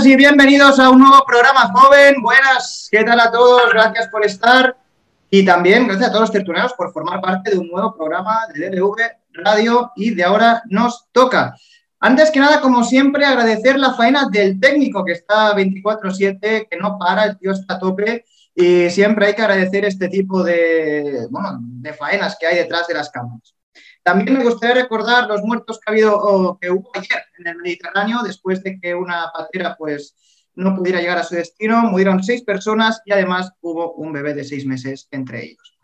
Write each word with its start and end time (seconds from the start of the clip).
buenas 0.00 0.06
y 0.06 0.16
bienvenidos 0.16 0.78
a 0.78 0.88
un 0.88 1.00
nuevo 1.00 1.22
programa 1.26 1.70
joven. 1.74 2.22
Buenas, 2.22 2.88
¿qué 2.90 3.04
tal 3.04 3.20
a 3.20 3.30
todos? 3.30 3.70
Gracias 3.70 4.08
por 4.08 4.24
estar. 4.24 4.74
Y 5.28 5.44
también 5.44 5.86
gracias 5.86 6.08
a 6.08 6.12
todos 6.12 6.22
los 6.22 6.32
tertulianos 6.32 6.72
por 6.72 6.90
formar 6.90 7.20
parte 7.20 7.50
de 7.50 7.58
un 7.58 7.68
nuevo 7.68 7.94
programa 7.94 8.46
de 8.54 8.70
DLV 8.70 8.96
Radio 9.32 9.92
y 9.96 10.14
de 10.14 10.24
ahora 10.24 10.62
nos 10.70 11.06
toca. 11.12 11.54
Antes 11.98 12.30
que 12.30 12.40
nada, 12.40 12.62
como 12.62 12.82
siempre, 12.82 13.26
agradecer 13.26 13.78
la 13.78 13.92
faena 13.92 14.28
del 14.30 14.58
técnico 14.58 15.04
que 15.04 15.12
está 15.12 15.54
24/7, 15.54 16.68
que 16.70 16.76
no 16.78 16.96
para, 16.98 17.24
el 17.24 17.38
tío 17.38 17.52
está 17.52 17.74
a 17.74 17.78
tope 17.78 18.24
y 18.54 18.88
siempre 18.88 19.26
hay 19.26 19.34
que 19.34 19.42
agradecer 19.42 19.84
este 19.84 20.08
tipo 20.08 20.42
de, 20.42 21.26
bueno, 21.30 21.58
de 21.60 21.92
faenas 21.92 22.36
que 22.40 22.46
hay 22.46 22.56
detrás 22.56 22.86
de 22.86 22.94
las 22.94 23.10
cámaras. 23.10 23.54
También 24.02 24.38
me 24.38 24.44
gustaría 24.44 24.82
recordar 24.82 25.28
los 25.28 25.42
muertos 25.42 25.78
que 25.78 25.84
ha 25.86 25.92
habido 25.92 26.16
o 26.16 26.58
que 26.58 26.70
hubo 26.70 26.90
ayer 26.94 27.22
en 27.38 27.46
el 27.48 27.56
Mediterráneo 27.56 28.22
después 28.22 28.62
de 28.62 28.78
que 28.80 28.94
una 28.94 29.30
patera 29.32 29.76
pues 29.78 30.16
no 30.54 30.74
pudiera 30.74 31.00
llegar 31.00 31.18
a 31.18 31.22
su 31.22 31.34
destino. 31.34 31.82
Murieron 31.82 32.22
seis 32.22 32.42
personas 32.42 33.02
y 33.04 33.12
además 33.12 33.52
hubo 33.60 33.92
un 33.94 34.12
bebé 34.12 34.34
de 34.34 34.44
seis 34.44 34.64
meses 34.64 35.06
entre 35.10 35.44
ellos. 35.44 35.78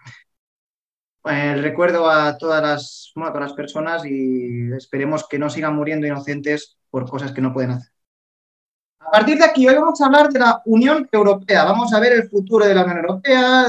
El 1.24 1.62
recuerdo 1.62 2.08
a 2.08 2.38
todas 2.38 2.62
las, 2.62 3.12
a 3.16 3.32
todas 3.32 3.48
las 3.48 3.52
personas 3.52 4.06
y 4.06 4.72
esperemos 4.72 5.26
que 5.28 5.38
no 5.38 5.50
sigan 5.50 5.74
muriendo 5.74 6.06
inocentes 6.06 6.78
por 6.88 7.08
cosas 7.10 7.32
que 7.32 7.40
no 7.40 7.52
pueden 7.52 7.72
hacer. 7.72 7.90
A 9.00 9.10
partir 9.10 9.38
de 9.38 9.44
aquí, 9.44 9.68
hoy 9.68 9.74
vamos 9.74 10.00
a 10.00 10.06
hablar 10.06 10.30
de 10.30 10.38
la 10.38 10.62
Unión 10.64 11.08
Europea. 11.10 11.64
Vamos 11.64 11.92
a 11.92 12.00
ver 12.00 12.12
el 12.12 12.28
futuro 12.28 12.66
de 12.66 12.74
la 12.74 12.84
Unión 12.84 12.98
Europea, 12.98 13.66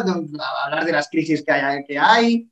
hablar 0.65 0.85
de 0.85 0.91
las 0.91 1.09
crisis 1.09 1.43
que 1.43 1.51
hay, 1.51 1.83
que 1.85 1.97
hay 1.97 2.49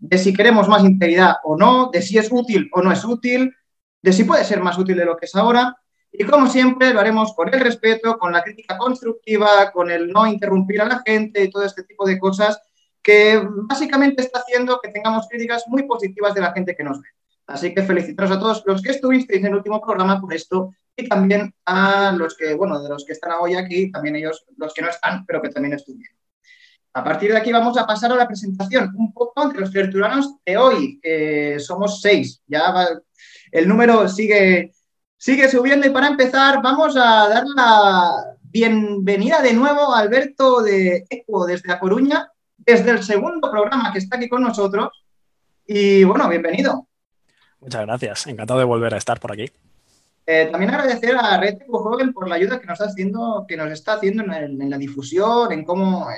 de 0.00 0.18
si 0.18 0.32
queremos 0.32 0.68
más 0.68 0.82
integridad 0.82 1.36
o 1.44 1.56
no, 1.56 1.90
de 1.92 2.02
si 2.02 2.18
es 2.18 2.28
útil 2.32 2.68
o 2.72 2.82
no 2.82 2.90
es 2.90 3.04
útil, 3.04 3.54
de 4.02 4.12
si 4.12 4.24
puede 4.24 4.44
ser 4.44 4.60
más 4.60 4.78
útil 4.78 4.96
de 4.96 5.04
lo 5.04 5.16
que 5.16 5.26
es 5.26 5.34
ahora. 5.36 5.76
Y 6.10 6.24
como 6.24 6.48
siempre, 6.48 6.92
lo 6.92 7.00
haremos 7.00 7.34
con 7.34 7.52
el 7.52 7.60
respeto, 7.60 8.18
con 8.18 8.32
la 8.32 8.42
crítica 8.42 8.76
constructiva, 8.76 9.70
con 9.72 9.90
el 9.90 10.10
no 10.10 10.26
interrumpir 10.26 10.80
a 10.80 10.86
la 10.86 11.02
gente 11.06 11.44
y 11.44 11.50
todo 11.50 11.64
este 11.64 11.84
tipo 11.84 12.06
de 12.06 12.18
cosas 12.18 12.60
que 13.02 13.40
básicamente 13.44 14.22
está 14.22 14.40
haciendo 14.40 14.80
que 14.80 14.90
tengamos 14.90 15.26
críticas 15.28 15.64
muy 15.68 15.84
positivas 15.84 16.34
de 16.34 16.40
la 16.40 16.52
gente 16.52 16.74
que 16.74 16.84
nos 16.84 17.00
ve. 17.00 17.08
Así 17.46 17.74
que 17.74 17.82
felicitaros 17.82 18.30
a 18.30 18.38
todos 18.38 18.62
los 18.66 18.82
que 18.82 18.92
estuvisteis 18.92 19.40
en 19.40 19.46
el 19.46 19.56
último 19.56 19.80
programa 19.80 20.20
por 20.20 20.32
esto 20.32 20.72
y 20.96 21.08
también 21.08 21.54
a 21.64 22.12
los 22.12 22.36
que, 22.36 22.54
bueno, 22.54 22.80
de 22.82 22.88
los 22.88 23.04
que 23.04 23.12
están 23.12 23.32
hoy 23.40 23.54
aquí, 23.54 23.90
también 23.90 24.16
ellos, 24.16 24.44
los 24.56 24.72
que 24.72 24.82
no 24.82 24.88
están, 24.88 25.24
pero 25.26 25.42
que 25.42 25.48
también 25.48 25.74
estuvieron. 25.74 26.19
A 26.92 27.04
partir 27.04 27.30
de 27.30 27.38
aquí 27.38 27.52
vamos 27.52 27.78
a 27.78 27.86
pasar 27.86 28.10
a 28.10 28.16
la 28.16 28.26
presentación, 28.26 28.92
un 28.96 29.12
poco 29.12 29.44
entre 29.44 29.60
los 29.60 29.70
tertulianos 29.70 30.34
de 30.44 30.56
hoy, 30.56 31.00
que 31.00 31.56
somos 31.60 32.00
seis. 32.00 32.42
Ya 32.48 32.88
el 33.52 33.68
número 33.68 34.08
sigue, 34.08 34.72
sigue 35.16 35.48
subiendo 35.48 35.86
y 35.86 35.90
para 35.90 36.08
empezar 36.08 36.60
vamos 36.60 36.96
a 36.96 37.28
dar 37.28 37.44
la 37.54 38.36
bienvenida 38.42 39.40
de 39.40 39.52
nuevo 39.52 39.94
a 39.94 40.00
Alberto 40.00 40.62
de 40.62 41.06
Eco 41.08 41.46
desde 41.46 41.72
A 41.72 41.78
Coruña, 41.78 42.28
desde 42.58 42.90
el 42.90 43.04
segundo 43.04 43.48
programa 43.52 43.92
que 43.92 44.00
está 44.00 44.16
aquí 44.16 44.28
con 44.28 44.42
nosotros. 44.42 44.88
Y 45.64 46.02
bueno, 46.02 46.28
bienvenido. 46.28 46.88
Muchas 47.60 47.86
gracias, 47.86 48.26
encantado 48.26 48.58
de 48.58 48.66
volver 48.66 48.94
a 48.94 48.98
estar 48.98 49.20
por 49.20 49.30
aquí. 49.30 49.48
Eh, 50.26 50.48
también 50.50 50.72
agradecer 50.72 51.16
a 51.16 51.38
Red 51.38 51.58
Joven 51.68 52.12
por 52.12 52.28
la 52.28 52.34
ayuda 52.34 52.60
que 52.60 52.66
nos 52.66 52.80
está 52.80 52.90
haciendo, 52.90 53.44
que 53.46 53.56
nos 53.56 53.70
está 53.70 53.94
haciendo 53.94 54.24
en, 54.24 54.70
la 54.70 54.78
difusión, 54.78 55.52
en 55.52 55.64
cómo 55.64 56.10
eh, 56.10 56.14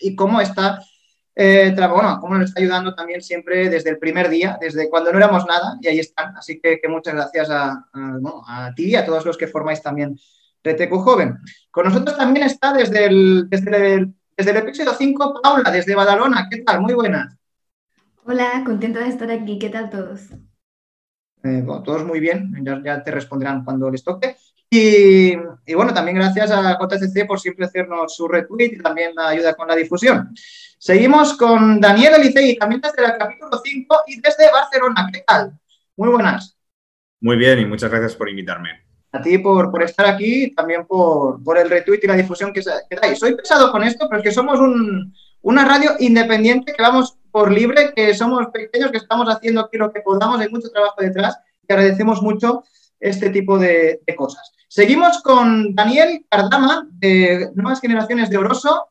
y 0.00 0.14
cómo 0.14 0.40
está, 0.40 0.80
eh, 1.34 1.74
bueno, 1.76 2.18
cómo 2.20 2.34
nos 2.34 2.50
está 2.50 2.60
ayudando 2.60 2.94
también 2.94 3.20
siempre 3.20 3.68
desde 3.68 3.90
el 3.90 3.98
primer 3.98 4.28
día, 4.28 4.58
desde 4.60 4.88
cuando 4.88 5.12
no 5.12 5.18
éramos 5.18 5.46
nada, 5.46 5.78
y 5.80 5.88
ahí 5.88 5.98
están. 5.98 6.36
Así 6.36 6.60
que, 6.60 6.80
muchas 6.88 7.14
gracias 7.14 7.48
a, 7.50 8.72
ti 8.76 8.90
y 8.90 8.96
a 8.96 9.04
todos 9.04 9.24
los 9.24 9.36
que 9.36 9.48
formáis 9.48 9.82
también 9.82 10.18
Reteco 10.62 11.00
Joven. 11.00 11.38
Con 11.70 11.86
nosotros 11.86 12.16
también 12.16 12.46
está 12.46 12.72
desde 12.72 13.06
el, 13.06 13.48
desde 13.48 13.94
el, 13.94 14.14
desde 14.36 14.50
el 14.50 14.56
episodio 14.58 14.94
5 14.94 15.40
Paula, 15.42 15.70
desde 15.70 15.94
Badalona. 15.94 16.48
¿Qué 16.50 16.62
tal? 16.62 16.80
Muy 16.80 16.94
buenas. 16.94 17.36
Hola, 18.24 18.62
contenta 18.64 19.00
de 19.00 19.08
estar 19.08 19.30
aquí. 19.30 19.58
¿Qué 19.58 19.68
tal 19.68 19.90
todos? 19.90 20.30
Eh, 21.44 21.62
todos 21.84 22.04
muy 22.04 22.20
bien, 22.20 22.54
ya, 22.62 23.02
te 23.02 23.10
responderán 23.10 23.64
cuando 23.64 23.90
les 23.90 24.02
toque. 24.02 24.34
Y, 24.76 25.36
bueno, 25.74 25.94
también 25.94 26.16
gracias 26.16 26.50
a 26.50 26.76
JCC 26.76 27.28
por 27.28 27.38
siempre 27.38 27.66
hacernos 27.66 28.16
su 28.16 28.26
retweet 28.26 28.72
y 28.72 28.82
también 28.82 29.14
la 29.14 29.28
ayuda 29.28 29.54
con 29.54 29.68
la 29.68 29.76
difusión. 29.76 30.34
Seguimos 30.76 31.34
con 31.34 31.80
Daniel 31.80 32.14
Elicei, 32.14 32.56
también 32.56 32.80
desde 32.80 33.04
el 33.04 33.16
capítulo 33.16 33.56
5 33.62 33.96
y 34.08 34.20
desde 34.20 34.50
Barcelona. 34.50 35.08
¿Qué 35.12 35.22
tal? 35.24 35.52
Muy 35.96 36.08
buenas. 36.08 36.58
Muy 37.20 37.36
bien 37.36 37.60
y 37.60 37.66
muchas 37.66 37.88
gracias 37.88 38.16
por 38.16 38.28
invitarme. 38.28 38.70
A 39.12 39.22
ti 39.22 39.38
por, 39.38 39.70
por 39.70 39.84
estar 39.84 40.06
aquí 40.06 40.46
y 40.46 40.54
también 40.56 40.84
por, 40.86 41.40
por, 41.44 41.56
el 41.56 41.70
retweet 41.70 42.00
y 42.02 42.06
la 42.08 42.16
difusión 42.16 42.52
que, 42.52 42.60
que, 42.60 42.96
dais. 42.96 43.16
Soy 43.16 43.36
pesado 43.36 43.70
con 43.70 43.84
esto, 43.84 44.08
pero 44.08 44.22
es 44.22 44.24
que 44.24 44.34
somos 44.34 44.58
un, 44.58 45.14
una 45.42 45.64
radio 45.64 45.92
independiente 46.00 46.72
que 46.72 46.82
vamos 46.82 47.16
por 47.30 47.52
libre, 47.52 47.92
que 47.94 48.12
somos 48.12 48.48
pequeños, 48.48 48.90
que 48.90 48.96
estamos 48.96 49.28
haciendo 49.28 49.60
aquí 49.60 49.78
lo 49.78 49.92
que 49.92 50.00
podamos, 50.00 50.40
hay 50.40 50.48
mucho 50.48 50.68
trabajo 50.68 50.96
detrás 51.00 51.38
y 51.62 51.72
agradecemos 51.72 52.20
mucho 52.22 52.64
este 52.98 53.30
tipo 53.30 53.56
de, 53.56 54.00
de 54.04 54.16
cosas. 54.16 54.50
Seguimos 54.74 55.22
con 55.22 55.72
Daniel 55.72 56.26
Cardama, 56.28 56.88
de 56.90 57.52
Nuevas 57.54 57.80
Generaciones 57.80 58.28
de 58.28 58.38
Oroso. 58.38 58.88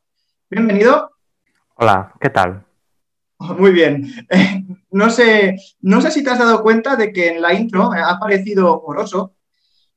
Bienvenido. 0.50 1.12
Hola, 1.76 2.14
¿qué 2.22 2.30
tal? 2.30 2.64
Muy 3.38 3.74
bien. 3.74 4.10
no, 4.92 5.10
sé, 5.10 5.58
no 5.82 6.00
sé 6.00 6.12
si 6.12 6.24
te 6.24 6.30
has 6.30 6.40
dado 6.40 6.64
cuenta 6.64 6.96
de 6.96 7.12
que 7.12 7.28
en 7.28 7.42
la 7.42 7.54
intro 7.54 7.92
ha 7.92 8.12
aparecido 8.12 8.82
Oroso, 8.82 9.36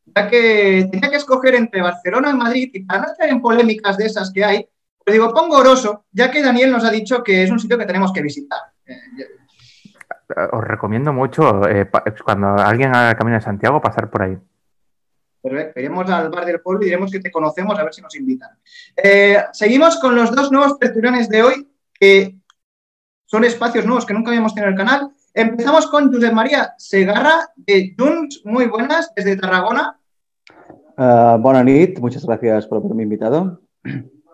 ya 0.06 0.28
que 0.28 0.88
tenía 0.91 1.08
que 1.08 1.19
escoger 1.19 1.54
entre 1.54 1.82
Barcelona 1.82 2.30
y 2.30 2.36
Madrid 2.36 2.70
y 2.74 2.82
para 2.82 3.03
no 3.03 3.12
estar 3.12 3.28
en 3.28 3.41
polémicas 3.41 3.97
de 3.97 4.06
esas 4.06 4.32
que 4.32 4.44
hay, 4.44 4.68
pues 5.04 5.14
digo, 5.14 5.32
pongo 5.32 5.58
Oroso, 5.58 6.06
ya 6.10 6.32
que 6.32 6.42
Daniel 6.42 6.72
nos 6.72 6.82
ha 6.82 6.91
dicho 6.91 7.22
que 7.22 7.44
es 7.44 7.50
un 7.53 7.60
sitio 7.60 7.78
que 7.78 7.86
tenemos 7.86 8.12
que 8.12 8.22
visitar. 8.22 8.58
Os 10.50 10.64
recomiendo 10.64 11.12
mucho, 11.12 11.64
eh, 11.68 11.88
cuando 12.24 12.56
alguien 12.56 12.92
haga 12.92 13.10
el 13.10 13.16
camino 13.16 13.36
de 13.36 13.42
Santiago, 13.42 13.80
pasar 13.80 14.10
por 14.10 14.22
ahí. 14.22 14.36
Perfecto. 15.47 15.79
Iremos 15.79 16.11
al 16.11 16.29
bar 16.29 16.45
del 16.45 16.61
pueblo 16.61 16.83
y 16.83 16.87
diremos 16.87 17.11
que 17.11 17.21
te 17.21 17.31
conocemos 17.31 17.79
a 17.79 17.84
ver 17.84 17.95
si 17.95 18.03
nos 18.03 18.17
invitan. 18.17 18.51
Eh, 18.97 19.39
seguimos 19.53 19.97
con 20.01 20.17
los 20.17 20.34
dos 20.34 20.51
nuevos 20.51 20.77
tertulianes 20.77 21.29
de 21.29 21.43
hoy, 21.43 21.69
que 21.95 22.34
son 23.27 23.45
espacios 23.45 23.87
nuevos 23.87 24.05
que 24.05 24.12
nunca 24.12 24.31
habíamos 24.31 24.55
tenido 24.55 24.73
en 24.73 24.75
el 24.75 24.84
canal. 24.84 25.11
Empezamos 25.33 25.87
con 25.87 26.12
Josep 26.12 26.33
María 26.33 26.75
Segarra 26.79 27.49
de 27.55 27.95
Junts. 27.97 28.43
Muy 28.45 28.67
buenas, 28.67 29.12
desde 29.15 29.37
Tarragona. 29.37 30.01
Uh, 30.99 31.39
buenas 31.39 32.01
muchas 32.01 32.27
gracias 32.27 32.67
por 32.67 32.78
haberme 32.78 33.05
invitado. 33.05 33.61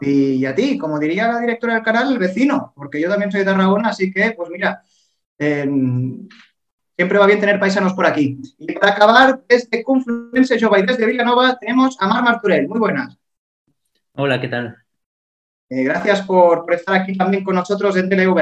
Y 0.00 0.47
a 0.47 0.55
ti, 0.55 0.79
como 0.79 0.99
diría 0.99 1.29
la 1.29 1.41
directora 1.41 1.75
del 1.75 1.82
canal, 1.82 2.11
el 2.11 2.19
vecino, 2.19 2.73
porque 2.75 3.00
yo 3.00 3.11
también 3.11 3.31
soy 3.31 3.41
de 3.41 3.47
Tarragona, 3.47 3.91
así 3.91 4.11
que, 4.11 4.32
pues 4.32 4.49
mira, 4.49 4.82
eh, 5.38 5.69
Siempre 7.02 7.19
va 7.19 7.26
bien 7.26 7.40
tener 7.40 7.58
paisanos 7.58 7.94
por 7.94 8.06
aquí. 8.06 8.38
Y 8.58 8.75
para 8.75 8.93
acabar, 8.93 9.43
desde 9.49 9.82
Confluence 9.82 10.56
Jova 10.60 10.78
y 10.78 10.87
desde 10.87 11.04
Villanova 11.04 11.58
tenemos 11.58 11.96
a 11.99 12.06
Mar 12.06 12.22
Marturel. 12.22 12.69
Muy 12.69 12.78
buenas. 12.78 13.19
Hola, 14.12 14.40
¿qué 14.40 14.46
tal? 14.46 14.76
Eh, 15.69 15.82
gracias 15.82 16.22
por, 16.22 16.64
estar 16.72 16.94
aquí 16.94 17.19
también 17.19 17.43
con 17.43 17.56
nosotros 17.56 17.96
en 17.96 18.08
TeleV 18.08 18.37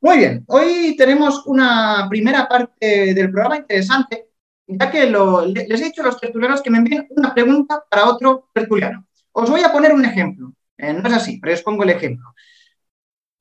Muy 0.00 0.16
bien, 0.16 0.42
hoy 0.46 0.96
tenemos 0.96 1.44
una 1.44 2.06
primera 2.08 2.48
parte 2.48 3.12
del 3.12 3.30
programa 3.30 3.58
interesante, 3.58 4.30
ya 4.66 4.90
que 4.90 5.04
les 5.04 5.80
he 5.82 5.84
dicho 5.84 6.00
a 6.00 6.06
los 6.06 6.18
tertulianos 6.18 6.62
que 6.62 6.70
me 6.70 6.78
envíen 6.78 7.08
una 7.10 7.34
pregunta 7.34 7.84
para 7.90 8.06
otro 8.06 8.48
tertuliano. 8.54 9.04
Os 9.32 9.50
voy 9.50 9.62
a 9.62 9.70
poner 9.70 9.92
un 9.92 10.06
ejemplo. 10.06 10.54
Eh, 10.78 10.94
no 10.94 11.06
es 11.06 11.14
así, 11.14 11.38
pero 11.38 11.52
os 11.52 11.62
pongo 11.62 11.82
el 11.82 11.90
ejemplo. 11.90 12.32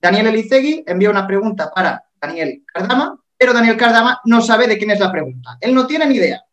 Daniel 0.01 0.27
Elicegui 0.27 0.83
envía 0.85 1.09
una 1.09 1.25
pregunta 1.25 1.71
para 1.73 2.03
Daniel 2.19 2.65
Cardama 2.65 3.17
pero 3.39 3.53
Daniel 3.53 3.77
Cardama 3.77 4.19
no 4.25 4.41
sabe 4.41 4.67
de 4.67 4.77
quién 4.77 4.91
es 4.91 4.99
la 4.99 5.11
pregunta. 5.11 5.57
Él 5.61 5.73
no 5.73 5.87
tiene 5.87 6.05
ni 6.05 6.15
idea. 6.15 6.43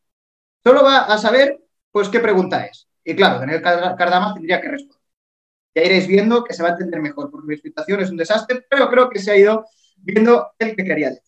Solo 0.62 0.84
va 0.84 1.00
a 1.00 1.18
saber, 1.18 1.60
pues, 1.90 2.08
qué 2.08 2.20
pregunta 2.20 2.64
es. 2.64 2.86
Y 3.02 3.16
claro, 3.16 3.40
Daniel 3.40 3.60
Cardama 3.60 4.32
tendría 4.34 4.60
que 4.60 4.68
responder. 4.68 5.02
Ya 5.74 5.82
iréis 5.82 6.06
viendo 6.06 6.44
que 6.44 6.54
se 6.54 6.62
va 6.62 6.68
a 6.68 6.72
entender 6.72 7.00
mejor, 7.00 7.28
porque 7.28 7.48
mi 7.48 7.54
explicación 7.54 8.00
es 8.00 8.10
un 8.10 8.16
desastre, 8.16 8.64
pero 8.70 8.88
creo 8.88 9.10
que 9.10 9.18
se 9.18 9.32
ha 9.32 9.36
ido 9.36 9.66
viendo 9.96 10.52
el 10.60 10.76
que 10.76 10.84
quería 10.84 11.10
decir. 11.10 11.22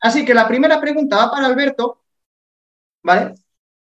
Así 0.00 0.24
que 0.24 0.34
la 0.34 0.48
primera 0.48 0.80
pregunta 0.80 1.16
va 1.16 1.30
para 1.30 1.46
Alberto, 1.46 2.02
¿vale? 3.02 3.34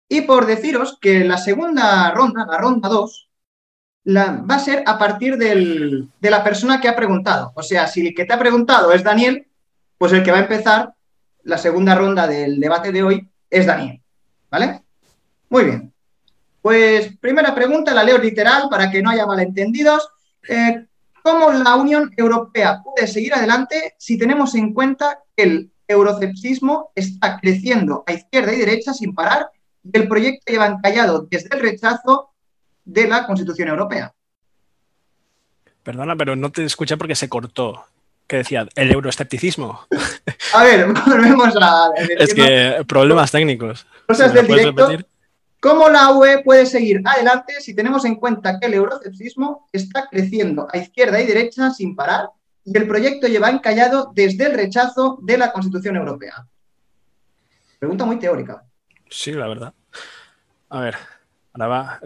Y 0.10 0.22
por 0.22 0.46
deciros 0.46 0.98
que 1.00 1.24
la 1.24 1.38
segunda 1.38 2.12
ronda, 2.12 2.46
la 2.46 2.58
ronda 2.58 2.90
2, 2.90 3.30
va 4.08 4.56
a 4.56 4.60
ser 4.60 4.84
a 4.86 4.98
partir 4.98 5.38
de 5.38 6.08
la 6.22 6.44
persona 6.44 6.82
que 6.82 6.90
ha 6.90 6.96
preguntado. 6.96 7.54
O 7.56 7.64
sea, 7.64 7.88
si 7.88 8.06
el 8.06 8.14
que 8.14 8.26
te 8.26 8.34
ha 8.34 8.40
preguntado 8.40 8.92
es 8.92 9.02
Daniel, 9.02 9.48
pues 9.98 10.12
el 10.12 10.24
que 10.24 10.32
va 10.32 10.38
a 10.38 10.42
empezar 10.42 10.95
la 11.46 11.58
segunda 11.58 11.96
ronda 11.96 12.28
del 12.28 12.60
debate 12.60 12.92
de 12.92 13.04
hoy 13.04 13.30
es 13.50 13.66
Daniel. 13.66 14.02
¿Vale? 14.52 14.82
Muy 15.50 15.64
bien. 15.64 15.94
Pues 16.62 17.16
primera 17.18 17.54
pregunta, 17.54 17.94
la 17.94 18.04
leo 18.04 18.18
literal 18.18 18.68
para 18.70 18.92
que 18.92 19.02
no 19.02 19.12
haya 19.12 19.26
malentendidos. 19.26 20.10
Eh, 20.48 20.86
¿Cómo 21.24 21.52
la 21.52 21.76
Unión 21.76 22.12
Europea 22.18 22.82
puede 22.84 23.08
seguir 23.08 23.34
adelante 23.34 23.96
si 23.98 24.18
tenemos 24.18 24.54
en 24.56 24.74
cuenta 24.74 25.20
que 25.36 25.44
el 25.44 25.72
eurocepsismo 25.88 26.92
está 26.96 27.40
creciendo 27.40 28.04
a 28.08 28.14
izquierda 28.14 28.54
y 28.54 28.60
derecha 28.60 28.94
sin 28.94 29.14
parar 29.14 29.50
y 29.84 29.96
el 29.98 30.08
proyecto 30.08 30.52
lleva 30.52 30.66
encallado 30.66 31.28
desde 31.30 31.56
el 31.56 31.62
rechazo 31.62 32.32
de 32.84 33.08
la 33.08 33.26
Constitución 33.28 33.70
Europea. 33.70 34.14
Perdona, 35.84 36.16
pero 36.16 36.36
no 36.36 36.52
te 36.52 36.64
escuché 36.64 36.98
porque 36.98 37.16
se 37.16 37.30
cortó. 37.30 37.86
¿Qué 38.28 38.38
decía? 38.38 38.68
¿El 38.76 38.92
euroescepticismo? 38.92 39.88
A 40.54 40.64
ver, 40.64 40.88
volvemos 41.06 41.56
a... 41.62 41.92
Es 42.18 42.34
que 42.34 42.84
problemas 42.88 43.32
técnicos. 43.32 43.86
Cosas 44.08 44.34
del 44.34 44.48
directo. 44.48 44.90
¿Cómo 45.60 45.90
la 45.90 46.12
UE 46.12 46.44
puede 46.44 46.66
seguir 46.66 47.02
adelante 47.04 47.60
si 47.60 47.76
tenemos 47.76 48.06
en 48.06 48.16
cuenta 48.16 48.60
que 48.60 48.68
el 48.68 48.76
euroescepticismo 48.76 49.68
está 49.72 50.08
creciendo 50.10 50.68
a 50.72 50.78
izquierda 50.78 51.20
y 51.20 51.26
derecha 51.26 51.72
sin 51.72 51.96
parar 51.96 52.30
y 52.64 52.78
el 52.78 52.88
proyecto 52.88 53.28
lleva 53.28 53.50
encallado 53.50 54.12
desde 54.14 54.46
el 54.46 54.54
rechazo 54.54 55.18
de 55.22 55.38
la 55.38 55.52
Constitución 55.52 55.96
Europea? 55.96 56.46
Pregunta 57.80 58.06
muy 58.06 58.18
teórica. 58.18 58.64
Sí, 59.10 59.32
la 59.32 59.48
verdad. 59.48 59.74
A 60.70 60.80
ver, 60.82 60.96
ahora 61.54 61.68
va, 61.68 62.00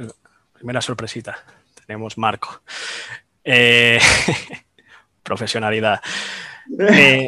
primera 0.54 0.82
sorpresita. 0.82 1.38
Tenemos 1.86 2.18
Marco. 2.18 2.62
Eh, 3.44 4.00
profesionalidad. 5.30 6.02
Eh, 6.78 7.28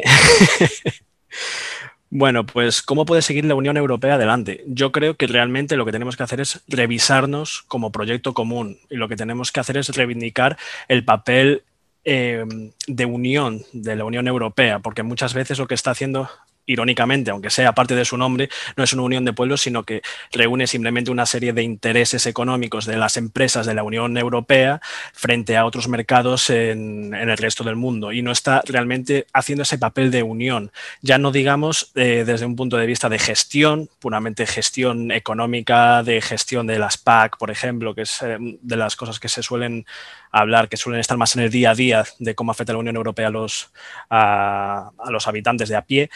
bueno, 2.10 2.46
pues 2.46 2.80
¿cómo 2.80 3.04
puede 3.04 3.22
seguir 3.22 3.44
la 3.44 3.56
Unión 3.56 3.76
Europea 3.76 4.14
adelante? 4.14 4.62
Yo 4.68 4.92
creo 4.92 5.16
que 5.16 5.26
realmente 5.26 5.76
lo 5.76 5.84
que 5.84 5.90
tenemos 5.90 6.16
que 6.16 6.22
hacer 6.22 6.40
es 6.40 6.62
revisarnos 6.68 7.64
como 7.66 7.90
proyecto 7.90 8.34
común 8.34 8.78
y 8.88 8.94
lo 8.94 9.08
que 9.08 9.16
tenemos 9.16 9.50
que 9.50 9.58
hacer 9.58 9.78
es 9.78 9.88
reivindicar 9.96 10.58
el 10.86 11.04
papel 11.04 11.64
eh, 12.04 12.44
de 12.86 13.04
unión 13.04 13.62
de 13.72 13.96
la 13.96 14.04
Unión 14.04 14.28
Europea, 14.28 14.78
porque 14.78 15.02
muchas 15.02 15.34
veces 15.34 15.58
lo 15.58 15.66
que 15.66 15.74
está 15.74 15.90
haciendo 15.90 16.30
irónicamente, 16.66 17.30
aunque 17.30 17.50
sea 17.50 17.72
parte 17.72 17.94
de 17.94 18.04
su 18.04 18.16
nombre, 18.16 18.48
no 18.76 18.84
es 18.84 18.92
una 18.92 19.02
unión 19.02 19.24
de 19.24 19.32
pueblos, 19.32 19.62
sino 19.62 19.82
que 19.84 20.02
reúne 20.32 20.66
simplemente 20.66 21.10
una 21.10 21.26
serie 21.26 21.52
de 21.52 21.62
intereses 21.62 22.26
económicos 22.26 22.86
de 22.86 22.96
las 22.96 23.16
empresas 23.16 23.66
de 23.66 23.74
la 23.74 23.82
Unión 23.82 24.16
Europea 24.16 24.80
frente 25.12 25.56
a 25.56 25.64
otros 25.64 25.88
mercados 25.88 26.50
en, 26.50 27.14
el 27.14 27.36
resto 27.36 27.64
del 27.64 27.76
mundo 27.76 28.12
y 28.12 28.22
no 28.22 28.32
está 28.32 28.62
realmente 28.66 29.26
haciendo 29.32 29.62
ese 29.62 29.78
papel 29.78 30.10
de 30.10 30.22
unión. 30.22 30.72
Ya 31.00 31.18
no 31.18 31.32
digamos 31.32 31.90
eh, 31.94 32.24
desde 32.26 32.46
un 32.46 32.56
punto 32.56 32.76
de 32.76 32.86
vista 32.86 33.08
de 33.08 33.18
gestión, 33.18 33.88
puramente 33.98 34.46
gestión 34.46 35.10
económica, 35.10 36.02
de 36.02 36.20
gestión 36.20 36.66
de 36.66 36.78
las 36.78 36.98
PAC, 36.98 37.38
por 37.38 37.50
ejemplo, 37.50 37.94
que 37.94 38.02
es 38.02 38.22
eh, 38.22 38.36
de 38.40 38.76
las 38.76 38.96
cosas 38.96 39.18
que 39.18 39.28
se 39.28 39.42
suelen 39.42 39.86
hablar, 40.32 40.68
que 40.68 40.76
suelen 40.76 41.00
estar 41.00 41.16
más 41.16 41.36
en 41.36 41.42
el 41.42 41.50
día 41.50 41.70
a 41.70 41.74
día 41.74 42.04
de 42.18 42.34
cómo 42.34 42.50
afecta 42.50 42.72
la 42.72 42.78
Unión 42.80 42.96
Europea 42.96 43.28
a 43.28 43.30
los, 43.30 43.72
a 44.08 44.90
los 45.10 45.28
habitantes 45.28 45.68
de 45.68 45.76
a 45.76 45.82
pie, 45.82 46.10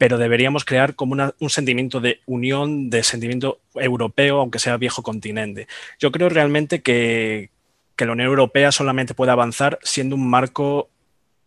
pero 0.00 0.16
deberíamos 0.16 0.64
crear 0.64 0.94
como 0.94 1.34
un 1.38 1.50
sentimiento 1.50 2.00
de 2.00 2.20
unión, 2.24 2.88
de 2.88 3.02
sentimiento 3.02 3.60
europeo, 3.74 4.40
aunque 4.40 4.58
sea 4.58 4.78
viejo 4.78 5.02
continente. 5.02 5.68
Yo 5.98 6.10
creo 6.10 6.30
realmente 6.30 6.80
que, 6.80 7.50
la 7.98 8.12
Unión 8.12 8.28
Europea 8.28 8.72
solamente 8.72 9.12
puede 9.12 9.30
avanzar 9.32 9.78
siendo 9.82 10.16
un 10.16 10.26
marco 10.26 10.88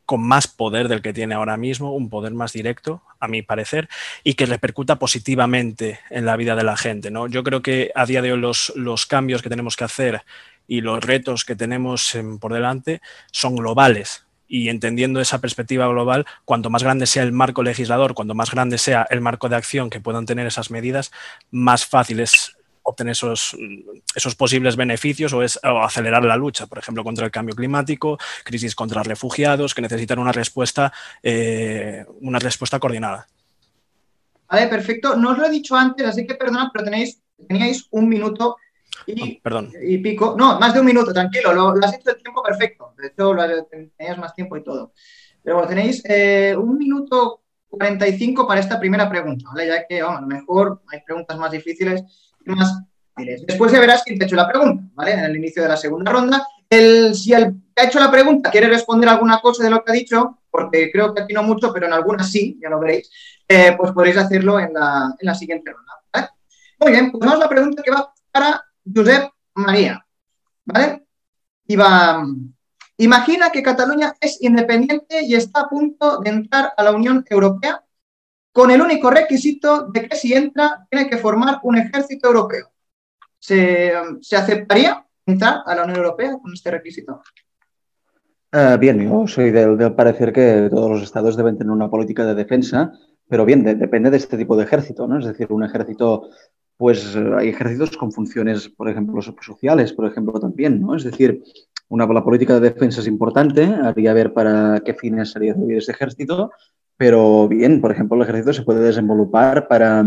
con 0.06 0.22
más 0.22 0.48
poder 0.48 0.88
del 0.88 1.02
que 1.02 1.14
tiene 1.14 1.34
ahora 1.34 1.58
mismo, 1.58 1.96
un 1.96 2.12
poder 2.12 2.32
más 2.34 2.54
directo, 2.54 3.02
a 3.20 3.28
mi 3.28 3.42
parecer, 3.42 3.90
y 4.24 4.36
que 4.36 4.46
repercuta 4.46 5.00
positivamente 5.00 6.00
en 6.12 6.28
la 6.28 6.36
vida 6.36 6.56
de 6.56 6.64
la 6.64 6.78
gente. 6.78 7.10
¿no? 7.10 7.26
Yo 7.26 7.42
creo 7.42 7.64
que 7.64 7.92
a 7.96 8.06
día 8.06 8.22
de 8.22 8.34
hoy 8.34 8.40
los, 8.40 8.72
los 8.76 9.08
cambios 9.08 9.42
que 9.42 9.50
tenemos 9.50 9.76
que 9.76 9.86
hacer 9.86 10.22
y 10.68 10.82
los 10.82 11.04
retos 11.04 11.46
que 11.46 11.56
tenemos 11.56 12.18
por 12.40 12.54
delante 12.54 13.02
son 13.32 13.56
globales 13.56 14.26
y 14.48 14.70
entendiendo 14.70 15.20
esa 15.20 15.42
perspectiva 15.42 15.88
global, 15.88 16.28
cuanto 16.46 16.70
más 16.70 16.84
grande 16.84 17.08
sea 17.08 17.24
el 17.24 17.32
marco 17.32 17.64
legislador, 17.64 18.14
cuanto 18.14 18.36
más 18.36 18.52
grande 18.52 18.78
sea 18.78 19.08
el 19.10 19.20
marco 19.20 19.50
de 19.50 19.56
acción 19.56 19.90
que 19.90 20.00
puedan 20.00 20.28
tener 20.28 20.46
esas 20.46 20.70
medidas, 20.70 21.12
más 21.50 21.86
fácil 21.86 22.20
es 22.20 22.56
obtener 22.84 23.14
esos, 23.14 23.58
esos 24.14 24.36
posibles 24.36 24.76
beneficios 24.76 25.34
o, 25.34 25.42
es, 25.42 25.60
acelerar 25.64 26.24
la 26.26 26.36
lucha, 26.36 26.68
por 26.68 26.78
ejemplo, 26.78 27.04
contra 27.04 27.26
el 27.26 27.32
cambio 27.32 27.56
climático, 27.56 28.20
crisis 28.44 28.76
contra 28.76 29.02
refugiados, 29.02 29.74
que 29.74 29.82
necesitan 29.82 30.20
una 30.20 30.32
respuesta, 30.32 30.94
eh, 31.24 32.06
una 32.22 32.40
respuesta 32.40 32.80
coordinada. 32.80 33.28
Vale, 34.50 34.68
perfecto. 34.68 35.16
No 35.16 35.32
os 35.32 35.38
lo 35.38 35.46
he 35.46 35.50
dicho 35.50 35.76
antes, 35.76 36.06
así 36.06 36.28
que 36.28 36.36
perdonad, 36.36 36.68
pero 36.72 36.86
tenéis, 36.86 37.20
teníais 37.48 37.88
un 37.90 38.08
minuto 38.08 38.58
y, 39.08 39.40
Perdón. 39.40 39.72
y 39.82 39.98
pico. 39.98 40.36
No, 40.38 40.60
más 40.60 40.74
de 40.74 40.80
un 40.80 40.86
minuto, 40.86 41.14
tranquilo, 41.14 41.54
lo, 41.54 41.70
has 41.84 41.94
hecho 41.94 42.12
el 42.12 42.22
tiempo 42.22 42.42
perfecto. 42.44 42.94
De 42.98 43.08
hecho, 43.08 43.36
tenías 43.98 44.18
más 44.18 44.34
tiempo 44.34 44.58
y 44.58 44.64
todo. 44.64 44.94
Pero 45.44 45.58
bueno, 45.58 45.70
tenéis 45.70 46.02
eh, 46.06 46.56
un 46.58 46.78
minuto 46.78 47.42
45 47.70 48.48
para 48.48 48.62
esta 48.62 48.80
primera 48.80 49.10
pregunta, 49.10 49.50
¿vale? 49.50 49.68
Ya 49.68 49.86
que, 49.86 50.02
vamos, 50.02 50.20
a 50.20 50.22
lo 50.22 50.28
mejor 50.28 50.82
hay 50.88 51.02
preguntas 51.02 51.38
más 51.38 51.52
difíciles 51.52 52.04
y 52.46 52.52
más 52.52 52.84
Después 53.16 53.72
ya 53.72 53.80
verás 53.80 54.04
quién 54.04 54.18
te 54.18 54.26
ha 54.26 54.28
hecho 54.28 54.36
la 54.36 54.48
pregunta, 54.48 54.84
¿vale? 54.96 55.14
En 55.14 55.20
el 55.20 55.36
inicio 55.36 55.62
de 55.62 55.70
la 55.70 55.78
segunda 55.78 56.12
ronda. 56.12 56.48
El, 56.70 57.14
si 57.14 57.34
el 57.34 57.54
que 57.76 57.84
ha 57.84 57.86
hecho 57.86 58.00
la 58.00 58.10
pregunta 58.10 58.50
quiere 58.50 58.68
responder 58.68 59.08
alguna 59.08 59.40
cosa 59.40 59.64
de 59.64 59.70
lo 59.70 59.84
que 59.84 59.92
ha 59.92 59.96
dicho, 59.96 60.40
porque 60.50 60.92
creo 60.92 61.14
que 61.14 61.22
aquí 61.22 61.34
no 61.34 61.44
mucho, 61.44 61.72
pero 61.72 61.86
en 61.86 61.94
algunas 61.94 62.32
sí, 62.32 62.58
ya 62.62 62.70
lo 62.70 62.80
veréis, 62.80 63.12
eh, 63.48 63.76
pues 63.78 63.92
podréis 63.92 64.18
hacerlo 64.18 64.60
en 64.60 64.74
la, 64.74 65.16
en 65.20 65.26
la 65.28 65.36
siguiente 65.36 65.72
ronda. 65.72 65.94
¿vale? 66.12 66.30
Muy 66.80 66.92
bien, 66.92 67.12
pues 67.12 67.20
vamos 67.20 67.36
a 67.36 67.44
la 67.44 67.50
pregunta 67.50 67.84
que 67.84 67.92
va 67.92 68.12
para 68.32 68.64
Josep 68.86 69.32
María, 69.56 70.06
¿vale? 70.66 71.06
Iba, 71.68 72.26
imagina 72.98 73.52
que 73.52 73.64
Cataluña 73.64 74.14
es 74.20 74.42
independiente 74.42 75.24
y 75.24 75.36
está 75.36 75.62
a 75.62 75.70
punto 75.70 76.20
de 76.20 76.30
entrar 76.30 76.74
a 76.76 76.84
la 76.84 76.92
Unión 76.92 77.26
Europea 77.30 77.84
con 78.52 78.70
el 78.72 78.82
único 78.82 79.10
requisito 79.10 79.88
de 79.88 80.08
que 80.08 80.16
si 80.16 80.34
entra 80.34 80.86
tiene 80.90 81.10
que 81.10 81.18
formar 81.18 81.60
un 81.64 81.78
ejército 81.78 82.28
europeo. 82.28 82.70
¿Se, 83.40 83.92
aceptaría 84.38 85.06
entrar 85.26 85.64
a 85.66 85.76
la 85.76 85.84
Unión 85.84 85.98
Europea 85.98 86.38
con 86.42 86.54
este 86.54 86.72
requisito? 86.72 87.22
Eh, 88.52 88.78
bien, 88.80 89.00
yo 89.00 89.28
soy 89.28 89.50
del, 89.52 89.94
parecer 89.96 90.32
que 90.32 90.70
todos 90.70 90.92
los 90.92 91.02
estados 91.02 91.36
deben 91.36 91.58
tener 91.58 91.72
una 91.72 91.90
política 91.90 92.26
de 92.26 92.36
defensa, 92.36 92.94
pero 93.28 93.44
bien, 93.44 93.64
depende 93.64 94.12
de 94.12 94.18
este 94.18 94.38
tipo 94.38 94.56
de 94.56 94.64
ejército, 94.64 95.08
¿no? 95.08 95.18
Es 95.18 95.26
decir, 95.26 95.52
un 95.52 95.64
ejército 95.64 96.30
pues 96.78 97.16
eh, 97.16 97.32
hay 97.38 97.50
ejércitos 97.50 97.98
con 97.98 98.12
funciones, 98.12 98.70
por 98.70 98.90
ejemplo, 98.90 99.22
sociales, 99.22 99.94
por 99.94 100.06
ejemplo, 100.06 100.40
también, 100.40 100.82
¿no? 100.82 100.96
Es 100.96 101.04
decir, 101.04 101.44
una, 101.90 102.06
la 102.08 102.24
política 102.24 102.60
de 102.60 102.72
defensa 102.72 103.02
es 103.02 103.08
importante, 103.08 103.64
haría 103.64 104.14
ver 104.14 104.34
para 104.34 104.82
qué 104.84 104.94
fines 104.94 105.36
haría 105.36 105.54
servir 105.54 105.78
ese 105.78 105.92
ejército, 105.92 106.52
pero 106.98 107.48
bien, 107.48 107.82
por 107.82 107.92
ejemplo, 107.92 108.18
el 108.18 108.24
ejército 108.24 108.54
se 108.54 108.64
puede 108.64 108.80
desenvolupar 108.82 109.68
para, 109.68 110.04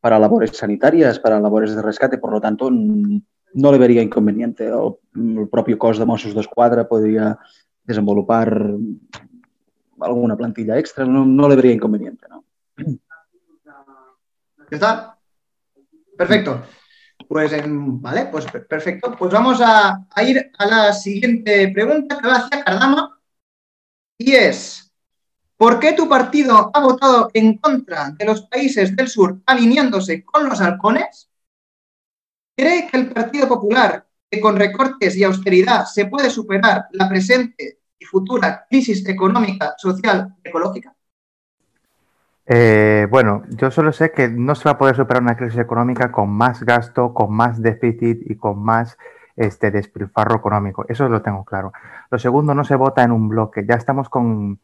para 0.00 0.18
labores 0.18 0.50
sanitarias, 0.56 1.18
para 1.18 1.40
labores 1.40 1.74
de 1.74 1.82
rescate, 1.82 2.18
por 2.18 2.32
lo 2.32 2.40
tanto, 2.40 2.70
no 2.70 3.72
le 3.72 3.78
vería 3.78 4.02
inconveniente. 4.02 4.72
O 4.72 5.00
el 5.14 5.48
propio 5.48 5.78
cos 5.78 5.98
de 5.98 6.06
Mossos 6.06 6.34
d'Esquadra 6.34 6.88
podría 6.88 7.38
desenvolupar 7.84 8.74
alguna 10.00 10.36
plantilla 10.36 10.78
extra, 10.78 11.04
no, 11.04 11.24
no 11.24 11.48
le 11.48 11.56
vería 11.56 11.72
inconveniente, 11.72 12.26
¿no? 12.28 12.44
¿Qué 14.68 14.78
tal? 14.78 15.12
Perfecto. 16.22 16.62
Pues, 17.26 17.52
vale, 17.66 18.26
pues 18.26 18.46
perfecto. 18.68 19.16
Pues 19.18 19.32
vamos 19.32 19.60
a, 19.60 20.06
ir 20.24 20.52
a 20.56 20.66
la 20.66 20.92
siguiente 20.92 21.68
pregunta 21.68 22.18
que 22.20 22.28
va 22.28 22.36
hacia 22.36 22.62
Cardama 22.62 23.20
y 24.16 24.32
es, 24.32 24.92
¿por 25.56 25.80
qué 25.80 25.94
tu 25.94 26.08
partido 26.08 26.70
ha 26.72 26.80
votado 26.80 27.28
en 27.34 27.58
contra 27.58 28.10
de 28.10 28.24
los 28.24 28.42
países 28.42 28.94
del 28.94 29.08
sur 29.08 29.40
alineándose 29.46 30.24
con 30.24 30.48
los 30.48 30.60
halcones? 30.60 31.28
¿Cree 32.56 32.86
que 32.86 32.98
el 32.98 33.10
Partido 33.10 33.48
Popular, 33.48 34.06
que 34.30 34.40
con 34.40 34.56
recortes 34.56 35.16
y 35.16 35.24
austeridad 35.24 35.86
se 35.86 36.06
puede 36.06 36.30
superar 36.30 36.86
la 36.92 37.08
presente 37.08 37.80
y 37.98 38.04
futura 38.04 38.64
crisis 38.70 39.04
económica, 39.08 39.74
social 39.76 40.36
y 40.44 40.50
ecológica? 40.50 40.94
Eh, 42.46 43.06
bueno, 43.10 43.42
yo 43.50 43.70
solo 43.70 43.92
sé 43.92 44.10
que 44.12 44.28
no 44.28 44.54
se 44.54 44.64
va 44.64 44.72
a 44.72 44.78
poder 44.78 44.96
superar 44.96 45.22
una 45.22 45.36
crisis 45.36 45.58
económica 45.58 46.10
con 46.10 46.30
más 46.30 46.62
gasto, 46.64 47.14
con 47.14 47.32
más 47.32 47.62
déficit 47.62 48.20
y 48.30 48.36
con 48.36 48.62
más 48.62 48.98
este, 49.36 49.70
despilfarro 49.70 50.36
económico. 50.36 50.84
Eso 50.88 51.08
lo 51.08 51.22
tengo 51.22 51.44
claro. 51.44 51.72
Lo 52.10 52.18
segundo, 52.18 52.54
no 52.54 52.64
se 52.64 52.76
vota 52.76 53.02
en 53.02 53.12
un 53.12 53.28
bloque. 53.28 53.64
Ya 53.66 53.76
estamos 53.76 54.08
con, 54.08 54.58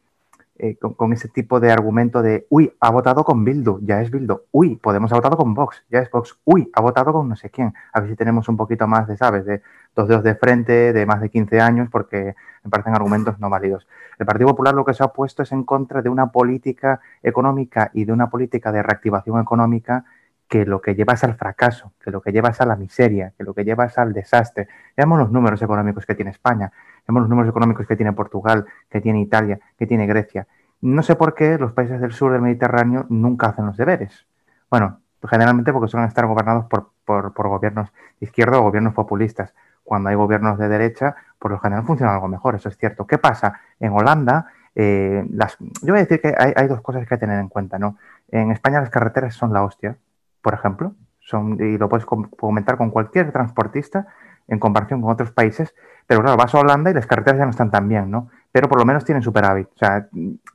eh, 0.61 0.75
con, 0.75 1.13
ese 1.13 1.29
tipo 1.29 1.61
de 1.61 1.71
argumento 1.71 2.21
de, 2.21 2.45
uy, 2.49 2.73
ha 2.81 2.91
votado 2.91 3.23
con 3.23 3.45
Bildu, 3.45 3.79
ya 3.81 4.01
es 4.01 4.11
Bildu. 4.11 4.41
Uy, 4.51 4.75
podemos 4.75 5.09
ha 5.13 5.15
votado 5.15 5.37
con 5.37 5.53
Vox, 5.53 5.85
ya 5.89 5.99
es 5.99 6.11
Vox. 6.11 6.37
Uy, 6.43 6.69
ha 6.73 6.81
votado 6.81 7.13
con 7.13 7.29
no 7.29 7.37
sé 7.37 7.49
quién. 7.49 7.73
A 7.93 8.01
ver 8.01 8.09
si 8.09 8.15
tenemos 8.17 8.49
un 8.49 8.57
poquito 8.57 8.85
más 8.85 9.07
de, 9.07 9.15
¿sabes? 9.15 9.45
De 9.45 9.61
dos 9.95 10.09
dedos 10.09 10.21
de 10.23 10.35
frente, 10.35 10.91
de 10.91 11.05
más 11.05 11.21
de 11.21 11.29
15 11.29 11.61
años, 11.61 11.87
porque 11.89 12.35
me 12.65 12.69
parecen 12.69 12.93
argumentos 12.93 13.39
no 13.39 13.49
válidos. 13.49 13.87
El 14.17 14.25
Partido 14.25 14.49
Popular 14.49 14.75
lo 14.75 14.83
que 14.83 14.93
se 14.93 15.01
ha 15.01 15.07
puesto 15.07 15.43
es 15.43 15.51
en 15.53 15.63
contra 15.63 16.01
de 16.01 16.09
una 16.09 16.29
política 16.29 16.99
económica 17.23 17.89
y 17.93 18.03
de 18.03 18.11
una 18.11 18.29
política 18.29 18.73
de 18.73 18.83
reactivación 18.83 19.39
económica 19.39 20.03
que 20.49 20.65
lo 20.65 20.81
que 20.81 20.95
lleva 20.95 21.13
es 21.13 21.23
al 21.23 21.35
fracaso, 21.35 21.93
que 22.03 22.11
lo 22.11 22.21
que 22.21 22.31
lleva 22.31 22.49
es 22.49 22.59
a 22.59 22.65
la 22.65 22.75
miseria, 22.75 23.33
que 23.37 23.43
lo 23.43 23.53
que 23.53 23.63
lleva 23.63 23.85
es 23.85 23.97
al 23.97 24.11
desastre. 24.11 24.67
Veamos 24.97 25.19
los 25.19 25.31
números 25.31 25.61
económicos 25.61 26.05
que 26.05 26.15
tiene 26.15 26.31
España, 26.31 26.71
veamos 27.09 27.23
los 27.23 27.29
números 27.29 27.49
económicos 27.49 27.87
que 27.87 27.95
tiene 27.95 28.13
Portugal, 28.13 28.65
que 28.87 29.01
tiene 29.01 29.21
Italia, 29.21 29.59
que 29.77 29.87
tiene 29.87 30.05
Grecia. 30.05 30.45
No 30.81 31.01
sé 31.01 31.15
por 31.15 31.33
qué 31.33 31.57
los 31.57 31.73
países 31.73 31.99
del 31.99 32.13
sur 32.13 32.31
del 32.31 32.41
Mediterráneo 32.41 33.07
nunca 33.09 33.47
hacen 33.47 33.65
los 33.65 33.77
deberes. 33.77 34.27
Bueno, 34.69 34.99
generalmente 35.27 35.73
porque 35.73 35.89
suelen 35.89 36.07
estar 36.07 36.27
gobernados 36.27 36.65
por, 36.65 36.91
gobiernos 37.33 37.91
de 38.19 38.27
izquierda 38.27 38.59
o 38.59 38.61
gobiernos 38.61 38.93
populistas. 38.93 39.55
Cuando 39.83 40.09
hay 40.09 40.15
gobiernos 40.15 40.59
de 40.59 40.69
derecha, 40.69 41.15
por 41.39 41.49
lo 41.49 41.59
general 41.59 41.83
funciona 41.83 42.13
algo 42.13 42.27
mejor, 42.27 42.55
eso 42.55 42.69
es 42.69 42.77
cierto. 42.77 43.07
¿Qué 43.07 43.17
pasa? 43.17 43.59
En 43.79 43.91
Holanda, 43.91 44.45
eh, 44.75 45.25
yo 45.27 45.93
voy 45.93 45.97
a 45.97 46.05
decir 46.05 46.21
que 46.21 46.35
hay, 46.37 46.67
dos 46.67 46.81
cosas 46.81 46.99
que 46.99 47.15
hay 47.15 47.19
que 47.19 47.25
tener 47.25 47.39
en 47.39 47.49
cuenta, 47.49 47.79
¿no? 47.79 47.97
En 48.29 48.51
España 48.51 48.79
las 48.79 48.91
carreteras 48.91 49.33
son 49.33 49.51
la 49.51 49.63
hostia, 49.63 49.97
por 50.43 50.53
ejemplo, 50.53 50.93
son, 51.19 51.59
y 51.59 51.79
lo 51.79 51.89
puedes 51.89 52.05
comentar 52.05 52.77
con 52.77 52.91
cualquier 52.91 53.31
transportista 53.31 54.05
en 54.49 54.59
comparación 54.59 55.01
con 55.01 55.11
otros 55.11 55.31
países, 55.31 55.73
pero 56.07 56.21
claro, 56.21 56.37
vas 56.37 56.53
a 56.53 56.59
Holanda 56.59 56.91
y 56.91 56.93
las 56.93 57.05
carreteras 57.05 57.39
ya 57.39 57.45
no 57.45 57.51
están 57.51 57.71
tan 57.71 57.87
bien, 57.87 58.09
¿no? 58.09 58.29
Pero 58.51 58.67
por 58.67 58.79
lo 58.79 58.85
menos 58.85 59.05
tienen 59.05 59.21
superávit. 59.21 59.67
O 59.75 59.77
sea, 59.77 60.09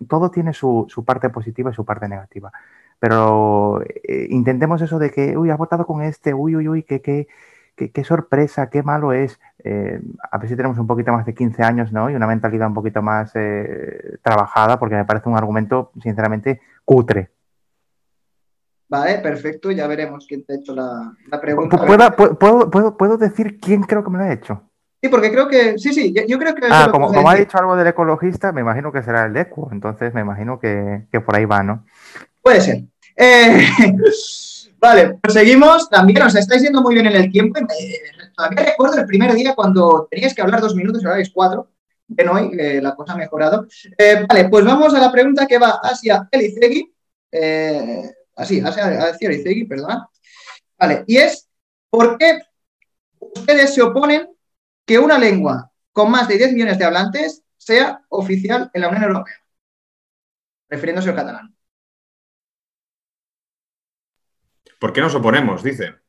todo 0.09 0.31
tiene 0.31 0.53
su, 0.53 0.87
parte 1.07 1.31
positiva 1.31 1.71
y 1.71 1.75
su 1.75 1.85
parte 1.85 2.09
negativa. 2.09 2.53
Pero 2.99 3.81
eh, 3.83 4.27
intentemos 4.31 4.83
eso 4.83 4.99
de 4.99 5.11
que, 5.11 5.37
uy, 5.37 5.51
has 5.51 5.59
votado 5.59 5.87
con 5.87 6.03
este, 6.03 6.35
uy, 6.35 6.57
uy, 6.57 6.69
uy, 6.69 6.83
qué, 6.83 7.01
qué, 7.01 7.29
qué, 7.77 8.05
sorpresa, 8.05 8.69
qué 8.69 8.83
malo 8.83 9.13
es. 9.13 9.39
Eh, 9.63 10.01
a 10.31 10.39
ver 10.39 10.49
si 10.49 10.57
tenemos 10.57 10.79
un 10.79 10.87
poquito 10.87 11.13
más 11.13 11.25
de 11.25 11.35
15 11.35 11.63
años, 11.63 11.93
¿no? 11.93 12.11
Y 12.11 12.17
una 12.17 12.27
mentalidad 12.27 12.69
un 12.69 12.75
poquito 12.75 13.01
más 13.03 13.31
eh, 13.35 14.19
trabajada, 14.23 14.79
porque 14.79 14.97
me 14.97 15.05
parece 15.05 15.29
un 15.29 15.37
argumento, 15.37 15.93
sinceramente, 16.03 16.61
cutre. 16.85 17.31
Vale, 18.89 19.19
perfecto, 19.19 19.71
ya 19.71 19.87
veremos 19.87 20.27
quién 20.29 20.45
te 20.45 20.53
ha 20.53 20.57
hecho 20.57 20.75
la, 20.75 21.13
pregunta. 21.41 21.85
¿Puedo, 21.85 22.71
puedo, 22.71 22.97
puedo, 22.97 23.17
decir 23.17 23.59
quién 23.59 23.83
creo 23.83 24.05
que 24.05 24.11
me 24.11 24.19
lo 24.19 24.25
ha 24.25 24.33
hecho? 24.33 24.71
Sí, 25.03 25.09
porque 25.09 25.31
creo 25.31 25.49
que, 25.49 25.79
sí, 25.79 25.93
sí, 25.93 26.15
yo, 26.27 26.39
creo 26.39 26.55
que... 26.55 26.67
Ah, 26.71 26.89
como, 26.91 27.13
como 27.13 27.29
ha 27.29 27.35
dicho 27.35 27.59
algo 27.59 27.77
del 27.77 27.89
ecologista, 27.89 28.53
me 28.53 28.61
imagino 28.61 28.93
que 28.93 29.03
será 29.03 29.27
el 29.27 29.37
ECO, 29.37 29.69
entonces 29.73 30.15
me 30.15 30.21
imagino 30.21 30.59
que, 30.59 31.07
por 31.25 31.37
ahí 31.37 31.45
va, 31.45 31.63
¿no? 31.63 31.85
Puede 32.43 32.61
ser. 32.61 32.85
Eh, 33.17 33.67
vale, 34.79 35.19
pues 35.21 35.35
seguimos. 35.35 35.89
También 35.89 36.23
os 36.23 36.35
estáis 36.35 36.63
yendo 36.63 36.83
muy 36.83 36.95
bien 36.95 37.07
en 37.07 37.17
el 37.17 37.31
tiempo. 37.31 37.61
todavía 38.35 38.65
recuerdo 38.65 38.99
el 38.99 39.07
primer 39.07 39.33
día 39.35 39.55
cuando 39.55 40.09
teníais 40.11 40.35
que 40.35 40.43
hablar 40.43 40.61
dos 40.61 40.75
minutos 40.75 41.03
y 41.03 41.07
habláis 41.07 41.31
cuatro. 41.31 41.69
Bueno, 42.07 42.33
hoy 42.33 42.57
la 42.81 42.95
cosa 42.95 43.15
ha 43.15 43.17
mejorado. 43.17 43.67
Eh, 43.99 44.27
vale, 44.29 44.49
pues 44.49 44.65
vamos 44.65 44.95
a 44.95 45.01
la 45.01 45.11
pregunta 45.11 45.47
que 45.47 45.59
va 45.59 45.81
hacia 45.83 46.29
Elicegui. 46.31 46.95
Eh, 47.31 48.11
así, 48.37 48.61
hacia, 48.61 49.11
Elicegui, 49.21 49.65
perdón. 49.65 50.05
Vale, 50.79 51.05
y 51.07 51.17
es, 51.19 51.49
¿por 51.91 52.19
qué 52.19 52.41
ustedes 53.19 53.75
se 53.75 53.83
oponen 53.83 54.29
que 54.85 54.99
una 54.99 55.19
lengua 55.19 55.71
con 55.93 56.11
más 56.11 56.29
de 56.29 56.37
10 56.39 56.53
millones 56.53 56.79
de 56.79 56.85
hablantes 56.85 57.43
sea 57.57 58.03
oficial 58.09 58.71
en 58.73 58.81
la 58.81 58.89
Unión 58.89 59.05
Europea? 59.05 59.37
Refiriéndose 60.69 61.11
al 61.11 61.17
catalán. 61.17 61.57
¿Por 64.79 64.93
qué 64.93 65.01
nos 65.01 65.15
oponemos? 65.15 65.63
Dice. 65.63 66.04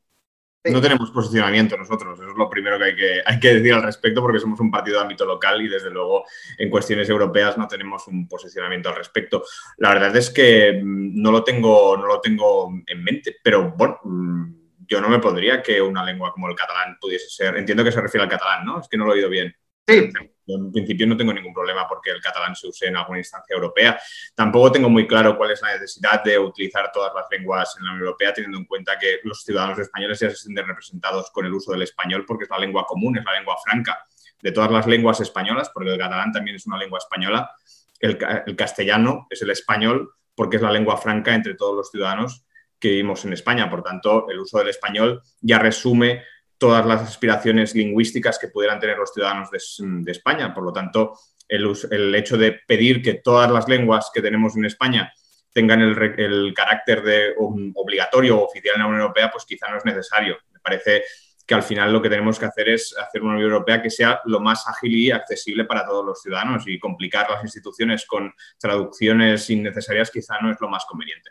No 0.72 0.80
tenemos 0.80 1.10
posicionamiento 1.10 1.76
nosotros, 1.76 2.18
eso 2.18 2.30
es 2.30 2.36
lo 2.36 2.48
primero 2.48 2.78
que 2.78 2.84
hay, 2.84 2.96
que 2.96 3.22
hay 3.24 3.40
que 3.40 3.54
decir 3.54 3.72
al 3.74 3.82
respecto 3.82 4.20
porque 4.20 4.40
somos 4.40 4.58
un 4.60 4.70
partido 4.70 4.98
de 4.98 5.02
ámbito 5.02 5.24
local 5.24 5.60
y 5.62 5.68
desde 5.68 5.90
luego 5.90 6.24
en 6.58 6.70
cuestiones 6.70 7.08
europeas 7.08 7.56
no 7.56 7.68
tenemos 7.68 8.06
un 8.08 8.26
posicionamiento 8.28 8.88
al 8.88 8.96
respecto. 8.96 9.44
La 9.78 9.90
verdad 9.90 10.16
es 10.16 10.30
que 10.30 10.80
mm, 10.82 11.20
no 11.20 11.30
lo 11.30 11.44
tengo, 11.44 11.96
no 11.96 12.06
lo 12.06 12.20
tengo 12.20 12.72
en 12.86 13.04
mente, 13.04 13.36
pero 13.42 13.72
bueno, 13.76 13.98
mm, 14.04 14.44
yo 14.86 15.00
no 15.00 15.08
me 15.08 15.18
pondría 15.18 15.62
que 15.62 15.80
una 15.80 16.04
lengua 16.04 16.32
como 16.32 16.48
el 16.48 16.54
catalán 16.54 16.96
pudiese 17.00 17.28
ser, 17.28 17.56
entiendo 17.56 17.84
que 17.84 17.92
se 17.92 18.00
refiere 18.00 18.24
al 18.24 18.30
catalán, 18.30 18.64
¿no? 18.64 18.80
Es 18.80 18.88
que 18.88 18.96
no 18.96 19.04
lo 19.04 19.12
he 19.12 19.16
oído 19.16 19.28
bien. 19.28 19.54
Sí. 19.86 20.10
en 20.48 20.72
principio 20.72 21.06
no 21.06 21.16
tengo 21.16 21.32
ningún 21.32 21.54
problema 21.54 21.86
porque 21.88 22.10
el 22.10 22.20
catalán 22.20 22.56
se 22.56 22.66
use 22.66 22.86
en 22.86 22.96
alguna 22.96 23.18
instancia 23.18 23.54
europea. 23.54 23.98
Tampoco 24.34 24.72
tengo 24.72 24.88
muy 24.88 25.06
claro 25.06 25.36
cuál 25.36 25.52
es 25.52 25.62
la 25.62 25.74
necesidad 25.74 26.24
de 26.24 26.38
utilizar 26.38 26.90
todas 26.92 27.12
las 27.14 27.26
lenguas 27.30 27.76
en 27.78 27.84
la 27.84 27.92
Unión 27.92 28.06
Europea, 28.06 28.32
teniendo 28.32 28.58
en 28.58 28.64
cuenta 28.64 28.98
que 28.98 29.20
los 29.22 29.42
ciudadanos 29.42 29.78
españoles 29.78 30.18
ya 30.18 30.30
se 30.30 30.36
sienten 30.36 30.66
representados 30.66 31.30
con 31.30 31.46
el 31.46 31.52
uso 31.52 31.72
del 31.72 31.82
español 31.82 32.24
porque 32.26 32.44
es 32.44 32.50
la 32.50 32.58
lengua 32.58 32.84
común, 32.84 33.16
es 33.16 33.24
la 33.24 33.34
lengua 33.34 33.56
franca 33.64 34.04
de 34.42 34.52
todas 34.52 34.70
las 34.70 34.86
lenguas 34.86 35.20
españolas, 35.20 35.70
porque 35.72 35.90
el 35.90 35.98
catalán 35.98 36.32
también 36.32 36.56
es 36.56 36.66
una 36.66 36.78
lengua 36.78 36.98
española. 36.98 37.50
El, 37.98 38.18
el 38.46 38.56
castellano 38.56 39.26
es 39.30 39.42
el 39.42 39.50
español 39.50 40.10
porque 40.34 40.56
es 40.56 40.62
la 40.62 40.72
lengua 40.72 40.96
franca 40.96 41.34
entre 41.34 41.54
todos 41.54 41.74
los 41.74 41.90
ciudadanos 41.90 42.44
que 42.78 42.88
vivimos 42.88 43.24
en 43.24 43.32
España. 43.32 43.70
Por 43.70 43.82
tanto, 43.82 44.28
el 44.28 44.38
uso 44.38 44.58
del 44.58 44.68
español 44.68 45.22
ya 45.40 45.58
resume 45.58 46.24
todas 46.58 46.86
las 46.86 47.02
aspiraciones 47.02 47.74
lingüísticas 47.74 48.38
que 48.38 48.48
pudieran 48.48 48.80
tener 48.80 48.98
los 48.98 49.12
ciudadanos 49.12 49.50
de, 49.50 50.10
España. 50.10 50.54
Por 50.54 50.64
lo 50.64 50.72
tanto, 50.72 51.18
el, 51.48 52.14
hecho 52.14 52.36
de 52.36 52.52
pedir 52.66 53.02
que 53.02 53.14
todas 53.14 53.50
las 53.50 53.68
lenguas 53.68 54.10
que 54.12 54.22
tenemos 54.22 54.56
en 54.56 54.64
España 54.64 55.12
tengan 55.52 55.80
el, 55.80 56.54
carácter 56.54 57.02
de 57.02 57.34
obligatorio 57.36 58.38
o 58.38 58.44
oficial 58.44 58.76
en 58.76 58.82
la 58.82 58.86
Unión 58.86 59.02
Europea, 59.02 59.30
pues 59.30 59.44
quizá 59.44 59.68
no 59.68 59.78
es 59.78 59.84
necesario. 59.84 60.36
Me 60.52 60.60
parece 60.60 61.04
que 61.46 61.54
al 61.54 61.62
final 61.62 61.92
lo 61.92 62.02
que 62.02 62.10
tenemos 62.10 62.38
que 62.38 62.46
hacer 62.46 62.68
es 62.70 62.94
hacer 62.98 63.22
una 63.22 63.34
Unión 63.34 63.52
Europea 63.52 63.80
que 63.80 63.90
sea 63.90 64.20
lo 64.24 64.40
más 64.40 64.66
ágil 64.66 64.96
y 64.96 65.10
accesible 65.12 65.64
para 65.64 65.86
todos 65.86 66.04
los 66.04 66.20
ciudadanos 66.20 66.64
y 66.66 66.78
complicar 66.78 67.30
las 67.30 67.42
instituciones 67.44 68.04
con 68.04 68.34
traducciones 68.58 69.48
innecesarias 69.48 70.10
quizá 70.10 70.40
no 70.40 70.50
es 70.50 70.60
lo 70.60 70.68
más 70.68 70.84
conveniente. 70.84 71.30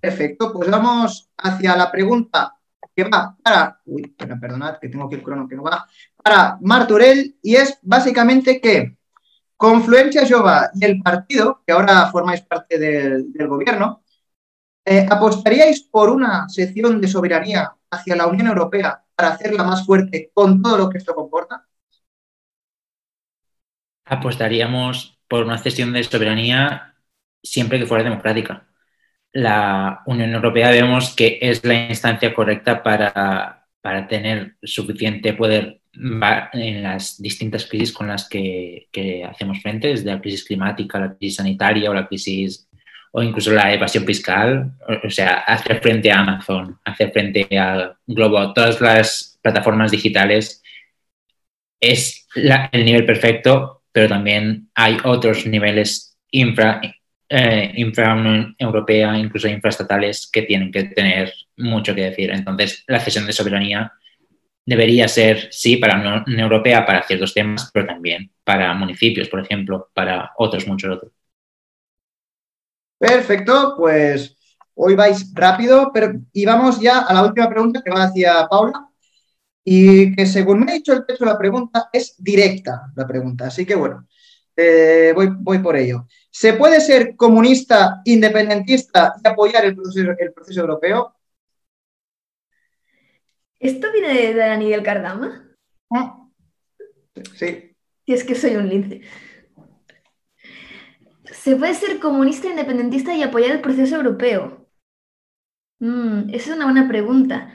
Perfecto, 0.00 0.52
pues 0.52 0.70
vamos 0.70 1.28
hacia 1.36 1.76
la 1.76 1.90
pregunta 1.90 2.55
que 2.96 3.04
va 3.04 3.36
para, 3.42 3.78
uy, 3.84 4.16
perdonad 4.16 4.78
que 4.78 4.88
tengo 4.88 5.04
aquí 5.04 5.16
el 5.16 5.22
crono 5.22 5.46
que 5.46 5.54
no 5.54 5.62
va, 5.62 5.86
para 6.16 6.58
Marturell 6.62 7.36
y 7.42 7.54
es 7.54 7.78
básicamente 7.82 8.58
que 8.58 8.96
Confluencia 9.56 10.26
Jova 10.28 10.70
y 10.74 10.84
el 10.84 11.00
partido, 11.00 11.62
que 11.66 11.72
ahora 11.72 12.10
formáis 12.10 12.42
parte 12.42 12.78
del, 12.78 13.48
gobierno, 13.48 14.02
eh, 14.84 15.06
¿apostaríais 15.10 15.82
por 15.82 16.10
una 16.10 16.48
sección 16.48 17.00
de 17.00 17.08
soberanía 17.08 17.74
hacia 17.90 18.16
la 18.16 18.26
Unión 18.26 18.48
Europea 18.48 19.02
para 19.14 19.28
hacerla 19.28 19.64
más 19.64 19.86
fuerte 19.86 20.30
con 20.34 20.60
todo 20.60 20.76
lo 20.76 20.90
que 20.90 20.98
esto 20.98 21.14
comporta? 21.14 21.66
Apostaríamos 24.04 25.18
por 25.26 25.44
una 25.44 25.58
cesión 25.58 25.92
de 25.92 26.04
soberanía 26.04 26.94
siempre 27.42 27.78
que 27.78 27.86
fuera 27.86 28.04
democrática 28.04 28.66
la 29.32 30.02
Unión 30.06 30.32
Europea 30.32 30.70
vemos 30.70 31.14
que 31.14 31.38
es 31.40 31.64
la 31.64 31.88
instancia 31.88 32.32
correcta 32.34 32.82
para, 32.82 33.62
tener 34.08 34.56
suficiente 34.62 35.32
poder 35.34 35.80
en 35.94 36.82
las 36.82 37.22
distintas 37.22 37.66
crisis 37.66 37.92
con 37.92 38.08
las 38.08 38.28
que, 38.28 38.88
hacemos 39.28 39.62
frente, 39.62 39.88
desde 39.88 40.12
la 40.12 40.20
crisis 40.20 40.44
climática, 40.44 40.98
la 40.98 41.14
crisis 41.14 41.36
sanitaria 41.36 41.90
o 41.90 41.94
la 41.94 42.08
crisis 42.08 42.68
o 43.12 43.22
incluso 43.22 43.52
la 43.52 43.72
evasión 43.72 44.04
fiscal, 44.04 44.72
o, 45.04 45.08
sea, 45.08 45.38
hacer 45.38 45.80
frente 45.80 46.10
a 46.10 46.18
Amazon, 46.18 46.78
hacer 46.84 47.12
frente 47.12 47.46
a 47.58 47.96
Globo, 48.06 48.52
todas 48.52 48.80
las 48.80 49.38
plataformas 49.40 49.90
digitales 49.90 50.62
es 51.80 52.26
el 52.34 52.84
nivel 52.84 53.06
perfecto, 53.06 53.84
pero 53.92 54.08
también 54.08 54.68
hay 54.74 54.98
otros 55.04 55.46
niveles 55.46 56.18
infra, 56.30 56.80
eh, 57.28 57.72
infra 57.76 58.16
europea, 58.58 59.18
incluso 59.18 59.48
infraestatales, 59.48 60.28
que 60.32 60.42
tienen 60.42 60.70
que 60.70 60.84
tener 60.84 61.32
mucho 61.56 61.94
que 61.94 62.02
decir. 62.02 62.30
Entonces, 62.30 62.84
la 62.86 63.00
cesión 63.00 63.26
de 63.26 63.32
soberanía 63.32 63.92
debería 64.64 65.08
ser, 65.08 65.48
sí, 65.50 65.76
para 65.76 65.96
la 65.96 66.24
Unión 66.26 66.40
Europea, 66.40 66.84
para 66.84 67.02
ciertos 67.04 67.32
temas, 67.32 67.70
pero 67.72 67.86
también 67.86 68.30
para 68.44 68.74
municipios, 68.74 69.28
por 69.28 69.40
ejemplo, 69.40 69.88
para 69.94 70.32
otros, 70.36 70.66
muchos 70.66 70.96
otros. 70.96 71.12
Perfecto, 72.98 73.74
pues 73.76 74.36
hoy 74.74 74.94
vais 74.94 75.32
rápido, 75.34 75.90
pero 75.92 76.14
y 76.32 76.44
vamos 76.44 76.80
ya 76.80 77.00
a 77.00 77.14
la 77.14 77.24
última 77.24 77.48
pregunta 77.48 77.82
que 77.84 77.90
va 77.90 78.04
hacia 78.04 78.46
Paula 78.48 78.88
y 79.64 80.14
que 80.14 80.26
según 80.26 80.60
me 80.60 80.72
ha 80.72 80.74
dicho 80.74 80.92
el 80.92 81.04
de 81.06 81.26
la 81.26 81.38
pregunta 81.38 81.88
es 81.92 82.14
directa 82.18 82.92
la 82.94 83.06
pregunta, 83.06 83.46
así 83.48 83.66
que 83.66 83.74
bueno, 83.74 84.06
eh, 84.56 85.12
voy 85.14 85.58
por 85.58 85.76
ello. 85.76 86.06
¿Se 86.38 86.52
puede 86.52 86.82
ser 86.82 87.16
comunista, 87.16 88.02
independentista 88.04 89.14
y 89.24 89.26
apoyar 89.26 89.64
el 89.64 89.74
proceso, 89.74 90.10
el 90.18 90.34
proceso 90.34 90.60
europeo? 90.60 91.16
¿Esto 93.58 93.90
viene 93.90 94.12
de 94.12 94.34
Dani 94.34 94.68
del 94.68 94.82
Cardama? 94.82 95.48
Ah, 95.90 96.28
sí. 97.36 97.74
Y 98.04 98.12
es 98.12 98.22
que 98.22 98.34
soy 98.34 98.56
un 98.56 98.68
lince. 98.68 99.00
¿Se 101.24 101.56
puede 101.56 101.72
ser 101.72 101.98
comunista, 102.00 102.48
independentista 102.48 103.14
y 103.14 103.22
apoyar 103.22 103.52
el 103.52 103.62
proceso 103.62 103.96
europeo? 103.96 104.68
Mm, 105.78 106.34
esa 106.34 106.50
es 106.50 106.56
una 106.56 106.66
buena 106.66 106.86
pregunta. 106.86 107.50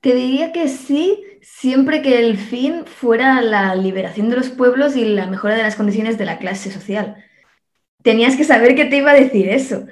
Te 0.00 0.14
diría 0.14 0.50
que 0.50 0.66
sí, 0.68 1.22
siempre 1.56 2.02
que 2.02 2.18
el 2.18 2.38
fin 2.38 2.84
fuera 2.86 3.42
la 3.42 3.74
liberación 3.74 4.28
de 4.30 4.36
los 4.36 4.50
pueblos 4.50 4.96
y 4.96 5.04
la 5.04 5.26
mejora 5.26 5.56
de 5.56 5.62
las 5.62 5.76
condiciones 5.76 6.18
de 6.18 6.24
la 6.24 6.38
clase 6.38 6.70
social. 6.70 7.16
Tenías 8.02 8.36
que 8.36 8.44
saber 8.44 8.74
que 8.76 8.86
te 8.86 8.98
iba 8.98 9.12
a 9.12 9.14
decir 9.14 9.48
eso. 9.48 9.86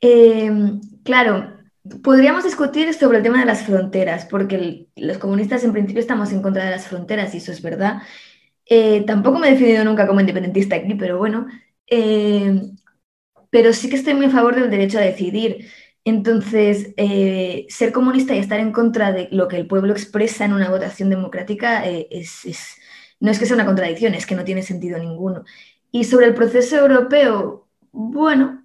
Em, 0.00 0.80
claro, 1.04 1.56
podríamos 2.02 2.44
discutir 2.44 2.92
sobre 2.94 3.18
el 3.18 3.22
tema 3.24 3.40
de 3.40 3.46
las 3.46 3.62
fronteras, 3.64 4.26
porque 4.26 4.88
los 4.96 5.18
comunistas 5.18 5.64
en 5.64 5.72
principio 5.72 6.00
estamos 6.00 6.32
en 6.32 6.42
contra 6.42 6.64
de 6.64 6.70
las 6.70 6.86
fronteras 6.88 7.34
y 7.34 7.38
eso 7.38 7.52
es 7.52 7.62
verdad. 7.62 8.02
Eh, 8.66 9.04
tampoco 9.06 9.38
me 9.38 9.48
he 9.48 9.52
definido 9.52 9.84
nunca 9.84 10.06
como 10.06 10.20
independentista 10.20 10.76
aquí, 10.76 10.94
pero 10.94 11.18
bueno. 11.18 11.46
Em, 11.86 12.76
pero 13.50 13.72
sí 13.72 13.88
que 13.90 13.96
estoy 13.96 14.14
muy 14.14 14.26
a 14.26 14.30
favor 14.30 14.56
del 14.56 14.70
derecho 14.70 14.98
a 14.98 15.02
decidir. 15.02 15.68
Entonces, 16.06 16.94
eh, 16.96 17.66
ser 17.68 17.90
comunista 17.90 18.32
y 18.34 18.38
estar 18.38 18.60
en 18.60 18.70
contra 18.70 19.12
de 19.12 19.28
lo 19.32 19.48
que 19.48 19.56
el 19.56 19.66
pueblo 19.66 19.92
expresa 19.92 20.44
en 20.44 20.52
una 20.52 20.70
votación 20.70 21.10
democrática 21.10 21.84
eh, 21.84 22.06
es, 22.12 22.78
no 23.18 23.32
es 23.32 23.40
que 23.40 23.46
sea 23.46 23.56
una 23.56 23.66
contradicción, 23.66 24.14
es 24.14 24.24
que 24.24 24.36
no 24.36 24.44
tiene 24.44 24.62
sentido 24.62 25.00
ninguno. 25.00 25.44
Y 25.90 26.04
sobre 26.04 26.26
el 26.26 26.34
proceso 26.34 26.76
europeo, 26.76 27.68
bueno, 27.90 28.64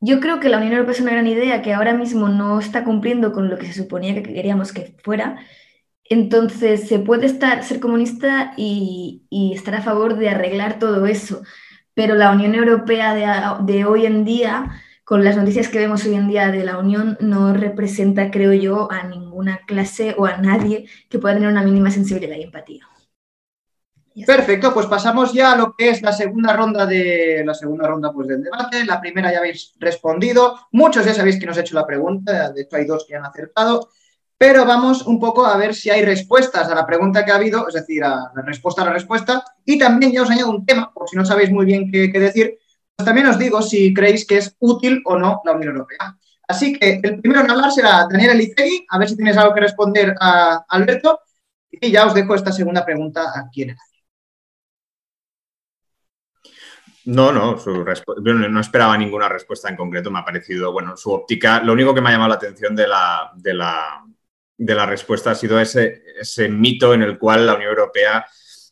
yo 0.00 0.18
creo 0.18 0.40
que 0.40 0.48
la 0.48 0.56
Unión 0.56 0.72
Europea 0.72 0.94
es 0.94 1.00
una 1.00 1.12
gran 1.12 1.28
idea 1.28 1.62
que 1.62 1.72
ahora 1.74 1.94
mismo 1.94 2.28
no 2.28 2.58
está 2.58 2.82
cumpliendo 2.82 3.32
con 3.32 3.48
lo 3.48 3.56
que 3.56 3.66
se 3.66 3.82
suponía 3.84 4.14
que 4.14 4.24
queríamos 4.24 4.72
que 4.72 4.96
fuera. 5.04 5.38
Entonces, 6.04 6.88
se 6.88 6.98
puede 6.98 7.26
estar, 7.26 7.62
ser 7.62 7.78
comunista 7.80 8.54
y, 8.56 9.22
estar 9.54 9.76
a 9.76 9.82
favor 9.82 10.16
de 10.16 10.28
arreglar 10.30 10.80
todo 10.80 11.06
eso. 11.06 11.42
Pero 11.94 12.16
la 12.16 12.32
Unión 12.32 12.54
Europea 12.56 13.60
de 13.64 13.84
hoy 13.84 14.06
en 14.06 14.24
día 14.24 14.82
con 15.12 15.24
las 15.24 15.36
noticias 15.36 15.68
que 15.68 15.78
vemos 15.78 16.06
hoy 16.06 16.14
en 16.14 16.26
día 16.26 16.50
de 16.50 16.64
la 16.64 16.78
Unión, 16.78 17.18
no 17.20 17.52
representa, 17.52 18.30
creo 18.30 18.54
yo, 18.54 18.90
a 18.90 19.02
ninguna 19.02 19.60
clase 19.66 20.14
o 20.16 20.24
a 20.24 20.38
nadie 20.38 20.86
que 21.10 21.18
pueda 21.18 21.34
tener 21.34 21.50
una 21.50 21.62
mínima 21.62 21.90
sensibilidad 21.90 22.34
y 22.34 22.44
empatía. 22.44 22.88
Perfecto, 24.26 24.72
pues 24.72 24.86
pasamos 24.86 25.34
ya 25.34 25.52
a 25.52 25.56
lo 25.58 25.76
que 25.76 25.90
es 25.90 26.00
la 26.00 26.14
segunda 26.14 26.54
ronda 26.54 26.86
de 26.86 27.42
la 27.44 27.52
segunda 27.52 27.88
ronda 27.88 28.10
pues, 28.10 28.26
del 28.26 28.42
debate. 28.42 28.86
La 28.86 29.02
primera 29.02 29.30
ya 29.30 29.40
habéis 29.40 29.74
respondido. 29.78 30.58
Muchos 30.70 31.04
ya 31.04 31.12
sabéis 31.12 31.38
que 31.38 31.44
nos 31.44 31.58
he 31.58 31.60
hecho 31.60 31.74
la 31.74 31.86
pregunta, 31.86 32.50
de 32.50 32.62
hecho 32.62 32.76
hay 32.76 32.86
dos 32.86 33.04
que 33.06 33.14
han 33.14 33.26
acertado. 33.26 33.90
Pero 34.38 34.64
vamos 34.64 35.02
un 35.06 35.20
poco 35.20 35.44
a 35.44 35.58
ver 35.58 35.74
si 35.74 35.90
hay 35.90 36.06
respuestas 36.06 36.70
a 36.70 36.74
la 36.74 36.86
pregunta 36.86 37.22
que 37.22 37.32
ha 37.32 37.36
habido, 37.36 37.68
es 37.68 37.74
decir, 37.74 38.02
a 38.02 38.32
la 38.34 38.42
respuesta 38.46 38.80
a 38.80 38.86
la 38.86 38.94
respuesta. 38.94 39.44
Y 39.66 39.78
también 39.78 40.10
ya 40.10 40.22
os 40.22 40.30
añado 40.30 40.48
un 40.48 40.64
tema, 40.64 40.90
por 40.90 41.06
si 41.06 41.16
no 41.16 41.26
sabéis 41.26 41.50
muy 41.50 41.66
bien 41.66 41.92
qué 41.92 42.08
decir, 42.18 42.61
también 43.04 43.26
os 43.26 43.38
digo 43.38 43.62
si 43.62 43.92
creéis 43.92 44.26
que 44.26 44.38
es 44.38 44.56
útil 44.58 45.02
o 45.04 45.16
no 45.16 45.40
la 45.44 45.52
Unión 45.52 45.74
Europea. 45.74 46.16
Así 46.48 46.78
que 46.78 47.00
el 47.02 47.20
primero 47.20 47.40
en 47.40 47.50
hablar 47.50 47.72
será 47.72 48.06
Daniel 48.10 48.32
Elicegui, 48.32 48.86
a 48.88 48.98
ver 48.98 49.08
si 49.08 49.16
tienes 49.16 49.36
algo 49.36 49.54
que 49.54 49.60
responder 49.60 50.14
a 50.20 50.64
Alberto. 50.68 51.20
Y 51.70 51.90
ya 51.90 52.06
os 52.06 52.14
dejo 52.14 52.34
esta 52.34 52.52
segunda 52.52 52.84
pregunta 52.84 53.32
a 53.34 53.48
quién 53.50 53.74
No, 57.04 57.32
no, 57.32 57.56
no 57.56 58.60
esperaba 58.60 58.96
ninguna 58.96 59.28
respuesta 59.28 59.68
en 59.68 59.76
concreto, 59.76 60.10
me 60.10 60.20
ha 60.20 60.24
parecido, 60.24 60.70
bueno, 60.70 60.96
su 60.96 61.10
óptica, 61.10 61.60
lo 61.60 61.72
único 61.72 61.92
que 61.94 62.00
me 62.00 62.10
ha 62.10 62.12
llamado 62.12 62.28
la 62.28 62.36
atención 62.36 62.76
de 62.76 62.86
la, 62.86 63.32
de 63.34 63.54
la, 63.54 64.04
de 64.56 64.74
la 64.74 64.86
respuesta 64.86 65.32
ha 65.32 65.34
sido 65.34 65.58
ese, 65.58 66.04
ese 66.20 66.48
mito 66.48 66.94
en 66.94 67.02
el 67.02 67.18
cual 67.18 67.44
la 67.46 67.54
Unión 67.54 67.70
Europea 67.70 68.24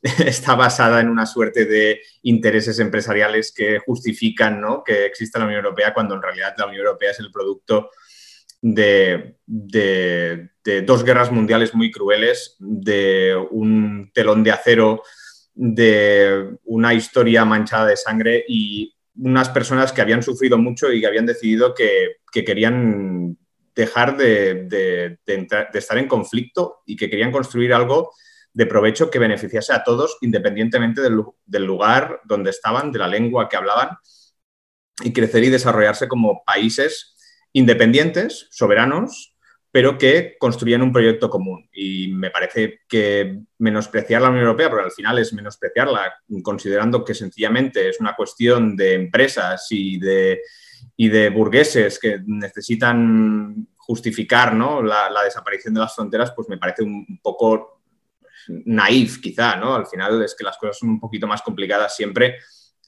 está 0.27 0.55
basada 0.55 1.01
en 1.01 1.09
una 1.09 1.27
suerte 1.27 1.67
de 1.67 2.01
intereses 2.23 2.79
empresariales 2.79 3.53
que 3.53 3.79
justifican 3.79 4.61
¿no? 4.61 4.83
que 4.83 5.05
exista 5.05 5.39
la 5.39 5.45
Unión 5.45 5.65
Europea 5.65 5.93
cuando 5.93 6.15
en 6.15 6.23
realidad 6.23 6.55
la 6.57 6.67
Unión 6.67 6.87
Europea 6.87 7.11
es 7.11 7.21
el 7.21 7.31
producto 7.31 7.91
de, 8.63 9.37
dos 10.85 11.05
guerras 11.05 11.33
mundiales 11.33 11.75
muy 11.75 11.91
crueles, 11.91 12.57
de 12.59 13.37
un 13.51 14.11
telón 14.13 14.43
de 14.43 14.51
acero, 14.51 15.03
de 15.55 16.57
una 16.65 16.95
historia 16.95 17.45
manchada 17.45 17.87
de 17.87 17.97
sangre 17.97 18.45
y 18.49 18.95
unas 19.17 19.49
personas 19.49 19.93
que 19.93 20.01
habían 20.01 20.23
sufrido 20.23 20.57
mucho 20.59 20.93
y 20.93 21.01
que 21.01 21.07
habían 21.07 21.27
decidido 21.27 21.75
que, 21.75 22.17
querían 22.33 23.37
dejar 23.75 24.17
de, 24.17 24.67
de, 24.67 25.19
estar 25.75 25.99
en 25.99 26.09
conflicto 26.09 26.81
y 26.87 26.97
que 26.97 27.11
querían 27.11 27.33
construir 27.33 27.73
algo 27.73 28.13
de 28.53 28.67
provecho 28.67 29.11
que 29.11 29.19
beneficiase 29.19 29.73
a 29.73 29.85
todos 29.85 30.19
independientemente 30.21 31.01
del, 31.01 31.67
lugar 31.67 32.21
donde 32.25 32.51
estaban, 32.51 32.93
de 32.93 32.99
la 32.99 33.09
lengua 33.09 33.49
que 33.49 33.57
hablaban, 33.57 33.91
y 35.03 35.13
crecer 35.13 35.45
y 35.45 35.51
desarrollarse 35.51 36.09
como 36.09 36.43
países 36.45 37.17
independientes, 37.53 38.49
soberanos, 38.51 39.35
pero 39.73 39.99
que 39.99 40.37
construían 40.39 40.83
un 40.83 40.93
proyecto 40.93 41.31
común. 41.31 41.69
Y 41.73 42.09
me 42.09 42.31
parece 42.31 42.81
que 42.89 43.41
menospreciar 43.59 44.21
la 44.21 44.29
Unión 44.29 44.45
Europea, 44.45 44.69
porque 44.69 44.85
al 44.85 44.93
final 44.93 45.19
es 45.19 45.33
menospreciarla, 45.33 46.13
considerando 46.43 47.05
que 47.05 47.15
sencillamente 47.15 47.89
es 47.89 48.01
una 48.01 48.17
cuestión 48.17 48.77
de 48.77 48.95
empresas 48.95 49.67
y 49.71 49.99
de, 49.99 50.43
y 50.97 51.09
de 51.09 51.31
burgueses 51.31 51.99
que 51.99 52.21
necesitan 52.27 53.69
justificar 53.77 54.55
¿no? 54.55 54.83
la, 54.83 55.11
desaparición 55.25 55.75
de 55.75 55.81
las 55.81 55.95
fronteras, 55.95 56.33
pues 56.33 56.49
me 56.49 56.59
parece 56.59 56.83
un 56.83 57.19
poco 57.23 57.80
naif 58.65 59.21
quizá, 59.21 59.57
¿no? 59.57 59.75
Al 59.75 59.87
final 59.87 60.23
es 60.23 60.35
que 60.35 60.45
las 60.45 60.59
cosas 60.59 60.79
son 60.79 60.91
un 60.91 61.01
poquito 61.01 61.27
más 61.27 61.43
complicadas 61.43 61.97
siempre 61.97 62.39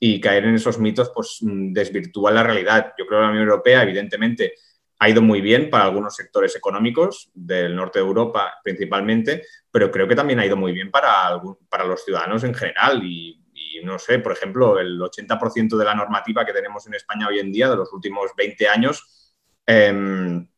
y 0.04 0.20
caer 0.20 0.46
en 0.46 0.56
esos 0.56 0.80
mitos 0.80 1.12
pues 1.14 1.38
mm, 1.42 1.72
desvirtúa 1.72 2.32
la 2.32 2.42
realidad. 2.42 2.92
Yo 2.98 3.06
creo 3.06 3.20
que 3.20 3.24
la 3.24 3.30
Unión 3.30 3.48
Europea 3.48 3.84
evidentemente 3.84 4.54
ha 4.98 5.08
ido 5.08 5.22
muy 5.22 5.40
bien 5.40 5.70
para 5.70 5.84
algunos 5.84 6.16
sectores 6.16 6.54
económicos 6.56 7.30
del 7.34 7.74
norte 7.74 7.98
de 7.98 8.04
Europa 8.04 8.54
principalmente, 8.62 9.44
pero 9.70 9.90
creo 9.90 10.06
que 10.06 10.14
también 10.14 10.38
ha 10.38 10.46
ido 10.46 10.56
muy 10.56 10.72
bien 10.72 10.90
para, 10.90 11.40
para 11.68 11.84
los 11.84 12.04
ciudadanos 12.04 12.44
en 12.44 12.54
general 12.54 13.02
y, 13.04 13.40
no 13.84 13.98
sé, 13.98 14.20
por 14.20 14.32
ejemplo, 14.32 14.78
el 14.78 15.00
80% 15.00 15.76
de 15.76 15.84
la 15.84 15.94
normativa 15.94 16.44
que 16.44 16.52
tenemos 16.52 16.86
en 16.86 16.94
España 16.94 17.26
hoy 17.26 17.40
en 17.40 17.50
día, 17.50 17.68
de 17.68 17.76
los 17.76 17.92
últimos 17.92 18.30
20 18.36 18.68
años, 18.68 19.34
em, 19.66 20.48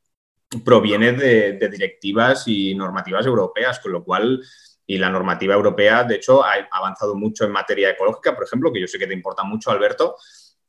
proviene 0.62 1.12
de, 1.12 1.53
de, 1.55 1.69
directivas 1.71 2.45
y 2.47 2.75
normativas 2.75 3.25
europeas, 3.25 3.81
con 3.81 3.93
lo 3.93 4.05
cual 4.05 4.43
y 4.87 4.99
la 4.99 5.11
normativa 5.11 5.55
europea, 5.55 6.05
de 6.05 6.16
hecho, 6.16 6.44
ha 6.44 6.55
avanzado 6.70 7.14
mucho 7.14 7.44
en 7.44 7.53
materia 7.53 7.90
ecológica, 7.90 8.35
por 8.35 8.44
ejemplo, 8.44 8.73
que 8.73 8.81
yo 8.81 8.87
sé 8.87 8.99
que 8.99 9.07
te 9.07 9.14
importa 9.14 9.42
mucho, 9.44 9.70
Alberto, 9.70 10.16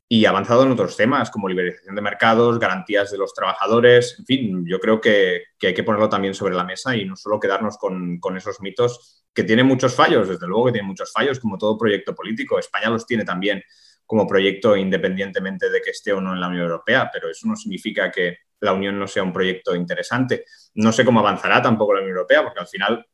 y 0.08 0.24
ha 0.24 0.30
avanzado 0.30 0.62
en 0.62 0.70
otros 0.70 0.96
temas 0.96 1.30
como 1.30 1.48
liberalización 1.48 1.96
de 1.96 2.00
mercados, 2.02 2.58
garantías 2.58 3.10
de 3.10 3.18
los 3.18 3.34
trabajadores, 3.34 4.16
en 4.18 4.24
fin, 4.24 4.64
yo 4.66 4.78
creo 4.78 5.00
que, 5.00 5.42
hay 5.60 5.74
que 5.74 5.82
ponerlo 5.82 6.08
también 6.08 6.32
sobre 6.32 6.54
la 6.54 6.64
mesa 6.64 6.96
y 6.96 7.04
no 7.04 7.16
solo 7.16 7.40
quedarnos 7.40 7.76
con, 7.76 8.20
esos 8.36 8.60
mitos 8.60 9.24
que 9.34 9.42
tienen 9.42 9.66
muchos 9.66 9.94
fallos, 9.94 10.28
desde 10.28 10.46
luego 10.46 10.66
que 10.66 10.72
tienen 10.72 10.86
muchos 10.86 11.12
fallos, 11.12 11.40
como 11.40 11.58
todo 11.58 11.76
proyecto 11.76 12.14
político. 12.14 12.58
España 12.58 12.88
los 12.88 13.04
tiene 13.04 13.24
también 13.24 13.62
como 14.06 14.26
proyecto 14.26 14.76
independientemente 14.76 15.68
de 15.68 15.82
que 15.82 15.90
esté 15.90 16.12
o 16.12 16.20
no 16.20 16.32
en 16.32 16.40
la 16.40 16.48
Unión 16.48 16.64
Europea, 16.64 17.10
pero 17.12 17.28
eso 17.28 17.48
no 17.48 17.56
significa 17.56 18.10
que 18.10 18.38
la 18.60 18.72
Unión 18.72 18.98
no 18.98 19.08
sea 19.08 19.24
un 19.24 19.32
proyecto 19.32 19.74
interesante. 19.74 20.44
No 20.74 20.92
sé 20.92 21.04
cómo 21.04 21.20
avanzará 21.20 21.60
tampoco 21.60 21.94
la 21.94 22.00
Unión 22.00 22.16
Europea, 22.16 22.44
porque 22.44 22.60
al 22.60 22.68
final 22.68 23.04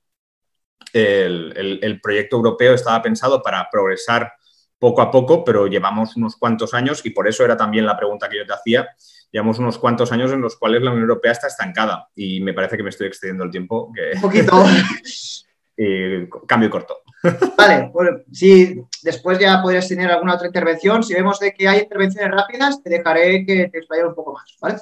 el, 0.92 2.00
proyecto 2.02 2.36
europeo 2.36 2.74
estaba 2.74 3.02
pensado 3.02 3.42
para 3.42 3.68
progresar 3.70 4.32
poco 4.78 5.00
a 5.02 5.10
poco, 5.10 5.44
pero 5.44 5.66
llevamos 5.66 6.16
unos 6.16 6.36
cuantos 6.36 6.74
años 6.74 7.04
y 7.04 7.10
por 7.10 7.28
eso 7.28 7.44
era 7.44 7.56
también 7.56 7.86
la 7.86 7.96
pregunta 7.96 8.28
que 8.28 8.38
yo 8.38 8.46
te 8.46 8.52
hacía. 8.52 8.88
Llevamos 9.30 9.58
unos 9.58 9.78
cuantos 9.78 10.12
años 10.12 10.32
en 10.32 10.40
los 10.40 10.56
cuales 10.56 10.82
la 10.82 10.90
Unión 10.90 11.08
Europea 11.08 11.32
está 11.32 11.46
estancada 11.46 12.08
y 12.14 12.40
me 12.40 12.52
parece 12.52 12.76
que 12.76 12.82
me 12.82 12.90
estoy 12.90 13.06
excediendo 13.06 13.44
el 13.44 13.50
tiempo. 13.50 13.92
Un 14.14 14.20
poquito. 14.20 14.64
y 15.76 16.28
cambio 16.46 16.70
corto. 16.70 17.02
Vale, 17.56 17.90
bueno, 17.92 18.18
si 18.32 18.82
después 19.02 19.38
ya 19.38 19.62
podrías 19.62 19.88
tener 19.88 20.10
alguna 20.10 20.34
otra 20.34 20.48
intervención, 20.48 21.02
si 21.02 21.14
vemos 21.14 21.38
de 21.38 21.54
que 21.54 21.68
hay 21.68 21.80
intervenciones 21.80 22.30
rápidas, 22.30 22.82
te 22.82 22.90
dejaré 22.90 23.46
que 23.46 23.68
te 23.68 23.78
explayes 23.78 24.06
un 24.06 24.14
poco 24.14 24.32
más, 24.34 24.56
¿vale? 24.60 24.76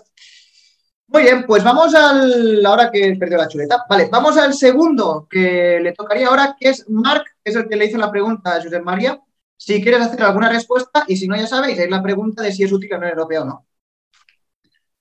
Muy 1.12 1.23
bien, 1.23 1.44
pues 1.44 1.64
vamos 1.64 1.92
al. 1.92 2.64
Ahora 2.64 2.88
que 2.88 3.09
he 3.09 3.16
perdido 3.16 3.38
la 3.38 3.49
chuleta. 3.49 3.85
Vale, 3.88 4.09
vamos 4.12 4.37
al 4.37 4.55
segundo 4.55 5.27
que 5.29 5.81
le 5.83 5.92
tocaría 5.92 6.29
ahora, 6.29 6.57
que 6.59 6.68
es 6.68 6.88
Marc, 6.88 7.25
que 7.42 7.51
es 7.51 7.57
el 7.57 7.68
que 7.68 7.75
le 7.75 7.87
hizo 7.87 7.99
la 7.99 8.12
pregunta 8.12 8.55
a 8.55 8.62
Josep 8.62 8.85
María. 8.85 9.20
Si 9.57 9.83
quieres 9.83 10.03
hacer 10.03 10.23
alguna 10.23 10.49
respuesta, 10.49 11.05
y 11.09 11.16
si 11.16 11.27
no, 11.27 11.37
ya 11.37 11.49
sabéis, 11.49 11.79
es 11.81 11.90
la 11.90 12.01
pregunta 12.01 12.42
de 12.42 12.53
si 12.53 12.62
es 12.62 12.70
útil 12.70 12.90
la 12.90 12.99
Unión 12.99 13.11
Europea 13.11 13.42
o 13.42 13.44
no. 13.44 13.66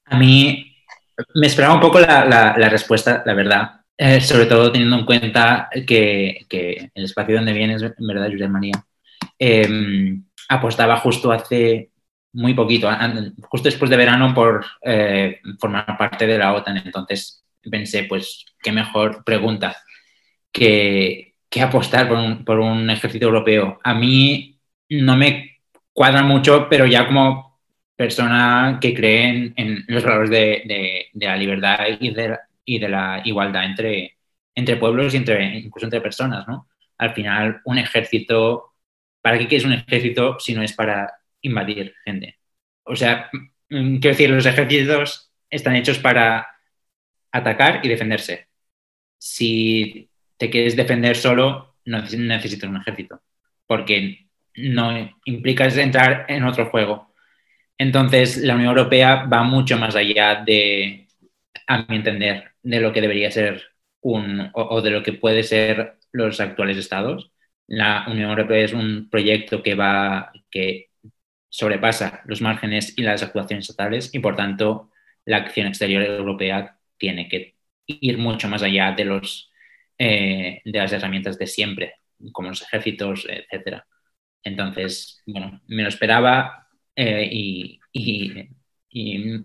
A 0.05 0.17
mí 0.17 0.75
me 1.35 1.47
esperaba 1.47 1.75
un 1.75 1.79
poco 1.79 1.99
la, 1.99 2.53
respuesta, 2.69 3.21
la 3.23 3.35
verdad. 3.35 3.71
Eh, 3.95 4.19
sobre 4.19 4.47
todo 4.47 4.71
teniendo 4.71 4.97
en 4.97 5.05
cuenta 5.05 5.69
que, 5.85 6.47
el 6.95 7.03
espacio 7.05 7.35
donde 7.35 7.53
vienes, 7.53 7.83
en 7.83 8.07
verdad, 8.07 8.29
Josep 8.31 8.49
María, 8.49 8.83
em, 9.37 10.25
apostaba 10.49 10.97
justo 10.97 11.31
hace 11.31 11.88
muy 12.33 12.53
poquito, 12.53 12.89
justo 13.43 13.69
después 13.69 13.89
de 13.89 13.97
verano 13.97 14.33
por 14.33 14.65
eh, 14.81 15.39
formar 15.59 15.97
parte 15.97 16.27
de 16.27 16.37
la 16.37 16.53
OTAN. 16.53 16.77
Entonces 16.77 17.43
pensé, 17.69 18.03
pues, 18.03 18.45
qué 18.61 18.71
mejor 18.71 19.23
pregunta 19.23 19.75
que, 20.51 21.35
apostar 21.61 22.07
por 22.45 22.59
un, 22.59 22.89
ejército 22.89 23.25
europeo. 23.25 23.79
A 23.83 23.93
mí 23.93 24.59
no 24.89 25.15
me 25.15 25.59
cuadra 25.93 26.23
mucho, 26.23 26.67
pero 26.69 26.85
ya 26.85 27.07
como 27.07 27.59
persona 27.95 28.77
que 28.79 28.93
cree 28.93 29.53
en, 29.55 29.83
los 29.87 30.03
valores 30.03 30.29
de, 30.29 31.09
la 31.15 31.35
libertad 31.35 31.79
y 31.99 32.11
de, 32.11 32.37
y 32.65 32.79
de 32.79 32.89
la 32.89 33.21
igualdad 33.25 33.65
entre, 33.65 34.17
entre 34.55 34.77
pueblos 34.77 35.13
y 35.13 35.17
entre, 35.17 35.57
incluso 35.57 35.85
entre 35.85 36.01
personas, 36.01 36.47
¿no? 36.47 36.67
Al 36.97 37.13
final, 37.13 37.61
un 37.65 37.77
ejército, 37.77 38.73
¿para 39.21 39.37
qué 39.37 39.47
quieres 39.47 39.65
un 39.65 39.73
ejército 39.73 40.37
si 40.39 40.53
no 40.53 40.61
es 40.61 40.73
para 40.73 41.18
invadir 41.41 41.95
gente. 42.05 42.39
O 42.83 42.95
sea, 42.95 43.29
mm, 43.69 43.97
quiero 43.99 44.15
decir, 44.15 44.29
los 44.29 44.45
ejércitos 44.45 45.31
están 45.49 45.75
hechos 45.75 45.99
para 45.99 46.47
atacar 47.31 47.85
y 47.85 47.89
defenderse. 47.89 48.47
Si 49.17 50.09
te 50.37 50.49
quieres 50.49 50.75
defender 50.75 51.15
solo, 51.17 51.77
no 51.85 52.01
necesitas 52.01 52.69
un 52.69 52.77
ejército, 52.77 53.21
porque 53.67 54.27
no 54.55 55.11
implica 55.25 55.65
entrar 55.67 56.25
en 56.29 56.43
otro 56.43 56.69
juego. 56.69 57.13
Entonces, 57.77 58.37
la 58.37 58.55
Unión 58.55 58.69
Europea 58.69 59.25
va 59.25 59.43
mucho 59.43 59.77
más 59.77 59.95
allá 59.95 60.43
de, 60.45 61.07
a 61.67 61.85
mi 61.87 61.97
entender, 61.97 62.51
de 62.63 62.79
lo 62.81 62.91
que 62.93 63.01
debería 63.01 63.31
ser 63.31 63.63
un, 64.01 64.49
o, 64.53 64.81
de 64.81 64.91
lo 64.91 65.03
que 65.03 65.13
puede 65.13 65.43
ser 65.43 65.97
los 66.11 66.39
actuales 66.41 66.77
estados. 66.77 67.31
La 67.67 68.05
Unión 68.07 68.31
Europea 68.31 68.65
es 68.65 68.73
un 68.73 69.09
proyecto 69.09 69.63
que 69.63 69.75
va, 69.75 70.31
que 70.51 70.88
sobrepasa 71.49 72.21
los 72.25 72.41
márgenes 72.41 72.93
y 72.97 73.01
las 73.01 73.23
actuaciones 73.23 73.69
estatales 73.69 74.13
y, 74.13 74.19
por 74.19 74.35
tanto, 74.35 74.91
la 75.25 75.37
acción 75.37 75.67
exterior 75.67 76.03
europea 76.03 76.77
tiene 76.97 77.27
que 77.27 77.55
ir 77.87 78.17
mucho 78.17 78.47
más 78.47 78.63
allá 78.63 78.91
de, 78.91 79.05
los, 79.05 79.51
eh, 79.97 80.61
de 80.63 80.79
las 80.79 80.91
herramientas 80.93 81.37
de 81.37 81.47
siempre, 81.47 81.95
como 82.31 82.49
los 82.49 82.61
ejércitos, 82.61 83.25
etcétera. 83.27 83.85
Entonces, 84.43 85.21
bueno, 85.25 85.61
me 85.67 85.83
lo 85.83 85.89
esperaba 85.89 86.67
eh, 86.95 87.29
y, 87.31 87.79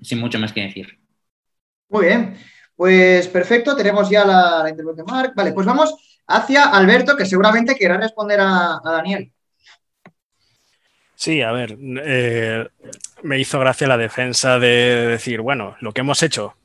sin 0.03 0.21
mucho 0.21 0.39
más 0.39 0.53
que 0.53 0.63
decir. 0.63 0.99
Muy 1.89 2.07
bien, 2.07 2.37
pues 2.75 3.29
perfecto, 3.29 3.77
tenemos 3.77 4.11
ya 4.11 4.25
la, 4.25 4.69
intervención 4.69 5.07
de 5.07 5.13
Marc. 5.13 5.35
Vale, 5.35 5.53
pues 5.53 5.67
vamos 5.67 5.95
hacia 6.27 6.65
Alberto, 6.65 7.17
que 7.17 7.27
seguramente 7.27 7.77
querrá 7.77 7.99
responder 7.99 8.41
a, 8.41 8.81
Daniel. 8.85 9.33
Sí, 11.17 11.43
a 11.43 11.53
ver, 11.53 11.77
eh, 11.81 12.69
me 13.23 13.39
hizo 13.39 13.59
gracia 13.61 13.87
la 13.87 13.97
defensa 13.97 14.59
de 14.59 15.07
decir, 15.07 15.41
bueno, 15.41 15.77
lo 15.81 15.93
que 15.93 16.01
hemos 16.01 16.23
hecho 16.23 16.57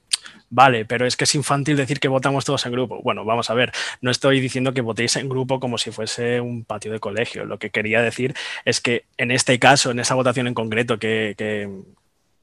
Vale, 0.50 0.86
pero 0.86 1.06
es 1.06 1.16
que 1.16 1.26
es 1.26 1.36
infantil 1.36 1.78
decir 1.78 2.00
que 2.00 2.08
votamos 2.08 2.44
todos 2.44 2.66
en 2.66 2.72
grupo. 2.72 3.02
Bueno, 3.04 3.24
vamos 3.24 3.50
a 3.50 3.54
ver, 3.54 3.72
no 4.02 4.10
estoy 4.10 4.40
diciendo 4.40 4.74
que 4.74 4.82
votéis 4.82 5.16
en 5.16 5.30
grupo 5.30 5.60
como 5.60 5.78
si 5.78 5.92
fuese 5.92 6.42
un 6.42 6.64
patio 6.66 6.92
de 6.92 7.00
colegio. 7.00 7.46
Lo 7.46 7.60
que 7.60 7.70
quería 7.70 8.02
decir 8.02 8.34
es 8.66 8.82
que 8.82 9.06
en 9.18 9.32
este 9.32 9.60
caso, 9.60 9.92
en 9.92 10.00
esa 10.00 10.16
votación 10.16 10.48
en 10.48 10.56
concreto 10.56 10.98
que, 10.98 11.36
que, 11.38 11.70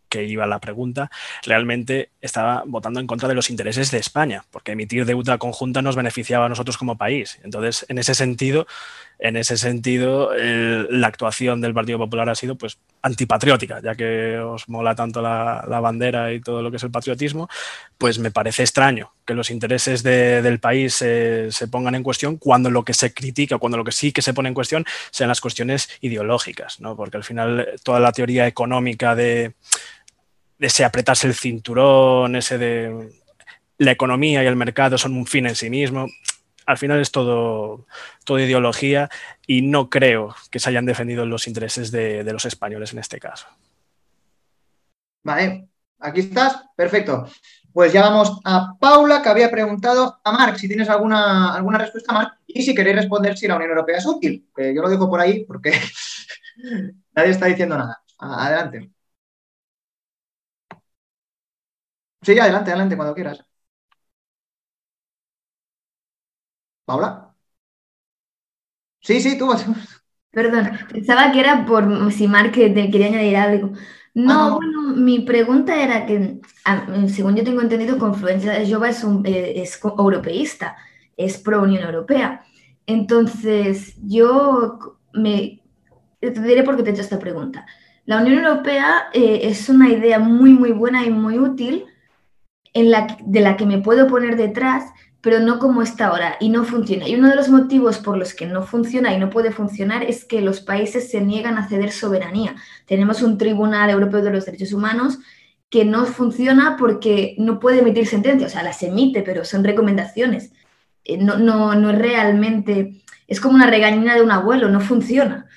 que 0.09 0.25
iba 0.25 0.47
la 0.47 0.61
pregunta, 0.61 1.11
realmente 1.43 2.11
estaba 2.21 2.63
votando 2.67 3.01
en 3.01 3.09
contra 3.09 3.29
de 3.29 3.35
los 3.35 3.51
intereses 3.51 3.91
de 3.91 3.99
España, 3.99 4.45
porque 4.53 4.73
emitir 4.73 5.05
deuda 5.05 5.39
conjunta 5.39 5.83
nos 5.83 5.97
beneficiaba 5.97 6.47
a 6.47 6.49
nosotros 6.49 6.79
como 6.79 6.97
país. 6.97 7.41
Entonces, 7.43 7.87
en 7.89 7.99
ese 7.99 8.15
sentido, 8.15 8.69
en 9.19 9.37
ese 9.37 9.57
sentido, 9.57 10.31
la 10.35 11.07
actuación 11.07 11.61
del 11.61 11.73
Partido 11.73 11.99
Popular 11.99 12.29
ha 12.29 12.35
sido 12.35 12.57
pues 12.57 12.79
antipatriótica, 13.01 13.81
ya 13.83 13.95
que 13.95 14.39
os 14.39 14.69
mola 14.69 14.95
tanto 14.95 15.23
la, 15.23 15.65
bandera 15.81 16.33
y 16.33 16.41
todo 16.41 16.61
lo 16.61 16.71
que 16.71 16.77
es 16.77 16.83
el 16.83 16.91
patriotismo, 16.91 17.49
pues 17.97 18.19
me 18.19 18.31
parece 18.31 18.63
extraño 18.63 19.13
que 19.25 19.35
los 19.35 19.51
intereses 19.51 20.03
del 20.03 20.59
país 20.61 20.95
se, 20.95 21.51
pongan 21.71 21.95
en 21.95 22.03
cuestión 22.03 22.37
cuando 22.37 22.71
lo 22.71 22.85
que 22.85 22.95
se 22.95 23.15
critica, 23.15 23.59
cuando 23.59 23.79
lo 23.79 23.85
que 23.85 23.93
sí 23.93 24.13
que 24.13 24.23
se 24.23 24.35
pone 24.35 24.49
en 24.49 24.55
cuestión 24.55 24.85
sean 25.11 25.29
las 25.29 25.41
cuestiones 25.41 25.89
ideológicas, 26.01 26.81
¿no? 26.81 26.95
porque 26.97 27.17
al 27.17 27.25
final 27.25 27.69
toda 27.83 28.01
la 28.01 28.13
teoría 28.13 28.47
económica 28.47 29.15
de 29.15 29.55
ese 30.59 30.85
apretarse 30.85 31.27
el 31.27 31.35
cinturón, 31.35 32.37
ese 32.37 32.59
de 32.59 33.11
la 33.79 33.91
economía 33.93 34.43
y 34.43 34.47
el 34.47 34.57
mercado 34.57 34.99
son 34.99 35.15
un 35.15 35.27
fin 35.27 35.47
en 35.47 35.55
sí 35.55 35.71
mismo. 35.71 36.07
Al 36.67 36.79
final 36.79 37.01
es 37.01 37.13
todo, 37.13 37.87
todo 38.25 38.41
ideología 38.41 39.09
y 39.47 39.63
no 39.63 39.89
creo 39.89 40.35
que 40.51 40.59
se 40.59 40.69
hayan 40.69 40.85
defendido 40.85 41.25
los 41.25 41.47
intereses 41.47 41.91
de, 41.91 42.25
los 42.25 42.45
españoles 42.45 42.93
en 42.93 42.99
este 42.99 43.21
caso. 43.21 43.47
Vale, 45.23 45.69
aquí 46.01 46.21
estás, 46.21 46.65
perfecto. 46.77 47.27
Pues 47.73 47.93
ya 47.93 48.03
vamos 48.03 48.41
a 48.45 48.75
Paula, 48.81 49.23
que 49.23 49.29
había 49.29 49.51
preguntado 49.51 50.19
a 50.25 50.33
Marc 50.33 50.57
si 50.57 50.67
tienes 50.67 50.89
alguna, 50.89 51.55
alguna 51.55 51.79
respuesta, 51.79 52.13
Marc, 52.13 52.39
y 52.47 52.63
si 52.63 52.75
queréis 52.75 52.97
responder 52.97 53.37
si 53.37 53.47
la 53.47 53.57
Unión 53.57 53.71
Europea 53.71 53.99
es 53.99 54.07
útil. 54.07 54.49
Yo 54.57 54.83
lo 54.83 54.89
dejo 54.89 55.09
por 55.09 55.21
ahí 55.21 55.45
porque 55.45 55.73
nadie 57.15 57.31
está 57.31 57.47
diciendo 57.47 57.77
nada. 57.77 58.03
Adelante. 58.19 58.91
Sí, 62.23 62.39
adelante, 62.39 62.71
adelante, 62.71 62.97
cuando 62.97 63.15
quieras. 63.15 63.45
Paula. 66.87 67.35
Sí, 69.01 69.21
sí, 69.21 69.39
tú. 69.39 69.49
Perdón, 70.31 70.69
pensaba 70.93 71.33
que 71.33 71.41
era 71.41 71.65
por 71.65 72.13
si 72.13 72.29
Mark 72.29 72.53
te 72.53 72.91
quería 72.91 73.07
añadir 73.07 73.37
algo. 73.37 73.73
No, 74.15 74.33
ah, 74.33 74.57
bueno, 74.57 74.83
mi 74.97 75.21
pregunta 75.21 75.83
era 75.83 76.05
que, 76.07 76.41
según 77.09 77.37
yo 77.37 77.45
tengo 77.45 77.63
entendido, 77.63 77.99
Confluencia 77.99 78.53
de 78.53 78.71
Jova 78.71 78.89
es, 78.91 79.03
un, 79.05 79.25
eh, 79.27 79.63
es 79.63 79.81
europeísta, 79.83 80.77
es 81.17 81.39
pro 81.39 81.63
Unión 81.63 81.85
Europea. 81.85 82.45
Entonces, 82.87 83.95
yo 84.07 84.79
me 85.13 85.63
te 86.21 86.31
diré 86.31 86.63
por 86.65 86.77
qué 86.77 86.83
te 86.83 86.91
he 86.91 86.93
hecho 86.93 87.03
esta 87.03 87.19
pregunta. 87.19 87.67
La 88.07 88.21
Unión 88.21 88.45
Europea 88.45 89.09
eh, 89.13 89.41
es 89.45 89.69
una 89.69 89.89
idea 89.91 90.19
muy, 90.19 90.53
muy 90.53 90.73
buena 90.73 91.05
y 91.05 91.11
muy 91.11 91.39
útil 91.39 91.87
la, 92.75 93.17
de 93.25 93.41
la 93.41 93.57
que 93.57 93.67
me 93.67 93.79
puedo 93.79 94.07
poner 94.07 94.37
detrás, 94.37 94.85
pero 95.27 95.41
no 95.41 95.59
como 95.59 95.83
está 95.83 96.07
ahora 96.07 96.37
y 96.39 96.51
no 96.51 96.63
funciona. 96.63 97.09
Y 97.09 97.17
uno 97.17 97.29
de 97.29 97.35
los 97.35 97.49
motivos 97.49 97.99
por 97.99 98.17
los 98.17 98.33
que 98.33 98.47
no 98.47 98.63
funciona 98.63 99.13
y 99.13 99.19
no 99.19 99.29
puede 99.29 99.51
funcionar 99.51 100.05
es 100.05 100.25
que 100.25 100.41
los 100.41 100.61
países 100.61 101.11
se 101.11 101.21
niegan 101.21 101.59
a 101.59 101.69
ceder 101.69 101.91
soberanía. 101.91 102.55
Tenemos 102.87 103.23
un 103.23 103.37
Tribunal 103.37 103.91
Europeo 103.91 104.23
de 104.23 104.31
los 104.31 104.47
Derechos 104.47 104.73
Humanos 104.73 105.19
que 105.69 105.85
no 105.85 106.07
funciona 106.07 106.77
porque 106.79 107.35
no 107.39 107.59
puede 107.59 107.81
emitir 107.81 108.07
sentencias, 108.07 108.53
o 108.53 108.55
sea, 108.55 108.63
las 108.63 108.81
emite, 108.85 109.23
pero 109.23 109.45
son 109.45 109.65
recomendaciones. 109.65 110.53
Eh, 111.03 111.19
no, 111.19 111.39
no, 111.39 111.75
no 111.75 111.91
realmente, 111.91 113.03
es 113.27 113.41
como 113.41 113.57
una 113.57 113.67
regañina 113.67 114.15
de 114.15 114.23
un 114.23 114.31
abuelo, 114.31 114.69
no 114.69 114.81
funciona. 114.81 115.49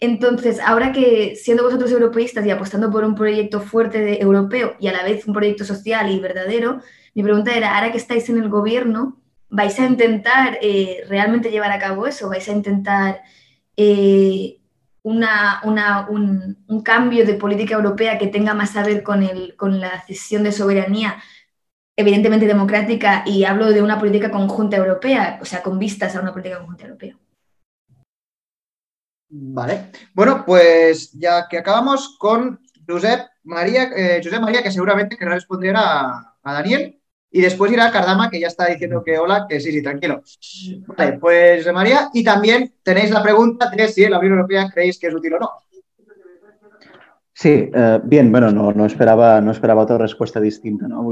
Entonces, 0.00 0.58
ahora 0.58 0.90
que 0.90 1.36
siendo 1.36 1.62
vosotros 1.62 1.92
europeístas 1.92 2.44
y 2.44 2.50
apostando 2.50 2.90
por 2.90 3.04
un 3.04 3.14
proyecto 3.14 3.60
fuerte 3.60 4.00
de 4.00 4.16
europeo 4.16 4.74
y 4.80 4.88
a 4.88 4.92
la 4.92 5.04
vez 5.04 5.28
un 5.28 5.34
proyecto 5.34 5.64
social 5.64 6.10
y 6.10 6.18
verdadero, 6.18 6.80
mi 7.14 7.22
pregunta 7.22 7.54
era, 7.54 7.76
ahora 7.76 7.92
que 7.92 7.98
estáis 7.98 8.28
en 8.28 8.38
el 8.38 8.48
gobierno, 8.48 9.20
¿vais 9.48 9.78
a 9.78 9.86
intentar 9.86 10.58
eh, 10.62 11.04
realmente 11.08 11.50
llevar 11.50 11.72
a 11.72 11.78
cabo 11.78 12.06
eso? 12.06 12.28
¿Vais 12.28 12.48
a 12.48 12.52
intentar 12.52 13.22
eh, 13.76 14.60
una, 15.02 15.60
un, 16.08 16.82
cambio 16.82 17.26
de 17.26 17.34
política 17.34 17.74
europea 17.74 18.18
que 18.18 18.26
tenga 18.26 18.54
más 18.54 18.76
a 18.76 18.84
ver 18.84 19.02
con, 19.02 19.22
el, 19.22 19.56
con 19.56 19.80
la 19.80 20.02
cesión 20.02 20.42
de 20.42 20.52
soberanía, 20.52 21.22
evidentemente 21.96 22.46
democrática, 22.46 23.24
y 23.26 23.44
hablo 23.44 23.70
de 23.70 23.82
una 23.82 23.98
política 23.98 24.30
conjunta 24.30 24.76
europea, 24.76 25.38
o 25.40 25.44
sea, 25.44 25.62
con 25.62 25.78
vistas 25.78 26.14
a 26.16 26.20
una 26.20 26.32
política 26.32 26.58
conjunta 26.58 26.84
europea? 26.84 27.16
Vale. 29.30 29.92
Bueno, 30.12 30.44
pues 30.44 31.12
ya 31.12 31.46
que 31.48 31.58
acabamos 31.58 32.16
con 32.18 32.60
Josep 32.86 33.28
María, 33.44 33.84
eh, 33.96 34.40
María 34.40 34.62
que 34.62 34.72
seguramente 34.72 35.16
querrá 35.16 35.34
responder 35.34 35.74
a, 35.76 36.34
Daniel. 36.42 36.99
Y 37.32 37.40
después 37.40 37.72
irá 37.72 37.90
Cardama, 37.90 38.28
que 38.28 38.40
ya 38.40 38.48
está 38.48 38.66
diciendo 38.66 39.02
que 39.04 39.18
hola, 39.18 39.46
que 39.48 39.60
sí, 39.60 39.70
sí, 39.70 39.82
tranquilo. 39.82 40.22
Vale, 40.96 41.18
pues 41.18 41.72
María, 41.72 42.10
y 42.12 42.24
también 42.24 42.74
tenéis 42.82 43.10
la 43.10 43.22
pregunta 43.22 43.70
de 43.70 43.88
si 43.88 44.08
la 44.08 44.18
Unión 44.18 44.34
Europea 44.34 44.68
creéis 44.72 44.98
que 44.98 45.06
es 45.06 45.14
útil 45.14 45.34
o 45.34 45.38
no. 45.38 45.50
Sí, 47.32 47.70
eh, 47.72 48.00
bien, 48.04 48.30
bueno, 48.30 48.50
no, 48.50 48.72
no, 48.72 48.84
esperaba, 48.84 49.40
no 49.40 49.50
esperaba 49.50 49.82
otra 49.82 49.96
respuesta 49.96 50.40
distinta, 50.40 50.86
¿no? 50.88 51.08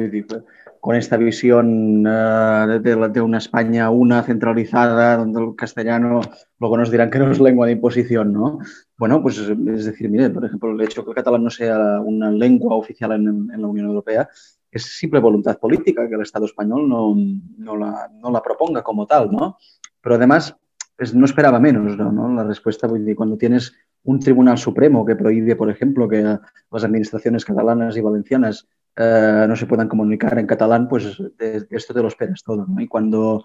con 0.80 0.94
esta 0.94 1.16
visión 1.16 2.04
eh, 2.06 2.80
de, 2.82 3.20
una 3.22 3.38
España 3.38 3.90
una 3.90 4.22
centralizada, 4.22 5.16
donde 5.16 5.40
el 5.42 5.56
castellano 5.56 6.20
luego 6.58 6.76
nos 6.76 6.90
dirán 6.90 7.10
que 7.10 7.18
no 7.18 7.30
es 7.30 7.40
lengua 7.40 7.66
de 7.66 7.72
imposición, 7.72 8.32
¿no? 8.32 8.58
Bueno, 8.96 9.22
pues 9.22 9.38
es 9.38 9.84
decir, 9.86 10.10
mire, 10.10 10.28
por 10.30 10.44
ejemplo, 10.44 10.70
el 10.70 10.80
hecho 10.82 11.02
que 11.02 11.12
el 11.12 11.16
catalán 11.16 11.44
no 11.44 11.50
sea 11.50 12.00
una 12.00 12.30
lengua 12.30 12.76
oficial 12.76 13.12
en, 13.12 13.48
la 13.48 13.66
Unión 13.66 13.86
Europea 13.86 14.28
es 14.70 14.84
simple 14.98 15.20
voluntad 15.20 15.58
política, 15.58 16.08
que 16.08 16.14
el 16.14 16.22
Estado 16.22 16.46
español 16.46 16.88
no, 16.88 17.76
la, 17.76 18.42
proponga 18.42 18.82
como 18.82 19.06
tal, 19.06 19.30
¿no? 19.30 19.56
Pero 20.00 20.16
además, 20.16 20.56
pues, 20.96 21.14
no 21.14 21.24
esperaba 21.24 21.58
menos, 21.58 21.96
¿no? 21.96 22.34
La 22.34 22.44
respuesta, 22.44 22.88
cuando 23.16 23.36
tienes 23.36 23.74
un 24.04 24.20
tribunal 24.20 24.58
supremo 24.58 25.04
que 25.04 25.16
prohíbe, 25.16 25.56
por 25.56 25.70
ejemplo, 25.70 26.08
que 26.08 26.22
las 26.22 26.84
administraciones 26.84 27.44
catalanas 27.44 27.96
y 27.96 28.00
valencianas 28.00 28.66
eh, 28.96 29.46
no 29.48 29.54
se 29.54 29.66
puedan 29.66 29.88
comunicar 29.88 30.38
en 30.38 30.46
catalán, 30.46 30.88
pues 30.88 31.18
de, 31.38 31.66
esto 31.70 31.94
te 31.94 32.02
lo 32.02 32.08
esperas 32.08 32.42
todo. 32.42 32.66
¿no? 32.66 32.80
Y 32.80 32.88
cuando 32.88 33.44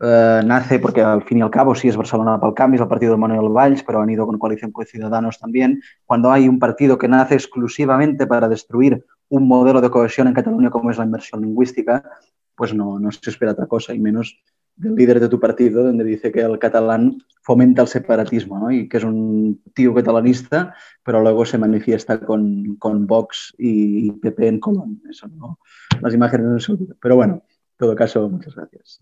eh, 0.00 0.40
nace, 0.44 0.78
porque 0.78 1.02
al 1.02 1.22
fin 1.22 1.38
y 1.38 1.42
al 1.42 1.50
cabo 1.50 1.74
sí 1.74 1.88
es 1.88 1.96
Barcelona 1.96 2.38
para 2.38 2.50
el 2.50 2.54
cambio, 2.54 2.76
es 2.76 2.82
el 2.82 2.88
partido 2.88 3.12
de 3.12 3.18
Manuel 3.18 3.52
Valls, 3.52 3.82
pero 3.82 4.00
han 4.00 4.10
ido 4.10 4.26
con 4.26 4.38
coalición 4.38 4.72
con 4.72 4.86
Ciudadanos 4.86 5.38
también, 5.38 5.82
cuando 6.04 6.30
hay 6.30 6.48
un 6.48 6.58
partido 6.58 6.98
que 6.98 7.08
nace 7.08 7.34
exclusivamente 7.34 8.26
para 8.26 8.48
destruir 8.48 9.04
un 9.28 9.48
modelo 9.48 9.80
de 9.80 9.90
cohesión 9.90 10.28
en 10.28 10.34
Cataluña 10.34 10.70
como 10.70 10.90
es 10.90 10.98
la 10.98 11.04
inversión 11.04 11.42
lingüística, 11.42 12.02
pues 12.54 12.74
no, 12.74 12.98
no 12.98 13.10
se 13.12 13.30
espera 13.30 13.52
otra 13.52 13.66
cosa, 13.66 13.94
y 13.94 13.98
menos 13.98 14.40
del 14.76 14.94
líder 14.94 15.20
de 15.20 15.28
tu 15.28 15.40
partido, 15.40 15.82
donde 15.82 16.04
dice 16.04 16.30
que 16.30 16.40
el 16.40 16.58
catalán 16.58 17.18
fomenta 17.42 17.82
el 17.82 17.88
separatismo 17.88 18.58
¿no? 18.58 18.70
y 18.70 18.88
que 18.88 18.98
es 18.98 19.04
un 19.04 19.62
tío 19.74 19.94
catalanista, 19.94 20.74
pero 21.02 21.22
luego 21.22 21.46
se 21.46 21.58
manifiesta 21.58 22.20
con, 22.20 22.76
con 22.76 23.06
Vox 23.06 23.54
y 23.58 24.12
PP 24.12 24.48
en 24.48 24.60
Colón. 24.60 25.02
Eso 25.08 25.28
no, 25.28 25.58
las 26.00 26.12
imágenes 26.12 26.46
no 26.46 26.58
se 26.58 26.76
Pero 27.00 27.16
bueno, 27.16 27.34
en 27.34 27.76
todo 27.78 27.94
caso, 27.94 28.28
muchas 28.28 28.54
gracias. 28.54 29.00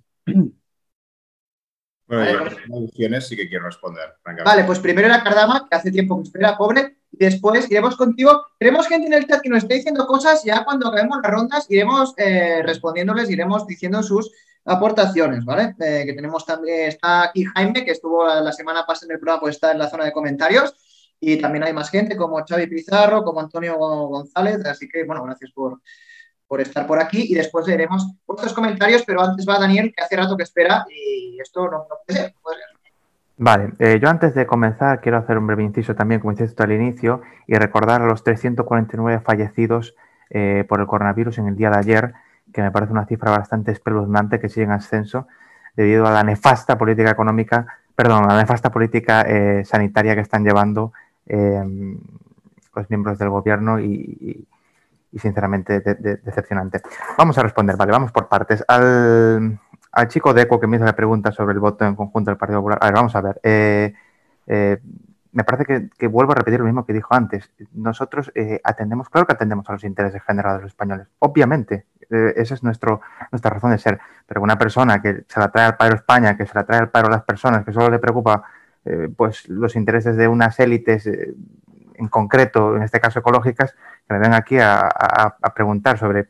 Bueno, 2.07 2.51
yo 2.95 3.21
sí 3.23 3.35
que 3.35 3.49
quiero 3.49 3.65
responder. 3.65 4.11
Vale, 4.45 4.65
pues 4.65 4.79
primero 4.79 5.09
era 5.09 5.23
Cardama, 5.23 5.67
que 5.69 5.77
hace 5.77 5.91
tiempo 5.91 6.17
que 6.19 6.25
espera, 6.25 6.57
pobre, 6.57 6.99
después 7.19 7.71
iremos 7.71 7.97
contigo. 7.97 8.47
Tenemos 8.59 8.87
gente 8.89 9.07
en 9.07 9.13
el 9.13 9.27
chat 9.27 9.41
que 9.41 9.49
nos 9.49 9.63
está 9.63 9.75
diciendo 9.75 10.07
cosas, 10.07 10.43
ya 10.45 10.65
cuando 10.65 10.89
acabemos 10.89 11.19
las 11.23 11.33
rondas 11.33 11.67
iremos 11.69 12.15
eh, 12.17 12.63
respondiéndoles, 12.63 13.31
iremos 13.31 13.67
diciendo 13.67 14.03
sus 14.03 14.31
aportaciones, 14.65 15.45
¿vale? 15.45 15.75
Eh, 15.79 16.05
que 16.07 16.15
tenemos 16.15 16.45
también, 16.47 16.89
está 16.89 17.25
aquí 17.25 17.45
Jaime, 17.45 17.85
que 17.85 17.91
estuvo 17.91 18.27
la 18.27 18.53
semana 18.53 18.85
pasada 18.87 19.11
en 19.11 19.13
el 19.13 19.21
programa, 19.21 19.41
pues 19.41 19.57
está 19.57 19.73
en 19.73 19.79
la 19.79 19.91
zona 19.91 20.07
de 20.07 20.13
comentarios, 20.13 20.75
y 21.21 21.37
también 21.37 21.65
hay 21.65 21.73
más 21.73 21.91
gente 21.91 22.17
como 22.17 22.43
Xavi 22.45 22.67
Pizarro, 22.67 23.23
como 23.25 23.41
Antonio 23.41 23.77
González, 23.77 24.65
así 24.65 24.89
que, 24.89 25.05
bueno, 25.05 25.23
gracias 25.25 25.51
por, 25.53 25.81
por 26.47 26.61
estar 26.61 26.87
por 26.87 26.99
aquí, 26.99 27.27
y 27.29 27.35
después 27.35 27.67
leeremos 27.67 28.07
vuestros 28.27 28.53
comentarios, 28.55 29.03
pero 29.07 29.21
antes 29.21 29.47
va 29.47 29.59
Daniel, 29.59 29.93
que 29.95 30.03
hace 30.03 30.17
rato 30.17 30.37
que 30.37 30.45
espera, 30.45 30.87
y 30.89 31.39
esto 31.41 31.69
no, 31.69 31.87
puede 31.87 32.19
ser, 32.19 32.35
puede 32.43 32.57
ser. 32.59 32.74
Vale, 33.37 33.73
eh, 33.81 33.99
yo 34.01 34.09
antes 34.09 34.35
de 34.35 34.47
comenzar 34.47 35.01
quiero 35.01 35.19
hacer 35.19 35.39
un 35.39 35.47
breve 35.47 35.65
inciso 35.65 35.95
también, 35.95 36.21
como 36.21 36.33
hiciste 36.33 36.63
al 36.63 36.73
inicio, 36.73 37.23
y 37.47 37.55
recordar 37.55 38.03
a 38.03 38.07
los 38.07 38.23
349 38.23 39.21
fallecidos 39.21 39.97
eh, 40.31 40.65
por 40.69 40.81
el 40.81 40.87
coronavirus 40.87 41.39
en 41.39 41.49
el 41.49 41.57
día 41.57 41.71
de 41.71 41.79
ayer, 41.79 42.15
que 42.53 42.63
me 42.63 42.71
parece 42.71 42.93
una 42.93 43.07
cifra 43.07 43.33
bastante 43.33 43.73
espeluznante 43.73 44.39
que 44.39 44.49
sigue 44.49 44.65
en 44.65 44.73
ascenso 44.73 45.27
debido 45.75 46.07
a 46.07 46.13
la 46.13 46.23
nefasta 46.23 46.79
política 46.79 47.11
económica, 47.11 47.67
perdón, 47.97 48.25
a 48.25 48.35
la 48.35 48.41
nefasta 48.41 48.71
política 48.71 49.23
eh, 49.23 49.65
sanitaria 49.65 50.15
que 50.15 50.21
están 50.21 50.45
llevando 50.45 50.93
em, 51.27 51.99
los 52.75 52.89
miembros 52.91 53.19
del 53.19 53.31
gobierno 53.31 53.81
y, 53.81 54.47
sinceramente 55.17 55.81
decepcionante. 55.81 56.81
Vamos 57.17 57.39
a 57.39 57.43
responder, 57.43 57.77
vale, 57.77 57.93
vamos 57.93 58.11
por 58.11 58.29
partes. 58.29 58.65
Al, 58.67 59.61
chico 60.09 60.35
de 60.35 60.43
ECO 60.43 60.61
que 60.61 60.67
me 60.67 60.77
hizo 60.77 60.85
la 60.85 60.97
pregunta 60.97 61.33
sobre 61.33 61.55
el 61.55 61.61
voto 61.61 61.85
en 61.85 61.95
conjunto 61.95 62.31
del 62.31 62.39
Partido 62.39 62.61
Popular, 62.61 62.79
a 62.81 62.87
ver, 62.87 62.95
vamos 62.95 63.15
a 63.15 63.21
ver. 63.21 63.41
Eh, 63.43 63.95
eh, 64.47 64.79
me 65.33 65.43
parece 65.43 65.91
que, 65.97 66.07
vuelvo 66.07 66.33
a 66.33 66.37
repetir 66.37 66.61
lo 66.61 66.67
mismo 66.67 66.87
que 66.87 66.93
dijo 66.93 67.13
antes. 67.13 67.51
Nosotros 67.73 68.31
eh, 68.35 68.61
atendemos, 68.63 69.09
claro 69.09 69.27
que 69.27 69.33
atendemos 69.33 69.69
a 69.69 69.73
los 69.73 69.83
intereses 69.83 70.23
generales 70.23 70.59
de 70.59 70.63
los 70.63 70.73
españoles. 70.73 71.09
Obviamente, 71.19 71.87
esa 72.09 72.55
es 72.55 72.63
nuestra 72.63 73.01
razón 73.33 73.73
de 73.73 73.79
ser. 73.79 73.99
Pero 74.27 74.43
una 74.43 74.57
persona 74.57 75.03
que 75.03 75.25
se 75.27 75.41
la 75.41 75.51
trae 75.51 75.67
al 75.67 75.77
paro 75.77 75.97
España, 75.97 76.37
que 76.37 76.47
se 76.47 76.55
la 76.55 76.65
trae 76.65 76.79
al 76.79 76.91
paro 76.91 77.09
a 77.09 77.11
las 77.11 77.25
personas, 77.25 77.65
que 77.65 77.73
solo 77.73 77.91
le 77.91 77.99
preocupa 77.99 78.45
pues 79.17 79.49
los 79.49 79.75
intereses 79.77 80.15
de 80.17 80.29
unas 80.29 80.61
élites 80.61 81.07
en 81.07 82.09
concreto, 82.09 82.77
en 82.77 82.83
este 82.83 83.01
caso 83.01 83.19
ecológicas, 83.19 83.75
que 84.07 84.15
me 84.15 84.21
ven 84.21 84.35
aquí 84.35 84.59
a, 84.61 84.89
preguntar 85.55 85.99
sobre, 85.99 86.29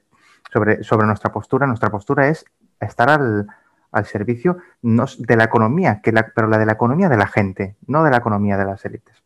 sobre 0.50 1.07
nuestra 1.07 1.31
postura. 1.33 1.66
Nuestra 1.66 1.90
postura 1.90 2.29
es 2.29 2.46
estar 2.85 3.11
al, 3.11 3.47
al 3.94 4.07
servicio 4.07 4.59
de 4.83 5.37
la 5.37 5.44
economía, 5.44 6.01
que 6.03 6.12
la, 6.12 6.27
pero 6.35 6.49
la 6.49 6.59
de 6.59 6.66
la 6.66 6.73
economía 6.73 7.09
de 7.09 7.16
la 7.16 7.27
gente, 7.27 7.77
no 7.87 8.03
de 8.03 8.11
la 8.11 8.18
economía 8.18 8.57
de 8.57 8.64
las 8.64 8.85
élites. 8.85 9.23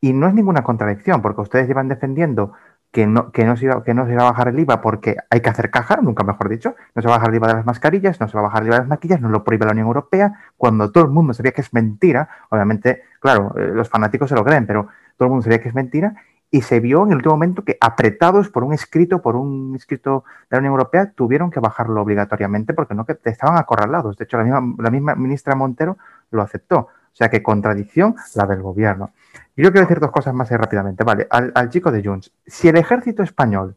Y 0.00 0.12
no 0.12 0.26
es 0.26 0.34
ninguna 0.34 0.62
contradicción, 0.62 1.22
porque 1.22 1.42
ustedes 1.42 1.68
llevan 1.68 1.88
defendiendo 1.88 2.52
que 2.90 3.06
no, 3.06 3.32
que, 3.32 3.44
no 3.44 3.56
se 3.56 3.66
iba, 3.66 3.82
que 3.82 3.94
no 3.94 4.04
se 4.06 4.12
iba 4.12 4.22
a 4.22 4.30
bajar 4.30 4.48
el 4.48 4.58
IVA 4.58 4.82
porque 4.82 5.16
hay 5.30 5.40
que 5.40 5.48
hacer 5.48 5.70
caja, 5.70 5.96
nunca 6.02 6.24
mejor 6.24 6.48
dicho, 6.48 6.74
no 6.94 7.00
se 7.00 7.08
va 7.08 7.14
a 7.14 7.18
bajar 7.18 7.30
el 7.30 7.36
IVA 7.36 7.48
de 7.48 7.54
las 7.54 7.64
mascarillas, 7.64 8.20
no 8.20 8.28
se 8.28 8.34
va 8.34 8.40
a 8.40 8.42
bajar 8.44 8.62
el 8.62 8.68
IVA 8.68 8.76
de 8.76 8.80
las 8.82 8.88
maquillas, 8.88 9.20
no 9.20 9.30
lo 9.30 9.44
prohíbe 9.44 9.64
la 9.64 9.72
Unión 9.72 9.86
Europea, 9.86 10.34
cuando 10.58 10.90
todo 10.90 11.04
el 11.04 11.10
mundo 11.10 11.32
sabía 11.32 11.52
que 11.52 11.62
es 11.62 11.72
mentira, 11.72 12.28
obviamente, 12.50 13.02
claro, 13.20 13.54
eh, 13.56 13.70
los 13.72 13.88
fanáticos 13.88 14.28
se 14.28 14.34
lo 14.34 14.44
creen, 14.44 14.66
pero 14.66 14.88
todo 15.16 15.26
el 15.26 15.30
mundo 15.30 15.44
sabía 15.44 15.60
que 15.60 15.68
es 15.68 15.74
mentira, 15.74 16.14
y 16.54 16.60
se 16.60 16.80
vio 16.80 17.02
en 17.04 17.12
el 17.12 17.16
último 17.16 17.34
momento 17.34 17.64
que 17.64 17.78
apretados 17.80 18.50
por 18.50 18.62
un 18.62 18.74
escrito, 18.74 19.22
por 19.22 19.36
un 19.36 19.74
escrito 19.74 20.24
de 20.50 20.56
la 20.56 20.58
Unión 20.58 20.72
Europea, 20.72 21.10
tuvieron 21.10 21.50
que 21.50 21.60
bajarlo 21.60 22.02
obligatoriamente 22.02 22.74
porque 22.74 22.94
no 22.94 23.06
que 23.06 23.18
estaban 23.24 23.56
acorralados. 23.56 24.18
De 24.18 24.24
hecho, 24.24 24.36
la 24.36 24.90
misma, 24.90 25.14
ministra 25.14 25.54
Montero 25.54 25.96
lo 26.30 26.42
aceptó. 26.42 26.76
O 26.78 27.14
sea 27.14 27.30
que 27.30 27.42
contradicción 27.42 28.16
la 28.34 28.46
del 28.46 28.60
gobierno. 28.60 29.12
Yo 29.56 29.72
quiero 29.72 29.86
decir 29.86 29.98
dos 29.98 30.10
cosas 30.10 30.34
más 30.34 30.50
rápidamente. 30.50 31.04
Vale, 31.04 31.26
al, 31.30 31.70
chico 31.70 31.90
de 31.90 32.04
Junts. 32.04 32.30
Si 32.46 32.68
el 32.68 32.76
ejército 32.76 33.22
español 33.22 33.76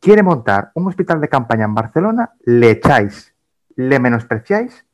quiere 0.00 0.22
montar 0.22 0.70
un 0.74 0.86
hospital 0.86 1.20
de 1.20 1.28
campaña 1.28 1.64
en 1.64 1.74
Barcelona, 1.74 2.30
le 2.44 2.70
echáis, 2.70 3.34
le 3.74 3.98
menospreciáis 3.98 4.86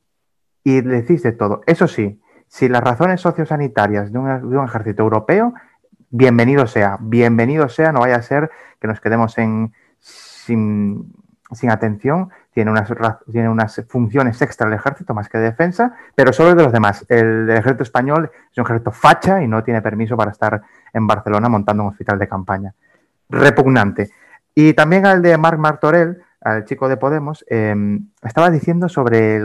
y 0.65 0.81
le 0.81 1.03
decís 1.03 1.23
de 1.23 1.33
todo. 1.33 1.61
Eso 1.67 1.87
sí, 1.87 2.19
si 2.47 2.67
las 2.71 2.83
razones 2.83 3.21
sociosanitarias 3.21 4.11
de 4.11 4.19
un 4.19 4.65
ejército 4.65 5.03
europeo 5.03 5.53
bienvenido 6.11 6.67
sea, 6.67 6.99
bienvenido 7.01 7.69
sea, 7.69 7.93
no 7.93 8.01
vaya 8.01 8.17
a 8.17 8.23
ser 8.23 8.51
que 8.81 8.89
nos 8.89 9.01
quedemos 9.01 9.37
en, 9.39 9.73
sin, 10.01 11.13
atención. 11.71 12.31
Tiene 12.53 12.71
unas, 12.71 13.85
funciones 13.89 14.43
extra 14.43 14.67
el 14.67 14.75
ejército 14.75 15.15
más 15.15 15.29
que 15.29 15.39
de 15.39 15.45
defensa, 15.45 15.95
pero 16.15 16.33
solo 16.33 16.55
de 16.55 16.65
los 16.65 16.73
demás. 16.73 17.05
El, 17.09 17.49
ejército 17.51 17.83
español 17.83 18.31
es 18.51 18.59
un 18.59 18.65
ejército 18.65 18.91
facha 18.91 19.43
y 19.43 19.49
no 19.49 19.63
tiene 19.63 19.83
permiso 19.83 20.17
para 20.17 20.33
estar 20.33 20.63
en 20.93 21.07
Barcelona 21.07 21.49
montando 21.49 21.85
un 21.85 21.91
hospital 21.91 22.19
de 22.19 22.29
campaña. 22.29 22.75
Repugnante. 23.29 24.11
Y 24.55 24.73
también 24.73 25.07
al 25.07 25.23
de 25.23 25.37
Marc 25.39 25.59
Martorell, 25.59 26.23
al 26.41 26.65
chico 26.65 26.89
de 26.89 26.97
Podemos, 26.97 27.45
em, 27.49 28.09
estaba 28.23 28.51
diciendo 28.51 28.89
sobre 28.89 29.41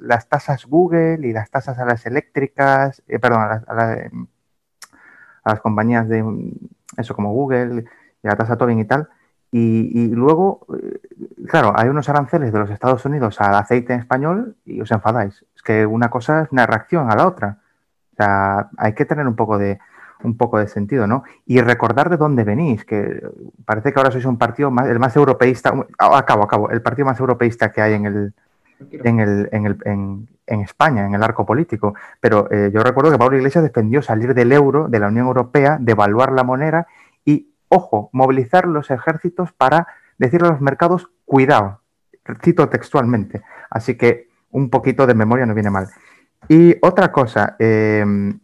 las 0.00 0.28
tasas 0.28 0.66
Google 0.66 1.26
y 1.26 1.32
las 1.32 1.50
tasas 1.50 1.78
a 1.78 1.84
las 1.84 2.04
eléctricas, 2.04 3.02
eh, 3.06 3.18
perdón, 3.18 3.42
a 3.66 3.74
las, 3.74 3.98
em, 3.98 4.26
a 5.44 5.50
las 5.50 5.60
compañías 5.60 6.08
de 6.08 6.24
eso 6.96 7.14
como 7.14 7.32
Google 7.32 7.84
y 8.22 8.26
la 8.26 8.36
tasa 8.36 8.56
Tobin 8.56 8.78
y 8.78 8.84
tal. 8.84 9.08
Y, 9.54 10.08
luego, 10.08 10.66
eh, 10.74 10.98
claro, 11.46 11.74
hay 11.76 11.88
unos 11.88 12.08
aranceles 12.08 12.54
de 12.54 12.58
los 12.58 12.70
Estados 12.70 13.04
Unidos 13.04 13.38
al 13.38 13.54
aceite 13.54 13.92
en 13.92 14.00
español 14.00 14.56
y 14.64 14.80
os 14.80 14.90
enfadáis. 14.90 15.44
Es 15.54 15.62
que 15.62 15.84
una 15.84 16.08
cosa 16.08 16.42
es 16.42 16.52
una 16.52 16.64
reacción 16.64 17.10
a 17.10 17.16
la 17.16 17.26
otra. 17.26 17.58
O 18.12 18.16
sea, 18.16 18.70
hay 18.78 18.94
que 18.94 19.04
tener 19.04 19.26
un 19.26 19.36
poco 19.36 19.58
de 19.58 19.78
un 20.24 20.36
poco 20.36 20.58
de 20.58 20.68
sentido, 20.68 21.06
¿no? 21.06 21.24
Y 21.46 21.60
recordar 21.60 22.08
de 22.08 22.16
dónde 22.16 22.44
venís, 22.44 22.84
que 22.84 23.22
parece 23.64 23.92
que 23.92 23.98
ahora 23.98 24.12
sois 24.12 24.24
un 24.24 24.38
partido 24.38 24.70
más, 24.70 24.86
el 24.86 25.00
más 25.00 25.16
europeísta, 25.16 25.74
acabo, 25.98 26.44
acabo, 26.44 26.70
el 26.70 26.80
partido 26.80 27.06
más 27.06 27.18
europeísta 27.18 27.72
que 27.72 27.82
hay 27.82 27.94
en 27.94 28.06
el, 28.06 28.34
en, 28.90 29.20
el, 29.20 29.48
en, 29.52 29.66
el, 29.66 29.78
en, 29.84 30.28
en 30.46 30.60
España, 30.60 31.06
en 31.06 31.14
el 31.14 31.22
arco 31.22 31.46
político. 31.46 31.94
Pero 32.20 32.50
eh, 32.50 32.70
yo 32.72 32.82
recuerdo 32.82 33.10
que 33.10 33.18
Pablo 33.18 33.36
Iglesias 33.36 33.64
defendió 33.64 34.02
salir 34.02 34.34
del 34.34 34.52
euro, 34.52 34.88
de 34.88 34.98
la 34.98 35.08
Unión 35.08 35.26
Europea, 35.26 35.78
devaluar 35.80 36.32
la 36.32 36.44
moneda 36.44 36.86
y, 37.24 37.50
ojo, 37.68 38.10
movilizar 38.12 38.66
los 38.66 38.90
ejércitos 38.90 39.52
para 39.52 39.86
decirle 40.18 40.48
a 40.48 40.52
los 40.52 40.60
mercados, 40.60 41.10
cuidado, 41.24 41.80
cito 42.42 42.68
textualmente. 42.68 43.42
Así 43.70 43.96
que 43.96 44.28
un 44.50 44.70
poquito 44.70 45.06
de 45.06 45.14
memoria 45.14 45.46
no 45.46 45.54
viene 45.54 45.70
mal. 45.70 45.88
Y 46.48 46.76
otra 46.82 47.10
cosa, 47.10 47.56
em, 47.58 48.38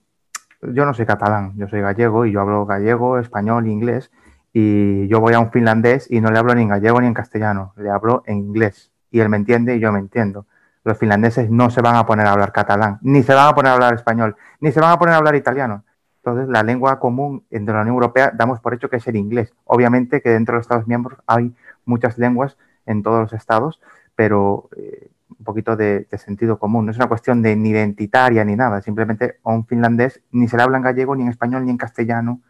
yo 0.63 0.85
no 0.85 0.95
soy 0.95 1.07
catalán, 1.07 1.53
yo 1.57 1.69
soy 1.69 1.81
gallego 1.81 2.27
y 2.27 2.33
yo 2.33 2.41
hablo 2.41 2.67
gallego, 2.67 3.19
español, 3.19 3.67
inglés. 3.67 4.11
Y 4.53 5.07
yo 5.09 5.21
voy 5.21 5.35
a 5.35 5.41
un 5.41 5.53
finlandés 5.53 6.11
y 6.11 6.21
no 6.21 6.31
le 6.31 6.39
hablo 6.39 6.55
ni 6.55 6.63
en 6.63 6.69
gallego 6.69 7.01
ni 7.01 7.07
en 7.07 7.15
castellano, 7.15 7.75
le 7.77 7.91
hablo 7.91 8.23
en 8.27 8.39
inglés. 8.39 8.91
Y 9.11 9.21
él 9.21 9.29
me 9.29 9.37
entiende 9.37 9.77
y 9.77 9.81
yo 9.81 9.93
me 9.93 9.99
entiendo 9.99 10.47
los 10.89 10.99
finlandeses 10.99 11.51
no 11.51 11.71
se 11.71 11.83
van 11.83 11.97
a 11.97 12.07
poner 12.07 12.27
a 12.27 12.33
hablar 12.33 12.51
catalán, 12.51 12.99
ni 13.03 13.23
se 13.23 13.35
van 13.35 13.49
a 13.49 13.55
poner 13.55 13.71
a 13.71 13.75
hablar 13.75 13.95
español, 13.95 14.37
ni 14.61 14.73
se 14.73 14.81
van 14.81 14.93
a 14.93 14.99
poner 14.99 15.15
a 15.15 15.19
hablar 15.19 15.35
italiano. 15.37 15.85
Entonces, 16.17 16.49
la 16.49 16.63
lengua 16.63 16.99
común 16.99 17.45
entre 17.51 17.75
la 17.75 17.83
Unión 17.83 17.95
Europea 17.95 18.33
damos 18.35 18.61
por 18.61 18.75
hecho 18.75 18.89
que 18.91 18.97
es 18.97 19.07
el 19.07 19.17
inglés. 19.17 19.55
Obviamente 19.65 20.21
que 20.21 20.31
dentro 20.31 20.55
de 20.55 20.57
los 20.59 20.65
Estados 20.65 20.87
miembros 20.87 21.19
hay 21.27 21.55
muchas 21.85 22.19
lenguas 22.19 22.57
en 22.87 23.03
todos 23.03 23.21
los 23.21 23.33
estados, 23.35 23.81
pero 24.17 24.69
eh, 24.77 25.11
un 25.39 25.45
poquito 25.45 25.77
de, 25.77 26.07
sentido 26.19 26.59
común. 26.59 26.87
No 26.87 26.91
es 26.91 26.97
una 26.97 27.07
cuestión 27.07 27.43
de 27.43 27.55
ni 27.55 27.71
identitaria 27.71 28.45
ni 28.45 28.57
nada. 28.57 28.81
Simplemente 28.83 29.39
a 29.45 29.53
un 29.53 29.67
finlandés 29.67 30.23
ni 30.33 30.49
se 30.49 30.57
le 30.57 30.63
habla 30.63 30.79
en 30.79 30.85
gallego, 30.85 31.15
ni 31.15 31.23
en 31.23 31.29
español, 31.29 31.65
ni 31.65 31.71
en 31.71 31.77
castellano, 31.77 32.41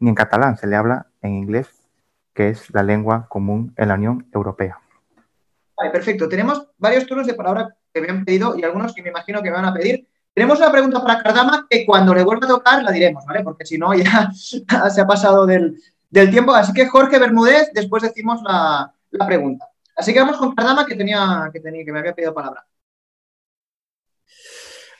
ni 0.00 0.08
en 0.10 0.14
catalán. 0.14 0.56
Se 0.56 0.66
le 0.66 0.76
habla 0.76 1.06
en 1.22 1.34
inglés, 1.34 1.68
que 2.34 2.50
es 2.50 2.72
la 2.74 2.82
lengua 2.82 3.26
común 3.28 3.72
en 3.76 3.88
la 3.88 3.94
Unión 3.94 4.26
Europea. 4.32 4.78
Vale, 5.78 5.90
perfecto. 5.90 6.28
Tenemos 6.28 6.66
varios 6.76 7.06
turnos 7.06 7.26
de 7.26 7.34
palabra 7.34 7.74
que 7.92 8.00
me 8.00 8.08
han 8.08 8.24
pedido 8.24 8.58
y 8.58 8.64
algunos 8.64 8.92
que 8.94 9.02
me 9.02 9.10
imagino 9.10 9.42
que 9.42 9.50
me 9.50 9.56
van 9.56 9.66
a 9.66 9.72
pedir. 9.74 10.08
Tenemos 10.34 10.58
una 10.58 10.72
pregunta 10.72 11.02
para 11.02 11.22
Cardama 11.22 11.66
que 11.70 11.86
cuando 11.86 12.14
le 12.14 12.24
vuelva 12.24 12.46
a 12.46 12.48
tocar 12.48 12.82
la 12.82 12.90
diremos, 12.90 13.24
¿vale? 13.24 13.42
Porque 13.44 13.64
si 13.64 13.78
no 13.78 13.94
ya 13.94 14.30
se 14.34 15.00
ha 15.00 15.06
pasado 15.06 15.46
del, 15.46 15.80
tiempo. 16.10 16.52
Así 16.52 16.72
que 16.72 16.88
Jorge 16.88 17.18
Bermúdez, 17.18 17.70
después 17.72 18.02
decimos 18.02 18.40
la, 18.42 18.92
pregunta. 19.26 19.66
Así 19.96 20.12
que 20.12 20.20
vamos 20.20 20.36
con 20.36 20.54
Cardama 20.54 20.84
que 20.84 20.96
tenía, 20.96 21.48
que 21.52 21.60
tenía, 21.60 21.84
que 21.84 21.92
me 21.92 22.00
había 22.00 22.14
pedido 22.14 22.34
palabra. 22.34 22.66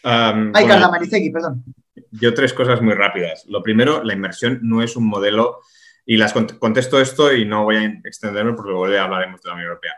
Um, 0.05 0.53
Ay, 0.55 0.67
Cardama, 0.67 0.99
perdón. 1.33 1.65
Yo 2.13 2.35
tres 2.35 2.53
cosas 2.53 2.81
muy 2.81 2.95
rápidas. 2.95 3.45
Lo 3.47 3.63
primero, 3.63 4.03
la 4.03 4.15
inversión 4.15 4.61
no 4.63 4.83
es 4.83 4.97
un 4.97 5.07
modelo, 5.07 5.61
y 6.11 6.17
las 6.17 6.33
contesto 6.33 6.99
esto 6.99 7.35
y 7.35 7.45
no 7.45 7.65
voy 7.65 7.77
a 7.77 7.85
extenderme 8.03 8.55
porque 8.55 8.71
luego 8.71 8.87
hablaremos 8.87 9.43
de 9.43 9.49
la 9.49 9.55
Unión 9.55 9.69
Europea. 9.69 9.93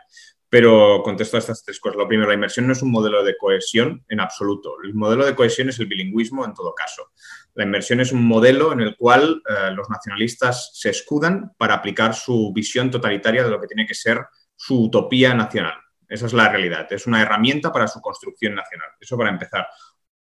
Pero 0.51 1.01
contesto 1.01 1.37
a 1.37 1.39
estas 1.39 1.63
tres 1.63 1.79
cosas. 1.79 1.95
Lo 1.95 2.09
primero, 2.09 2.27
la 2.27 2.33
inversión 2.33 2.67
no 2.67 2.73
es 2.73 2.81
un 2.81 2.91
modelo 2.91 3.23
de 3.23 3.37
cohesión 3.37 4.03
en 4.09 4.19
absoluto. 4.19 4.75
El 4.83 4.93
modelo 4.93 5.25
de 5.25 5.33
cohesión 5.33 5.69
es 5.69 5.79
el 5.79 5.85
bilingüismo 5.85 6.43
en 6.43 6.53
todo 6.53 6.75
caso. 6.75 7.11
La 7.53 7.63
inversión 7.63 8.01
es 8.01 8.11
un 8.11 8.25
modelo 8.25 8.73
en 8.73 8.81
el 8.81 8.97
cual 8.97 9.41
eh, 9.47 9.71
los 9.71 9.89
nacionalistas 9.89 10.71
se 10.73 10.89
escudan 10.89 11.53
para 11.57 11.75
aplicar 11.75 12.13
su 12.13 12.51
visión 12.53 12.91
totalitaria 12.91 13.45
de 13.45 13.49
lo 13.49 13.61
que 13.61 13.67
tiene 13.67 13.87
que 13.87 13.93
ser 13.93 14.25
su 14.53 14.83
utopía 14.83 15.33
nacional. 15.33 15.75
Esa 16.09 16.25
es 16.25 16.33
la 16.33 16.49
realidad. 16.49 16.85
Es 16.91 17.07
una 17.07 17.21
herramienta 17.21 17.71
para 17.71 17.87
su 17.87 18.01
construcción 18.01 18.53
nacional. 18.53 18.89
Eso 18.99 19.17
para 19.17 19.29
empezar. 19.29 19.67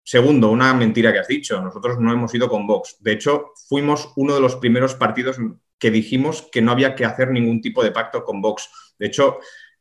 Segundo, 0.03 0.51
una 0.51 0.75
mentira 0.75 1.11
que 1.11 1.17
has 1.17 1.27
dicho. 1.27 1.59
Nosotros 1.59 1.97
no 1.99 2.13
hemos 2.13 2.31
ido 2.35 2.47
con 2.47 2.67
Vox. 2.67 2.97
De 2.99 3.13
hecho, 3.13 3.53
fuimos 3.67 4.13
uno 4.15 4.35
de 4.35 4.41
los 4.41 4.57
primeros 4.57 4.93
partidos 4.93 5.37
que 5.79 5.89
dijimos 5.89 6.47
que 6.51 6.61
no 6.61 6.71
había 6.71 6.93
que 6.93 7.05
hacer 7.05 7.31
ningún 7.31 7.61
tipo 7.61 7.83
de 7.83 7.89
pacto 7.89 8.23
con 8.23 8.41
Vox. 8.41 8.69
De 8.99 9.07
hecho, 9.07 9.39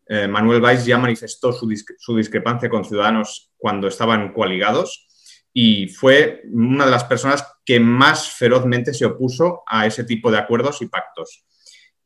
eh, 0.08 0.26
Manuel 0.26 0.60
Valls 0.60 0.86
ya 0.86 0.96
manifestó 0.96 1.52
su, 1.52 1.68
discrepancia 2.16 2.70
con 2.70 2.84
Ciudadanos 2.84 3.52
cuando 3.58 3.88
estaban 3.88 4.32
coaligados 4.32 5.06
y 5.52 5.88
fue 5.88 6.42
una 6.50 6.86
de 6.86 6.90
las 6.90 7.04
personas 7.04 7.46
que 7.64 7.78
más 7.78 8.30
ferozmente 8.30 8.94
se 8.94 9.04
opuso 9.04 9.62
a 9.66 9.86
ese 9.86 10.04
tipo 10.04 10.30
de 10.30 10.38
acuerdos 10.38 10.80
y 10.80 10.86
pactos. 10.86 11.44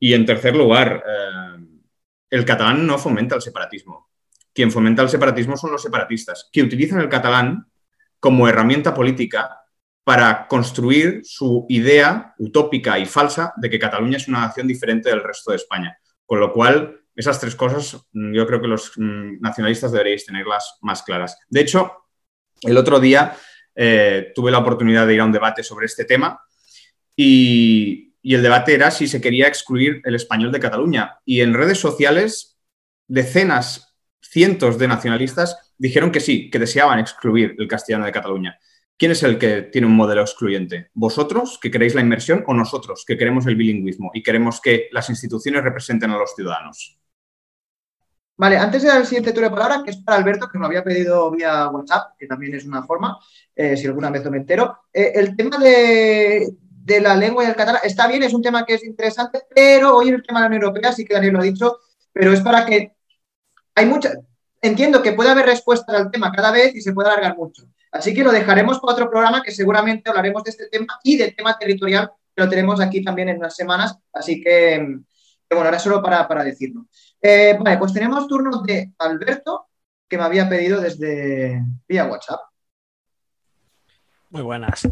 Y 0.01 0.15
en 0.15 0.27
tercer 0.27 0.57
lugar, 0.57 1.05
eh, 1.07 1.65
el 2.31 2.45
catalán 2.45 2.87
no 2.87 2.99
fomenta 2.99 3.37
el 3.37 3.43
separatismo. 3.43 4.11
Quien 4.53 4.73
fomenta 4.73 5.03
el 5.03 5.09
separatismo 5.09 5.57
son 5.57 5.71
los 5.71 5.83
separatistas, 5.83 6.51
que 6.53 6.62
utilizan 6.62 7.01
el 7.01 7.09
catalán 7.09 7.67
como 8.19 8.49
herramienta 8.49 8.95
política 8.95 9.61
para 10.05 10.49
construir 10.49 11.21
su 11.25 11.67
idea 11.69 12.35
utópica 12.38 12.99
y 12.99 13.07
falsa 13.07 13.53
de 13.57 13.71
que 13.71 13.79
Cataluña 13.79 14.17
es 14.17 14.27
una 14.27 14.41
nación 14.41 14.67
diferente 14.67 15.09
del 15.09 15.23
resto 15.23 15.53
de 15.53 15.59
España. 15.59 15.97
Con 16.27 16.41
lo 16.41 16.53
cual, 16.53 17.02
esas 17.14 17.38
tres 17.40 17.55
cosas 17.55 18.07
mm, 18.12 18.33
yo 18.33 18.46
creo 18.46 18.61
que 18.61 18.68
los 18.68 18.92
mm, 18.96 19.40
nacionalistas 19.40 19.92
deberíais 19.92 20.27
tenerlas 20.27 20.79
más 20.81 21.03
claras. 21.03 21.38
De 21.48 21.61
hecho, 21.61 21.92
el 22.62 22.77
otro 22.77 23.01
día 23.01 23.37
eh, 23.75 24.33
tuve 24.35 24.51
la 24.51 24.59
oportunidad 24.59 25.07
de 25.07 25.14
ir 25.14 25.20
a 25.20 25.25
un 25.25 25.33
debate 25.33 25.62
sobre 25.62 25.87
este 25.87 26.05
tema 26.05 26.40
y, 27.16 28.14
y 28.22 28.35
el 28.35 28.42
debate 28.42 28.75
era 28.75 28.90
si 28.90 29.09
se 29.09 29.20
quería 29.20 29.48
excluir 29.48 30.01
el 30.05 30.14
español 30.14 30.53
de 30.53 30.61
Cataluña. 30.61 31.18
Y 31.25 31.40
en 31.40 31.55
redes 31.55 31.79
sociales, 31.79 32.59
decenas, 33.09 33.94
cientos 34.20 34.79
de 34.79 34.88
nacionalistas 34.88 35.75
dijeron 35.77 36.12
que 36.12 36.20
sí, 36.20 36.48
que 36.48 36.61
deseaban 36.61 37.01
excluir 37.01 37.57
el 37.59 37.68
castellano 37.68 38.07
de 38.07 38.12
Cataluña. 38.12 38.59
¿Quién 38.96 39.11
es 39.11 39.22
el 39.25 39.37
que 39.37 39.62
tiene 39.62 39.88
un 39.88 39.96
modelo 39.96 40.20
excluyente? 40.20 40.90
¿Vosotros, 40.94 41.59
que 41.61 41.72
queréis 41.72 41.96
la 41.96 42.03
inmersión, 42.03 42.44
o 42.46 42.55
nosotros, 42.55 43.05
que 43.05 43.16
queremos 43.16 43.46
el 43.46 43.57
bilingüismo 43.57 44.12
y 44.14 44.22
queremos 44.22 44.61
que 44.61 44.88
las 44.92 45.11
instituciones 45.11 45.64
representen 45.64 46.12
a 46.12 46.18
los 46.18 46.35
ciudadanos? 46.37 47.02
Vale, 48.42 48.59
antes 48.59 48.83
de 48.83 48.88
dar 48.88 48.98
el 48.98 49.07
siguiente 49.07 49.31
turno 49.31 49.50
de 49.50 49.55
palabra, 49.55 49.83
que 49.85 49.92
es 49.92 49.98
para 49.98 50.18
Alberto, 50.18 50.48
que 50.48 50.59
me 50.59 50.66
había 50.66 50.83
pedido 50.83 51.31
vía 51.31 51.68
WhatsApp, 51.68 52.16
que 52.18 52.26
también 52.26 52.52
es 52.57 52.64
una 52.64 52.83
forma, 52.83 53.16
eh, 53.55 53.76
si 53.76 53.87
alguna 53.87 54.11
vez 54.11 54.28
me 54.28 54.38
entero. 54.38 54.81
Eh, 54.92 55.12
el 55.14 55.37
tema 55.37 55.59
de, 55.59 56.48
de, 56.61 57.00
la 57.00 57.14
lengua 57.14 57.44
y 57.44 57.46
el 57.46 57.55
catalán 57.55 57.83
está 57.85 58.09
bien, 58.09 58.24
es 58.24 58.35
un 58.35 58.42
tema 58.42 58.66
que 58.66 58.74
es 58.74 58.83
interesante, 58.83 59.42
pero 59.55 59.96
hoy 59.96 60.09
en 60.09 60.14
el 60.14 60.24
tema 60.24 60.40
de 60.40 60.42
la 60.42 60.46
Unión 60.48 60.62
Europea, 60.64 60.92
sí 60.92 61.05
que 61.05 61.14
Daniel 61.14 61.35
lo 61.35 61.38
ha 61.38 61.44
dicho, 61.44 61.78
pero 62.12 62.33
es 62.33 62.40
para 62.40 62.66
que 62.66 62.96
hay 63.76 63.87
muchas, 63.87 64.18
entiendo 64.61 65.02
que 65.02 65.12
puede 65.12 65.31
haber 65.31 65.46
respuestas 65.46 65.94
al 65.94 66.11
tema 66.11 66.33
cada 66.33 66.50
vez 66.50 66.74
y 66.74 66.81
se 66.81 66.92
puede 66.92 67.11
alargar 67.11 67.37
mucho. 67.37 67.62
Así 67.92 68.12
que 68.12 68.24
lo 68.24 68.33
dejaremos 68.33 68.81
para 68.81 68.94
otro 68.94 69.09
programa 69.09 69.44
que 69.44 69.52
seguramente 69.52 70.11
hablaremos 70.11 70.42
de 70.42 70.50
este 70.50 70.66
tema 70.66 70.98
y 71.05 71.16
del 71.16 71.37
tema 71.37 71.57
territorial, 71.57 72.11
que 72.35 72.42
lo 72.42 72.48
tenemos 72.48 72.81
aquí 72.81 73.05
también 73.05 73.28
en 73.28 73.37
unas 73.37 73.55
semanas. 73.55 73.96
Así 74.12 74.42
que, 74.42 74.78
bueno, 75.48 75.64
ahora 75.66 75.78
solo 75.78 76.02
para, 76.02 76.26
para 76.26 76.42
decirlo. 76.42 76.87
Eh, 77.23 77.57
vale, 77.59 77.79
pues 77.79 77.93
tenemos 77.93 78.27
turno 78.27 78.63
de 78.63 78.93
Alberto, 78.99 79.69
que 80.09 80.19
me 80.19 80.25
había 80.25 80.49
pedido 80.49 80.81
desde 80.81 81.63
vía 81.89 82.07
WhatsApp. 82.07 82.41
Muy 84.31 84.43
buenas. 84.43 84.89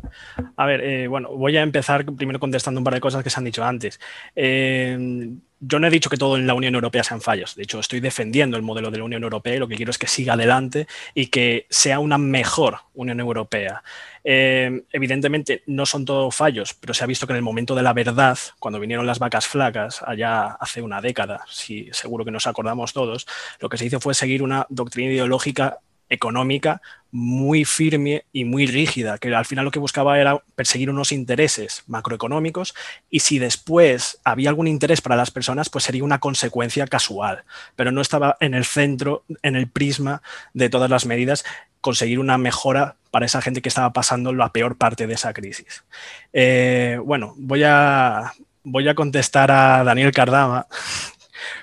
A 0.56 0.66
ver, 0.66 0.80
eh, 0.82 1.08
bueno, 1.08 1.30
voy 1.30 1.56
a 1.56 1.62
empezar 1.62 2.04
primero 2.04 2.38
contestando 2.38 2.78
un 2.78 2.84
par 2.84 2.94
de 2.94 3.00
cosas 3.00 3.24
que 3.24 3.30
se 3.30 3.40
han 3.40 3.44
dicho 3.44 3.64
antes. 3.64 3.98
Eh, 4.36 5.34
yo 5.60 5.78
no 5.78 5.86
he 5.86 5.90
dicho 5.90 6.08
que 6.08 6.16
todo 6.16 6.36
en 6.36 6.46
la 6.46 6.54
Unión 6.54 6.74
Europea 6.74 7.04
sean 7.04 7.20
fallos. 7.20 7.54
De 7.54 7.62
hecho, 7.62 7.78
estoy 7.78 8.00
defendiendo 8.00 8.56
el 8.56 8.62
modelo 8.62 8.90
de 8.90 8.98
la 8.98 9.04
Unión 9.04 9.22
Europea 9.22 9.54
y 9.54 9.58
lo 9.58 9.68
que 9.68 9.76
quiero 9.76 9.90
es 9.90 9.98
que 9.98 10.06
siga 10.06 10.32
adelante 10.32 10.86
y 11.14 11.26
que 11.26 11.66
sea 11.68 12.00
una 12.00 12.16
mejor 12.16 12.78
Unión 12.94 13.20
Europea. 13.20 13.82
Eh, 14.24 14.84
evidentemente 14.92 15.62
no 15.66 15.84
son 15.84 16.04
todos 16.06 16.34
fallos, 16.34 16.74
pero 16.74 16.94
se 16.94 17.04
ha 17.04 17.06
visto 17.06 17.26
que 17.26 17.34
en 17.34 17.38
el 17.38 17.42
momento 17.42 17.74
de 17.74 17.82
la 17.82 17.92
verdad, 17.92 18.38
cuando 18.58 18.80
vinieron 18.80 19.06
las 19.06 19.18
vacas 19.18 19.46
flacas, 19.46 20.02
allá 20.02 20.46
hace 20.46 20.80
una 20.80 21.00
década, 21.00 21.44
si 21.48 21.88
seguro 21.92 22.24
que 22.24 22.30
nos 22.30 22.46
acordamos 22.46 22.92
todos, 22.94 23.26
lo 23.60 23.68
que 23.68 23.76
se 23.76 23.86
hizo 23.86 24.00
fue 24.00 24.14
seguir 24.14 24.42
una 24.42 24.66
doctrina 24.70 25.12
ideológica 25.12 25.80
económica 26.10 26.82
muy 27.12 27.64
firme 27.64 28.24
y 28.32 28.44
muy 28.44 28.66
rígida, 28.66 29.18
que 29.18 29.34
al 29.34 29.44
final 29.44 29.64
lo 29.64 29.70
que 29.70 29.78
buscaba 29.78 30.20
era 30.20 30.42
perseguir 30.54 30.90
unos 30.90 31.12
intereses 31.12 31.82
macroeconómicos 31.86 32.74
y 33.08 33.20
si 33.20 33.38
después 33.38 34.20
había 34.24 34.50
algún 34.50 34.68
interés 34.68 35.00
para 35.00 35.16
las 35.16 35.30
personas, 35.30 35.70
pues 35.70 35.84
sería 35.84 36.04
una 36.04 36.20
consecuencia 36.20 36.86
casual, 36.86 37.44
pero 37.74 37.90
no 37.90 38.00
estaba 38.00 38.36
en 38.40 38.54
el 38.54 38.64
centro, 38.64 39.24
en 39.42 39.56
el 39.56 39.68
prisma 39.68 40.22
de 40.54 40.68
todas 40.68 40.90
las 40.90 41.06
medidas, 41.06 41.44
conseguir 41.80 42.18
una 42.18 42.38
mejora 42.38 42.96
para 43.10 43.26
esa 43.26 43.42
gente 43.42 43.62
que 43.62 43.68
estaba 43.68 43.92
pasando 43.92 44.32
la 44.32 44.52
peor 44.52 44.76
parte 44.76 45.06
de 45.06 45.14
esa 45.14 45.32
crisis. 45.32 45.84
Eh, 46.32 46.98
bueno, 47.04 47.34
voy 47.36 47.64
a, 47.64 48.32
voy 48.62 48.88
a 48.88 48.94
contestar 48.94 49.50
a 49.50 49.82
Daniel 49.82 50.12
Cardama 50.12 50.66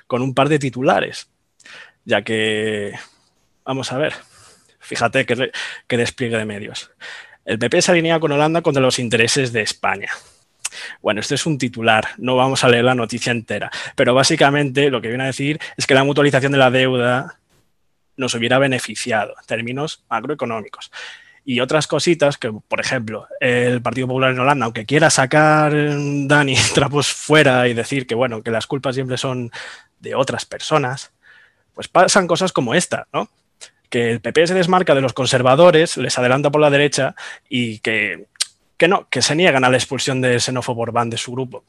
con 0.07 0.21
un 0.21 0.33
par 0.33 0.49
de 0.49 0.59
titulares, 0.59 1.29
ya 2.03 2.21
que, 2.23 2.93
vamos 3.63 3.91
a 3.91 3.97
ver. 3.97 4.13
Fíjate 4.87 5.25
qué, 5.25 5.51
despliegue 5.97 6.37
de 6.37 6.45
medios. 6.45 6.91
El 7.43 7.59
PP 7.59 7.81
se 7.81 7.91
alinea 7.91 8.21
con 8.21 8.31
Holanda 8.31 8.61
contra 8.61 8.81
los 8.81 8.99
intereses 8.99 9.51
de 9.51 9.61
España. 9.61 10.09
Bueno, 11.01 11.19
esto 11.19 11.35
es 11.35 11.45
un 11.45 11.57
titular, 11.57 12.05
no 12.17 12.37
vamos 12.37 12.63
a 12.63 12.69
leer 12.69 12.85
la 12.85 12.95
noticia 12.95 13.31
entera, 13.31 13.69
pero 13.95 14.13
básicamente 14.13 14.89
lo 14.89 15.01
que 15.01 15.09
viene 15.09 15.25
a 15.25 15.27
decir 15.27 15.59
es 15.75 15.85
que 15.85 15.93
la 15.93 16.05
mutualización 16.05 16.53
de 16.53 16.57
la 16.57 16.71
deuda 16.71 17.39
nos 18.15 18.33
hubiera 18.33 18.59
beneficiado 18.59 19.33
en 19.37 19.45
términos 19.45 20.05
macroeconómicos. 20.09 20.91
Y 21.43 21.59
otras 21.59 21.87
cositas 21.87 22.37
que, 22.37 22.51
por 22.51 22.79
ejemplo, 22.79 23.27
el 23.41 23.81
Partido 23.81 24.07
Popular 24.07 24.31
en 24.31 24.39
Holanda, 24.39 24.65
aunque 24.65 24.85
quiera 24.85 25.09
sacar 25.09 25.73
Dani 25.73 26.55
trapos 26.73 27.07
fuera 27.07 27.67
y 27.67 27.73
decir 27.73 28.07
que, 28.07 28.15
bueno, 28.15 28.41
que 28.41 28.51
las 28.51 28.67
culpas 28.67 28.95
siempre 28.95 29.17
son 29.17 29.51
de 29.99 30.15
otras 30.15 30.45
personas, 30.45 31.11
pues 31.73 31.87
pasan 31.89 32.27
cosas 32.27 32.53
como 32.53 32.73
esta, 32.73 33.07
¿no? 33.13 33.29
Que 33.89 34.11
el 34.11 34.21
PP 34.21 34.47
se 34.47 34.53
desmarca 34.53 34.95
de 34.95 35.01
los 35.01 35.13
conservadores, 35.13 35.97
les 35.97 36.17
adelanta 36.17 36.49
por 36.51 36.61
la 36.61 36.69
derecha 36.69 37.15
y 37.49 37.79
que, 37.79 38.27
no, 38.87 39.07
que 39.09 39.21
se 39.21 39.35
niegan 39.35 39.63
a 39.63 39.69
la 39.69 39.77
expulsión 39.77 40.21
de 40.21 40.39
xenófobo 40.39 40.81
Orbán 40.81 41.09
de 41.09 41.17
su 41.17 41.31
grupo. 41.31 41.63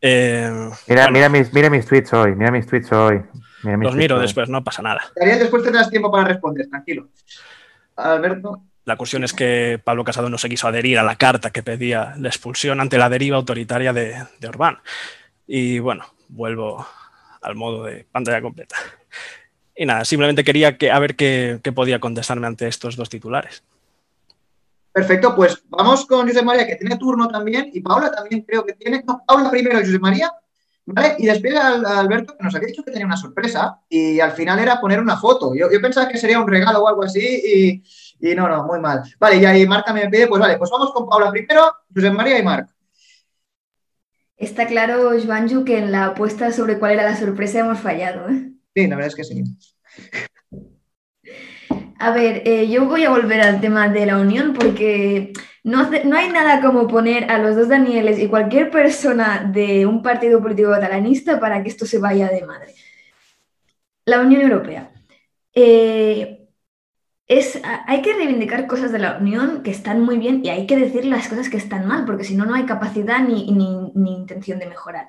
Eh, 0.00 0.70
mira, 0.86 1.10
mira, 1.10 1.28
mis, 1.28 1.52
mira 1.52 1.70
mis 1.70 1.86
tweets 1.86 2.12
hoy, 2.12 2.34
mira 2.34 2.50
mis 2.50 2.66
tweets 2.66 2.92
hoy. 2.92 3.22
los 3.62 3.94
miro 3.94 4.18
después, 4.18 4.48
no 4.48 4.62
pasa 4.62 4.82
nada. 4.82 5.02
Después 5.16 5.62
tendrás 5.62 5.90
tiempo 5.90 6.10
para 6.10 6.24
responder, 6.28 6.68
tranquilo. 6.68 7.08
Alberto. 7.96 8.62
La 8.84 8.96
cuestión 8.96 9.22
es 9.22 9.34
que 9.34 9.78
Pablo 9.82 10.02
Casado 10.02 10.30
no 10.30 10.38
se 10.38 10.48
quiso 10.48 10.66
adherir 10.66 10.98
a 10.98 11.02
la 11.02 11.16
carta 11.16 11.50
que 11.50 11.62
pedía 11.62 12.14
la 12.16 12.28
expulsión 12.28 12.80
ante 12.80 12.96
la 12.96 13.10
deriva 13.10 13.36
autoritaria 13.36 13.92
de, 13.92 14.24
de 14.40 14.48
Orbán. 14.48 14.78
Y 15.46 15.78
bueno, 15.78 16.06
vuelvo 16.28 16.86
al 17.42 17.54
modo 17.54 17.84
de 17.84 18.06
pantalla 18.10 18.40
completa. 18.40 18.76
Y 19.80 19.86
nada, 19.86 20.04
simplemente 20.04 20.42
quería 20.42 20.76
que, 20.76 20.90
a 20.90 20.98
ver 20.98 21.14
qué, 21.14 21.60
podía 21.72 22.00
contestarme 22.00 22.48
ante 22.48 22.66
estos 22.66 22.96
dos 22.96 23.08
titulares. 23.08 23.62
Perfecto, 24.90 25.36
pues 25.36 25.62
vamos 25.68 26.04
con 26.04 26.26
José 26.26 26.42
María, 26.42 26.66
que 26.66 26.74
tiene 26.74 26.96
turno 26.96 27.28
también, 27.28 27.70
y 27.72 27.80
Paula 27.80 28.10
también 28.10 28.42
creo 28.42 28.66
que 28.66 28.72
tiene. 28.72 29.04
No, 29.06 29.22
Paula 29.24 29.48
primero 29.48 29.78
y 29.78 29.84
José 29.84 30.00
María, 30.00 30.32
¿vale? 30.84 31.14
Y 31.18 31.26
después 31.26 31.54
a 31.54 32.00
Alberto, 32.00 32.36
que 32.36 32.42
nos 32.42 32.52
había 32.56 32.66
dicho 32.66 32.82
que 32.82 32.90
tenía 32.90 33.06
una 33.06 33.16
sorpresa, 33.16 33.78
y 33.88 34.18
al 34.18 34.32
final 34.32 34.58
era 34.58 34.80
poner 34.80 34.98
una 34.98 35.16
foto. 35.16 35.54
Yo, 35.54 35.68
pensaba 35.80 36.08
que 36.08 36.18
sería 36.18 36.40
un 36.40 36.48
regalo 36.48 36.80
o 36.80 36.88
algo 36.88 37.04
así, 37.04 37.84
y, 38.18 38.34
no, 38.34 38.48
no, 38.48 38.64
muy 38.64 38.80
mal. 38.80 39.04
Vale, 39.20 39.36
y 39.36 39.44
ahí 39.44 39.64
Marta 39.64 39.92
me 39.92 40.08
pide, 40.08 40.26
pues 40.26 40.40
vale, 40.40 40.58
pues 40.58 40.70
vamos 40.70 40.90
con 40.92 41.08
Paula 41.08 41.30
primero, 41.30 41.72
José 41.94 42.10
María 42.10 42.36
y 42.36 42.42
Marc. 42.42 42.68
Está 44.36 44.66
claro, 44.66 45.12
Joanju, 45.24 45.64
que 45.64 45.78
en 45.78 45.92
la 45.92 46.06
apuesta 46.06 46.50
sobre 46.50 46.80
cuál 46.80 46.94
era 46.94 47.04
la 47.04 47.16
sorpresa 47.16 47.60
hemos 47.60 47.78
fallado. 47.78 48.28
¿eh? 48.28 48.57
Sí, 48.78 48.86
la 48.86 48.94
verdad 48.94 49.08
es 49.08 49.16
que 49.16 49.24
sí. 49.24 49.42
A 52.00 52.12
ver, 52.12 52.42
eh, 52.46 52.70
yo 52.70 52.86
voy 52.86 53.02
a 53.02 53.10
volver 53.10 53.40
al 53.40 53.60
tema 53.60 53.88
de 53.88 54.06
la 54.06 54.18
unión 54.18 54.54
porque 54.54 55.32
no, 55.64 55.90
no, 55.90 56.16
hay 56.16 56.28
nada 56.28 56.60
como 56.60 56.86
poner 56.86 57.28
a 57.28 57.38
los 57.38 57.56
dos 57.56 57.68
Danieles 57.68 58.20
y 58.20 58.28
cualquier 58.28 58.70
persona 58.70 59.50
de 59.52 59.84
un 59.84 60.00
partido 60.00 60.40
político 60.40 60.70
catalanista 60.70 61.40
para 61.40 61.60
que 61.60 61.70
esto 61.70 61.86
se 61.86 61.98
vaya 61.98 62.28
de 62.28 62.46
madre. 62.46 62.72
La 64.04 64.20
Unión 64.20 64.42
Europea. 64.42 64.92
Eh, 65.52 66.46
es, 67.26 67.60
hay 67.64 68.00
que 68.00 68.14
reivindicar 68.14 68.68
cosas 68.68 68.92
de 68.92 69.00
la 69.00 69.18
Unión 69.18 69.64
que 69.64 69.72
están 69.72 70.00
muy 70.02 70.18
bien 70.18 70.42
y 70.44 70.50
hay 70.50 70.68
que 70.68 70.76
decir 70.76 71.04
las 71.04 71.26
cosas 71.26 71.48
que 71.48 71.56
están 71.56 71.88
mal, 71.88 72.04
porque 72.04 72.22
si 72.22 72.36
no, 72.36 72.44
no 72.44 72.54
hay 72.54 72.64
capacidad 72.64 73.18
ni, 73.18 73.50
ni 73.50 74.14
intención 74.14 74.60
de 74.60 74.66
mejorar. 74.66 75.08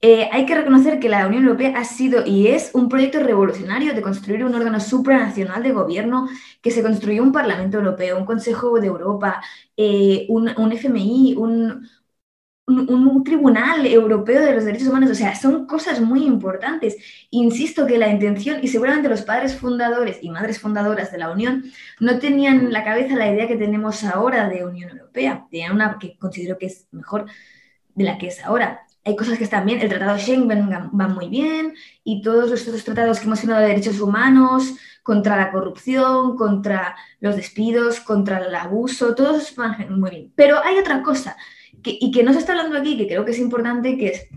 Eh, 0.00 0.28
hay 0.30 0.46
que 0.46 0.54
reconocer 0.54 1.00
que 1.00 1.08
la 1.08 1.26
Unión 1.26 1.42
Europea 1.44 1.74
ha 1.76 1.84
sido 1.84 2.24
y 2.24 2.46
es 2.48 2.70
un 2.72 2.88
proyecto 2.88 3.18
revolucionario 3.20 3.94
de 3.94 4.02
construir 4.02 4.44
un 4.44 4.54
órgano 4.54 4.78
supranacional 4.78 5.62
de 5.62 5.72
gobierno, 5.72 6.28
que 6.62 6.70
se 6.70 6.82
construyó 6.82 7.22
un 7.22 7.32
Parlamento 7.32 7.78
Europeo, 7.78 8.16
un 8.16 8.24
Consejo 8.24 8.78
de 8.80 8.86
Europa, 8.86 9.42
eh, 9.76 10.26
un, 10.28 10.48
FMI, 10.72 11.34
un, 11.36 11.88
un, 12.66 13.24
tribunal 13.24 13.86
europeo 13.86 14.40
de 14.44 14.54
los 14.54 14.64
derechos 14.64 14.88
humanos. 14.88 15.10
O 15.10 15.14
sea, 15.14 15.34
son 15.34 15.66
cosas 15.66 16.00
muy 16.00 16.24
importantes. 16.24 16.96
Insisto 17.30 17.86
que 17.86 17.98
la 17.98 18.08
intención, 18.08 18.58
y 18.62 18.68
seguramente 18.68 19.08
los 19.08 19.22
padres 19.22 19.56
fundadores 19.56 20.18
y 20.22 20.30
madres 20.30 20.60
fundadoras 20.60 21.10
de 21.12 21.18
la 21.18 21.30
Unión 21.30 21.64
no 22.00 22.18
tenían 22.20 22.60
en 22.60 22.72
la 22.72 22.84
cabeza 22.84 23.16
la 23.16 23.32
idea 23.32 23.48
que 23.48 23.56
tenemos 23.56 24.04
ahora 24.04 24.48
de 24.48 24.64
Unión 24.64 24.90
Europea. 24.90 25.46
Tenían 25.50 25.74
una 25.74 25.98
que 25.98 26.16
considero 26.18 26.58
que 26.58 26.66
es 26.66 26.86
mejor 26.92 27.26
de 27.94 28.04
la 28.04 28.18
que 28.18 28.28
es 28.28 28.44
ahora. 28.44 28.87
Hay 29.08 29.16
cosas 29.16 29.38
que 29.38 29.44
están 29.44 29.64
bien, 29.64 29.80
el 29.80 29.88
Tratado 29.88 30.18
Schengen 30.18 30.68
va 30.68 31.08
muy 31.08 31.30
bien 31.30 31.72
y 32.04 32.20
todos 32.20 32.52
estos 32.52 32.84
tratados 32.84 33.18
que 33.18 33.24
hemos 33.24 33.40
firmado 33.40 33.62
de 33.62 33.68
derechos 33.68 34.00
humanos, 34.00 34.74
contra 35.02 35.34
la 35.34 35.50
corrupción, 35.50 36.36
contra 36.36 36.94
los 37.18 37.34
despidos, 37.34 38.00
contra 38.00 38.36
el 38.36 38.54
abuso, 38.54 39.14
todos 39.14 39.56
van 39.56 39.98
muy 39.98 40.10
bien. 40.10 40.32
Pero 40.36 40.62
hay 40.62 40.76
otra 40.76 41.02
cosa 41.02 41.38
y 41.82 42.10
que 42.10 42.22
no 42.22 42.34
se 42.34 42.40
está 42.40 42.52
hablando 42.52 42.76
aquí, 42.76 42.98
que 42.98 43.06
creo 43.06 43.24
que 43.24 43.30
es 43.30 43.38
importante, 43.38 43.96
que 43.96 44.08
es, 44.08 44.28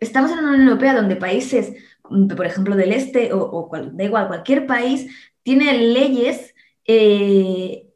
estamos 0.00 0.32
en 0.32 0.40
una 0.40 0.48
Unión 0.48 0.66
Europea 0.66 0.96
donde 0.96 1.14
países, 1.14 1.72
por 2.02 2.46
ejemplo, 2.46 2.74
del 2.74 2.90
este 2.90 3.32
o, 3.32 3.70
da 3.92 4.02
igual, 4.02 4.26
cualquier 4.26 4.66
país, 4.66 5.06
tiene 5.44 5.72
leyes 5.78 6.52
eh, 6.84 7.92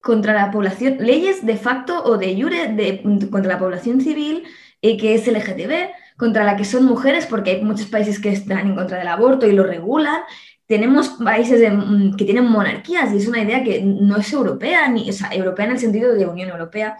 contra 0.00 0.34
la 0.34 0.50
población, 0.50 0.98
leyes 1.00 1.46
de 1.46 1.56
facto 1.56 2.04
o 2.04 2.18
de 2.18 2.38
jure 2.38 2.74
de, 2.74 3.00
contra 3.30 3.54
la 3.54 3.58
población 3.58 4.02
civil 4.02 4.44
eh, 4.84 4.98
que 4.98 5.14
es 5.14 5.26
LGTB, 5.26 5.94
contra 6.18 6.44
la 6.44 6.58
que 6.58 6.66
son 6.66 6.84
mujeres, 6.84 7.24
porque 7.24 7.52
hay 7.52 7.64
muchos 7.64 7.86
países 7.86 8.20
que 8.20 8.28
están 8.28 8.66
en 8.66 8.74
contra 8.74 8.98
del 8.98 9.08
aborto 9.08 9.46
y 9.46 9.52
lo 9.52 9.64
regulan. 9.64 10.20
Tenemos 10.66 11.08
países 11.08 11.72
mm, 11.72 12.16
que 12.16 12.26
tienen 12.26 12.44
monarquías 12.44 13.10
y 13.10 13.16
es 13.16 13.26
una 13.26 13.42
idea 13.42 13.64
que 13.64 13.80
no 13.80 14.18
es 14.18 14.30
europea, 14.30 14.90
ni, 14.90 15.08
o 15.08 15.12
sea, 15.14 15.30
europea 15.32 15.64
en 15.64 15.72
el 15.72 15.78
sentido 15.78 16.14
de 16.14 16.26
Unión 16.26 16.50
Europea. 16.50 16.98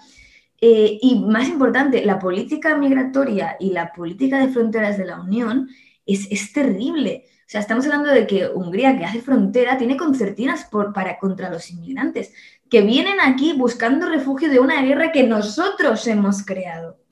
Eh, 0.63 0.99
y 1.03 1.21
más 1.27 1.47
importante, 1.47 2.03
la 2.07 2.19
política 2.19 2.75
migratoria 2.75 3.59
y 3.61 3.71
la 3.73 3.93
política 3.93 4.39
de 4.39 4.49
fronteras 4.49 4.97
de 4.97 5.05
la 5.05 5.21
Unión 5.21 5.69
es, 6.07 6.27
es 6.31 6.55
terrible. 6.55 7.25
O 7.41 7.51
sea, 7.51 7.61
estamos 7.61 7.85
hablando 7.85 8.09
de 8.09 8.27
que 8.27 8.49
Hungría, 8.49 8.97
que 8.97 9.05
hace 9.05 9.21
frontera, 9.21 9.77
tiene 9.77 9.99
concertinas 9.99 10.71
para, 10.95 11.19
contra 11.19 11.51
los 11.51 11.71
inmigrantes, 11.71 12.33
que 12.71 12.81
vienen 12.81 13.21
aquí 13.21 13.53
buscando 13.53 14.09
refugio 14.09 14.49
de 14.49 14.59
una 14.59 14.81
guerra 14.81 15.13
que 15.13 15.25
nosotros 15.25 16.07
hemos 16.07 16.47
creado. 16.47 17.04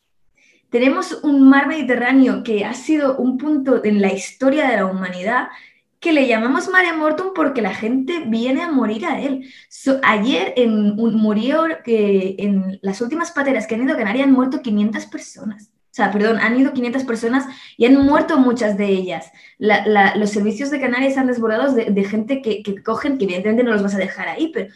Tenemos 0.73 1.21
un 1.23 1.51
mar 1.51 1.69
Mediterráneo 1.69 2.43
que 2.43 2.65
ha 2.65 2.73
sido 2.73 3.19
un 3.19 3.37
punto 3.37 3.85
en 3.85 4.01
la 4.01 4.11
historia 4.11 4.71
de 4.71 4.79
la 4.79 4.87
humanidad 4.87 5.49
que 6.01 6.15
le 6.15 6.27
llamamos 6.27 6.67
mare 6.71 6.95
mortum 6.95 7.35
porque 7.35 7.61
la 7.61 7.75
gente 7.75 8.25
viene 8.27 8.63
a 8.63 8.73
morir 8.73 9.05
a 9.05 9.21
él. 9.21 9.53
ayer 10.03 10.55
en, 10.57 10.97
murió 10.97 11.65
que 11.85 12.37
en 12.39 12.79
las 12.81 13.03
últimas 13.03 13.33
pateras 13.33 13.67
que 13.67 13.75
han 13.75 13.83
ido 13.83 13.93
a 13.93 13.99
Canarias 13.99 14.27
han 14.27 14.33
muerto 14.33 14.63
500 14.63 15.05
personas. 15.07 15.65
O 15.65 15.95
sea, 15.95 16.11
perdón, 16.11 16.39
han 16.39 16.59
ido 16.59 16.73
500 16.73 17.05
personas 17.05 17.45
y 17.77 17.85
han 17.85 17.97
muerto 17.97 18.39
muchas 18.39 18.79
de 18.79 18.87
ellas. 18.87 19.31
los 19.59 20.31
servicios 20.31 20.71
de 20.71 20.81
Canarias 20.81 21.19
han 21.19 21.27
desbordados 21.27 21.75
de, 21.75 22.05
gente 22.05 22.41
que, 22.41 22.63
que, 22.63 22.83
cogen, 22.83 23.19
que 23.19 23.25
evidentemente 23.25 23.63
no 23.63 23.73
los 23.73 23.83
vas 23.83 23.95
a 23.95 23.99
dejar 23.99 24.27
ahí, 24.27 24.51
pero 24.55 24.73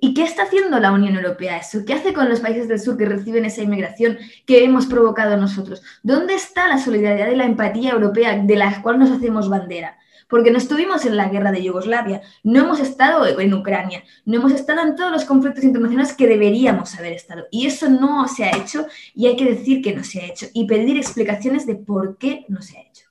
¿Y 0.00 0.14
qué 0.14 0.22
está 0.22 0.44
haciendo 0.44 0.78
la 0.80 0.92
Unión 0.92 1.16
Europea 1.16 1.58
eso? 1.58 1.80
¿Qué 1.86 1.94
hace 1.94 2.12
con 2.12 2.28
los 2.28 2.40
países 2.40 2.68
del 2.68 2.80
sur 2.80 2.96
que 2.96 3.06
reciben 3.06 3.44
esa 3.44 3.62
inmigración 3.62 4.18
que 4.46 4.64
hemos 4.64 4.86
provocado 4.86 5.36
nosotros? 5.36 5.82
¿Dónde 6.02 6.34
está 6.34 6.68
la 6.68 6.78
solidaridad 6.78 7.30
y 7.30 7.36
la 7.36 7.44
empatía 7.44 7.92
europea 7.92 8.38
de 8.38 8.56
la 8.56 8.82
cual 8.82 8.98
nos 8.98 9.10
hacemos 9.10 9.48
bandera? 9.48 9.98
porque 10.28 10.50
no 10.50 10.58
estuvimos 10.58 11.04
en 11.06 11.16
la 11.16 11.28
guerra 11.28 11.50
de 11.50 11.62
Yugoslavia, 11.62 12.20
no 12.44 12.60
hemos 12.60 12.80
estado 12.80 13.26
en 13.40 13.54
Ucrania, 13.54 14.04
no 14.24 14.36
hemos 14.36 14.52
estado 14.52 14.82
en 14.82 14.94
todos 14.94 15.10
los 15.10 15.24
conflictos 15.24 15.64
internacionales 15.64 16.12
que 16.12 16.26
deberíamos 16.26 16.94
haber 16.96 17.14
estado. 17.14 17.46
Y 17.50 17.66
eso 17.66 17.88
no 17.88 18.28
se 18.28 18.44
ha 18.44 18.56
hecho 18.56 18.86
y 19.14 19.26
hay 19.26 19.36
que 19.36 19.46
decir 19.46 19.82
que 19.82 19.94
no 19.94 20.04
se 20.04 20.20
ha 20.20 20.26
hecho 20.26 20.46
y 20.52 20.66
pedir 20.66 20.96
explicaciones 20.96 21.66
de 21.66 21.76
por 21.76 22.18
qué 22.18 22.44
no 22.48 22.60
se 22.62 22.76
ha 22.76 22.82
hecho. 22.82 23.06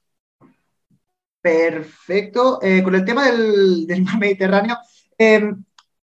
Perfecto. 1.42 2.60
Eh, 2.62 2.84
con 2.84 2.94
el 2.94 3.06
tema 3.06 3.26
del, 3.32 3.88
mar 4.04 4.20
Mediterráneo, 4.20 4.78
em, 5.18 5.64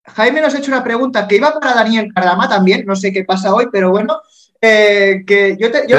Jaime 0.05 0.41
nos 0.41 0.55
ha 0.55 0.59
hecho 0.59 0.71
una 0.71 0.85
pregunta 0.85 1.29
que 1.29 1.37
iba 1.37 1.53
para 1.59 1.75
Daniel 1.75 2.13
Cardama 2.15 2.49
también, 2.49 2.85
no 2.87 2.97
sé 2.97 3.13
qué 3.13 3.25
pasa 3.25 3.55
hoy, 3.55 3.69
pero 3.71 3.91
bueno, 3.91 4.21
eh, 4.61 5.23
que 5.27 5.57
yo, 5.59 5.71
te, 5.71 5.87
yo 5.87 5.97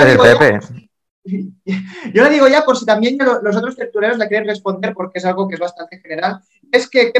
Yo 2.13 2.23
le 2.23 2.29
digo 2.29 2.47
ya, 2.47 2.63
por 2.63 2.77
si 2.77 2.85
también 2.85 3.17
los 3.17 3.55
otros 3.55 3.75
tertulianos 3.75 4.17
la 4.17 4.27
quieren 4.27 4.47
responder, 4.47 4.93
porque 4.93 5.19
es 5.19 5.25
algo 5.25 5.47
que 5.47 5.55
es 5.55 5.59
bastante 5.59 5.99
general, 5.99 6.41
es 6.71 6.89
que, 6.89 7.11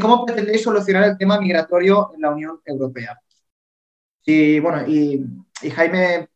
¿cómo 0.00 0.24
pretendéis 0.24 0.62
solucionar 0.62 1.04
el 1.04 1.18
tema 1.18 1.40
migratorio 1.40 2.12
en 2.14 2.22
la 2.22 2.30
Unión 2.30 2.60
Europea? 2.64 3.18
Y 4.24 4.60
bueno, 4.60 4.86
y, 4.86 5.24
Jaime 5.70 6.28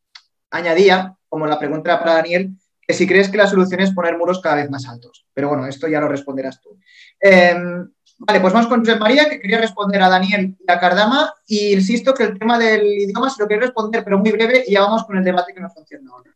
añadía, 0.51 1.16
como 1.28 1.47
la 1.47 1.59
pregunta 1.59 1.99
para 1.99 2.14
Daniel, 2.14 2.51
que 2.80 2.95
si 2.95 3.07
crees 3.07 3.28
que 3.30 3.36
la 3.38 3.47
solución 3.47 3.80
es 3.80 3.93
poner 3.93 4.18
muros 4.18 4.40
cada 4.40 4.57
vez 4.57 4.70
más 4.70 4.86
altos. 4.88 5.26
Pero 5.32 5.49
bueno, 5.49 5.66
esto 5.66 5.88
ya 5.88 6.01
lo 6.01 6.09
responderás 6.09 6.61
tú. 6.61 6.78
Em, 7.20 7.88
Vale, 8.26 8.40
pues 8.40 8.52
vamos 8.52 8.68
con 8.68 8.80
José 8.80 8.96
María, 8.96 9.28
que 9.28 9.40
quería 9.40 9.58
responder 9.58 10.00
a 10.02 10.08
Daniel 10.08 10.56
y 10.58 10.72
a 10.72 10.78
Cardama. 10.78 11.32
Y 11.46 11.72
insisto 11.72 12.14
que 12.14 12.24
el 12.24 12.38
tema 12.38 12.58
del 12.58 12.86
idioma 12.86 13.28
se 13.28 13.42
lo 13.42 13.48
quiero 13.48 13.62
responder, 13.62 14.04
pero 14.04 14.18
muy 14.18 14.30
breve, 14.30 14.62
y 14.66 14.72
ya 14.72 14.82
vamos 14.82 15.04
con 15.04 15.16
el 15.16 15.24
debate 15.24 15.52
que 15.52 15.60
nos 15.60 15.74
funciona 15.74 16.10
ahora. 16.12 16.30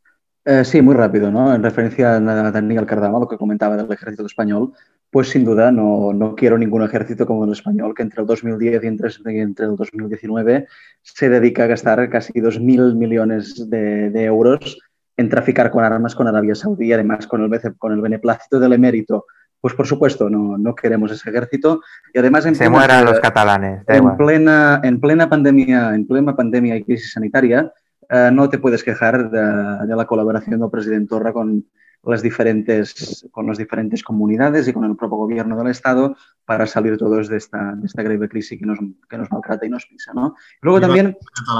Eh, 0.44 0.64
sí, 0.64 0.80
muy 0.80 0.94
rápido, 0.94 1.30
¿no? 1.30 1.54
En 1.54 1.62
referencia 1.62 2.16
a 2.16 2.20
Daniel 2.20 2.86
Cardama, 2.86 3.18
lo 3.18 3.28
que 3.28 3.36
comentaba 3.36 3.76
del 3.76 3.90
ejército 3.90 4.26
español, 4.26 4.72
pues 5.10 5.28
sin 5.30 5.44
duda 5.44 5.72
no, 5.72 6.12
no 6.12 6.34
quiero 6.34 6.58
ningún 6.58 6.82
ejército 6.82 7.26
como 7.26 7.44
el 7.44 7.52
español, 7.52 7.94
que 7.94 8.02
entre 8.02 8.20
el 8.20 8.26
2010 8.26 8.84
y 8.84 8.86
entre, 8.86 9.10
entre 9.40 9.66
el 9.66 9.76
2019 9.76 10.66
se 11.02 11.28
dedica 11.28 11.64
a 11.64 11.66
gastar 11.68 12.08
casi 12.10 12.32
2.000 12.34 12.94
millones 12.94 13.68
de, 13.68 14.10
de, 14.10 14.24
euros 14.24 14.78
en 15.16 15.28
traficar 15.28 15.70
con 15.70 15.84
armas 15.84 16.14
con 16.14 16.28
Arabia 16.28 16.54
Saudí, 16.54 16.92
además 16.92 17.26
con 17.26 17.42
el, 17.42 17.76
con 17.78 17.92
el 17.92 18.00
beneplácito 18.00 18.60
del 18.60 18.74
emérito 18.74 19.26
pues 19.60 19.74
por 19.74 19.86
supuesto, 19.86 20.30
no, 20.30 20.58
no 20.58 20.74
queremos 20.74 21.10
ese 21.12 21.30
ejército. 21.30 21.80
Y 22.12 22.18
además 22.18 22.46
en 22.46 22.54
se 22.54 22.68
mueran 22.68 23.04
los 23.04 23.20
catalanes. 23.20 23.82
en 23.88 24.16
plena, 24.16 24.80
en 24.82 25.00
plena 25.00 25.28
pandemia, 25.28 25.94
en 25.94 26.06
plena 26.06 26.36
pandemia 26.36 26.76
y 26.76 26.84
crisis 26.84 27.12
sanitaria, 27.12 27.72
eh, 28.08 28.30
no 28.32 28.48
te 28.48 28.58
puedes 28.58 28.84
quejar 28.84 29.30
de, 29.30 29.96
la 29.96 30.04
colaboración 30.06 30.60
del 30.60 30.70
presidente 30.70 31.08
Torra 31.08 31.32
con 31.32 31.66
las 32.04 32.22
diferentes, 32.22 33.26
con 33.32 33.46
las 33.48 33.58
diferentes 33.58 34.04
comunidades 34.04 34.68
y 34.68 34.72
con 34.72 34.84
el 34.84 34.96
propio 34.96 35.16
gobierno 35.16 35.56
del 35.56 35.68
Estado 35.68 36.16
para 36.44 36.66
salir 36.66 36.96
todos 36.96 37.28
de 37.28 37.38
esta, 37.38 37.74
de 37.74 37.86
esta 37.86 38.02
grave 38.02 38.28
crisis 38.28 38.60
que 38.60 38.66
nos, 38.66 38.78
que 39.08 39.18
nos 39.18 39.30
maltrata 39.30 39.66
y 39.66 39.70
nos 39.70 39.86
pisa. 39.86 40.12
¿no? 40.14 40.36
Luego 40.60 40.80
también, 40.80 41.16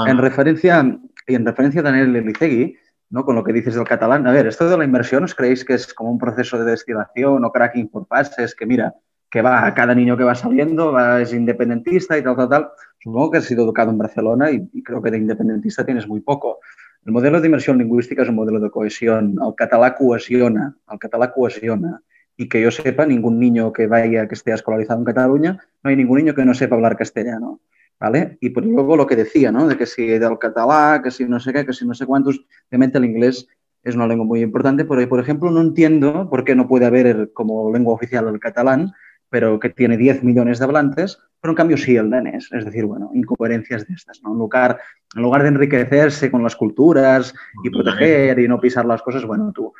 en 0.07 0.17
referencia, 0.17 0.99
y 1.27 1.35
en 1.35 1.45
referencia 1.45 1.81
a 1.81 1.83
Daniel 1.83 2.15
Elisegui, 2.15 2.77
¿no? 3.09 3.25
Con 3.25 3.35
lo 3.35 3.43
que 3.43 3.53
dices 3.53 3.75
del 3.75 3.85
catalán. 3.85 4.27
A 4.27 4.31
ver, 4.31 4.47
esto 4.47 4.69
de 4.69 4.77
la 4.77 4.85
inversión, 4.85 5.23
¿os 5.23 5.35
creéis 5.35 5.63
que 5.63 5.73
es 5.73 5.93
como 5.93 6.11
un 6.11 6.17
proceso 6.17 6.57
de 6.57 6.71
destilación 6.71 7.43
o 7.43 7.51
cracking 7.51 7.89
por 7.89 8.07
pases? 8.07 8.55
Que 8.55 8.65
mira, 8.65 8.95
que 9.29 9.41
va 9.41 9.65
a 9.65 9.73
cada 9.73 9.93
niño 9.93 10.17
que 10.17 10.23
va 10.23 10.35
saliendo, 10.35 10.91
va, 10.91 11.21
es 11.21 11.33
independentista 11.33 12.17
y 12.17 12.23
tal, 12.23 12.35
tal, 12.35 12.49
tal. 12.49 12.69
Supongo 12.99 13.31
que 13.31 13.37
has 13.39 13.45
sido 13.45 13.63
educado 13.63 13.91
en 13.91 13.97
Barcelona 13.97 14.51
y, 14.51 14.67
creo 14.83 15.01
que 15.01 15.11
de 15.11 15.17
independentista 15.17 15.85
tienes 15.85 16.07
muy 16.07 16.21
poco. 16.21 16.59
El 17.05 17.11
modelo 17.13 17.39
de 17.39 17.47
inversión 17.47 17.77
lingüística 17.77 18.23
es 18.23 18.29
un 18.29 18.35
modelo 18.35 18.59
de 18.59 18.69
cohesión. 18.69 19.35
El 19.41 19.55
catalán 19.55 19.93
cohesiona, 19.97 20.75
el 20.91 20.99
catalán 20.99 21.31
cohesiona. 21.33 22.01
Y 22.35 22.49
que 22.49 22.61
yo 22.61 22.69
sepa, 22.69 23.05
ningún 23.05 23.39
niño 23.39 23.73
que 23.73 23.87
vaya, 23.87 24.27
que 24.27 24.35
esté 24.35 24.51
escolarizado 24.51 24.99
en 24.99 25.05
Cataluña, 25.05 25.59
no 25.83 25.89
hay 25.89 25.95
ningún 25.95 26.19
niño 26.19 26.35
que 26.35 26.45
no 26.45 26.53
sepa 26.53 26.75
hablar 26.75 26.95
castellano. 26.95 27.61
¿Vale? 27.99 28.37
Y 28.41 28.49
pues 28.49 28.65
luego 28.65 28.95
lo 28.95 29.07
que 29.07 29.15
decía, 29.15 29.51
¿no? 29.51 29.67
De 29.67 29.77
que 29.77 29.85
si 29.85 30.05
del 30.05 30.37
catalán, 30.37 31.01
que 31.03 31.11
si 31.11 31.25
no 31.25 31.39
sé 31.39 31.53
qué, 31.53 31.65
que 31.65 31.73
si 31.73 31.85
no 31.85 31.93
sé 31.93 32.05
cuántos, 32.05 32.45
obviamente 32.69 32.97
el 32.97 33.05
inglés 33.05 33.47
es 33.83 33.95
una 33.95 34.07
lengua 34.07 34.25
muy 34.25 34.41
importante, 34.41 34.85
pero 34.85 35.07
por 35.07 35.19
ejemplo, 35.19 35.49
no 35.51 35.61
entiendo 35.61 36.29
por 36.29 36.43
qué 36.43 36.55
no 36.55 36.67
puede 36.67 36.85
haber 36.85 37.31
como 37.33 37.71
lengua 37.71 37.93
oficial 37.93 38.27
el 38.27 38.39
catalán, 38.39 38.93
pero 39.29 39.59
que 39.59 39.69
tiene 39.69 39.97
10 39.97 40.23
millones 40.23 40.59
de 40.59 40.65
hablantes, 40.65 41.19
pero 41.41 41.51
en 41.51 41.55
cambio 41.55 41.77
sí 41.77 41.95
el 41.95 42.09
danés. 42.09 42.49
Es 42.51 42.65
decir, 42.65 42.85
bueno, 42.85 43.11
incoherencias 43.13 43.87
de 43.87 43.93
estas, 43.93 44.21
¿no? 44.23 44.33
En 44.33 44.39
lugar, 44.39 44.79
en 45.15 45.21
lugar 45.21 45.43
de 45.43 45.49
enriquecerse 45.49 46.31
con 46.31 46.43
las 46.43 46.55
culturas 46.55 47.33
y 47.63 47.69
proteger 47.69 48.39
y 48.39 48.47
no 48.47 48.59
pisar 48.59 48.85
las 48.85 49.01
cosas, 49.01 49.25
bueno, 49.25 49.51
tú. 49.53 49.73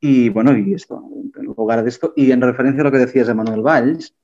Y 0.00 0.28
bueno, 0.28 0.56
y 0.56 0.74
esto, 0.74 1.02
en 1.36 1.44
lugar 1.44 1.82
de 1.82 1.88
esto, 1.88 2.12
y 2.16 2.30
en 2.30 2.40
referencia 2.40 2.82
a 2.82 2.84
lo 2.84 2.92
que 2.92 2.98
decías 2.98 3.26
de 3.26 3.34
Manuel 3.34 3.62
Valls, 3.62 4.14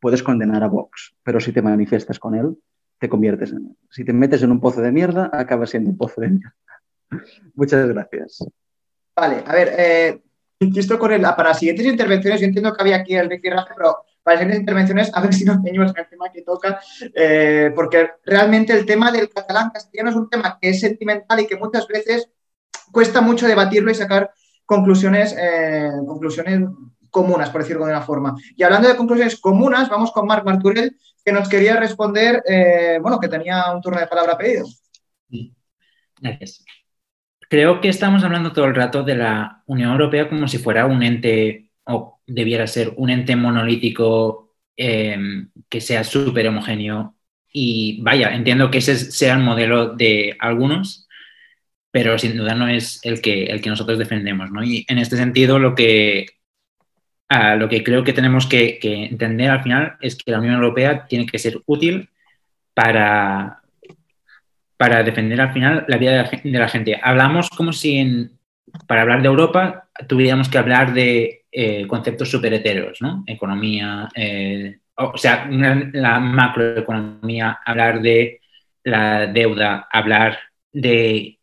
puedes 0.00 0.22
condenar 0.22 0.64
a 0.64 0.68
Vox, 0.68 1.14
pero 1.22 1.38
si 1.40 1.52
te 1.52 1.62
manifiestas 1.62 2.18
con 2.18 2.34
él, 2.34 2.56
te 3.00 3.08
conviertes 3.08 3.50
en 3.50 3.76
Si 3.90 4.04
te 4.04 4.12
metes 4.12 4.42
en 4.42 4.52
un 4.52 4.60
pozo 4.60 4.82
de 4.82 4.92
mierda, 4.92 5.30
acabas 5.32 5.70
siendo 5.70 5.90
un 5.90 5.96
pozo 5.96 6.20
de 6.20 6.28
mierda. 6.28 6.54
Muchas 7.54 7.88
gracias. 7.88 8.44
Vale, 9.16 9.42
a 9.44 9.52
ver, 9.52 9.74
eh, 9.76 10.22
insisto 10.60 10.98
con 10.98 11.12
el, 11.12 11.22
para 11.22 11.48
las 11.48 11.58
siguientes 11.58 11.86
intervenciones, 11.86 12.40
yo 12.40 12.46
entiendo 12.46 12.72
que 12.72 12.82
había 12.82 12.96
aquí 12.96 13.16
el 13.16 13.28
rifirrafe, 13.28 13.72
pero 13.76 13.96
para 14.22 14.34
las 14.34 14.40
siguientes 14.40 14.60
intervenciones, 14.60 15.10
a 15.14 15.20
ver 15.22 15.34
si 15.34 15.44
nos 15.44 15.62
ceñimos 15.62 15.90
en 15.90 15.98
el 15.98 16.08
tema 16.08 16.30
que 16.30 16.42
toca, 16.42 16.78
eh, 17.14 17.72
porque 17.74 18.10
realmente 18.24 18.74
el 18.74 18.84
tema 18.84 19.10
del 19.10 19.30
catalán 19.30 19.70
castellano 19.70 20.10
es 20.10 20.16
un 20.16 20.28
tema 20.28 20.58
que 20.60 20.68
es 20.70 20.80
sentimental 20.80 21.40
y 21.40 21.46
que 21.46 21.56
muchas 21.56 21.88
veces 21.88 22.28
cuesta 22.92 23.22
mucho 23.22 23.46
debatirlo 23.46 23.90
y 23.90 23.94
sacar 23.94 24.30
conclusiones, 24.66 25.34
eh, 25.38 25.90
conclusiones 26.06 26.68
comunas, 27.10 27.50
por 27.50 27.62
decirlo 27.62 27.86
de 27.86 27.92
una 27.92 28.02
forma. 28.02 28.36
Y 28.56 28.62
hablando 28.62 28.88
de 28.88 28.96
conclusiones 28.96 29.40
comunas, 29.40 29.88
vamos 29.88 30.12
con 30.12 30.26
Marc 30.26 30.44
Marturel, 30.44 30.96
que 31.30 31.38
nos 31.38 31.48
quería 31.48 31.76
responder, 31.76 32.42
eh, 32.44 32.98
bueno, 33.00 33.20
que 33.20 33.28
tenía 33.28 33.72
un 33.72 33.80
turno 33.80 34.00
de 34.00 34.08
palabra 34.08 34.36
pedido. 34.36 34.66
Gracias. 36.20 36.64
Creo 37.48 37.80
que 37.80 37.88
estamos 37.88 38.24
hablando 38.24 38.52
todo 38.52 38.64
el 38.64 38.74
rato 38.74 39.04
de 39.04 39.14
la 39.14 39.62
Unión 39.66 39.92
Europea 39.92 40.28
como 40.28 40.48
si 40.48 40.58
fuera 40.58 40.86
un 40.86 41.04
ente, 41.04 41.70
o 41.84 42.20
debiera 42.26 42.66
ser 42.66 42.94
un 42.96 43.10
ente 43.10 43.36
monolítico 43.36 44.56
em, 44.76 45.50
que 45.68 45.80
sea 45.80 46.02
súper 46.02 46.48
homogéneo. 46.48 47.14
Y 47.52 48.02
vaya, 48.02 48.34
entiendo 48.34 48.68
que 48.68 48.78
ese 48.78 48.96
sea 48.96 49.34
el 49.34 49.42
modelo 49.44 49.94
de 49.94 50.36
algunos, 50.40 51.08
pero 51.92 52.18
sin 52.18 52.36
duda 52.36 52.56
no 52.56 52.66
es 52.66 53.00
el 53.04 53.20
que, 53.20 53.44
el 53.44 53.60
que 53.60 53.70
nosotros 53.70 53.98
defendemos. 54.00 54.50
¿no? 54.50 54.64
Y 54.64 54.84
en 54.88 54.98
este 54.98 55.16
sentido, 55.16 55.60
lo 55.60 55.76
que, 55.76 56.26
lo 57.30 57.68
que 57.68 57.84
creo 57.84 58.02
que 58.02 58.12
tenemos 58.12 58.46
que, 58.46 58.78
entender 58.82 59.50
al 59.50 59.62
final 59.62 59.96
es 60.00 60.16
que 60.16 60.32
la 60.32 60.40
Unión 60.40 60.54
Europea 60.54 61.06
tiene 61.06 61.26
que 61.26 61.38
ser 61.38 61.60
útil 61.66 62.08
para, 62.74 63.62
para 64.76 65.02
defender 65.02 65.40
al 65.40 65.52
final 65.52 65.84
la 65.86 65.96
vida 65.96 66.10
de 66.42 66.58
la, 66.58 66.68
gente. 66.68 67.00
Hablamos 67.02 67.48
como 67.50 67.72
si 67.72 68.30
para 68.86 69.02
hablar 69.02 69.22
de 69.22 69.28
Europa 69.28 69.88
tuviéramos 70.08 70.48
que 70.48 70.58
hablar 70.58 70.92
de 70.92 71.44
eh, 71.52 71.86
conceptos 71.86 72.30
superheteros, 72.30 73.00
¿no? 73.00 73.22
Economía, 73.26 74.08
eh, 74.14 74.78
o 74.96 75.16
sea, 75.16 75.46
la 75.48 76.18
macroeconomía, 76.18 77.60
hablar 77.64 78.00
de 78.00 78.40
la 78.84 79.26
deuda, 79.26 79.88
hablar 79.90 80.38
de 80.72 81.38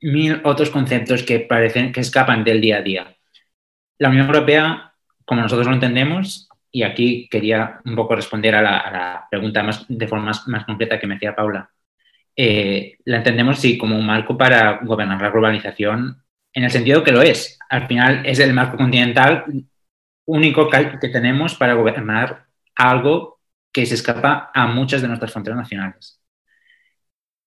mil 0.00 0.40
otros 0.44 0.70
conceptos 0.70 1.22
que 1.22 1.40
parecen 1.40 1.92
que 1.92 2.00
escapan 2.00 2.44
del 2.44 2.60
día 2.60 2.78
a 2.78 2.82
día. 2.82 3.16
La 3.98 4.10
Unión 4.10 4.26
Europea, 4.26 4.87
como 5.28 5.42
nosotros 5.42 5.68
lo 5.68 5.74
entendemos, 5.74 6.48
y 6.72 6.82
aquí 6.82 7.28
quería 7.30 7.80
un 7.84 7.94
poco 7.94 8.16
responder 8.16 8.54
a 8.54 8.62
la, 8.62 9.26
pregunta 9.30 9.62
más, 9.62 9.86
de 9.88 10.08
forma 10.08 10.26
más, 10.26 10.48
más 10.48 10.64
concreta 10.64 10.98
que 10.98 11.06
me 11.06 11.16
hacía 11.16 11.36
Paula 11.36 11.70
eh, 12.40 12.98
la 13.04 13.16
entendemos 13.16 13.58
sí 13.58 13.76
como 13.76 13.98
un 13.98 14.06
marco 14.06 14.38
para 14.38 14.78
gobernar 14.84 15.20
la 15.20 15.30
globalización 15.30 16.22
en 16.52 16.64
el 16.64 16.70
sentido 16.70 17.02
que 17.02 17.10
lo 17.10 17.20
es. 17.20 17.58
Al 17.68 17.88
final 17.88 18.24
es 18.24 18.38
el 18.38 18.52
marco 18.54 18.76
continental 18.76 19.44
único 20.24 20.70
que 20.70 21.08
tenemos 21.08 21.56
para 21.56 21.74
gobernar 21.74 22.46
algo 22.76 23.40
que 23.72 23.86
se 23.86 23.94
escapa 23.94 24.52
a 24.54 24.68
muchas 24.68 25.02
de 25.02 25.08
nuestras 25.08 25.32
fronteras 25.32 25.58
nacionales. 25.58 26.22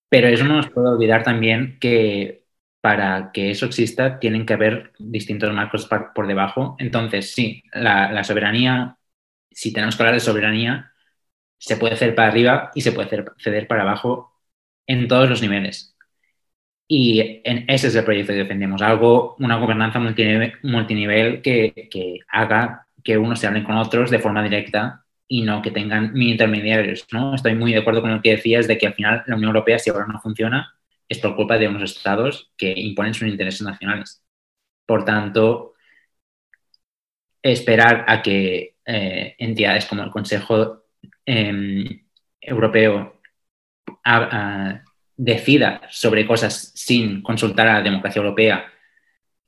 Pero 0.10 0.28
eso 0.28 0.44
no 0.44 0.58
nos 0.58 0.70
puede 0.70 0.90
olvidar 0.90 1.24
también 1.24 1.78
que 1.80 2.41
para 2.82 3.32
que 3.32 3.52
eso 3.52 3.68
exista 3.68 4.20
tienen 4.20 4.46
que 4.46 4.54
haber 4.54 4.94
distintos 5.00 5.54
marcos 5.54 5.88
por 6.16 6.28
debajo. 6.28 6.76
Entonces, 6.80 7.34
sí, 7.34 7.64
la, 7.74 8.24
soberanía, 8.24 8.98
si 9.52 9.74
tenemos 9.74 9.96
que 9.96 10.04
hablar 10.04 10.16
de 10.16 10.22
soberanía, 10.22 10.92
se 11.58 11.78
puede 11.78 11.94
hacer 11.96 12.16
para 12.16 12.30
arriba 12.30 12.72
y 12.76 12.82
se 12.82 12.92
puede 12.92 13.10
ceder 13.38 13.68
para 13.68 13.84
abajo 13.84 14.34
en 14.88 15.08
todos 15.08 15.30
los 15.30 15.42
niveles. 15.42 15.96
Y 16.88 17.42
en, 17.46 17.66
ese 17.70 17.88
es 17.88 17.96
el 17.96 18.04
proyecto 18.06 18.34
que 18.34 18.40
defendemos, 18.40 18.82
algo, 18.82 19.36
una 19.40 19.58
gobernanza 19.58 20.00
multinivel, 20.00 21.42
que, 21.42 22.20
haga 22.30 22.88
que 23.04 23.18
unos 23.18 23.40
se 23.40 23.48
hablen 23.48 23.64
con 23.64 23.78
otros 23.78 24.12
de 24.12 24.20
forma 24.20 24.44
directa 24.44 25.06
y 25.28 25.44
no 25.44 25.62
que 25.62 25.72
tengan 25.72 26.20
intermediarios. 26.22 27.08
¿no? 27.12 27.36
Estoy 27.36 27.56
muy 27.56 27.74
de 27.74 27.80
acuerdo 27.80 28.02
con 28.02 28.12
lo 28.14 28.22
que 28.22 28.32
decías 28.32 28.68
de 28.68 28.78
que 28.78 28.88
al 28.88 28.94
final 28.96 29.24
la 29.28 29.36
Unión 29.36 29.50
Europea, 29.50 29.80
si 29.80 29.90
ahora 29.90 30.08
no 30.08 30.20
funciona, 30.20 30.76
es 31.12 31.20
por 31.20 31.36
culpa 31.36 31.58
de 31.58 31.68
unos 31.68 31.84
estados 31.84 32.52
que 32.58 32.72
imponen 32.72 33.14
sus 33.14 33.28
intereses 33.28 33.62
nacionales. 33.64 34.24
Por 34.86 35.04
tanto, 35.06 35.74
esperar 37.42 38.06
a 38.08 38.22
que 38.22 38.78
eh, 38.86 39.36
entidades 39.38 39.86
como 39.86 40.04
el 40.04 40.12
Consejo 40.12 40.86
em, 41.26 42.06
Europeo 42.40 43.20
decida 45.18 45.82
sobre 45.90 46.26
cosas 46.26 46.72
sin 46.76 47.22
consultar 47.22 47.68
a 47.68 47.74
la 47.76 47.82
democracia 47.82 48.22
europea 48.22 48.72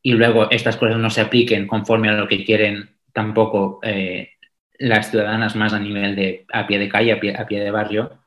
y 0.01 0.11
luego 0.13 0.51
estas 0.51 0.77
cosas 0.77 0.97
no 0.97 1.09
se 1.09 1.21
apliquen 1.21 1.67
conforme 1.67 2.09
a 2.09 2.13
lo 2.13 2.27
que 2.27 2.43
quieren 2.45 2.97
tampoco 3.13 3.79
eh, 3.83 4.31
las 4.79 5.11
ciudadanas 5.11 5.55
más 5.55 5.73
a 5.73 5.79
nivel 5.79 6.15
de 6.15 6.45
a 6.51 6.67
pie 6.67 6.79
de 6.79 6.89
calle, 6.89 7.13
a 7.13 7.19
pie, 7.47 7.59
de 7.61 7.71
barrio, 7.71 8.19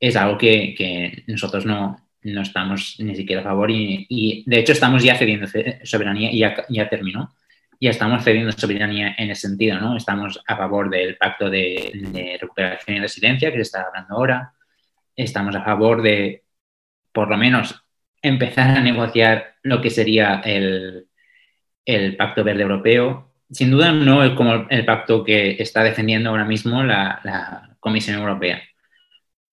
es 0.00 0.16
algo 0.16 0.38
que, 0.38 1.24
nosotros 1.26 1.66
no, 1.66 2.07
no, 2.34 2.42
estamos 2.42 2.96
ni 2.98 3.14
siquiera 3.16 3.42
a 3.42 3.44
favor 3.44 3.70
y, 3.70 4.44
de 4.46 4.58
hecho 4.58 4.72
estamos 4.72 5.02
ya 5.02 5.16
cediendo 5.16 5.46
soberanía 5.84 6.30
y 6.30 6.38
ya, 6.38 6.64
ya, 6.68 6.88
terminó. 6.88 7.34
Ya 7.80 7.90
estamos 7.90 8.24
cediendo 8.24 8.50
soberanía 8.52 9.14
en 9.18 9.30
ese 9.30 9.48
sentido, 9.48 9.78
¿no? 9.80 9.96
Estamos 9.96 10.42
a 10.46 10.56
favor 10.56 10.90
del 10.90 11.16
pacto 11.16 11.48
de, 11.48 12.36
recuperación 12.40 12.96
y 12.96 13.00
residencia 13.00 13.50
que 13.50 13.58
se 13.58 13.62
está 13.62 13.82
hablando 13.82 14.14
ahora 14.16 14.52
estamos 15.18 15.54
a 15.56 15.62
favor 15.62 16.00
de, 16.00 16.44
por 17.12 17.28
lo 17.28 17.36
menos, 17.36 17.84
empezar 18.22 18.76
a 18.76 18.80
negociar 18.80 19.56
lo 19.62 19.82
que 19.82 19.90
sería 19.90 20.40
el, 20.44 21.04
Pacto 22.16 22.44
Verde 22.44 22.62
Europeo. 22.62 23.32
Sin 23.50 23.70
duda 23.70 23.92
no 23.92 24.22
es 24.22 24.32
como 24.32 24.66
el 24.68 24.84
pacto 24.84 25.24
que 25.24 25.56
está 25.58 25.82
defendiendo 25.82 26.30
ahora 26.30 26.44
mismo 26.44 26.82
la, 26.82 27.64
Comisión 27.80 28.18
Europea. 28.18 28.60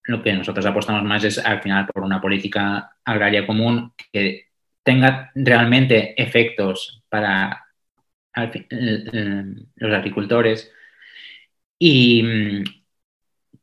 Lo 0.08 0.22
que 0.22 0.34
nosotros 0.34 0.66
apostamos 0.66 1.04
más 1.04 1.24
es 1.24 1.38
al 1.40 1.62
final 1.62 1.88
por 1.88 2.04
una 2.04 2.22
política 2.22 2.98
agraria 3.04 3.46
común 3.46 3.94
que 4.12 4.50
tenga 4.84 5.32
realmente 5.34 6.22
efectos 6.22 7.04
para 7.10 7.66
los 9.76 9.94
agricultores 9.94 10.72
y, 11.80 12.64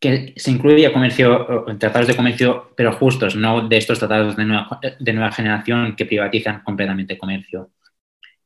que 0.03 0.35
se 0.37 0.51
incluya 0.51 0.93
comercio, 0.93 1.65
tratados 1.79 2.09
de 2.09 2.17
comercio, 2.17 2.73
pero 2.77 2.93
justos, 2.93 3.37
no 3.37 3.69
de 3.69 3.77
estos 3.77 4.01
tratados 4.01 4.35
de 4.37 4.45
nueva, 4.45 4.81
de 4.99 5.13
nueva 5.13 5.31
generación 5.31 5.95
que 5.95 6.07
privatizan 6.07 6.65
completamente 6.65 7.13
el 7.13 7.21
comercio. 7.21 7.71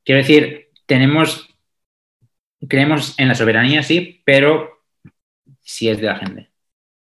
Quiero 0.05 0.18
decir, 0.18 0.68
tenemos, 0.84 1.49
creemos 2.68 3.18
en 3.18 3.28
la 3.28 3.34
soberanía, 3.34 3.82
sí, 3.82 4.20
pero 4.26 4.82
si 5.62 5.88
es 5.88 5.99
de 5.99 6.07
la 6.07 6.16
gente. 6.16 6.51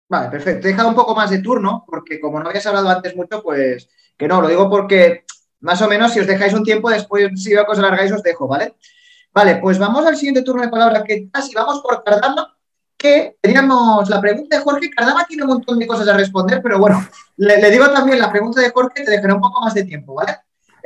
Vale, 0.07 0.29
perfecto. 0.29 0.61
Te 0.61 0.67
he 0.67 0.71
dejado 0.71 0.89
un 0.89 0.95
poco 0.95 1.15
más 1.15 1.29
de 1.29 1.39
turno, 1.39 1.83
porque 1.87 2.19
como 2.19 2.39
no 2.39 2.49
habías 2.49 2.65
hablado 2.65 2.89
antes 2.89 3.15
mucho, 3.15 3.41
pues 3.41 3.89
que 4.17 4.27
no, 4.27 4.41
lo 4.41 4.47
digo 4.47 4.69
porque 4.69 5.25
más 5.61 5.81
o 5.81 5.87
menos 5.87 6.13
si 6.13 6.19
os 6.19 6.27
dejáis 6.27 6.53
un 6.53 6.63
tiempo, 6.63 6.89
después 6.89 7.29
si 7.35 7.49
que 7.49 7.59
os 7.59 7.79
alargáis 7.79 8.11
os 8.11 8.23
dejo, 8.23 8.47
¿vale? 8.47 8.75
Vale, 9.33 9.57
pues 9.57 9.79
vamos 9.79 10.05
al 10.05 10.15
siguiente 10.15 10.43
turno 10.43 10.61
de 10.61 10.69
palabra 10.69 11.03
que 11.03 11.29
casi 11.29 11.53
vamos 11.53 11.81
por 11.81 12.03
Cardano 12.03 12.55
que 12.97 13.37
teníamos 13.41 14.09
la 14.09 14.21
pregunta 14.21 14.57
de 14.57 14.63
Jorge. 14.63 14.89
Cardama 14.89 15.25
tiene 15.25 15.43
un 15.43 15.49
montón 15.49 15.77
de 15.79 15.87
cosas 15.87 16.07
a 16.07 16.15
responder, 16.15 16.61
pero 16.61 16.79
bueno, 16.79 17.05
le, 17.37 17.69
digo 17.69 17.89
también 17.91 18.19
la 18.19 18.31
pregunta 18.31 18.61
de 18.61 18.71
Jorge, 18.71 19.03
te 19.03 19.11
dejaré 19.11 19.33
un 19.33 19.41
poco 19.41 19.61
más 19.61 19.73
de 19.73 19.83
tiempo, 19.83 20.13
¿vale? 20.13 20.37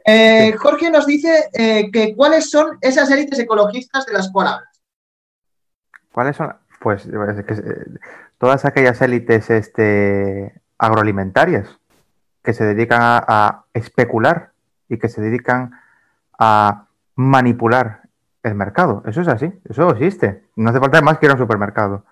Eh, 0.03 0.53
Jorge 0.53 0.89
nos 0.89 1.05
dice 1.05 1.49
eh, 1.53 1.91
que 1.91 2.15
cuáles 2.15 2.49
son 2.49 2.77
esas 2.81 3.11
élites 3.11 3.37
ecologistas 3.37 4.05
de 4.05 4.13
las 4.13 4.31
cuales 4.31 4.53
hablas. 4.53 4.81
¿Cuáles 6.11 6.35
son? 6.35 6.55
Pues 6.79 7.05
eh, 7.05 7.85
todas 8.39 8.65
aquellas 8.65 8.99
élites 9.01 9.49
este, 9.51 10.59
agroalimentarias 10.79 11.77
que 12.41 12.53
se 12.53 12.65
dedican 12.65 12.99
a 13.03 13.65
especular 13.73 14.53
y 14.87 14.97
que 14.97 15.09
se 15.09 15.21
dedican 15.21 15.71
a 16.39 16.87
manipular 17.15 18.01
el 18.41 18.55
mercado. 18.55 19.03
Eso 19.05 19.21
es 19.21 19.27
así, 19.27 19.51
eso 19.69 19.91
existe. 19.91 20.45
No 20.55 20.69
hace 20.69 20.79
falta 20.79 21.01
más 21.01 21.19
que 21.19 21.27
ir 21.27 21.31
a 21.31 21.35
un 21.35 21.39
supermercado. 21.39 22.05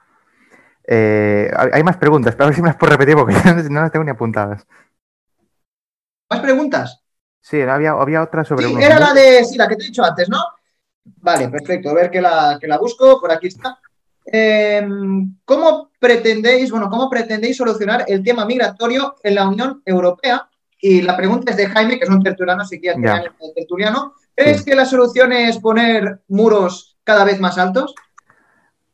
Eh, 0.86 1.52
hay 1.74 1.84
más 1.84 1.98
preguntas, 1.98 2.36
pero 2.36 2.46
a 2.46 2.48
ver 2.48 2.56
si 2.56 2.62
me 2.62 2.68
las 2.68 2.78
puedo 2.78 2.92
repetir 2.92 3.16
porque 3.16 3.34
no 3.70 3.82
las 3.82 3.92
tengo 3.92 4.06
ni 4.06 4.12
apuntadas. 4.12 4.68
¿Más 6.30 6.40
preguntas? 6.42 7.04
Sí, 7.42 7.62
había, 7.62 7.92
había 7.92 8.22
otra 8.22 8.44
sobre... 8.44 8.68
Sí, 8.68 8.76
era 8.78 9.00
la 9.00 9.14
de, 9.14 9.46
sí, 9.46 9.58
la 9.58 9.68
que 9.68 9.78
te 9.78 9.84
he 9.84 9.88
dicho 9.88 10.04
antes, 10.04 10.28
¿no? 10.30 10.40
Vale, 11.22 11.48
perfecto. 11.48 11.90
A 11.90 11.94
ver 11.94 12.12
que 12.12 12.22
la, 12.22 12.58
que 12.60 12.68
la 12.68 12.78
busco, 12.78 13.22
por 13.22 13.32
aquí 13.32 13.48
está. 13.48 13.80
Em, 14.30 15.36
¿Cómo 15.46 15.92
pretendéis, 16.00 16.70
bueno, 16.70 16.90
cómo 16.90 17.10
pretendéis 17.10 17.58
solucionar 17.58 18.06
el 18.08 18.24
tema 18.24 18.46
migratorio 18.46 19.16
en 19.24 19.36
la 19.36 19.48
Unión 19.48 19.82
Europea? 19.86 20.50
Y 20.80 21.02
la 21.02 21.16
pregunta 21.18 21.52
es 21.52 21.58
de 21.58 21.68
Jaime, 21.68 21.98
que 21.98 22.04
es 22.04 22.10
un 22.10 22.22
tertuliano, 22.22 22.66
psiquiatra 22.66 23.24
tertuliano. 23.56 24.14
¿Crees 24.36 24.64
que 24.64 24.76
la 24.76 24.86
solución 24.86 25.32
es 25.32 25.58
poner 25.58 26.22
muros 26.28 26.98
cada 27.04 27.24
vez 27.24 27.40
más 27.40 27.58
altos? 27.58 27.96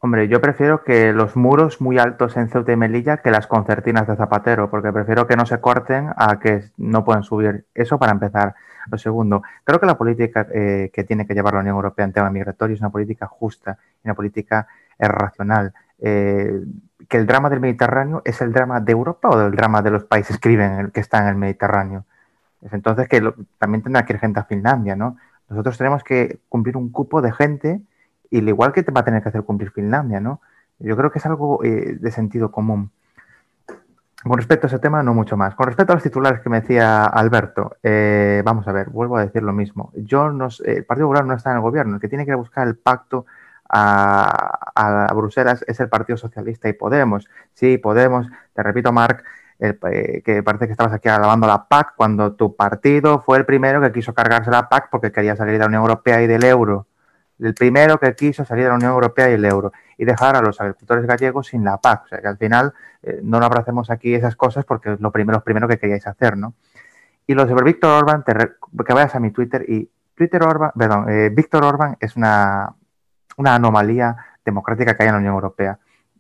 Hombre, 0.06 0.28
yo 0.28 0.42
prefiero 0.42 0.84
que 0.84 1.14
los 1.14 1.38
muros 1.38 1.80
muy 1.80 1.98
altos 1.98 2.36
en 2.36 2.50
Ceuta 2.50 2.74
y 2.74 2.76
Melilla 2.76 3.20
que 3.20 3.32
las 3.32 3.48
concertinas 3.48 4.06
de 4.06 4.18
Zapatero, 4.18 4.70
porque 4.70 4.92
prefiero 4.92 5.28
que 5.28 5.38
no 5.38 5.46
se 5.46 5.62
corten 5.62 6.10
a 6.18 6.42
que 6.42 6.66
no 6.76 7.06
puedan 7.06 7.24
subir. 7.24 7.64
Eso 7.74 7.98
para 7.98 8.12
empezar. 8.12 8.54
Lo 8.92 8.98
segundo, 8.98 9.44
creo 9.64 9.80
que 9.80 9.86
la 9.86 9.98
política 9.98 10.46
eh, 10.54 10.92
que 10.92 11.06
tiene 11.06 11.26
que 11.26 11.34
llevar 11.34 11.54
la 11.54 11.62
Unión 11.62 11.78
Europea 11.78 12.04
en 12.04 12.12
tema 12.12 12.30
migratorio 12.30 12.74
es 12.74 12.82
una 12.82 12.90
política 12.90 13.28
justa, 13.28 13.78
una 14.04 14.14
política 14.14 14.68
racional. 15.00 15.74
Eh, 16.00 16.62
que 17.08 17.16
el 17.16 17.26
drama 17.26 17.50
del 17.50 17.62
Mediterráneo 17.62 18.22
es 18.26 18.42
el 18.42 18.52
drama 18.52 18.82
de 18.82 18.92
Europa 18.92 19.30
o 19.30 19.40
del 19.40 19.56
drama 19.56 19.82
de 19.82 19.92
los 19.92 20.04
países 20.04 20.38
que 20.38 20.50
viven, 20.50 20.92
que 20.92 21.00
están 21.00 21.24
en 21.24 21.30
el 21.30 21.36
Mediterráneo. 21.38 22.04
Entonces 22.74 23.08
que 23.08 23.22
también 23.58 23.82
tendrá 23.82 24.06
que 24.06 24.12
ir 24.12 24.20
gente 24.20 24.42
a 24.42 24.44
Finlandia, 24.44 24.98
¿no? 24.98 25.16
Nosotros 25.48 25.78
tenemos 25.78 26.04
que 26.04 26.40
cumplir 26.50 26.76
un 26.76 26.92
cupo 26.92 27.22
de 27.22 27.32
gente 27.32 27.82
y 28.34 28.40
al 28.40 28.50
igual 28.50 28.74
que 28.74 28.82
te 28.82 28.92
va 28.92 29.02
a 29.02 29.06
tener 29.06 29.22
que 29.22 29.30
hacer 29.30 29.44
cumplir 29.44 29.70
Finlandia, 29.70 30.20
¿no? 30.20 30.42
Yo 30.80 30.98
creo 30.98 31.12
que 31.12 31.20
es 31.20 31.26
algo 31.28 31.64
eh, 31.64 31.98
de 32.00 32.12
sentido 32.12 32.52
común. 32.52 32.90
con 34.24 34.38
respecto 34.38 34.66
a 34.66 34.70
ese 34.70 34.80
tema, 34.80 35.04
no 35.04 35.14
mucho 35.14 35.38
más. 35.38 35.54
Con 35.54 35.68
respecto 35.68 35.94
a 35.94 35.98
los 35.98 36.04
titulares 36.04 36.40
que 36.42 36.50
me 36.50 36.62
decía 36.62 37.06
Alberto, 37.06 37.78
eh, 37.84 38.42
vamos 38.44 38.68
a 38.68 38.72
ver, 38.72 38.90
vuelvo 38.90 39.18
a 39.18 39.26
decir 39.26 39.44
lo 39.44 39.54
mismo. 39.54 39.92
Yo 39.96 40.32
no, 40.32 40.48
el 40.66 40.84
Partido 40.84 41.08
Popular 41.08 41.26
no 41.26 41.36
está 41.36 41.52
en 41.52 41.58
el 41.58 41.62
gobierno. 41.62 41.96
El 41.96 42.02
que 42.02 42.08
tiene 42.08 42.26
que 42.26 42.34
buscar 42.34 42.68
el 42.68 42.76
pacto 42.76 43.28
a, 43.70 45.12
Bruselas 45.16 45.64
es 45.68 45.80
el 45.80 45.90
Partido 45.90 46.18
Socialista 46.18 46.68
y 46.70 46.74
Podemos. 46.74 47.30
Sí, 47.54 47.78
Podemos, 47.78 48.28
te 48.54 48.64
repito, 48.64 48.92
Marc, 48.92 49.24
eh, 49.60 50.24
que 50.26 50.42
parece 50.42 50.66
que 50.66 50.72
estabas 50.72 50.94
aquí 50.94 51.08
alabando 51.08 51.46
la 51.46 51.68
PAC 51.68 51.94
cuando 51.96 52.34
tu 52.34 52.56
partido 52.56 53.20
fue 53.20 53.38
el 53.38 53.46
primero 53.46 53.80
que 53.80 53.92
quiso 53.92 54.12
cargarse 54.16 54.50
la 54.50 54.70
PAC 54.70 54.90
porque 54.90 55.12
quería 55.12 55.36
salir 55.36 55.54
de 55.54 55.60
la 55.60 55.68
Unión 55.68 55.84
Europea 55.84 56.24
y 56.24 56.26
del 56.26 56.44
euro. 56.46 56.88
El 57.44 57.54
primero 57.54 58.00
que 58.00 58.16
quiso 58.16 58.46
salir 58.46 58.64
de 58.64 58.70
la 58.70 58.76
Unión 58.76 58.92
Europea 58.92 59.30
y 59.30 59.34
el 59.34 59.46
euro 59.46 59.72
y 59.98 60.06
dejar 60.06 60.36
a 60.36 60.42
los 60.42 60.60
agricultores 60.62 61.06
gallegos 61.06 61.48
sin 61.48 61.64
la 61.64 61.78
PAC. 61.78 62.06
O 62.06 62.08
sea 62.08 62.22
que 62.22 62.28
al 62.28 62.38
final 62.38 62.74
eh, 63.02 63.20
no 63.24 63.40
nos 63.40 63.48
abracemos 63.48 63.90
aquí 63.90 64.14
esas 64.14 64.36
cosas 64.36 64.66
porque 64.66 64.94
es 64.94 65.00
lo 65.00 65.12
primero, 65.12 65.44
primero 65.44 65.68
que 65.68 65.78
queríais 65.78 66.08
hacer, 66.08 66.38
¿no? 66.38 66.54
Y 67.28 67.34
lo 67.34 67.48
sobre 67.48 67.64
Víctor 67.66 68.04
Orban, 68.04 68.24
que 68.24 68.94
vayas 68.94 69.16
a 69.16 69.20
mi 69.20 69.32
Twitter 69.32 69.66
y 69.68 69.90
Twitter 70.16 70.44
Orban, 70.44 70.72
perdón, 70.78 71.10
eh, 71.10 71.30
Víctor 71.30 71.64
Orban 71.64 71.98
es 72.00 72.16
una, 72.16 72.74
una, 73.38 73.56
anomalía 73.56 74.16
democrática 74.44 74.96
que 74.96 75.04
hay 75.04 75.10
en 75.10 75.16
la 75.16 75.20
Unión 75.20 75.34
Europea. 75.34 75.80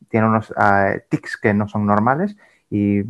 Tiene 0.09 0.28
unos 0.28 0.53
eh, 0.57 1.05
tics 1.09 1.38
que 1.38 1.53
no 1.53 1.67
son 1.67 1.86
normales 1.86 2.38
y 2.69 3.03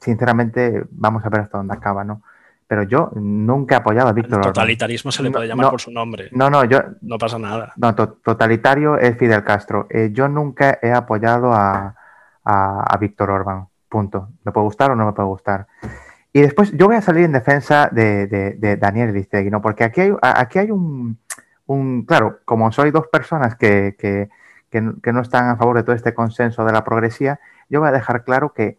sinceramente 0.00 0.84
vamos 0.90 1.24
a 1.24 1.28
ver 1.28 1.42
hasta 1.42 1.58
dónde 1.58 1.74
acaba, 1.74 2.04
¿no? 2.04 2.22
Pero 2.68 2.82
yo 2.82 3.10
nunca 3.14 3.76
he 3.76 3.78
apoyado 3.78 4.08
a 4.08 4.12
Víctor 4.12 4.38
Orban. 4.38 4.52
Totalitarismo 4.52 5.10
se 5.10 5.22
le 5.22 5.30
puede 5.30 5.48
llamar 5.48 5.70
por 5.70 5.80
su 5.80 5.90
nombre. 5.90 6.28
No, 6.32 6.50
no, 6.50 6.64
yo. 6.64 6.80
No 7.00 7.16
pasa 7.16 7.38
nada. 7.38 7.72
No, 7.76 7.94
totalitario 7.94 8.98
es 8.98 9.16
Fidel 9.16 9.42
Castro. 9.42 9.88
yo 10.12 10.28
nunca 10.28 10.78
he 10.82 10.92
apoyado 10.92 11.52
a, 11.52 11.96
a, 12.44 12.96
Víctor 13.00 13.30
Orban. 13.30 13.68
Punto. 13.88 14.28
¿Me 14.44 14.52
puede 14.52 14.64
gustar 14.64 14.90
o 14.90 14.96
no 14.96 15.06
me 15.06 15.12
puede 15.12 15.28
gustar? 15.28 15.66
Y 16.32 16.42
después 16.42 16.70
yo 16.72 16.86
voy 16.86 16.96
a 16.96 17.00
salir 17.00 17.24
en 17.24 17.32
defensa 17.32 17.88
de, 17.90 18.26
de, 18.26 18.76
Daniel 18.76 19.14
Listegui, 19.14 19.50
¿no? 19.50 19.62
Porque 19.62 19.84
aquí 19.84 20.02
hay, 20.02 20.12
aquí 20.20 20.58
hay 20.58 20.70
un, 20.70 21.18
un 21.66 22.04
claro, 22.04 22.40
como 22.44 22.70
soy 22.70 22.90
dos 22.90 23.06
personas 23.08 23.56
que, 23.56 23.96
que, 23.98 24.28
que, 24.70 25.12
no 25.12 25.20
están 25.22 25.48
a 25.48 25.56
favor 25.56 25.76
de 25.76 25.82
todo 25.82 25.96
este 25.96 26.14
consenso 26.14 26.64
de 26.64 26.72
la 26.72 26.84
progresía, 26.84 27.40
yo 27.68 27.80
voy 27.80 27.88
a 27.88 27.92
dejar 27.92 28.24
claro 28.24 28.52
que 28.52 28.78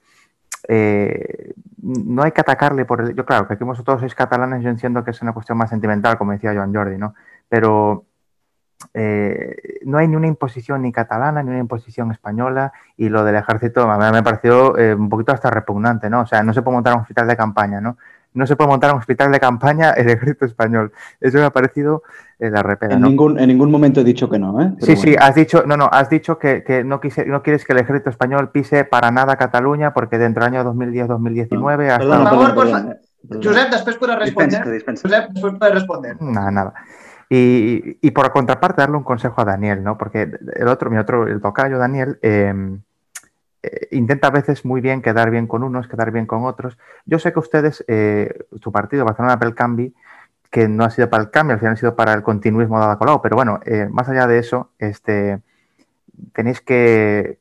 eh, 0.72 1.54
no 1.82 2.22
hay 2.22 2.32
que 2.32 2.42
atacarle 2.42 2.86
por 2.86 3.02
el... 3.02 3.16
Yo 3.16 3.26
claro, 3.26 3.48
que 3.48 3.56
aquí 3.56 3.64
vosotros 3.64 4.02
sois 4.02 4.14
catalanes, 4.14 4.64
yo 4.64 4.70
entiendo 4.70 5.04
que 5.04 5.10
es 5.10 5.22
una 5.24 5.34
cuestión 5.34 5.58
más 5.58 5.72
sentimental, 5.72 6.16
como 6.16 6.32
decía 6.32 6.54
Joan 6.54 6.72
Jordi, 6.72 6.96
¿no? 6.96 7.16
Pero 7.50 8.06
eh, 8.94 9.80
no 9.86 9.98
hay 9.98 10.08
ni 10.08 10.16
una 10.16 10.28
imposición 10.28 10.84
ni 10.84 10.92
catalana 10.92 11.42
ni 11.42 11.50
una 11.50 11.60
imposición 11.60 12.12
española 12.12 12.72
y 12.96 13.10
lo 13.10 13.24
del 13.24 13.36
ejército 13.36 13.88
mí 13.88 14.06
me 14.12 14.22
pareció 14.22 14.78
eh, 14.78 14.94
un 14.94 15.10
poquito 15.10 15.34
hasta 15.34 15.50
repugnante, 15.50 16.08
¿no? 16.08 16.22
O 16.22 16.26
sea, 16.28 16.44
no 16.44 16.54
se 16.54 16.62
puede 16.62 16.76
montar 16.76 16.94
un 16.94 17.02
hospital 17.02 17.28
de 17.28 17.36
campaña, 17.36 17.82
¿no? 17.82 17.98
No 18.34 18.46
se 18.46 18.56
puede 18.56 18.70
montar 18.70 18.94
un 18.94 19.00
hospital 19.00 19.32
de 19.32 19.40
campaña 19.40 19.92
el 19.92 20.10
ejército 20.10 20.46
español. 20.46 20.92
Eso 21.20 21.38
me 21.40 21.46
ha 21.46 21.50
parecido 21.50 22.04
eh, 22.38 22.50
la 22.50 22.62
repera. 22.62 22.96
En, 22.96 23.02
ningún, 23.02 23.40
en 23.40 23.48
ningún 23.48 23.72
momento 23.72 24.02
he 24.02 24.04
dicho 24.04 24.30
que 24.30 24.38
no, 24.38 24.62
¿eh? 24.62 24.74
sí, 24.80 24.96
sí, 24.96 25.16
has 25.20 25.36
dicho, 25.36 25.64
no, 25.66 25.78
no, 25.78 25.90
has 25.92 26.10
dicho 26.10 26.38
que, 26.38 26.84
no, 26.86 27.02
quise, 27.02 27.26
no 27.26 27.42
quieres 27.42 27.66
que 27.66 27.74
el 27.74 27.80
ejército 27.80 28.10
español 28.10 28.52
pise 28.52 28.86
para 28.86 29.12
nada 29.12 29.36
Cataluña 29.36 29.94
porque 29.94 30.18
dentro 30.18 30.46
del 30.46 30.56
año 30.56 30.74
2010-2019 30.74 31.90
hasta... 31.90 32.06
por 32.06 32.30
favor, 32.30 32.56
por 32.56 32.70
favor. 32.70 32.98
Josep, 33.44 33.70
después 33.72 33.98
puedes 33.98 34.20
responder. 34.20 34.64
Josep, 34.64 35.30
después 35.32 35.54
puedes 35.60 35.76
responder. 35.76 36.22
Nada, 36.22 36.52
nada. 36.52 36.74
Y, 37.32 38.12
por 38.12 38.32
contraparte, 38.32 38.82
darle 38.82 38.98
un 38.98 39.04
consejo 39.04 39.42
a 39.42 39.46
Daniel, 39.46 39.84
¿no? 39.84 39.98
Porque 39.98 40.32
el 40.56 40.68
otro, 40.68 40.90
mi 40.90 40.98
otro, 40.98 41.28
el 41.28 41.42
tocayo 41.42 41.78
Daniel, 41.78 42.18
em, 42.24 42.82
eh, 43.62 43.88
intenta 43.92 44.28
a 44.28 44.32
veces 44.32 44.64
muy 44.64 44.82
bien 44.82 45.02
quedar 45.02 45.32
bien 45.32 45.48
con 45.48 45.64
unos, 45.64 45.88
quedar 45.88 46.12
bien 46.12 46.26
con 46.26 46.46
otros. 46.46 46.78
Yo 47.06 47.20
sé 47.20 47.34
que 47.34 47.40
ustedes, 47.40 47.84
eh, 47.88 48.46
su 48.62 48.72
partido, 48.72 49.06
Barcelona 49.06 49.38
el 49.42 49.56
Cambi, 49.56 49.94
que 50.50 50.68
no 50.68 50.86
ha 50.86 50.90
sido 50.90 51.10
para 51.10 51.24
el 51.24 51.30
cambio, 51.30 51.54
al 51.54 51.60
final 51.60 51.74
ha 51.74 51.78
sido 51.78 51.96
para 51.96 52.14
el 52.14 52.24
continuismo 52.24 52.80
de 52.80 52.88
la 52.88 52.98
Colau, 52.98 53.22
pero 53.22 53.36
bueno, 53.36 53.60
eh, 53.66 53.88
más 53.92 54.10
allá 54.10 54.28
de 54.28 54.40
eso, 54.40 54.72
este, 54.80 55.40
tenéis 56.34 56.62
que 56.62 57.40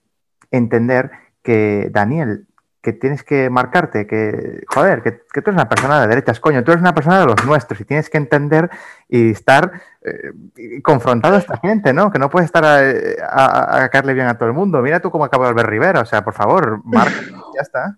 entender 0.51 1.11
que 1.43 1.89
Daniel 1.91 2.48
que 2.81 2.93
tienes 2.93 3.25
que 3.25 3.51
marcarte, 3.51 4.07
que, 4.07 4.63
joder, 4.69 5.03
que, 5.03 5.11
tú 5.13 5.41
eres 5.41 5.55
una 5.55 5.69
persona 5.69 6.01
de 6.01 6.07
derechas, 6.07 6.39
coño, 6.39 6.63
tú 6.63 6.71
eres 6.71 6.81
una 6.81 6.95
persona 6.95 7.21
de 7.21 7.27
los 7.27 7.45
nuestros 7.45 7.81
y 7.81 7.85
tienes 7.85 8.09
que 8.09 8.19
entender 8.19 8.71
y 9.09 9.33
estar 9.33 9.73
eh, 10.03 10.81
confrontado 10.83 11.35
a 11.35 11.39
esta 11.39 11.57
gente, 11.59 11.93
¿no? 11.93 12.11
Que 12.11 12.19
no 12.19 12.31
puedes 12.31 12.47
estar 12.47 12.65
a, 12.65 13.85
a, 13.85 13.89
caerle 13.89 14.15
bien 14.15 14.27
a 14.27 14.39
todo 14.39 14.49
el 14.49 14.55
mundo. 14.55 14.81
Mira 14.81 15.01
tú 15.01 15.11
cómo 15.11 15.25
acabó 15.25 15.47
Albert 15.47 15.69
Rivera, 15.69 16.01
o 16.01 16.07
sea, 16.07 16.23
por 16.23 16.35
favor, 16.35 16.81
Marc, 16.85 17.13
ya 17.55 17.63
está. 17.63 17.97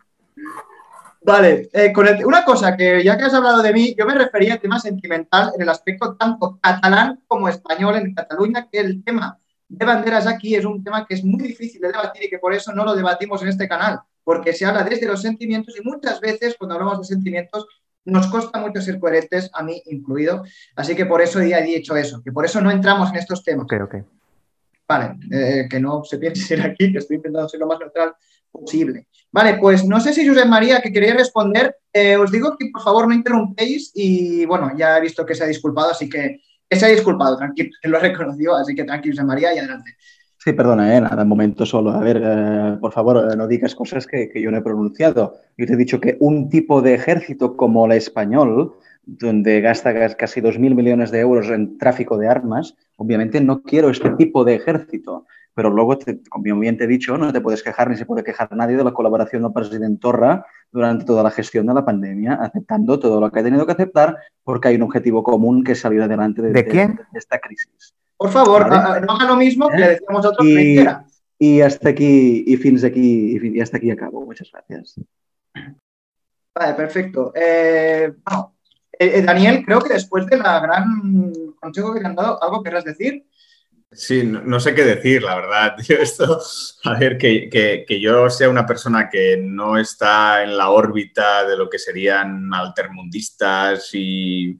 Vale, 1.22 1.68
eh, 1.74 1.92
con 1.92 2.06
una 2.24 2.44
cosa 2.44 2.74
que 2.74 3.04
ya 3.04 3.18
que 3.18 3.24
has 3.24 3.34
hablado 3.34 3.60
de 3.60 3.74
mí, 3.74 3.94
yo 3.96 4.06
me 4.06 4.14
refería 4.14 4.54
al 4.54 4.60
tema 4.60 4.80
sentimental 4.80 5.52
en 5.54 5.60
el 5.60 5.68
aspecto 5.68 6.16
tanto 6.16 6.58
catalán 6.62 7.20
como 7.26 7.48
español 7.48 7.96
en 7.96 8.14
Cataluña, 8.14 8.66
que 8.72 8.80
el 8.80 9.04
tema 9.04 9.38
de 9.68 9.84
banderas 9.84 10.26
aquí 10.26 10.54
es 10.54 10.64
un 10.64 10.82
tema 10.82 11.06
que 11.06 11.14
es 11.14 11.22
muy 11.22 11.42
difícil 11.42 11.82
de 11.82 11.88
debatir 11.88 12.24
y 12.24 12.30
que 12.30 12.38
por 12.38 12.54
eso 12.54 12.72
no 12.72 12.84
lo 12.84 12.96
debatimos 12.96 13.42
en 13.42 13.48
este 13.48 13.68
canal 13.68 14.00
porque 14.24 14.52
se 14.52 14.64
habla 14.64 14.84
desde 14.84 15.06
los 15.06 15.22
sentimientos 15.22 15.76
y 15.78 15.82
muchas 15.82 16.20
veces 16.20 16.56
cuando 16.58 16.74
hablamos 16.74 17.00
de 17.00 17.14
sentimientos 17.14 17.66
nos 18.04 18.26
cuesta 18.28 18.58
mucho 18.58 18.80
ser 18.80 18.98
coherentes, 18.98 19.50
a 19.52 19.62
mí 19.62 19.82
incluido. 19.86 20.44
Así 20.76 20.94
que 20.94 21.06
por 21.06 21.20
eso 21.20 21.42
ya 21.42 21.58
he 21.58 21.64
dicho 21.64 21.96
eso, 21.96 22.22
que 22.22 22.32
por 22.32 22.44
eso 22.44 22.60
no 22.60 22.70
entramos 22.70 23.10
en 23.10 23.16
estos 23.16 23.44
temas. 23.44 23.64
Ok, 23.64 23.74
ok. 23.82 23.94
Vale, 24.88 25.16
eh, 25.30 25.68
que 25.70 25.78
no 25.78 26.02
se 26.02 26.18
piense 26.18 26.42
ser 26.42 26.62
aquí, 26.62 26.90
que 26.90 26.98
estoy 26.98 27.16
intentando 27.16 27.48
ser 27.48 27.60
lo 27.60 27.66
más 27.66 27.78
neutral 27.78 28.14
posible. 28.50 29.06
Vale, 29.30 29.58
pues 29.60 29.84
no 29.84 30.00
sé 30.00 30.12
si 30.12 30.26
José 30.26 30.44
María, 30.44 30.80
que 30.80 30.92
quería 30.92 31.14
responder, 31.14 31.76
eh, 31.92 32.16
os 32.16 32.32
digo 32.32 32.56
que 32.58 32.68
por 32.72 32.82
favor 32.82 33.06
no 33.06 33.14
interrumpéis 33.14 33.92
y 33.94 34.44
bueno, 34.46 34.72
ya 34.76 34.98
he 34.98 35.00
visto 35.00 35.24
que 35.24 35.36
se 35.36 35.44
ha 35.44 35.46
disculpado, 35.46 35.90
así 35.90 36.08
que, 36.08 36.40
que 36.68 36.76
se 36.76 36.86
ha 36.86 36.88
disculpado, 36.88 37.36
tranquilo, 37.36 37.70
lo 37.84 37.98
ha 37.98 38.00
reconocido, 38.00 38.56
así 38.56 38.74
que 38.74 38.82
tranquilo 38.82 39.14
José 39.14 39.24
María 39.24 39.54
y 39.54 39.58
adelante. 39.58 39.96
Sí, 40.42 40.54
perdona, 40.54 40.96
eh, 40.96 41.00
nada, 41.02 41.22
un 41.22 41.28
momento 41.28 41.66
solo. 41.66 41.90
A 41.90 42.00
ver, 42.00 42.18
eh, 42.24 42.78
por 42.80 42.92
favor, 42.92 43.30
eh, 43.30 43.36
no 43.36 43.46
digas 43.46 43.74
cosas 43.74 44.06
que, 44.06 44.32
yo 44.34 44.50
no 44.50 44.56
he 44.56 44.62
pronunciado. 44.62 45.34
Yo 45.58 45.66
te 45.66 45.74
he 45.74 45.76
dicho 45.76 46.00
que 46.00 46.16
un 46.18 46.48
tipo 46.48 46.80
de 46.80 46.94
ejército 46.94 47.58
como 47.58 47.84
el 47.84 47.92
español, 47.92 48.72
donde 49.04 49.60
gasta 49.60 50.16
casi 50.16 50.40
2.000 50.40 50.74
millones 50.74 51.10
de 51.10 51.20
euros 51.20 51.50
en 51.50 51.76
tráfico 51.76 52.16
de 52.16 52.28
armas, 52.28 52.74
obviamente 52.96 53.42
no 53.42 53.62
quiero 53.62 53.90
este 53.90 54.08
tipo 54.12 54.42
de 54.42 54.54
ejército. 54.54 55.26
Pero 55.52 55.68
luego, 55.68 55.98
como 56.30 56.60
bien 56.60 56.78
te 56.78 56.84
he 56.84 56.86
dicho, 56.86 57.18
no 57.18 57.34
te 57.34 57.42
puedes 57.42 57.62
quejar 57.62 57.90
ni 57.90 57.98
se 57.98 58.06
puede 58.06 58.24
quejar 58.24 58.48
nadie 58.56 58.78
de 58.78 58.84
la 58.84 58.94
colaboración 58.94 59.42
del 59.42 59.52
presidente 59.52 60.00
Torra 60.00 60.46
durante 60.72 61.04
toda 61.04 61.22
la 61.22 61.30
gestión 61.30 61.66
de 61.66 61.74
la 61.74 61.84
pandemia, 61.84 62.36
aceptando 62.36 62.98
todo 62.98 63.20
lo 63.20 63.30
que 63.30 63.40
ha 63.40 63.42
tenido 63.42 63.66
que 63.66 63.72
aceptar 63.72 64.16
porque 64.42 64.68
hay 64.68 64.76
un 64.76 64.84
objetivo 64.84 65.22
común 65.22 65.62
que 65.64 65.72
es 65.72 65.80
salir 65.80 66.00
adelante 66.00 66.40
de, 66.40 66.50
de 66.50 66.96
esta 67.12 67.38
crisis. 67.40 67.94
Por 68.20 68.30
favor, 68.30 68.68
no 68.68 69.12
haga 69.14 69.24
lo 69.24 69.36
mismo 69.36 69.70
que 69.70 69.78
le 69.78 69.88
decíamos 69.88 70.26
a 70.26 70.28
otros 70.28 70.46
y, 70.46 70.78
y 71.38 71.62
hasta 71.62 71.88
aquí, 71.88 72.44
y 72.46 72.54
fins 72.58 72.84
aquí, 72.84 73.38
y 73.42 73.60
hasta 73.62 73.78
aquí 73.78 73.90
acabo. 73.90 74.26
Muchas 74.26 74.50
gracias. 74.52 75.00
Vale, 76.54 76.74
perfecto. 76.74 77.32
Eh, 77.34 78.12
bueno, 78.22 78.56
eh, 78.92 79.12
eh, 79.14 79.22
Daniel, 79.22 79.64
creo 79.64 79.80
que 79.80 79.94
después 79.94 80.26
de 80.26 80.36
la 80.36 80.60
gran 80.60 81.32
consejo 81.58 81.94
que 81.94 82.00
le 82.00 82.08
han 82.08 82.14
dado, 82.14 82.42
¿algo 82.42 82.62
querrás 82.62 82.84
decir? 82.84 83.24
Sí, 83.90 84.22
no, 84.22 84.60
sé 84.60 84.74
qué 84.74 84.84
decir, 84.84 85.22
la 85.22 85.36
verdad. 85.36 85.76
Esto, 85.88 86.42
a 86.84 86.98
ver, 86.98 87.16
que, 87.16 87.48
que, 87.48 88.00
yo 88.02 88.28
sea 88.28 88.50
una 88.50 88.66
persona 88.66 89.08
que 89.08 89.38
no 89.42 89.78
está 89.78 90.42
en 90.42 90.58
la 90.58 90.68
órbita 90.68 91.46
de 91.46 91.56
lo 91.56 91.70
que 91.70 91.78
serían 91.78 92.52
altermundistas 92.52 93.88
y 93.94 94.58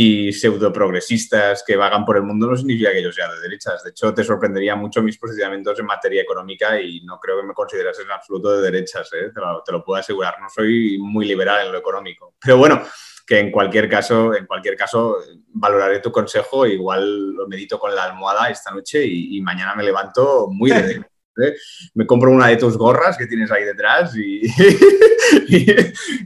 y 0.00 0.32
pseudo-progresistas 0.32 1.64
que 1.66 1.74
vagan 1.74 2.04
por 2.04 2.16
el 2.16 2.22
mundo 2.22 2.46
no 2.46 2.56
significa 2.56 2.92
que 2.92 3.02
yo 3.02 3.10
sea 3.10 3.34
de 3.34 3.40
derechas. 3.40 3.82
De 3.82 3.90
hecho, 3.90 4.14
te 4.14 4.22
sorprendería 4.22 4.76
mucho 4.76 5.02
mis 5.02 5.18
posicionamientos 5.18 5.76
en 5.80 5.86
materia 5.86 6.22
económica 6.22 6.80
y 6.80 7.00
no 7.00 7.18
creo 7.18 7.40
que 7.40 7.48
me 7.48 7.52
consideras 7.52 7.98
en 7.98 8.08
absoluto 8.08 8.52
de 8.52 8.70
derechas, 8.70 9.10
¿eh? 9.12 9.32
te, 9.34 9.72
lo, 9.72 9.84
puedo 9.84 9.98
asegurar. 9.98 10.34
No 10.40 10.48
soy 10.50 10.98
muy 11.00 11.26
liberal 11.26 11.66
en 11.66 11.72
lo 11.72 11.78
económico. 11.78 12.36
Pero 12.40 12.58
bueno, 12.58 12.80
que 13.26 13.40
en 13.40 13.50
cualquier 13.50 13.88
caso, 13.88 14.36
en 14.36 14.46
cualquier 14.46 14.76
caso, 14.76 15.16
valoraré 15.48 15.98
tu 15.98 16.12
consejo, 16.12 16.64
igual 16.64 17.32
lo 17.32 17.48
medito 17.48 17.76
con 17.76 17.92
la 17.92 18.04
almohada 18.04 18.50
esta 18.50 18.70
noche 18.70 19.04
y, 19.04 19.40
mañana 19.40 19.74
me 19.74 19.82
levanto 19.82 20.46
muy 20.48 20.70
de 20.70 21.02
¿eh? 21.38 21.56
Me 21.94 22.06
compro 22.06 22.30
una 22.30 22.48
de 22.48 22.56
tus 22.56 22.76
gorras 22.76 23.16
que 23.16 23.26
tienes 23.26 23.50
ahí 23.50 23.64
detrás 23.64 24.14
y, 24.16 24.42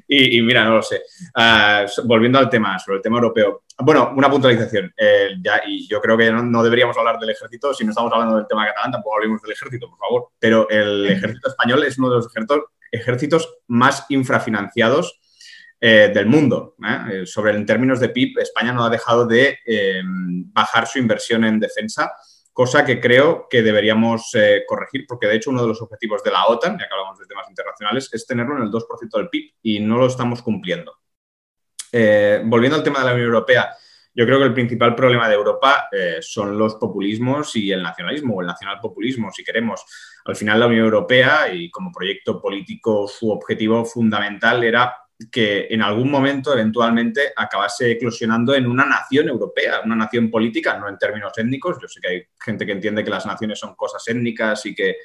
mira, 0.43 0.65
no 0.65 0.77
lo 0.77 0.83
sé. 0.83 1.03
Ah, 1.35 1.87
volviendo 2.05 2.39
al 2.39 2.49
tema, 2.49 2.79
sobre 2.79 2.97
el 2.97 3.03
tema 3.03 3.17
europeo. 3.17 3.62
Bueno, 3.85 4.13
una 4.17 4.31
puntualización. 4.31 4.93
Eh, 4.97 5.37
ya, 5.43 5.63
y 5.67 5.87
yo 5.89 6.01
creo 6.01 6.17
que 6.17 6.31
no, 6.31 6.63
deberíamos 6.63 6.97
hablar 6.97 7.19
del 7.19 7.31
ejército. 7.31 7.75
Si 7.75 7.85
no 7.85 7.91
estamos 7.91 8.13
hablando 8.13 8.37
del 8.37 8.47
tema 8.47 8.67
catalán, 8.67 8.93
tampoco 8.93 9.17
hablemos 9.17 9.43
del 9.43 9.53
ejército, 9.53 9.89
por 9.89 9.99
favor. 9.99 10.29
Pero 10.39 10.69
el 10.71 11.07
ejército 11.07 11.49
español 11.49 11.85
es 11.85 11.99
uno 11.99 12.11
de 12.11 12.17
los 12.17 12.29
ejércitos, 12.91 13.59
más 13.69 14.07
infrafinanciados 14.09 15.21
eh, 15.81 16.11
del 16.15 16.27
mundo. 16.27 16.77
sobre 17.25 17.53
en 17.53 17.67
términos 17.67 18.01
de 18.01 18.09
PIB, 18.09 18.39
España 18.39 18.73
no 18.73 18.85
ha 18.85 18.91
dejado 18.91 19.27
de 19.27 19.59
bajar 20.53 20.87
su 20.87 20.99
inversión 20.99 21.45
en 21.45 21.61
defensa 21.61 22.13
cosa 22.53 22.85
que 22.85 23.01
creo 23.01 23.47
que 23.49 23.63
deberíamos 23.63 24.35
eh, 24.35 24.65
corregir, 24.67 25.07
porque 25.09 25.27
de 25.27 25.37
hecho 25.37 25.51
uno 25.51 25.63
de 25.63 25.69
los 25.69 25.81
objetivos 25.81 26.23
de 26.23 26.31
la 26.31 26.47
OTAN, 26.47 26.79
ya 26.79 26.87
que 26.87 26.95
hablamos 26.95 27.19
de 27.19 27.27
temas 27.27 27.49
internacionales, 27.49 28.11
es 28.13 28.27
tenerlo 28.27 28.57
en 28.57 28.65
el 28.65 28.71
2% 28.71 29.17
del 29.17 29.29
PIB 29.29 29.53
y 29.63 29.81
no 29.81 29.99
lo 29.99 30.07
estamos 30.07 30.43
cumpliendo. 30.43 30.93
Eh, 31.93 32.41
volviendo 32.45 32.77
al 32.77 32.83
tema 32.83 33.01
de 33.01 33.05
la 33.05 33.13
Unión 33.13 33.27
Europea, 33.27 33.77
yo 34.15 34.27
creo 34.27 34.39
que 34.39 34.47
el 34.47 34.55
principal 34.55 34.95
problema 34.95 35.29
de 35.29 35.35
Europa 35.35 35.89
eh, 35.91 36.19
son 36.21 36.59
los 36.59 36.75
populismos 36.75 37.55
y 37.57 37.71
el 37.71 37.83
nacionalismo, 37.83 38.37
o 38.37 38.41
el 38.41 38.47
nacionalpopulismo, 38.47 39.31
si 39.33 39.45
queremos. 39.45 39.85
Al 40.25 40.37
final, 40.37 40.61
la 40.61 40.67
Unión 40.67 40.85
Europea, 40.85 41.53
y 41.53 41.71
como 41.71 41.93
proyecto 41.93 42.41
político, 42.41 43.09
su 43.09 43.31
objetivo 43.31 43.85
fundamental 43.85 44.65
era 44.65 44.97
que 45.31 45.69
en 45.71 45.83
algún 45.83 46.11
momento 46.11 46.53
eventualmente 46.53 47.33
acabase 47.37 47.93
eclosionando 47.93 48.55
en 48.55 48.67
una 48.67 48.85
nación 48.85 49.29
europea, 49.29 49.81
una 49.85 49.95
nación 49.95 50.31
política, 50.31 50.79
no 50.79 50.89
en 50.89 50.99
términos 50.99 51.33
étnicos. 51.37 51.79
Yo 51.81 51.89
sé 51.89 52.01
que 52.01 52.09
hay 52.09 52.23
gente 52.39 52.67
que 52.67 52.73
entiende 52.73 53.05
que 53.05 53.11
las 53.11 53.27
naciones 53.27 53.59
son 53.59 53.75
cosas 53.75 54.07
étnicas 54.09 54.67
y 54.67 54.75
que 54.75 54.97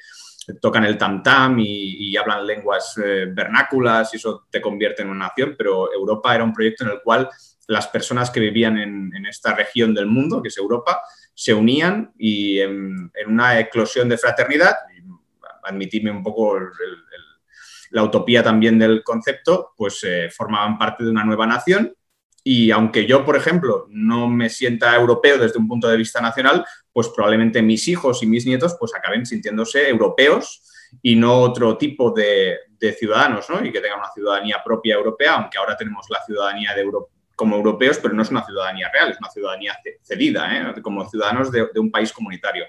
tocan 0.54 0.84
el 0.84 0.96
tam 0.96 1.22
tam 1.22 1.58
y, 1.58 2.16
hablan 2.16 2.46
lenguas 2.46 2.98
eh, 3.04 3.26
vernáculas 3.30 4.12
y 4.12 4.16
eso 4.16 4.46
te 4.50 4.60
convierte 4.60 5.02
en 5.02 5.10
una 5.10 5.26
nación, 5.26 5.54
pero 5.56 5.92
Europa 5.92 6.34
era 6.34 6.44
un 6.44 6.52
proyecto 6.52 6.84
en 6.84 6.90
el 6.90 7.00
cual 7.02 7.28
las 7.66 7.86
personas 7.86 8.30
que 8.30 8.40
vivían 8.40 8.78
en, 8.78 9.26
esta 9.26 9.54
región 9.54 9.94
del 9.94 10.06
mundo, 10.06 10.42
que 10.42 10.48
es 10.48 10.56
Europa, 10.56 11.00
se 11.34 11.52
unían 11.52 12.12
y 12.18 12.60
en, 12.60 13.12
una 13.26 13.60
eclosión 13.60 14.08
de 14.08 14.16
fraternidad, 14.16 14.74
admitidme 15.62 16.10
un 16.10 16.22
poco 16.22 16.58
la 17.90 18.02
utopía 18.02 18.42
también 18.42 18.78
del 18.78 19.02
concepto, 19.02 19.72
pues 19.76 20.02
eh, 20.04 20.30
formaban 20.30 20.78
parte 20.78 21.04
de 21.04 21.10
una 21.10 21.24
nueva 21.24 21.46
nación. 21.46 21.94
Y 22.44 22.70
aunque 22.70 23.06
yo, 23.06 23.24
por 23.24 23.36
ejemplo, 23.36 23.86
no 23.90 24.28
me 24.28 24.48
sienta 24.48 24.94
europeo 24.94 25.38
desde 25.38 25.58
un 25.58 25.68
punto 25.68 25.88
de 25.88 25.96
vista 25.96 26.20
nacional, 26.20 26.64
pues 26.92 27.08
probablemente 27.08 27.62
mis 27.62 27.86
hijos 27.88 28.22
y 28.22 28.26
mis 28.26 28.46
nietos 28.46 28.76
pues 28.78 28.94
acaben 28.94 29.26
sintiéndose 29.26 29.88
europeos 29.88 30.62
y 31.02 31.16
no 31.16 31.40
otro 31.40 31.76
tipo 31.76 32.10
de, 32.10 32.58
ciudadanos, 32.96 33.50
¿no? 33.50 33.64
Y 33.64 33.72
que 33.72 33.80
tengan 33.80 33.98
una 33.98 34.10
ciudadanía 34.12 34.62
propia 34.64 34.94
europea, 34.94 35.34
aunque 35.34 35.58
ahora 35.58 35.76
tenemos 35.76 36.06
la 36.10 36.22
ciudadanía 36.24 36.74
de 36.74 36.88
como 37.34 37.56
europeos, 37.56 37.98
pero 38.02 38.14
no 38.14 38.22
es 38.22 38.30
una 38.30 38.44
ciudadanía 38.44 38.90
real, 38.92 39.10
es 39.10 39.18
una 39.18 39.30
ciudadanía 39.30 39.76
cedida, 40.02 40.74
¿eh? 40.76 40.82
como 40.82 41.08
ciudadanos 41.08 41.52
de, 41.52 41.68
un 41.76 41.90
país 41.90 42.12
comunitario. 42.12 42.64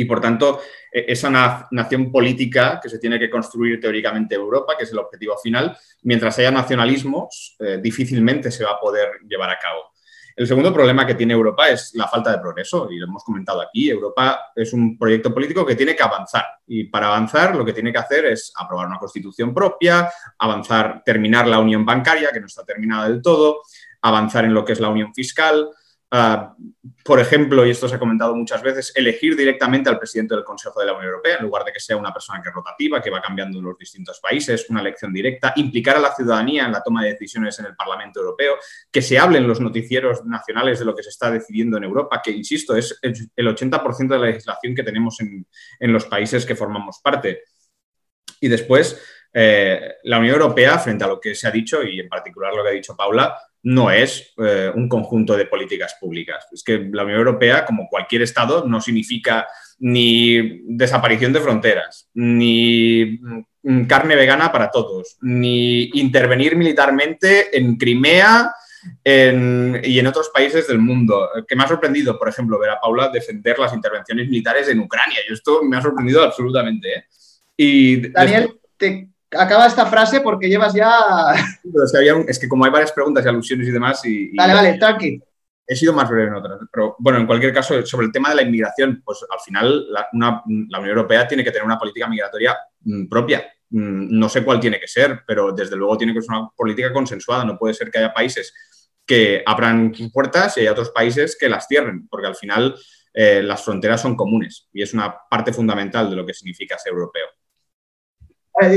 Y 0.00 0.06
por 0.06 0.18
tanto, 0.18 0.62
e, 0.90 1.04
esa 1.08 1.28
nación 1.70 2.10
política 2.10 2.80
que 2.82 2.88
se 2.88 2.98
tiene 2.98 3.18
que 3.18 3.28
construir 3.28 3.78
teóricamente 3.78 4.34
Europa, 4.34 4.74
que 4.78 4.84
es 4.84 4.92
el 4.92 4.98
objetivo 4.98 5.36
final, 5.36 5.76
mientras 6.04 6.38
haya 6.38 6.50
nacionalismos, 6.50 7.56
eh, 7.60 7.78
difícilmente 7.82 8.50
se 8.50 8.64
va 8.64 8.72
a 8.72 8.80
poder 8.80 9.10
llevar 9.28 9.50
a 9.50 9.58
cabo. 9.58 9.92
El 10.34 10.46
segundo 10.46 10.72
problema 10.72 11.06
que 11.06 11.16
tiene 11.16 11.34
Europa 11.34 11.68
es 11.68 11.92
la 11.94 12.08
falta 12.08 12.30
de 12.30 12.38
progreso, 12.38 12.90
y 12.90 12.96
lo 12.96 13.06
hemos 13.06 13.22
comentado 13.22 13.60
aquí. 13.60 13.90
Europa 13.90 14.52
es 14.56 14.72
un 14.72 14.96
proyecto 14.96 15.34
político 15.34 15.66
que 15.66 15.76
tiene 15.76 15.94
que 15.94 16.02
avanzar, 16.02 16.46
y 16.66 16.84
para 16.84 17.08
avanzar 17.08 17.54
lo 17.54 17.64
que 17.64 17.74
tiene 17.74 17.92
que 17.92 17.98
hacer 17.98 18.24
es 18.24 18.54
aprobar 18.56 18.86
una 18.86 18.98
constitución 18.98 19.52
propia, 19.52 20.10
avanzar, 20.38 21.02
terminar 21.04 21.46
la 21.46 21.58
unión 21.58 21.84
bancaria, 21.84 22.30
que 22.32 22.40
no 22.40 22.46
está 22.46 22.64
terminada 22.64 23.06
del 23.06 23.20
todo, 23.20 23.60
avanzar 24.00 24.46
en 24.46 24.54
lo 24.54 24.64
que 24.64 24.72
es 24.72 24.80
la 24.80 24.88
unión 24.88 25.12
fiscal, 25.12 25.68
Ah, 26.12 26.56
por 27.04 27.20
ejemplo, 27.20 27.64
y 27.64 27.70
esto 27.70 27.88
se 27.88 27.94
ha 27.94 27.98
comentado 27.98 28.34
muchas 28.34 28.62
veces, 28.62 28.92
elegir 28.96 29.36
directamente 29.36 29.88
al 29.88 29.98
presidente 29.98 30.34
del 30.34 30.42
Consejo 30.42 30.80
de 30.80 30.86
la 30.86 30.92
Unión 30.92 31.06
Europea, 31.06 31.36
en 31.36 31.44
lugar 31.44 31.64
de 31.64 31.72
que 31.72 31.78
sea 31.78 31.96
una 31.96 32.12
persona 32.12 32.42
que 32.42 32.48
es 32.48 32.54
rotativa, 32.54 33.00
que 33.00 33.10
va 33.10 33.22
cambiando 33.22 33.58
en 33.58 33.64
los 33.64 33.78
distintos 33.78 34.18
países, 34.18 34.68
una 34.70 34.80
elección 34.80 35.12
directa, 35.12 35.52
implicar 35.54 35.96
a 35.96 36.00
la 36.00 36.12
ciudadanía 36.12 36.66
en 36.66 36.72
la 36.72 36.82
toma 36.82 37.04
de 37.04 37.10
decisiones 37.10 37.56
en 37.60 37.66
el 37.66 37.76
Parlamento 37.76 38.20
Europeo, 38.20 38.56
que 38.90 39.02
se 39.02 39.18
hable 39.20 39.38
en 39.38 39.46
los 39.46 39.60
noticieros 39.60 40.24
nacionales 40.24 40.80
de 40.80 40.84
lo 40.84 40.96
que 40.96 41.04
se 41.04 41.10
está 41.10 41.30
decidiendo 41.30 41.76
en 41.76 41.84
Europa, 41.84 42.20
que, 42.22 42.32
insisto, 42.32 42.74
es 42.74 42.98
el 43.02 43.46
80% 43.46 44.08
de 44.08 44.18
la 44.18 44.26
legislación 44.26 44.74
que 44.74 44.82
tenemos 44.82 45.20
en, 45.20 45.46
en 45.78 45.92
los 45.92 46.06
países 46.06 46.44
que 46.44 46.56
formamos 46.56 46.98
parte. 47.00 47.44
Y 48.40 48.48
después, 48.48 49.00
eh, 49.32 49.94
la 50.04 50.18
Unión 50.18 50.34
Europea, 50.34 50.78
frente 50.78 51.04
a 51.04 51.08
lo 51.08 51.20
que 51.20 51.34
se 51.34 51.46
ha 51.46 51.50
dicho, 51.50 51.82
y 51.82 52.00
en 52.00 52.08
particular 52.08 52.52
lo 52.52 52.64
que 52.64 52.70
ha 52.70 52.72
dicho 52.72 52.96
Paula, 52.96 53.38
no 53.62 53.90
es 53.90 54.32
eh, 54.38 54.70
un 54.74 54.88
conjunto 54.88 55.36
de 55.36 55.46
políticas 55.46 55.96
públicas. 56.00 56.46
Es 56.52 56.62
que 56.62 56.88
la 56.92 57.04
Unión 57.04 57.18
Europea, 57.18 57.64
como 57.64 57.88
cualquier 57.88 58.22
Estado, 58.22 58.64
no 58.66 58.80
significa 58.80 59.46
ni 59.78 60.62
desaparición 60.64 61.32
de 61.32 61.40
fronteras, 61.40 62.08
ni 62.14 63.18
mm, 63.62 63.84
carne 63.84 64.16
vegana 64.16 64.50
para 64.52 64.70
todos, 64.70 65.16
ni 65.20 65.90
intervenir 65.94 66.56
militarmente 66.56 67.56
en 67.56 67.76
Crimea 67.76 68.52
y 69.04 69.98
en 69.98 70.06
otros 70.06 70.30
países 70.30 70.66
del 70.66 70.78
mundo. 70.78 71.28
Que 71.46 71.54
me 71.54 71.64
ha 71.64 71.68
sorprendido, 71.68 72.18
por 72.18 72.28
ejemplo, 72.28 72.58
ver 72.58 72.70
a 72.70 72.80
Paula 72.80 73.10
defender 73.10 73.58
las 73.58 73.74
intervenciones 73.74 74.28
militares 74.28 74.68
en 74.68 74.80
Ucrania. 74.80 75.18
Y 75.28 75.32
esto 75.32 75.62
me 75.62 75.76
ha 75.76 75.82
sorprendido 75.82 76.22
absolutamente. 76.22 76.92
¿eh? 76.94 77.04
Y 77.56 78.08
Daniel, 78.10 78.58
te 78.78 79.10
acaba 79.32 79.66
esta 79.66 79.86
frase 79.86 80.20
porque 80.20 80.48
llevas 80.48 80.74
ya. 80.74 80.90
es, 82.28 82.38
que 82.38 82.48
como 82.48 82.64
hay 82.64 82.70
varias 82.70 82.92
preguntas 82.92 83.24
y 83.24 83.28
alusiones 83.28 83.68
y 83.68 83.70
demás. 83.70 84.04
Y, 84.04 84.36
vale, 84.36 84.54
vale, 84.54 84.78
tranqui. 84.78 85.22
He 85.66 85.76
sido 85.76 85.92
más 85.92 86.08
breve 86.10 86.28
en 86.28 86.34
otras. 86.34 86.58
Pero 86.72 86.96
bueno, 86.98 87.20
en 87.20 87.26
cualquier 87.26 87.54
caso, 87.54 87.84
sobre 87.86 88.06
el 88.06 88.12
tema 88.12 88.30
de 88.30 88.36
la 88.36 88.42
inmigración, 88.42 89.02
pues 89.04 89.24
al 89.30 89.38
final 89.40 89.86
la, 89.90 90.42
Unión 90.44 90.86
Europea 90.88 91.28
tiene 91.28 91.44
que 91.44 91.52
tener 91.52 91.64
una 91.64 91.78
política 91.78 92.08
migratoria 92.08 92.56
mm, 92.80 93.06
propia. 93.08 93.44
Mm, 93.70 94.18
no 94.18 94.28
sé 94.28 94.42
cuál 94.42 94.58
tiene 94.58 94.80
que 94.80 94.88
ser, 94.88 95.22
pero 95.26 95.52
desde 95.52 95.76
luego 95.76 95.96
tiene 95.96 96.12
que 96.12 96.22
ser 96.22 96.30
una 96.36 96.48
política 96.56 96.92
consensuada. 96.92 97.44
No 97.44 97.56
puede 97.56 97.74
ser 97.74 97.90
que 97.90 97.98
haya 97.98 98.12
países 98.12 98.52
que 99.06 99.42
abran 99.46 99.94
sus 99.94 100.12
puertas 100.12 100.56
y 100.56 100.60
haya 100.60 100.72
otros 100.72 100.90
países 100.90 101.36
que 101.38 101.48
las 101.48 101.66
cierren, 101.68 102.08
porque 102.08 102.26
al 102.26 102.36
final 102.36 102.74
eh, 103.12 103.42
las 103.42 103.64
fronteras 103.64 104.00
son 104.00 104.16
comunes 104.16 104.68
y 104.72 104.82
es 104.82 104.94
una 104.94 105.16
parte 105.28 105.52
fundamental 105.52 106.08
de 106.08 106.16
lo 106.16 106.26
que 106.26 106.34
significa 106.34 106.78
ser 106.78 106.92
europeo. 106.92 107.26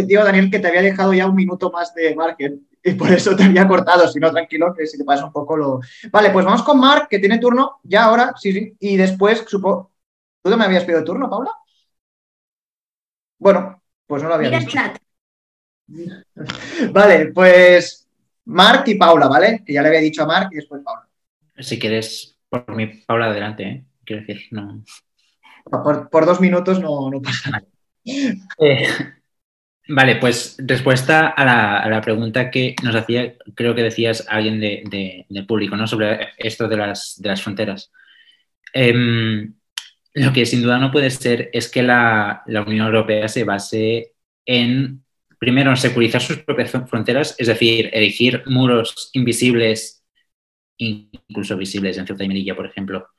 Digo, 0.05 0.23
Daniel, 0.23 0.49
que 0.49 0.59
te 0.59 0.67
había 0.67 0.81
dejado 0.81 1.13
ya 1.13 1.27
un 1.27 1.35
minuto 1.35 1.71
más 1.71 1.93
de 1.93 2.15
market 2.15 2.53
y 2.83 2.93
por 2.93 3.11
eso 3.11 3.35
te 3.35 3.43
había 3.43 3.67
cortado, 3.67 4.07
si 4.07 4.19
no, 4.19 4.31
tranquilo, 4.31 4.73
que 4.73 4.85
si 4.85 4.97
te 4.97 5.05
pasa 5.05 5.25
un 5.25 5.31
poco 5.31 5.55
lo... 5.55 5.79
Vale, 6.11 6.29
pues 6.31 6.45
vamos 6.45 6.63
con 6.63 6.79
Mark, 6.79 7.07
que 7.09 7.19
tiene 7.19 7.39
turno 7.39 7.79
ya 7.83 8.05
ahora, 8.05 8.33
sí, 8.37 8.51
sí, 8.51 8.75
y 8.79 8.97
después, 8.97 9.43
supongo... 9.47 9.91
¿Tú 10.41 10.49
no 10.49 10.57
me 10.57 10.65
habías 10.65 10.83
pedido 10.83 11.05
turno, 11.05 11.29
Paula? 11.29 11.51
Bueno, 13.37 13.81
pues 14.05 14.21
no 14.21 14.27
lo 14.27 14.35
había 14.35 14.49
Mira 14.49 14.65
chat. 14.65 14.97
Vale, 16.91 17.31
pues 17.33 18.09
Mark 18.45 18.83
y 18.87 18.95
Paula, 18.95 19.27
¿vale? 19.27 19.63
Que 19.65 19.71
ya 19.71 19.81
le 19.81 19.87
había 19.87 20.01
dicho 20.01 20.23
a 20.23 20.27
Mark 20.27 20.49
y 20.51 20.55
después 20.55 20.81
Paula. 20.83 21.07
Si 21.59 21.79
quieres, 21.79 22.37
por 22.49 22.75
mi 22.75 22.87
Paula, 22.87 23.27
adelante, 23.27 23.63
¿eh? 23.63 23.85
Quiero 24.03 24.21
decir, 24.23 24.47
no... 24.51 24.83
Por, 26.11 26.25
dos 26.25 26.41
minutos 26.41 26.81
no, 26.81 27.09
no 27.09 27.21
pasa 27.21 27.49
nada. 27.49 27.65
Eh, 28.59 28.85
Vale, 29.87 30.15
pues 30.15 30.55
respuesta 30.59 31.27
a 31.27 31.89
la, 31.89 32.01
pregunta 32.01 32.49
que 32.49 32.75
nos 32.83 32.95
hacía, 32.95 33.35
creo 33.53 33.75
que 33.75 33.83
decías 33.83 34.25
alguien 34.29 34.59
de, 34.61 35.25
del 35.27 35.45
público, 35.45 35.75
¿no? 35.75 35.87
Sobre 35.87 36.29
esto 36.37 36.69
de 36.69 36.77
las, 36.77 37.41
fronteras. 37.41 37.91
Em, 38.73 39.53
lo 40.13 40.31
que 40.33 40.45
sin 40.45 40.61
duda 40.63 40.77
no 40.79 40.91
puede 40.91 41.09
ser 41.09 41.49
es 41.53 41.69
que 41.69 41.83
la, 41.83 42.43
Unión 42.65 42.85
Europea 42.87 43.27
se 43.27 43.43
base 43.43 44.13
en, 44.45 45.03
primero, 45.37 45.71
en 45.71 45.77
securizar 45.77 46.21
sus 46.21 46.37
propias 46.39 46.71
fronteras, 46.87 47.35
es 47.37 47.47
decir, 47.47 47.89
erigir 47.93 48.43
muros 48.45 49.09
invisibles, 49.13 50.05
incluso 50.77 51.57
visibles 51.57 51.97
en 51.97 52.07
Ceuta 52.07 52.23
y 52.23 52.29
Melilla, 52.29 52.55
por 52.55 52.67
ejemplo, 52.67 53.09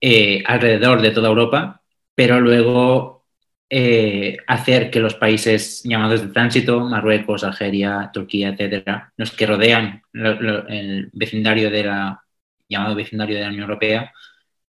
eh, 0.00 0.44
alrededor 0.46 1.02
de 1.02 1.10
toda 1.10 1.28
Europa, 1.28 1.82
pero 2.14 2.40
luego 2.40 3.23
eh, 3.70 4.36
hacer 4.46 4.90
que 4.90 5.00
los 5.00 5.14
países 5.14 5.82
llamados 5.84 6.20
de 6.22 6.28
tránsito, 6.28 6.80
Marruecos, 6.80 7.44
Algeria, 7.44 8.10
Turquía, 8.12 8.50
etcétera, 8.50 9.12
los 9.16 9.32
que 9.32 9.46
rodean 9.46 10.02
el 10.12 11.10
vecindario 11.12 11.70
de 11.70 11.84
la 11.84 12.24
llamado 12.68 12.94
vecindario 12.94 13.36
de 13.36 13.42
la 13.42 13.48
Unión 13.48 13.62
Europea, 13.62 14.12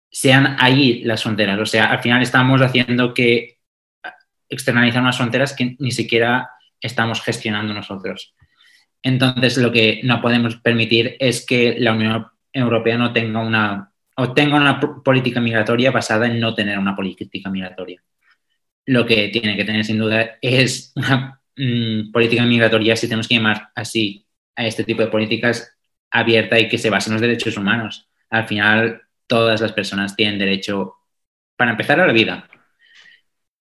sean 0.10 0.58
ahí 0.60 1.04
las 1.04 1.24
fronteras. 1.24 1.60
O 1.60 1.66
sea, 1.66 1.86
al 1.86 2.02
final 2.02 2.22
estamos 2.22 2.62
haciendo 2.62 3.14
que 3.14 3.60
externalizar 4.50 5.02
unas 5.02 5.18
fronteras 5.18 5.54
que 5.54 5.76
ni 5.80 5.92
siquiera 5.92 6.50
estamos 6.80 7.22
gestionando 7.22 7.74
nosotros. 7.74 8.36
Entonces, 9.04 9.58
lo 9.58 9.72
que 9.72 10.02
no 10.04 10.22
podemos 10.22 10.56
permitir 10.58 11.16
es 11.20 11.46
que 11.46 11.76
la 11.80 11.94
Unión 11.94 12.28
Europea 12.54 12.98
no 12.98 13.14
tenga 13.14 13.40
una 13.40 13.92
o 14.18 14.34
tenga 14.34 14.56
una 14.56 14.80
política 14.80 15.42
migratoria 15.42 15.92
basada 15.92 16.28
en 16.28 16.40
no 16.40 16.56
tener 16.56 16.80
una 16.80 16.96
política 16.96 17.50
migratoria 17.50 18.02
lo 18.86 19.06
que 19.06 19.30
tiene 19.30 19.56
que 19.56 19.66
tener 19.66 19.84
sin 19.86 19.98
duda 19.98 20.38
es 20.42 20.94
una 20.96 21.42
mm, 21.58 22.12
política 22.12 22.44
migratoria, 22.44 22.96
si 22.96 23.08
tenemos 23.08 23.28
que 23.28 23.36
llamar 23.36 23.70
así 23.76 24.28
a 24.56 24.66
este 24.66 24.84
tipo 24.84 25.02
de 25.02 25.10
políticas, 25.10 25.76
abierta 26.12 26.60
y 26.60 26.70
que 26.70 26.78
se 26.78 26.90
base 26.90 27.10
en 27.10 27.14
los 27.14 27.22
derechos 27.22 27.58
humanos. 27.58 28.10
Al 28.30 28.48
final, 28.48 29.02
todas 29.28 29.62
las 29.62 29.74
personas 29.74 30.16
tienen 30.16 30.40
derecho, 30.40 30.96
para 31.58 31.72
empezar, 31.72 32.00
a 32.00 32.08
la 32.08 32.14
vida, 32.14 32.50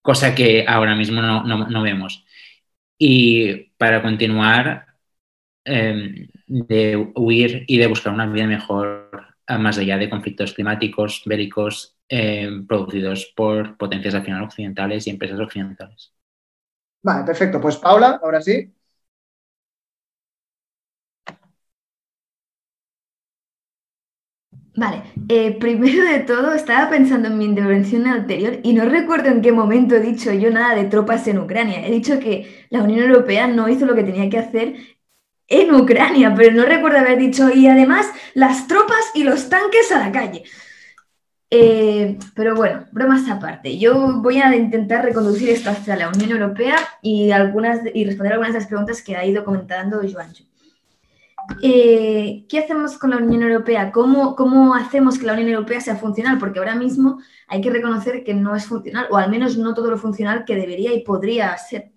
cosa 0.03 0.35
que 0.35 0.64
ahora 0.68 0.95
mismo 0.95 1.22
no, 1.22 1.83
vemos. 1.83 2.25
Y 2.99 3.70
para 3.79 4.03
continuar, 4.03 4.87
em, 5.64 6.29
de 6.47 6.97
huir 7.16 7.64
y 7.66 7.79
de 7.79 7.87
buscar 7.87 8.12
una 8.12 8.27
vida 8.27 8.47
mejor 8.47 9.11
más 9.59 9.79
allá 9.79 9.99
de 9.99 10.11
conflictos 10.11 10.55
climáticos, 10.55 11.22
bélicos 11.27 11.94
eh, 12.09 12.51
producidos 12.69 13.33
por 13.37 13.77
potencias 13.77 14.15
al 14.15 14.25
final 14.25 14.43
occidentales 14.45 15.07
y 15.07 15.11
empresas 15.11 15.41
occidentales. 15.41 16.13
Vale, 17.03 17.25
perfecto. 17.25 17.61
Pues 17.61 17.77
Paula, 17.77 18.21
ahora 18.23 18.41
sí. 18.43 18.73
Vale, 24.77 25.03
eh, 25.29 25.57
primero 25.59 26.03
de 26.05 26.21
todo 26.21 26.53
estaba 26.53 26.91
pensando 26.91 27.29
en 27.29 27.39
mi 27.39 27.45
intervención 27.45 28.07
anterior 28.09 28.59
y 28.65 28.73
no 28.73 28.85
recuerdo 28.85 29.29
en 29.29 29.41
qué 29.41 29.53
momento 29.53 29.95
he 29.95 30.01
dicho 30.01 30.33
yo 30.33 30.51
nada 30.51 30.75
de 30.75 30.85
tropas 30.87 31.27
en 31.29 31.39
Ucrania. 31.39 31.87
He 31.87 31.91
dicho 31.93 32.19
que 32.19 32.67
la 32.71 32.83
Unión 32.83 33.01
Europea 33.05 33.47
no 33.47 33.69
hizo 33.69 33.87
lo 33.87 33.95
que 33.95 34.03
tenía 34.03 34.29
que 34.29 34.39
hacer 34.39 34.75
en 35.49 35.75
Ucrania, 35.75 36.35
pero 36.37 36.55
no 36.57 36.65
recuerdo 36.67 36.99
haber 36.99 37.19
dicho 37.19 37.51
y 37.53 37.69
además 37.69 38.07
las 38.35 38.69
tropas 38.69 39.05
y 39.15 39.25
los 39.25 39.49
tanques 39.51 39.93
a 39.93 40.01
la 40.01 40.13
calle. 40.13 40.45
Eh, 41.51 42.19
pero 42.35 42.57
bueno, 42.57 42.87
bromas 42.91 43.29
aparte. 43.31 43.79
Yo 43.79 44.21
voy 44.21 44.39
a 44.39 44.55
intentar 44.57 45.05
reconducir 45.05 45.51
esto 45.51 45.71
hacia 45.71 45.97
la 45.97 46.09
Unión 46.09 46.31
Europea 46.31 46.77
y, 47.03 47.31
algunas, 47.31 47.81
y 47.95 48.05
responder 48.05 48.33
algunas 48.33 48.53
de 48.53 48.61
las 48.61 48.69
preguntas 48.69 49.03
que 49.03 49.17
ha 49.17 49.25
ido 49.25 49.45
comentando 49.45 50.01
Joancho. 50.01 50.45
Eh, 51.63 52.47
¿qué 52.49 52.59
hacemos 52.59 52.99
con 52.99 53.11
la 53.11 53.19
Unión 53.19 53.43
Europea? 53.43 53.93
¿Cómo, 53.93 54.35
¿Cómo 54.35 54.75
hacemos 54.75 55.19
que 55.19 55.27
la 55.27 55.35
Unión 55.35 55.49
Europea 55.49 55.81
sea 55.81 55.97
funcional? 55.97 56.39
Porque 56.39 56.59
ahora 56.59 56.75
mismo 56.75 57.21
hay 57.49 57.61
que 57.61 57.71
reconocer 57.71 58.25
que 58.25 58.35
no 58.35 58.57
es 58.57 58.67
funcional, 58.67 59.07
o 59.11 59.17
al 59.17 59.31
menos 59.31 59.59
no 59.59 59.75
todo 59.75 59.91
lo 59.91 59.99
funcional 59.99 60.45
que 60.45 60.57
debería 60.57 60.93
y 60.95 61.03
podría 61.03 61.57
ser. 61.59 61.93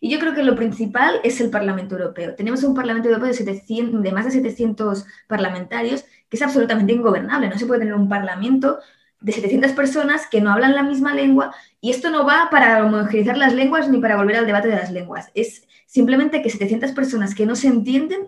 Y 0.00 0.10
yo 0.10 0.18
creo 0.18 0.34
que 0.34 0.42
lo 0.42 0.56
principal 0.56 1.20
es 1.22 1.40
el 1.40 1.50
Parlamento 1.50 1.94
Europeo. 1.94 2.34
Tenemos 2.34 2.64
un 2.64 2.74
Parlamento 2.74 3.08
Europeo 3.08 3.28
de, 3.28 3.34
700, 3.34 4.02
de 4.02 4.12
más 4.12 4.24
de 4.24 4.30
700 4.30 5.04
parlamentarios 5.28 6.04
que 6.30 6.36
es 6.36 6.42
absolutamente 6.42 6.92
ingobernable. 6.92 7.48
No 7.48 7.58
se 7.58 7.66
puede 7.66 7.80
tener 7.80 7.94
un 7.94 8.08
Parlamento 8.08 8.78
de 9.20 9.32
700 9.32 9.72
personas 9.72 10.26
que 10.26 10.40
no 10.40 10.50
hablan 10.50 10.74
la 10.74 10.82
misma 10.82 11.14
lengua 11.14 11.54
y 11.80 11.90
esto 11.90 12.10
no 12.10 12.24
va 12.24 12.48
para 12.50 12.84
homogeneizar 12.84 13.36
las 13.36 13.54
lenguas 13.54 13.88
ni 13.88 14.00
para 14.00 14.16
volver 14.16 14.36
al 14.36 14.46
debate 14.46 14.68
de 14.68 14.76
las 14.76 14.90
lenguas. 14.90 15.30
Es 15.34 15.66
simplemente 15.86 16.40
que 16.40 16.50
700 16.50 16.92
personas 16.92 17.34
que 17.34 17.46
no 17.46 17.56
se 17.56 17.66
entienden 17.66 18.22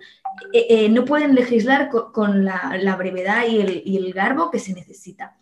eh, 0.52 0.66
eh, 0.68 0.88
no 0.88 1.04
pueden 1.04 1.34
legislar 1.34 1.88
con, 1.88 2.44
la, 2.44 2.96
brevedad 2.98 3.44
y 3.48 3.96
el, 3.96 4.12
garbo 4.12 4.50
que 4.50 4.58
se 4.58 4.74
necesita. 4.74 5.36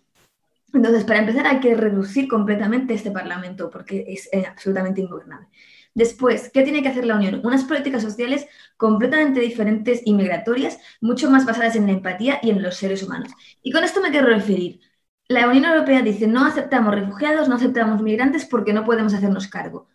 Entonces, 0.73 1.05
para 1.05 1.19
empezar, 1.19 1.47
hay 1.47 1.59
que 1.59 1.75
reducir 1.75 2.29
completamente 2.29 2.95
este 2.95 3.11
Parlamento 3.11 3.71
porque 3.71 4.05
es 4.07 4.29
eh, 4.33 4.45
absolutamente 4.47 5.01
ingobernable. 5.01 5.49
Después, 5.95 6.51
¿qué 6.53 6.63
tiene 6.63 6.83
que 6.83 6.89
hacer 6.89 7.05
la 7.07 7.17
Unión? 7.17 7.41
Unas 7.45 7.65
políticas 7.65 8.03
sociales 8.03 8.47
completamente 8.77 9.41
diferentes 9.41 10.03
y 10.05 10.15
migratorias, 10.15 10.79
mucho 11.01 11.31
más 11.31 11.45
basadas 11.45 11.77
en 11.77 11.87
la 11.87 11.93
empatía 11.93 12.39
y 12.43 12.51
en 12.51 12.63
los 12.63 12.77
seres 12.77 13.03
humanos. 13.03 13.33
Y 13.63 13.73
con 13.73 13.85
esto 13.85 14.01
me 14.01 14.11
quiero 14.11 14.29
referir. 14.29 14.81
La 15.29 15.49
Unión 15.49 15.65
Europea 15.67 16.03
dice, 16.03 16.27
no 16.27 16.45
aceptamos 16.45 16.95
refugiados, 16.95 17.49
no 17.49 17.57
aceptamos 17.57 18.03
migrantes 18.03 18.45
porque 18.47 18.73
no 18.73 18.85
podemos 18.85 19.15
hacernos 19.15 19.49
cargo 19.49 19.89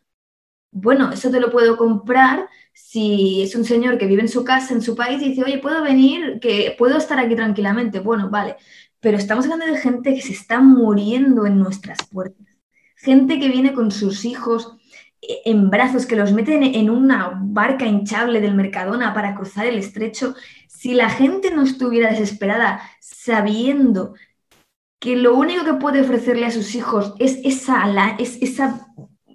bueno, 0.78 1.10
eso 1.14 1.32
te 1.32 1.40
lo 1.40 1.52
puedo 1.52 1.78
comprar 1.78 2.50
si 2.74 3.42
es 3.44 3.56
un 3.56 3.64
señor 3.64 3.98
que 3.98 4.08
vive 4.08 4.22
en 4.22 4.28
su 4.28 4.44
casa, 4.44 4.74
en 4.74 4.82
su 4.82 4.94
país, 4.94 5.22
y 5.22 5.30
dice, 5.30 5.44
oye, 5.44 5.58
puedo 5.60 5.82
venir, 5.82 6.40
que 6.42 6.76
puedo 6.78 6.98
estar 6.98 7.18
aquí 7.18 7.34
tranquilamente. 7.34 8.00
Bueno, 8.02 8.30
vale, 8.30 8.58
pero 9.00 9.18
estamos 9.18 9.46
hablando 9.46 9.68
de 9.68 9.80
gente 9.80 10.14
que 10.14 10.22
se 10.22 10.34
está 10.34 10.60
muriendo 10.60 11.46
en 11.46 11.60
nuestras 11.60 12.00
puertas. 12.12 12.46
Gente 12.98 13.40
que 13.40 13.48
viene 13.48 13.74
con 13.74 13.90
sus 13.90 14.26
hijos 14.26 14.76
en 15.22 15.70
brazos, 15.70 16.06
que 16.06 16.16
los 16.16 16.32
meten 16.32 16.64
en 16.64 16.90
una 16.90 17.40
barca 17.42 17.86
hinchable 17.86 18.42
del 18.42 18.56
Mercadona 18.56 19.14
para 19.14 19.36
cruzar 19.36 19.66
el 19.66 19.78
estrecho. 19.78 20.36
Si 20.68 20.94
la 20.94 21.10
gente 21.10 21.52
no 21.52 21.64
estuviera 21.64 22.12
desesperada 22.12 22.82
sabiendo 23.00 24.14
que 25.00 25.16
lo 25.16 25.36
único 25.36 25.64
que 25.64 25.74
puede 25.76 26.02
ofrecerle 26.02 26.46
a 26.46 26.52
sus 26.52 26.76
hijos 26.76 27.14
es 27.20 27.40
esa, 27.44 27.86
es 28.18 28.42
esa 28.42 28.88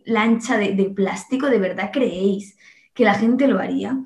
lancha 0.05 0.59
de, 0.59 0.93
plástico, 0.95 1.47
¿de 1.47 1.59
verdad 1.59 1.91
creéis 1.93 2.57
que 2.95 3.05
la 3.05 3.15
gente 3.15 3.47
lo 3.47 3.59
haría? 3.59 3.97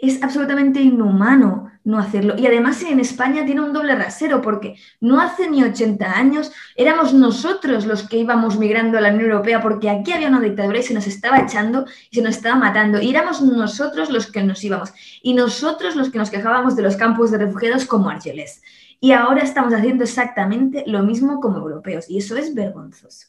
Es 0.00 0.22
absolutamente 0.22 0.80
inhumano 0.80 1.70
no 1.84 1.98
hacerlo. 1.98 2.34
Y 2.38 2.46
además 2.46 2.82
en 2.82 3.00
España 3.00 3.44
tiene 3.44 3.62
un 3.62 3.72
doble 3.72 3.94
rasero, 3.94 4.42
porque 4.42 4.76
no 5.00 5.20
hace 5.20 5.48
ni 5.48 5.62
80 5.62 6.10
años 6.10 6.52
éramos 6.76 7.14
nosotros 7.14 7.86
los 7.86 8.06
que 8.06 8.18
íbamos 8.18 8.58
migrando 8.58 8.98
a 8.98 9.00
la 9.00 9.08
Unión 9.08 9.30
Europea, 9.30 9.60
porque 9.60 9.88
aquí 9.88 10.12
había 10.12 10.28
una 10.28 10.40
dictadura 10.40 10.78
y 10.78 10.82
se 10.82 10.94
nos 10.94 11.06
estaba 11.06 11.40
echando 11.40 11.86
y 12.10 12.16
se 12.16 12.22
nos 12.22 12.36
estaba 12.36 12.56
matando. 12.56 13.00
Y 13.00 13.10
éramos 13.10 13.42
nosotros 13.42 14.10
los 14.10 14.30
que 14.30 14.42
nos 14.42 14.62
íbamos. 14.62 14.92
Y 15.22 15.34
nosotros 15.34 15.96
los 15.96 16.10
que 16.10 16.18
nos 16.18 16.30
quejábamos 16.30 16.76
de 16.76 16.82
los 16.82 16.96
campos 16.96 17.30
de 17.30 17.38
refugiados 17.38 17.86
como 17.86 18.10
Argelés. 18.10 18.62
Y 19.00 19.12
ahora 19.12 19.42
estamos 19.42 19.72
haciendo 19.72 20.04
exactamente 20.04 20.84
lo 20.86 21.02
mismo 21.02 21.40
como 21.40 21.58
europeos. 21.58 22.08
Y 22.10 22.18
eso 22.18 22.36
es 22.36 22.54
vergonzoso. 22.54 23.28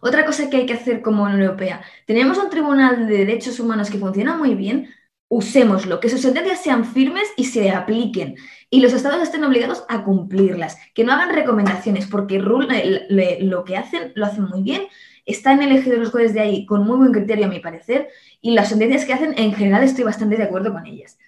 Otra 0.00 0.26
cosa 0.26 0.50
que 0.50 0.58
hay 0.58 0.66
que 0.66 0.74
hacer 0.74 1.00
como 1.00 1.22
Unión 1.22 1.42
Europea, 1.42 1.82
tenemos 2.06 2.36
un 2.38 2.50
tribunal 2.50 3.06
de 3.06 3.18
derechos 3.18 3.58
humanos 3.60 3.88
que 3.88 3.98
funciona 3.98 4.36
muy 4.36 4.54
bien, 4.54 4.88
usémoslo, 5.28 6.00
que 6.00 6.08
sus 6.08 6.20
sentencias 6.20 6.62
sean 6.62 6.84
firmes 6.84 7.28
y 7.36 7.44
se 7.44 7.70
apliquen 7.70 8.36
y 8.70 8.80
los 8.80 8.92
estados 8.92 9.22
estén 9.22 9.44
obligados 9.44 9.84
a 9.88 10.04
cumplirlas, 10.04 10.76
que 10.94 11.04
no 11.04 11.12
hagan 11.12 11.34
recomendaciones, 11.34 12.06
porque 12.06 12.38
lo 12.38 13.64
que 13.64 13.76
hacen 13.76 14.12
lo 14.14 14.26
hacen 14.26 14.44
muy 14.44 14.62
bien, 14.62 14.82
están 15.24 15.62
elegidos 15.62 15.98
los 15.98 16.10
jueces 16.10 16.34
de 16.34 16.40
ahí 16.40 16.66
con 16.66 16.84
muy 16.84 16.96
buen 16.96 17.12
criterio 17.12 17.46
a 17.46 17.48
mi 17.48 17.60
parecer 17.60 18.08
y 18.40 18.52
las 18.52 18.68
sentencias 18.68 19.04
que 19.04 19.12
hacen 19.12 19.34
en 19.36 19.52
general 19.54 19.82
estoy 19.82 20.04
bastante 20.04 20.36
de 20.36 20.44
acuerdo 20.44 20.72
con 20.72 20.86
ellas. 20.86 21.18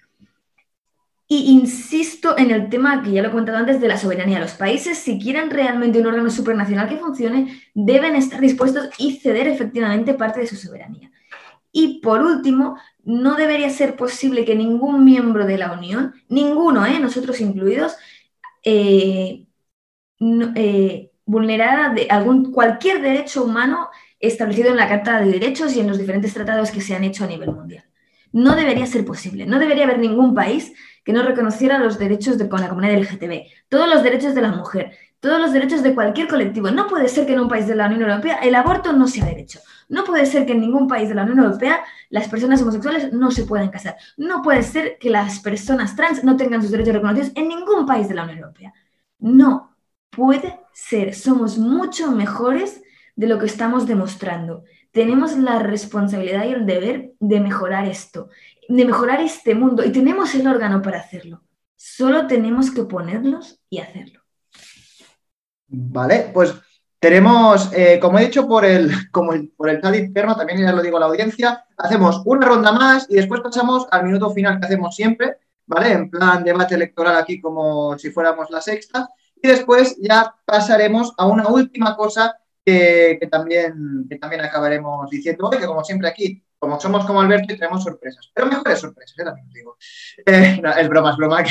Y 1.27 1.51
insisto 1.51 2.35
en 2.37 2.49
el 2.49 2.69
tema 2.69 3.03
que 3.03 3.11
ya 3.11 3.21
lo 3.21 3.27
he 3.27 3.31
comentado 3.31 3.59
antes 3.59 3.79
de 3.79 3.87
la 3.87 3.97
soberanía. 3.97 4.39
Los 4.39 4.53
países, 4.53 4.97
si 4.97 5.19
quieren 5.19 5.51
realmente 5.51 5.99
un 5.99 6.07
órgano 6.07 6.31
supranacional 6.31 6.89
que 6.89 6.97
funcione, 6.97 7.61
deben 7.75 8.15
estar 8.15 8.41
dispuestos 8.41 8.89
y 8.97 9.17
ceder 9.17 9.47
efectivamente 9.47 10.15
parte 10.15 10.39
de 10.39 10.47
su 10.47 10.55
soberanía. 10.55 11.11
Y 11.71 11.99
por 11.99 12.21
último, 12.21 12.77
no 13.09 13.35
debería 13.35 13.71
ser 13.71 13.95
posible 13.95 14.45
que 14.45 14.53
ningún 14.55 15.03
miembro 15.03 15.47
de 15.47 15.57
la 15.57 15.71
Unión, 15.71 16.13
ninguno, 16.27 16.85
¿eh? 16.85 16.99
nosotros 16.99 17.41
incluidos, 17.41 17.97
eh, 18.63 19.47
eh, 20.55 21.11
vulnerara 21.25 21.89
de 21.89 22.05
algún, 22.07 22.51
cualquier 22.51 23.01
derecho 23.01 23.43
humano 23.43 23.89
establecido 24.19 24.69
en 24.69 24.77
la 24.77 24.87
Carta 24.87 25.19
de 25.21 25.31
Derechos 25.31 25.75
y 25.75 25.79
en 25.79 25.87
los 25.87 25.97
diferentes 25.97 26.35
tratados 26.35 26.69
que 26.69 26.81
se 26.81 26.95
han 26.95 27.03
hecho 27.03 27.23
a 27.23 27.27
nivel 27.27 27.51
mundial. 27.51 27.83
No 28.31 28.55
debería 28.55 28.85
ser 28.85 29.05
posible. 29.05 29.47
No 29.47 29.57
debería 29.57 29.85
haber 29.85 29.97
ningún 29.97 30.35
país 30.35 30.71
que 31.03 31.11
no 31.11 31.23
reconociera 31.23 31.79
los 31.79 31.97
derechos 31.97 32.37
de, 32.37 32.47
con 32.47 32.61
la 32.61 32.69
comunidad 32.69 32.99
LGTB, 32.99 33.47
todos 33.69 33.89
los 33.89 34.03
derechos 34.03 34.35
de 34.35 34.41
la 34.41 34.51
mujer, 34.51 34.91
todos 35.19 35.41
los 35.41 35.51
derechos 35.51 35.81
de 35.81 35.95
cualquier 35.95 36.27
colectivo. 36.27 36.69
No 36.69 36.85
puede 36.85 37.07
ser 37.07 37.25
que 37.25 37.33
en 37.33 37.39
un 37.39 37.49
país 37.49 37.65
de 37.65 37.75
la 37.75 37.87
Unión 37.87 38.03
Europea 38.03 38.35
el 38.43 38.53
aborto 38.53 38.93
no 38.93 39.07
sea 39.07 39.25
derecho. 39.25 39.61
No 39.89 40.05
puede 40.05 40.25
ser 40.25 40.45
que 40.45 40.53
en 40.53 40.61
ningún 40.61 40.87
país 40.87 41.09
de 41.09 41.15
la 41.15 41.23
Unión 41.23 41.39
Europea 41.39 41.83
las 42.09 42.29
personas 42.29 42.61
homosexuales 42.61 43.11
no 43.11 43.31
se 43.31 43.43
puedan 43.43 43.69
casar. 43.69 43.97
No 44.15 44.41
puede 44.41 44.63
ser 44.63 44.97
que 44.99 45.09
las 45.09 45.39
personas 45.39 45.95
trans 45.95 46.23
no 46.23 46.37
tengan 46.37 46.61
sus 46.61 46.71
derechos 46.71 46.93
reconocidos 46.93 47.31
en 47.35 47.49
ningún 47.49 47.85
país 47.85 48.07
de 48.07 48.15
la 48.15 48.23
Unión 48.23 48.39
Europea. 48.39 48.73
No 49.19 49.75
puede 50.09 50.59
ser. 50.71 51.13
Somos 51.13 51.57
mucho 51.57 52.11
mejores 52.11 52.81
de 53.17 53.27
lo 53.27 53.37
que 53.37 53.47
estamos 53.47 53.85
demostrando. 53.85 54.63
Tenemos 54.91 55.37
la 55.37 55.59
responsabilidad 55.59 56.45
y 56.45 56.53
el 56.53 56.65
deber 56.65 57.11
de 57.19 57.39
mejorar 57.41 57.85
esto 57.85 58.29
de 58.69 58.85
mejorar 58.85 59.19
este 59.19 59.55
mundo 59.55 59.83
y 59.83 59.91
tenemos 59.91 60.33
el 60.35 60.47
órgano 60.47 60.81
para 60.81 60.99
hacerlo. 60.99 61.41
Solo 61.75 62.27
tenemos 62.27 62.71
que 62.71 62.83
ponerlos 62.83 63.59
y 63.69 63.79
hacerlo. 63.79 64.21
Vale, 65.67 66.29
pues 66.33 66.53
tenemos, 66.99 67.71
eh, 67.73 67.97
como 67.99 68.19
he 68.19 68.25
dicho 68.25 68.47
por 68.47 68.65
el, 68.65 68.91
como 69.11 69.31
por 69.55 69.69
el 69.69 69.81
chat 69.81 69.95
interno, 69.95 70.35
también 70.35 70.59
ya 70.59 70.71
lo 70.71 70.81
digo 70.81 70.97
a 70.97 71.01
la 71.01 71.05
audiencia, 71.07 71.65
hacemos 71.77 72.21
una 72.25 72.45
ronda 72.45 72.71
más 72.71 73.07
y 73.09 73.15
después 73.15 73.41
pasamos 73.41 73.87
al 73.91 74.05
minuto 74.05 74.29
final 74.31 74.59
que 74.59 74.65
hacemos 74.65 74.95
siempre, 74.95 75.37
¿vale? 75.65 75.93
En 75.93 76.09
plan 76.09 76.43
debate 76.43 76.75
electoral 76.75 77.15
aquí 77.15 77.39
como 77.39 77.97
si 77.97 78.11
fuéramos 78.11 78.49
la 78.49 78.61
sexta. 78.61 79.09
Y 79.41 79.47
después 79.47 79.95
ya 80.01 80.35
pasaremos 80.43 81.13
a 81.17 81.25
una 81.25 81.47
última 81.47 81.95
cosa 81.95 82.37
que, 82.65 83.17
también, 83.31 84.05
que 84.09 84.17
también 84.17 84.41
acabaremos 84.41 85.09
diciendo 85.09 85.47
hoy, 85.47 85.57
que 85.57 85.65
como 85.65 85.83
siempre 85.83 86.09
aquí 86.09 86.43
como 86.59 86.77
somos 86.77 87.05
como 87.05 87.21
Alberto 87.21 87.53
y 87.53 87.57
tenemos 87.57 87.83
sorpresas, 87.83 88.29
pero 88.33 88.47
mejores 88.47 88.79
sorpresas, 88.79 89.17
¿eh? 89.17 89.23
también 89.23 89.47
os 89.47 89.53
digo. 89.53 89.77
Eh, 90.25 90.61
es 90.77 90.89
broma, 90.89 91.11
es 91.11 91.17
broma. 91.17 91.43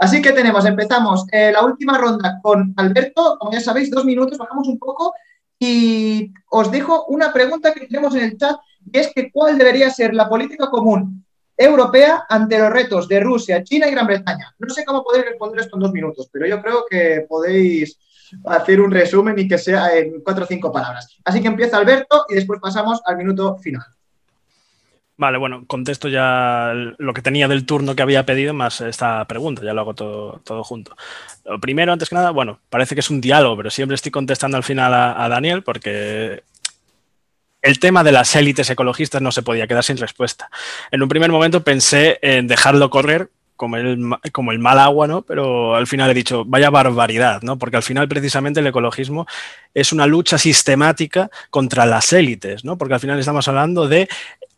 Así 0.00 0.22
que 0.22 0.32
tenemos, 0.32 0.64
empezamos 0.64 1.26
eh, 1.32 1.52
la 1.52 1.64
última 1.64 1.98
ronda 1.98 2.38
con 2.42 2.74
Alberto, 2.76 3.36
como 3.38 3.52
ya 3.52 3.60
sabéis, 3.60 3.90
dos 3.90 4.04
minutos, 4.04 4.38
bajamos 4.38 4.68
un 4.68 4.78
poco 4.78 5.14
y 5.58 6.32
os 6.50 6.70
dejo 6.70 7.06
una 7.06 7.32
pregunta 7.32 7.72
que 7.72 7.86
tenemos 7.86 8.14
en 8.14 8.24
el 8.24 8.36
chat 8.36 8.56
y 8.92 8.98
es 8.98 9.12
que 9.14 9.30
cuál 9.30 9.58
debería 9.58 9.90
ser 9.90 10.14
la 10.14 10.28
política 10.28 10.68
común 10.68 11.24
europea 11.56 12.24
ante 12.28 12.58
los 12.58 12.70
retos 12.70 13.08
de 13.08 13.20
Rusia, 13.20 13.62
China 13.62 13.86
y 13.86 13.92
Gran 13.92 14.06
Bretaña. 14.06 14.54
No 14.58 14.74
sé 14.74 14.84
cómo 14.84 15.04
podéis 15.04 15.26
responder 15.26 15.60
esto 15.60 15.76
en 15.76 15.82
dos 15.82 15.92
minutos, 15.92 16.28
pero 16.32 16.46
yo 16.46 16.60
creo 16.60 16.84
que 16.88 17.26
podéis 17.28 17.98
hacer 18.46 18.80
un 18.80 18.90
resumen 18.90 19.38
y 19.38 19.46
que 19.46 19.58
sea 19.58 19.96
en 19.96 20.20
cuatro 20.22 20.44
o 20.44 20.46
cinco 20.48 20.72
palabras. 20.72 21.16
Así 21.24 21.40
que 21.40 21.48
empieza 21.48 21.76
Alberto 21.76 22.24
y 22.28 22.34
después 22.34 22.60
pasamos 22.60 23.00
al 23.04 23.16
minuto 23.16 23.56
final. 23.58 23.84
Vale, 25.22 25.38
bueno, 25.38 25.62
contesto 25.68 26.08
ya 26.08 26.72
lo 26.74 27.14
que 27.14 27.22
tenía 27.22 27.46
del 27.46 27.64
turno 27.64 27.94
que 27.94 28.02
había 28.02 28.26
pedido 28.26 28.54
más 28.54 28.80
esta 28.80 29.24
pregunta, 29.26 29.62
ya 29.62 29.72
lo 29.72 29.82
hago 29.82 29.94
todo, 29.94 30.40
todo 30.42 30.64
junto. 30.64 30.96
Lo 31.44 31.60
primero, 31.60 31.92
antes 31.92 32.08
que 32.08 32.16
nada, 32.16 32.32
bueno, 32.32 32.58
parece 32.68 32.96
que 32.96 33.02
es 33.02 33.08
un 33.08 33.20
diálogo, 33.20 33.56
pero 33.56 33.70
siempre 33.70 33.94
estoy 33.94 34.10
contestando 34.10 34.56
al 34.56 34.64
final 34.64 34.92
a, 34.92 35.28
Daniel 35.28 35.62
porque 35.62 36.42
el 37.62 37.78
tema 37.78 38.02
de 38.02 38.10
las 38.10 38.34
élites 38.34 38.68
ecologistas 38.68 39.22
no 39.22 39.30
se 39.30 39.42
podía 39.42 39.68
quedar 39.68 39.84
sin 39.84 39.96
respuesta. 39.96 40.50
En 40.90 41.00
un 41.04 41.08
primer 41.08 41.30
momento 41.30 41.62
pensé 41.62 42.18
en 42.20 42.48
dejarlo 42.48 42.90
correr 42.90 43.30
como 43.54 43.76
el, 43.76 44.16
como 44.32 44.50
el 44.50 44.58
mal 44.58 44.80
agua, 44.80 45.06
¿no? 45.06 45.22
Pero 45.22 45.76
al 45.76 45.86
final 45.86 46.10
he 46.10 46.14
dicho, 46.14 46.44
vaya 46.44 46.68
barbaridad, 46.68 47.42
¿no? 47.42 47.58
Porque 47.58 47.76
al 47.76 47.84
final 47.84 48.08
precisamente 48.08 48.58
el 48.58 48.66
ecologismo 48.66 49.28
es 49.72 49.92
una 49.92 50.08
lucha 50.08 50.36
sistemática 50.36 51.30
contra 51.48 51.86
las 51.86 52.12
élites, 52.12 52.64
¿no? 52.64 52.76
Porque 52.76 52.94
al 52.94 53.00
final 53.00 53.20
estamos 53.20 53.46
hablando 53.46 53.86
de 53.86 54.08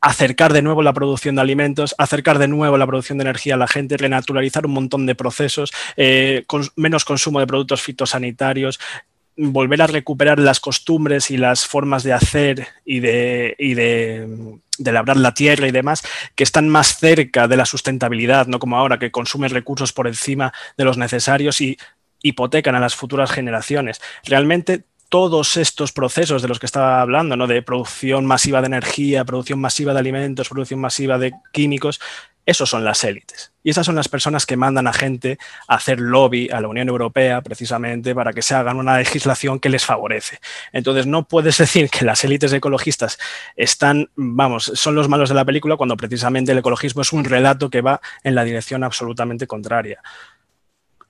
acercar 0.05 0.53
de 0.53 0.61
nuevo 0.61 0.83
la 0.83 0.93
producción 0.93 1.35
de 1.35 1.41
alimentos, 1.41 1.95
acercar 1.97 2.39
de 2.39 2.47
nuevo 2.47 2.77
la 2.77 2.87
producción 2.87 3.17
de 3.17 3.23
energía 3.23 3.55
a 3.55 3.57
la 3.57 3.67
gente, 3.67 3.97
renaturalizar 3.97 4.67
un 4.67 4.75
montón 4.75 5.07
de 5.07 5.15
procesos, 5.15 5.73
eh, 5.97 6.45
con 6.47 6.69
menos 6.77 7.07
consumo 7.07 7.41
de 7.41 7.47
productos 7.47 7.81
fitosanitarios, 7.81 8.79
volver 9.35 9.81
a 9.81 9.87
recuperar 9.87 10.39
las 10.39 10.61
costumbres 10.61 11.31
y 11.31 11.39
las 11.39 11.67
formas 11.67 12.03
de 12.03 12.13
hacer 12.13 12.69
y 12.85 13.01
de, 13.01 13.57
de, 13.59 14.93
labrar 14.93 15.17
la 15.17 15.33
tierra 15.33 15.67
y 15.67 15.73
demás, 15.73 16.03
que 16.35 16.45
están 16.45 16.69
más 16.69 16.99
cerca 16.99 17.49
de 17.49 17.57
la 17.57 17.65
sustentabilidad, 17.65 18.47
no 18.47 18.59
como 18.59 18.77
ahora, 18.77 18.99
que 18.99 19.11
consumen 19.11 19.51
recursos 19.51 19.95
por 19.95 20.07
encima 20.07 20.53
de 20.77 20.85
los 20.85 20.99
necesarios 20.99 21.63
y 21.63 21.79
hipotecan 22.23 22.75
a 22.75 22.81
las 22.81 22.95
futuras 22.95 23.31
generaciones. 23.31 24.03
Realmente 24.25 24.85
todos 25.15 25.57
estos 25.59 25.93
procesos 25.93 26.43
de 26.43 26.49
los 26.49 26.59
que 26.59 26.67
estaba 26.67 27.01
hablando, 27.01 27.37
¿no? 27.37 27.47
de 27.47 27.63
producción 27.63 28.27
masiva 28.27 28.61
de 28.61 28.67
energía, 28.67 29.25
producción 29.25 29.61
masiva 29.61 29.93
de 29.93 30.01
alimentos, 30.01 30.49
producción 30.49 30.81
masiva 30.81 31.19
de 31.19 31.33
químicos, 31.53 32.01
esos 32.47 32.69
son 32.69 32.85
las 32.85 33.05
élites. 33.05 33.53
Y 33.63 33.71
esas 33.71 33.87
son 33.87 33.95
las 33.95 34.09
personas 34.09 34.45
que 34.45 34.57
mandan 34.57 34.89
a 34.89 34.93
gente 34.93 35.39
a 35.69 35.77
hacer 35.77 36.01
lobby 36.01 36.51
a 36.51 36.61
la 36.61 36.67
Unión 36.67 36.89
Europea 36.89 37.43
precisamente 37.43 38.13
para 38.13 38.33
que 38.33 38.43
se 38.43 38.57
hagan 38.57 38.77
una 38.77 38.99
legislación 38.99 39.61
que 39.61 39.69
les 39.69 39.85
favorece. 39.85 40.41
Entonces 40.73 41.07
no 41.07 41.29
puedes 41.29 41.59
decir 41.65 41.91
que 41.91 42.05
las 42.05 42.25
élites 42.25 42.53
ecologistas 42.53 43.17
están, 43.55 44.11
vamos, 44.17 44.73
son 44.75 44.97
los 44.97 45.09
malos 45.09 45.29
de 45.29 45.37
la 45.37 45.45
película 45.45 45.77
cuando 45.77 45.97
precisamente 45.97 46.51
el 46.51 46.59
ecologismo 46.59 47.03
es 47.03 47.13
un 47.13 47.23
relato 47.23 47.71
que 47.71 47.83
va 47.83 48.01
en 48.25 48.35
la 48.35 48.43
dirección 48.43 48.83
absolutamente 48.83 49.47
contraria. 49.47 50.03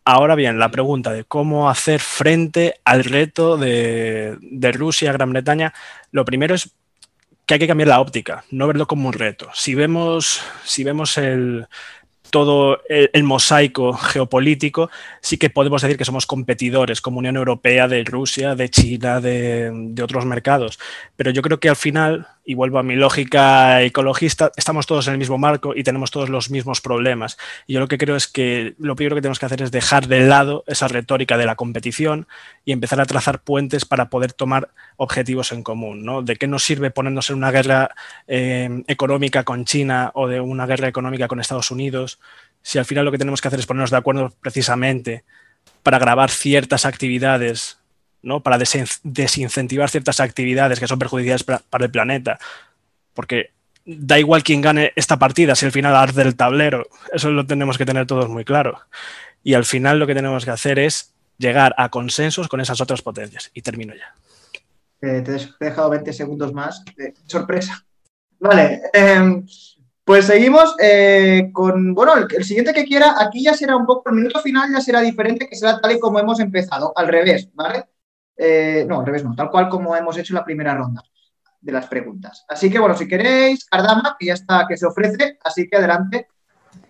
Ahora 0.07 0.35
bien, 0.35 0.59
la 0.59 0.71
pregunta 0.71 1.13
de 1.13 1.25
cómo 1.25 1.71
hacer 1.71 1.99
frente 1.99 2.75
al 2.85 3.05
reto 3.05 3.57
de, 3.57 4.37
Rusia, 4.75 5.13
Gran 5.13 5.31
Bretaña, 5.31 5.73
lo 6.11 6.27
primero 6.27 6.55
es 6.55 6.75
que 7.47 7.55
hay 7.55 7.61
que 7.61 7.67
cambiar 7.67 7.89
la 7.89 8.01
óptica, 8.01 8.45
no 8.51 8.67
verlo 8.67 8.87
como 8.87 9.09
un 9.09 9.15
reto. 9.15 9.49
Si 9.55 9.75
vemos, 9.75 10.43
si 10.63 10.85
vemos 10.85 11.17
el, 11.17 11.67
todo 12.29 12.83
el, 12.89 13.25
mosaico 13.25 13.95
geopolítico, 13.95 14.91
sí 15.23 15.39
que 15.39 15.49
podemos 15.49 15.81
decir 15.81 15.97
que 15.97 16.05
somos 16.05 16.27
competidores 16.27 17.01
como 17.01 17.21
Unión 17.21 17.37
Europea 17.37 17.89
de 17.89 18.05
Rusia, 18.05 18.55
de 18.55 18.69
China, 18.69 19.23
de, 19.23 19.95
otros 20.03 20.27
mercados. 20.27 20.79
Pero 21.17 21.31
yo 21.31 21.41
creo 21.41 21.61
que 21.61 21.71
al 21.71 21.77
final, 21.77 22.27
y 22.45 22.55
vuelvo 22.55 22.79
a 22.79 22.83
mi 22.83 22.95
lógica 22.95 23.83
ecologista, 23.83 24.53
estamos 24.57 24.87
todos 24.87 25.07
en 25.07 25.15
el 25.15 25.19
mismo 25.19 25.39
marco 25.39 25.75
y 25.75 25.83
tenemos 25.83 26.11
todos 26.11 26.29
los 26.29 26.51
mismos 26.51 26.81
problemas. 26.81 27.39
Y 27.67 27.75
yo 27.75 27.81
lo 27.81 27.89
que 27.89 27.99
creo 27.99 28.17
es 28.17 28.27
que 28.27 28.75
lo 28.79 28.97
primero 28.97 29.17
que 29.17 29.23
tenemos 29.23 29.39
que 29.39 29.47
hacer 29.47 29.63
es 29.63 29.71
dejar 29.71 30.07
de 30.07 30.21
lado 30.21 30.65
esa 30.67 30.89
retórica 30.89 31.37
de 31.37 31.47
la 31.47 31.57
competición 31.57 32.27
y 32.65 32.73
empezar 32.73 33.01
a 33.01 33.07
trazar 33.07 33.41
puentes 33.41 33.85
para 33.85 34.11
poder 34.11 34.33
tomar 34.33 34.71
objetivos 34.97 35.53
en 35.53 35.63
común. 35.63 36.05
¿no? 36.05 36.23
¿De 36.23 36.37
qué 36.37 36.47
nos 36.47 36.63
sirve 36.63 36.91
ponernos 36.91 37.31
en 37.31 37.37
una 37.37 37.51
guerra 37.51 37.91
eh, 38.27 38.83
económica 38.89 39.45
con 39.45 39.65
China 39.65 40.11
o 40.15 40.29
de 40.29 40.41
una 40.41 40.67
guerra 40.67 40.89
económica 40.89 41.29
con 41.29 41.41
Estados 41.41 41.71
Unidos? 41.71 42.19
si 42.65 42.79
al 42.79 42.87
final 42.87 43.05
lo 43.05 43.13
que 43.13 43.19
tenemos 43.19 43.41
que 43.41 43.49
hacer 43.49 43.61
es 43.61 43.67
ponernos 43.67 43.91
de 43.91 43.99
acuerdo 43.99 44.33
precisamente 44.41 45.23
para 45.83 45.99
grabar 45.99 46.31
ciertas 46.31 46.87
actividades, 46.87 47.79
¿no? 48.25 48.41
para 48.41 48.59
desincentivar 48.59 49.91
ciertas 49.91 50.21
actividades 50.21 50.81
que 50.81 50.89
son 50.89 50.99
perjudiciales 50.99 51.45
para, 51.45 51.85
el 51.85 51.91
planeta. 51.91 52.39
Porque 53.13 53.51
da 53.85 54.19
igual 54.19 54.43
quién 54.43 54.61
gane 54.61 54.93
esta 54.97 55.19
partida 55.19 55.55
si 55.55 55.67
al 55.67 55.73
final 55.73 55.95
arde 55.95 56.23
el 56.23 56.37
tablero. 56.37 56.87
Eso 57.13 57.31
lo 57.31 57.47
tenemos 57.47 57.79
que 57.79 57.87
tener 57.87 58.07
todos 58.07 58.29
muy 58.29 58.45
claro. 58.45 58.81
Y 59.43 59.55
al 59.55 59.65
final 59.65 59.99
lo 59.99 60.07
que 60.07 60.15
tenemos 60.15 60.45
que 60.45 60.51
hacer 60.51 60.79
es 60.79 61.13
llegar 61.39 61.75
a 61.77 61.91
consensos 61.91 62.49
con 62.49 62.61
esas 62.61 62.81
otras 62.81 63.03
potencias. 63.03 63.51
Y 63.55 63.63
termino 63.63 63.95
ya. 63.95 64.15
Eh, 65.03 65.21
te 65.21 65.37
he 65.37 65.65
dejado 65.67 65.91
20 65.91 66.13
segundos 66.13 66.53
más. 66.53 66.83
sorpresa. 67.27 67.85
Vale. 68.41 68.81
Em, 68.93 69.45
pues 70.05 70.27
seguimos 70.27 70.77
eh, 70.81 71.51
con, 71.53 71.95
bueno, 71.95 72.13
el, 72.17 72.45
siguiente 72.45 72.75
que 72.75 72.85
quiera, 72.85 73.15
aquí 73.19 73.43
ya 73.43 73.55
será 73.55 73.75
un 73.75 73.87
poco, 73.87 74.11
el 74.11 74.17
minuto 74.17 74.41
final 74.41 74.71
ya 74.71 74.81
será 74.81 75.01
diferente, 75.01 75.49
que 75.49 75.57
será 75.57 75.81
tal 75.81 75.93
y 75.93 75.99
como 75.99 76.19
hemos 76.19 76.41
empezado, 76.41 76.93
al 76.95 77.09
revés, 77.09 77.49
¿vale? 77.55 77.85
Eh, 78.37 78.85
no, 78.89 79.01
al 79.01 79.07
revés 79.07 79.25
no, 79.25 79.35
tal 79.35 79.51
cual 79.51 79.69
como 79.69 79.95
hemos 79.95 80.17
hecho 80.19 80.35
la 80.35 80.45
primera 80.45 80.75
ronda 80.75 81.03
de 81.61 81.73
las 81.73 81.87
preguntas. 81.87 82.45
Así 82.49 82.71
que, 82.71 82.79
bueno, 82.79 82.95
si 82.95 83.09
queréis, 83.09 83.65
Cardama, 83.65 84.17
que 84.19 84.27
ya 84.27 84.35
está, 84.35 84.67
que 84.69 84.77
se 84.77 84.87
ofrece, 84.87 85.39
así 85.43 85.69
que 85.69 85.77
adelante. 85.77 86.29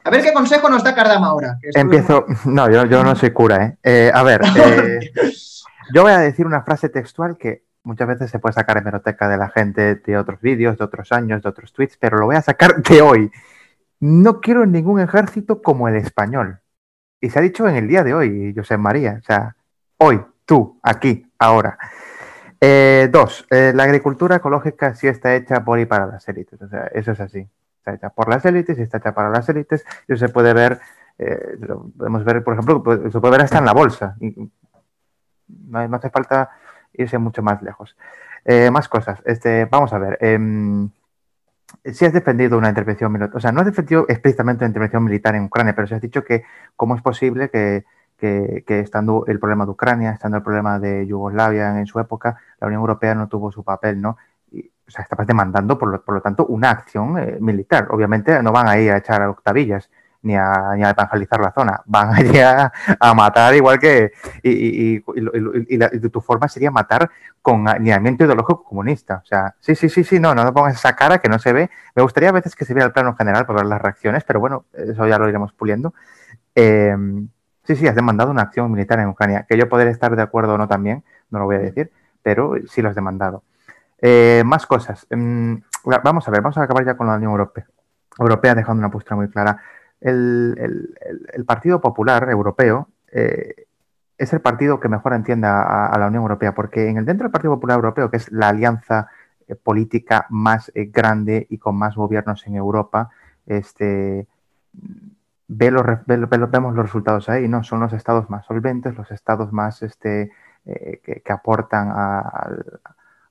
A 0.02 0.10
ver 0.10 0.22
qué 0.22 0.32
consejo 0.32 0.68
nos 0.68 0.82
da 0.82 0.94
Cardama 0.94 1.28
ahora. 1.28 1.58
Empiezo, 1.62 2.26
no, 2.46 2.70
yo, 2.70 2.84
yo, 2.86 3.04
no 3.04 3.14
soy 3.14 3.30
cura, 3.30 3.64
¿eh? 3.64 3.78
eh 3.82 4.10
a 4.12 4.22
ver, 4.22 4.40
yo 5.94 6.02
voy 6.02 6.12
a 6.12 6.18
decir 6.18 6.46
una 6.46 6.62
frase 6.62 6.88
textual 6.88 7.38
que 7.38 7.64
muchas 7.84 8.08
veces 8.08 8.30
se 8.30 8.38
puede 8.38 8.54
sacar 8.54 8.78
hemeroteca 8.78 9.28
de 9.28 9.36
la 9.36 9.48
gente 9.48 9.94
de 9.94 10.16
otros 10.16 10.40
vídeos, 10.40 10.76
de 10.76 10.84
otros 10.84 11.12
años, 11.12 11.42
de 11.42 11.48
otros 11.48 11.72
tweets, 11.72 11.96
pero 11.98 12.18
lo 12.18 12.26
voy 12.26 12.36
a 12.36 12.42
sacar 12.42 12.82
de 12.82 13.00
hoy. 13.00 13.30
No 14.00 14.40
quiero 14.40 14.66
ningún 14.66 15.00
ejército 15.00 15.62
como 15.62 15.88
el 15.88 15.96
español. 15.96 16.60
Y 17.20 17.30
se 17.30 17.38
ha 17.38 17.42
dicho 17.42 17.68
en 17.68 17.76
el 17.76 17.88
día 17.88 18.02
de 18.02 18.12
hoy, 18.12 18.52
José 18.54 18.76
María. 18.76 19.18
O 19.22 19.24
sea, 19.24 19.56
hoy, 19.98 20.20
tú, 20.44 20.78
aquí, 20.82 21.30
ahora. 21.38 21.78
Eh, 22.60 23.08
dos, 23.12 23.46
eh, 23.50 23.72
la 23.74 23.84
agricultura 23.84 24.36
ecológica 24.36 24.94
sí 24.94 25.06
está 25.06 25.34
hecha 25.34 25.64
por 25.64 25.78
y 25.78 25.86
para 25.86 26.06
las 26.06 26.26
élites. 26.28 26.60
O 26.62 26.68
sea, 26.68 26.86
eso 26.94 27.12
es 27.12 27.20
así. 27.20 27.46
Está 27.78 27.94
hecha 27.94 28.10
por 28.10 28.28
las 28.28 28.44
élites 28.46 28.78
y 28.78 28.82
está 28.82 28.98
hecha 28.98 29.12
para 29.12 29.28
las 29.28 29.48
élites. 29.48 29.84
Y 30.08 30.16
se 30.16 30.28
puede 30.30 30.54
ver, 30.54 30.80
eh, 31.18 31.58
podemos 31.96 32.24
ver, 32.24 32.42
por 32.42 32.54
ejemplo, 32.54 32.82
se 33.10 33.20
puede 33.20 33.32
ver 33.32 33.42
hasta 33.42 33.58
en 33.58 33.66
la 33.66 33.74
bolsa. 33.74 34.16
no 34.18 35.96
hace 35.96 36.10
falta 36.10 36.50
irse 36.94 37.18
mucho 37.18 37.42
más 37.42 37.60
lejos. 37.62 37.96
Más 38.72 38.88
cosas. 38.88 39.20
Este, 39.24 39.66
vamos 39.66 39.92
a 39.92 39.98
ver. 39.98 40.18
Em, 40.20 40.90
si 41.84 42.04
has 42.04 42.12
defendido 42.12 42.56
una 42.56 42.68
intervención 42.68 43.12
militar, 43.12 43.36
o 43.36 43.40
sea, 43.40 43.52
no 43.52 43.60
has 43.60 43.66
defendido 43.66 44.06
explícitamente 44.08 44.64
una 44.64 44.68
intervención 44.68 45.04
militar 45.04 45.34
en 45.34 45.44
Ucrania, 45.44 45.74
pero 45.74 45.86
si 45.86 45.94
has 45.94 46.00
dicho 46.00 46.24
que 46.24 46.44
cómo 46.76 46.94
es 46.94 47.02
posible 47.02 47.50
que, 47.50 47.84
estando 48.20 49.24
el 49.26 49.38
problema 49.38 49.64
de 49.64 49.70
Ucrania, 49.72 50.10
estando 50.12 50.38
el 50.38 50.42
problema 50.42 50.78
de 50.78 51.06
Yugoslavia 51.06 51.78
en 51.78 51.86
su 51.86 51.98
época, 52.00 52.38
la 52.60 52.66
Unión 52.66 52.80
Europea 52.80 53.14
no 53.14 53.28
tuvo 53.28 53.52
su 53.52 53.62
papel, 53.62 54.00
¿no? 54.00 54.16
Y, 54.50 54.70
o 54.86 54.90
sea, 54.90 55.02
estabas 55.02 55.26
demandando, 55.26 55.78
por 55.78 55.90
lo, 55.90 56.02
por 56.02 56.14
lo 56.14 56.20
tanto, 56.20 56.46
una 56.46 56.70
acción 56.70 57.18
eh, 57.18 57.38
militar. 57.40 57.88
Obviamente 57.90 58.42
no 58.42 58.52
van 58.52 58.68
a 58.68 58.78
ir 58.78 58.92
a 58.92 58.98
echar 58.98 59.22
a 59.22 59.30
octavillas, 59.30 59.90
ni 60.24 60.34
a, 60.36 60.74
ni 60.74 60.82
a 60.82 60.90
evangelizar 60.90 61.40
la 61.40 61.52
zona, 61.52 61.82
van 61.84 62.14
a, 62.42 62.72
a 62.98 63.14
matar 63.14 63.54
igual 63.54 63.78
que... 63.78 64.12
Y, 64.42 65.00
tu 66.10 66.20
forma 66.20 66.48
sería 66.48 66.70
matar 66.70 67.10
con 67.42 67.68
alineamiento 67.68 68.24
ideológico 68.24 68.64
comunista. 68.64 69.20
O 69.22 69.26
sea, 69.26 69.54
sí, 69.60 69.74
sí, 69.74 69.88
sí, 69.88 70.02
sí, 70.02 70.18
no, 70.18 70.34
no 70.34 70.54
pongas 70.54 70.74
esa 70.74 70.96
cara 70.96 71.18
que 71.18 71.28
no 71.28 71.38
se 71.38 71.52
ve. 71.52 71.70
Me 71.94 72.02
gustaría 72.02 72.30
a 72.30 72.32
veces 72.32 72.56
que 72.56 72.64
se 72.64 72.72
viera 72.72 72.86
el 72.86 72.92
plano 72.92 73.14
general 73.16 73.46
para 73.46 73.58
ver 73.58 73.66
las 73.66 73.82
reacciones, 73.82 74.24
pero 74.24 74.40
bueno, 74.40 74.64
eso 74.72 75.06
ya 75.06 75.18
lo 75.18 75.28
iremos 75.28 75.52
puliendo. 75.52 75.92
Em, 76.54 77.28
sí, 77.64 77.76
sí, 77.76 77.88
has 77.88 77.94
demandado 77.94 78.30
una 78.30 78.42
acción 78.42 78.70
militar 78.70 79.00
en 79.00 79.08
Ucrania, 79.08 79.46
que 79.48 79.58
yo 79.58 79.68
poder 79.68 79.88
estar 79.88 80.14
de 80.14 80.22
acuerdo 80.22 80.54
o 80.54 80.58
no 80.58 80.68
también, 80.68 81.02
no 81.30 81.40
lo 81.40 81.46
voy 81.46 81.56
a 81.56 81.60
decir, 81.60 81.90
pero 82.22 82.54
sí 82.66 82.82
lo 82.82 82.88
has 82.88 82.94
demandado. 82.94 83.42
Eh, 84.00 84.42
más 84.44 84.66
cosas. 84.66 85.06
Em, 85.10 85.62
vamos 86.02 86.28
a 86.28 86.30
ver, 86.30 86.42
vamos 86.42 86.58
a 86.58 86.62
acabar 86.62 86.84
ya 86.84 86.96
con 86.96 87.06
la 87.06 87.14
Unión 87.16 87.32
Europea. 87.32 87.66
Europea 88.18 88.54
dejando 88.54 88.80
una 88.80 88.90
postura 88.90 89.16
muy 89.16 89.28
clara 89.28 89.60
el, 90.04 91.44
Partido 91.46 91.80
Popular 91.80 92.28
Europeo 92.30 92.88
eh, 93.10 93.66
es 94.18 94.32
el 94.32 94.40
partido 94.40 94.78
que 94.78 94.88
mejor 94.88 95.14
entiende 95.14 95.46
a, 95.48 95.94
la 95.98 96.06
Unión 96.06 96.22
Europea, 96.22 96.54
porque 96.54 96.88
en 96.88 96.98
el 96.98 97.04
dentro 97.04 97.24
del 97.24 97.32
Partido 97.32 97.54
Popular 97.54 97.76
Europeo, 97.76 98.10
que 98.10 98.18
es 98.18 98.30
la 98.30 98.48
alianza 98.48 99.08
eh, 99.48 99.56
política 99.56 100.26
más 100.30 100.70
grande 100.74 101.46
y 101.50 101.58
con 101.58 101.76
más 101.76 101.96
gobiernos 101.96 102.46
en 102.46 102.54
Europa, 102.54 103.10
este, 103.46 104.26
ve 105.48 105.70
los, 105.70 105.84
vemos 106.06 106.74
los 106.74 106.86
resultados 106.86 107.28
ahí, 107.28 107.48
¿no? 107.48 107.62
Son 107.62 107.80
los 107.80 107.92
estados 107.92 108.30
más 108.30 108.46
solventes, 108.46 108.96
los 108.96 109.10
estados 109.10 109.52
más 109.52 109.82
este, 109.82 110.30
que, 110.64 111.32
aportan 111.32 111.90
al, 111.90 112.80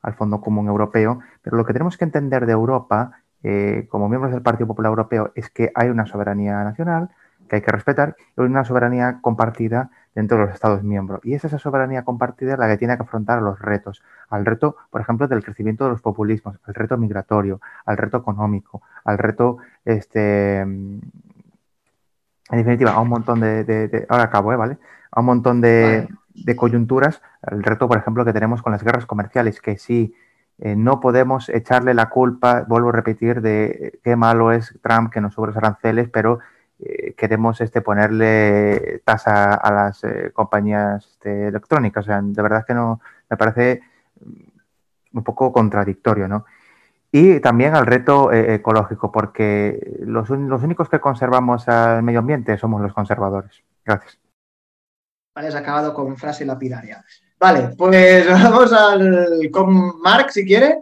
al 0.01 0.13
Fondo 0.13 0.41
Común 0.41 0.67
Europeo, 0.67 1.19
pero 1.41 1.57
lo 1.57 1.65
que 1.65 1.73
tenemos 1.73 1.97
que 1.97 2.05
entender 2.05 2.45
de 2.45 2.53
Europa 2.53 3.23
eh, 3.43 3.87
como 3.89 4.07
miembros 4.07 4.31
del 4.31 4.41
Partido 4.41 4.67
Popular 4.67 4.89
Europeo 4.89 5.31
es 5.35 5.49
que 5.49 5.71
hay 5.75 5.89
una 5.89 6.05
soberanía 6.05 6.63
nacional, 6.63 7.09
que 7.49 7.57
hay 7.57 7.61
que 7.61 7.71
respetar, 7.71 8.15
y 8.37 8.41
una 8.41 8.63
soberanía 8.63 9.19
compartida 9.21 9.89
dentro 10.15 10.37
de 10.37 10.45
los 10.45 10.53
Estados 10.53 10.83
miembros. 10.83 11.19
Y 11.23 11.33
es 11.33 11.43
esa 11.43 11.59
soberanía 11.59 12.03
compartida 12.03 12.55
la 12.55 12.67
que 12.67 12.77
tiene 12.77 12.95
que 12.95 13.03
afrontar 13.03 13.41
los 13.41 13.59
retos. 13.59 14.01
Al 14.29 14.45
reto, 14.45 14.77
por 14.89 15.01
ejemplo, 15.01 15.27
del 15.27 15.43
crecimiento 15.43 15.83
de 15.83 15.91
los 15.91 16.01
populismos, 16.01 16.57
al 16.63 16.73
reto 16.73 16.97
migratorio, 16.97 17.59
al 17.85 17.97
reto 17.97 18.17
económico, 18.17 18.81
al 19.03 19.17
reto, 19.17 19.57
este, 19.83 20.65
en 22.53 22.59
definitiva, 22.59 22.91
a 22.91 22.99
un 22.99 23.09
montón 23.09 23.39
de, 23.39 24.05
ahora 24.09 24.23
acabo, 24.25 24.53
¿eh? 24.53 24.55
¿vale? 24.55 24.77
A 25.11 25.19
un 25.19 25.25
montón 25.25 25.59
de, 25.59 26.07
de 26.33 26.55
coyunturas, 26.55 27.21
el 27.49 27.63
reto, 27.63 27.87
por 27.87 27.97
ejemplo, 27.97 28.23
que 28.23 28.33
tenemos 28.33 28.61
con 28.61 28.71
las 28.71 28.83
guerras 28.83 29.05
comerciales, 29.05 29.59
que 29.59 29.77
sí 29.77 30.15
eh, 30.59 30.75
no 30.75 30.99
podemos 30.99 31.49
echarle 31.49 31.93
la 31.93 32.09
culpa, 32.09 32.63
vuelvo 32.67 32.89
a 32.89 32.93
repetir, 32.93 33.41
de 33.41 33.99
qué 34.03 34.15
malo 34.15 34.51
es 34.51 34.77
Trump 34.81 35.11
que 35.11 35.19
nos 35.19 35.33
sube 35.33 35.47
los 35.47 35.57
aranceles, 35.57 36.09
pero 36.09 36.39
eh, 36.79 37.13
queremos 37.15 37.59
este, 37.61 37.81
ponerle 37.81 39.01
tasa 39.03 39.55
a 39.55 39.71
las 39.73 40.03
eh, 40.03 40.31
compañías 40.33 41.05
este, 41.05 41.47
electrónicas. 41.47 42.05
O 42.05 42.07
sea, 42.07 42.21
de 42.21 42.41
verdad 42.41 42.65
que 42.65 42.73
no 42.75 43.01
me 43.29 43.37
parece 43.37 43.81
mm, 44.23 45.17
un 45.17 45.23
poco 45.23 45.51
contradictorio, 45.51 46.27
¿no? 46.27 46.45
Y 47.15 47.39
también 47.41 47.75
al 47.75 47.85
reto 47.85 48.33
ecológico, 48.33 49.11
porque 49.11 49.97
los, 49.99 50.31
los 50.31 50.63
únicos 50.63 50.89
que 50.89 50.99
conservamos 50.99 51.67
al 51.67 52.01
medio 52.01 52.19
ambiente 52.19 52.57
somos 52.57 52.81
los 52.81 52.91
conservadores. 52.91 53.63
Gracias. 53.85 54.19
Vale, 55.35 55.47
has 55.47 55.55
acabado 55.55 55.93
con 55.93 56.17
frase 56.17 56.45
lapidaria. 56.45 57.05
Vale, 57.39 57.75
pues 57.77 58.27
vamos 58.29 58.71
al, 58.71 59.49
con 59.51 59.99
Mark, 60.01 60.31
si 60.31 60.45
quiere. 60.45 60.79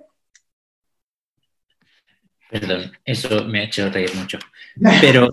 Perdón, 2.49 2.91
eso 3.05 3.45
me 3.45 3.61
ha 3.61 3.63
hecho 3.63 3.89
reír 3.89 4.13
mucho. 4.15 4.37
Pero. 5.01 5.29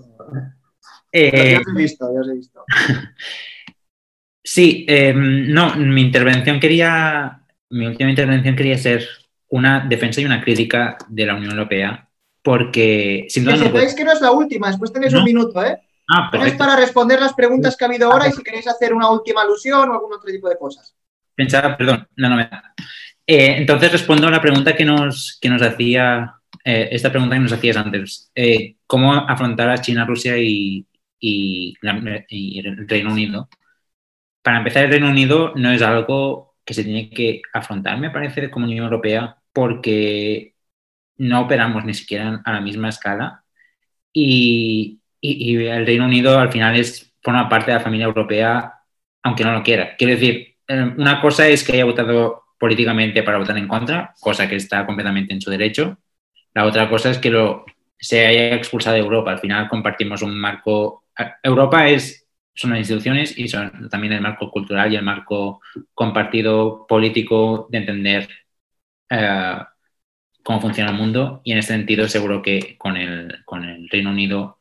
Eh, 1.11 1.53
ya 1.53 1.61
os 1.61 1.67
he 1.67 1.79
visto, 1.79 2.15
ya 2.15 2.21
os 2.21 2.29
he 2.29 2.35
visto. 2.35 2.65
sí, 4.45 4.87
em, 4.89 5.53
no, 5.53 5.75
mi 5.77 6.03
intervención 6.03 6.61
quería. 6.61 7.45
Mi 7.71 7.87
última 7.87 8.09
intervención 8.09 8.57
quería 8.57 8.79
ser 8.79 9.07
una 9.49 9.81
defensa 9.89 10.21
y 10.21 10.25
una 10.25 10.43
crítica 10.43 10.99
de 11.09 11.27
la 11.27 11.35
Unión 11.35 11.53
Europea, 11.53 12.09
porque 12.43 13.27
sin 13.29 13.45
duda. 13.45 13.55
Que 13.55 13.71
no 13.71 13.97
que 13.97 14.05
no 14.05 14.13
es 14.13 14.21
la 14.21 14.33
última, 14.33 14.69
después 14.69 14.93
tenéis 14.93 15.15
un 15.15 15.25
minuto, 15.25 15.65
¿eh? 15.65 15.79
Ah, 16.11 16.31
es 16.47 16.55
para 16.55 16.75
responder 16.75 17.21
las 17.21 17.35
preguntas 17.35 17.77
que 17.77 17.85
ha 17.85 17.89
habido 17.89 18.11
ahora 18.11 18.29
y 18.29 18.33
si 18.33 18.43
queréis 18.43 18.67
hacer 18.67 18.95
una 18.95 19.11
última 19.11 19.43
alusión 19.43 19.91
o 19.91 19.93
algún 19.93 20.15
otro 20.15 20.31
tipo 20.31 20.49
de 20.49 20.57
cosas. 20.57 20.97
Pensaba, 21.35 21.77
perdón, 21.77 22.09
la 22.17 22.31
novedad. 22.31 22.63
Eh, 23.27 23.57
entonces 23.59 23.93
respondo 23.93 24.27
a 24.27 24.31
la 24.31 24.41
pregunta 24.41 24.75
que 24.75 24.87
nos, 24.87 25.39
que 25.39 25.51
nos 25.51 25.61
hacía, 25.61 26.35
eh, 26.65 26.89
esta 26.93 27.11
pregunta 27.11 27.37
que 27.37 27.43
nos 27.43 27.53
hacías 27.53 27.77
antes. 27.77 28.33
Eh, 28.35 28.77
¿Cómo 28.87 29.13
afrontar 29.13 29.69
a 29.69 29.83
China, 29.83 30.07
Rusia 30.07 30.39
y, 30.39 30.87
y, 31.21 31.75
el 31.83 32.89
Reino 32.89 33.13
Unido? 33.13 33.51
Para 34.41 34.59
empezar, 34.59 34.87
el 34.87 34.91
Reino 34.91 35.11
Unido 35.11 35.53
no 35.57 35.71
es 35.71 35.83
algo 35.83 36.57
que 36.65 36.73
se 36.73 36.85
tiene 36.85 37.11
que 37.11 37.43
afrontar, 37.53 37.99
me 37.99 38.11
parece, 38.11 38.51
como 38.51 38.65
Unión 38.65 38.85
Europea, 38.85 39.38
porque 39.59 40.55
no 41.17 41.41
operamos 41.41 41.85
ni 41.85 41.93
siquiera 41.93 42.41
a 42.45 42.53
la 42.53 42.61
misma 42.61 42.91
escala 42.91 43.43
y, 44.13 45.01
y, 45.21 45.57
el 45.67 45.85
Reino 45.85 46.05
Unido 46.05 46.39
al 46.39 46.53
final 46.53 46.77
es, 46.77 47.13
forma 47.21 47.49
parte 47.49 47.73
de 47.73 47.79
la 47.79 47.83
familia 47.83 48.07
europea, 48.07 48.73
aunque 49.21 49.43
no 49.43 49.53
lo 49.53 49.65
quiera. 49.65 49.97
Quiero 49.97 50.13
decir, 50.13 50.59
eh, 50.69 50.93
una 50.97 51.21
cosa 51.21 51.49
es 51.49 51.65
que 51.65 51.73
haya 51.73 51.87
votado 51.87 52.45
políticamente 52.57 53.25
para 53.25 53.39
votar 53.39 53.59
en 53.59 53.67
contra, 53.67 54.15
cosa 54.21 54.49
que 54.49 54.55
está 54.55 54.87
completamente 54.87 55.35
en 55.35 55.41
su 55.41 55.51
derecho. 55.51 55.99
La 56.55 56.65
otra 56.65 56.89
cosa 56.89 57.11
es 57.11 57.19
que 57.19 57.31
lo, 57.31 57.65
se 57.99 58.29
haya 58.29 58.55
expulsado 58.55 58.95
de 58.95 59.03
Europa. 59.03 59.33
Al 59.33 59.41
final 59.41 59.69
compartimos 59.69 60.23
un 60.23 60.39
marco. 60.39 61.03
Europa 61.43 61.89
es, 61.89 62.29
son 62.55 62.71
las 62.71 62.79
instituciones 62.79 63.37
y 63.37 63.49
son 63.49 63.89
también 63.91 64.13
el 64.13 64.21
marco 64.21 64.53
cultural 64.53 64.93
y 64.93 64.97
el 64.97 65.03
marco 65.03 65.61
compartido 65.95 66.87
político 66.87 67.67
de 67.73 67.79
entender 67.79 68.29
eh, 69.11 69.59
cómo 70.43 70.61
funciona 70.61 70.91
el 70.91 70.97
mundo. 70.97 71.41
Y 71.45 71.53
en 71.53 71.59
ese 71.59 71.69
sentido, 71.75 72.09
seguro 72.09 72.43
que 72.43 72.77
con 72.79 72.97
el, 72.97 73.45
con 73.45 73.65
el 73.65 73.89
Reino 73.89 74.11
Unido 74.11 74.59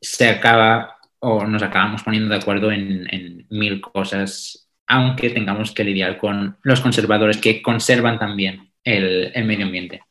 se 0.00 0.28
acaba 0.28 0.98
o 1.20 1.44
nos 1.46 1.62
acabamos 1.62 2.02
poniendo 2.02 2.30
de 2.30 2.40
acuerdo 2.40 2.72
en, 2.72 3.46
mil 3.50 3.80
cosas 3.80 4.66
aunque 4.86 5.30
tengamos 5.30 5.72
que 5.72 5.84
lidiar 5.84 6.18
con 6.18 6.58
los 6.62 6.80
conservadores 6.80 7.36
que 7.36 7.62
conservan 7.62 8.18
también 8.18 8.72
el, 8.82 9.32
medio 9.44 9.66
ambiente. 9.66 10.02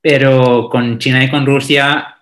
Pero 0.00 0.68
con 0.70 0.98
China 0.98 1.24
y 1.24 1.30
con 1.30 1.44
Rusia, 1.44 2.16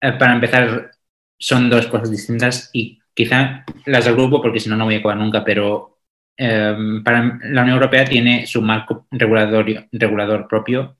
eh, 0.00 0.12
para 0.12 0.34
empezar, 0.34 0.92
son 1.36 1.68
dos 1.68 1.88
cosas 1.88 2.10
distintas 2.12 2.70
y 2.72 3.00
quizá 3.12 3.64
las 3.86 4.06
agrupo 4.06 4.40
porque 4.40 4.60
si 4.60 4.68
no, 4.68 4.76
no 4.76 4.84
voy 4.84 4.94
a 4.94 4.98
acabar 4.98 5.16
nunca, 5.16 5.44
pero 5.44 5.97
em, 6.38 7.02
para 7.04 7.38
la 7.44 7.62
Unión 7.62 7.76
Europea 7.76 8.04
tiene 8.04 8.46
su 8.46 8.62
marco 8.62 9.06
regulador, 9.10 9.88
regulador 9.92 10.48
propio 10.48 10.96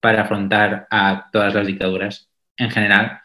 para 0.00 0.22
afrontar 0.22 0.86
a 0.90 1.30
todas 1.32 1.54
las 1.54 1.66
dictaduras 1.66 2.30
en 2.56 2.70
general. 2.70 3.20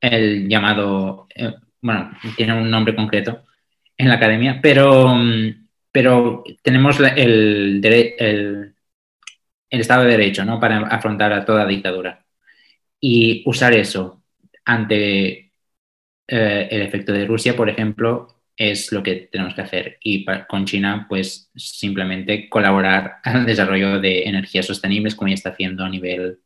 El 0.00 0.48
llamado, 0.48 1.28
eh, 1.34 1.54
bueno, 1.80 2.12
tiene 2.36 2.54
un 2.54 2.70
nombre 2.70 2.94
concreto, 2.94 3.44
en 4.00 4.08
la 4.08 4.14
academia, 4.14 4.60
pero, 4.62 5.14
pero 5.92 6.42
tenemos 6.62 6.98
el, 7.00 7.84
el, 7.84 8.74
Estado 9.70 10.04
de 10.04 10.10
Derecho 10.10 10.44
¿no? 10.44 10.58
para 10.58 10.86
afrontar 10.88 11.32
a 11.32 11.44
toda 11.44 11.66
dictadura. 11.66 12.24
Y 13.00 13.42
usar 13.46 13.74
eso 13.74 14.22
ante 14.64 15.52
eh, 16.28 16.68
el 16.70 16.82
efecto 16.82 17.12
de 17.12 17.26
Rusia, 17.26 17.54
por 17.56 17.68
ejemplo, 17.68 18.39
es 18.56 18.92
lo 18.92 19.02
que 19.02 19.28
tenemos 19.32 19.54
que 19.54 19.62
hacer. 19.62 19.98
Y 20.02 20.24
con 20.48 20.64
China, 20.66 21.06
pues 21.08 21.50
simplemente 21.54 22.48
colaborar 22.48 23.16
al 23.24 23.46
desarrollo 23.46 24.00
de 24.00 24.24
energías 24.24 24.66
sostenibles, 24.66 25.14
como 25.14 25.28
ya 25.28 25.34
está 25.34 25.50
haciendo 25.50 25.84
a 25.84 25.88
nivel 25.88 26.40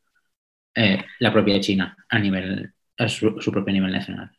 eh, 0.75 1.05
la 1.21 1.33
propia 1.33 1.61
China, 1.61 1.97
a 2.09 2.19
nivel 2.19 2.73
a 2.99 3.09
su 3.09 3.51
propio 3.51 3.75
nivel 3.75 3.93
nacional. 3.93 4.31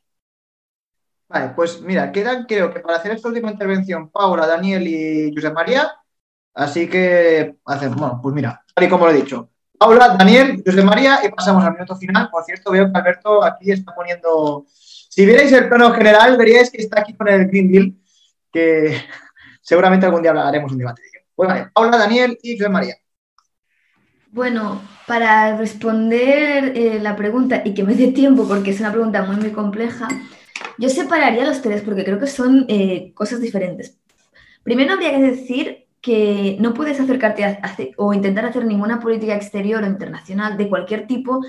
Vale, 1.27 1.53
pues 1.55 1.81
mira, 1.81 2.11
quedan 2.11 2.45
creo 2.45 2.71
que 2.71 2.79
para 2.79 2.97
hacer 2.97 3.11
esta 3.11 3.27
última 3.27 3.51
intervención 3.51 4.09
Paula, 4.09 4.45
Daniel 4.45 4.87
y 4.87 5.33
José 5.33 5.51
María. 5.51 5.91
Así 6.53 6.89
que 6.89 7.55
hacemos, 7.65 7.97
bueno, 7.97 8.19
pues 8.21 8.33
mira, 8.33 8.63
tal 8.73 8.85
y 8.85 8.89
como 8.89 9.05
lo 9.05 9.11
he 9.11 9.15
dicho. 9.15 9.49
Paula, 9.77 10.15
Daniel, 10.17 10.63
José 10.65 10.83
María 10.83 11.19
y 11.25 11.29
pasamos 11.29 11.63
al 11.63 11.73
minuto 11.73 11.95
final. 11.97 12.29
Por 12.29 12.43
cierto, 12.43 12.71
veo 12.71 12.91
que 12.91 12.97
Alberto 12.97 13.43
aquí 13.43 13.71
está 13.71 13.93
poniendo. 13.93 14.65
Si 15.15 15.25
vierais 15.25 15.49
el 15.53 15.69
plano 15.69 15.93
general, 15.93 16.35
veríais 16.35 16.69
que 16.69 16.81
está 16.81 16.99
aquí 16.99 17.13
con 17.13 17.29
el 17.29 17.47
Green 17.47 17.71
Deal, 17.71 17.93
que 18.51 18.97
seguramente 19.61 20.05
algún 20.05 20.21
día 20.21 20.31
haremos 20.31 20.73
un 20.73 20.77
debate 20.77 21.03
Pues 21.33 21.47
vale, 21.47 21.69
Paula, 21.73 21.97
Daniel 21.97 22.37
y 22.43 22.57
José 22.57 22.67
María. 22.67 22.97
Bueno, 24.31 24.81
para 25.07 25.55
responder 25.55 26.73
eh, 26.75 26.99
la 27.01 27.15
pregunta 27.15 27.61
y 27.63 27.73
que 27.73 27.85
me 27.85 27.95
dé 27.95 28.11
tiempo, 28.11 28.45
porque 28.45 28.71
es 28.71 28.81
una 28.81 28.91
pregunta 28.91 29.23
muy, 29.23 29.37
muy 29.37 29.51
compleja, 29.51 30.09
yo 30.77 30.89
separaría 30.89 31.45
los 31.45 31.61
tres 31.61 31.81
porque 31.81 32.03
creo 32.03 32.19
que 32.19 32.27
son 32.27 32.65
eh, 32.67 33.13
cosas 33.13 33.39
diferentes. 33.39 33.97
Primero 34.63 34.95
habría 34.95 35.11
que 35.11 35.21
decir 35.21 35.87
que 36.01 36.57
no 36.59 36.73
puedes 36.73 36.99
acercarte 36.99 37.93
o 37.95 38.13
intentar 38.13 38.43
hacer 38.43 38.65
ninguna 38.65 38.99
política 38.99 39.33
exterior 39.33 39.81
o 39.81 39.87
internacional 39.87 40.57
de 40.57 40.67
cualquier 40.67 41.07
tipo 41.07 41.39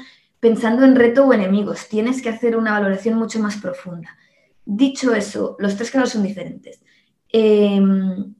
pensando 0.46 0.84
en 0.84 0.94
reto 0.94 1.26
o 1.26 1.32
enemigos. 1.32 1.88
Tienes 1.88 2.22
que 2.22 2.28
hacer 2.28 2.56
una 2.56 2.70
valoración 2.70 3.18
mucho 3.18 3.40
más 3.40 3.56
profunda. 3.56 4.16
Dicho 4.64 5.12
eso, 5.12 5.56
los 5.58 5.74
tres 5.74 5.90
casos 5.90 6.10
son 6.10 6.22
diferentes. 6.22 6.80
Em, 7.28 8.32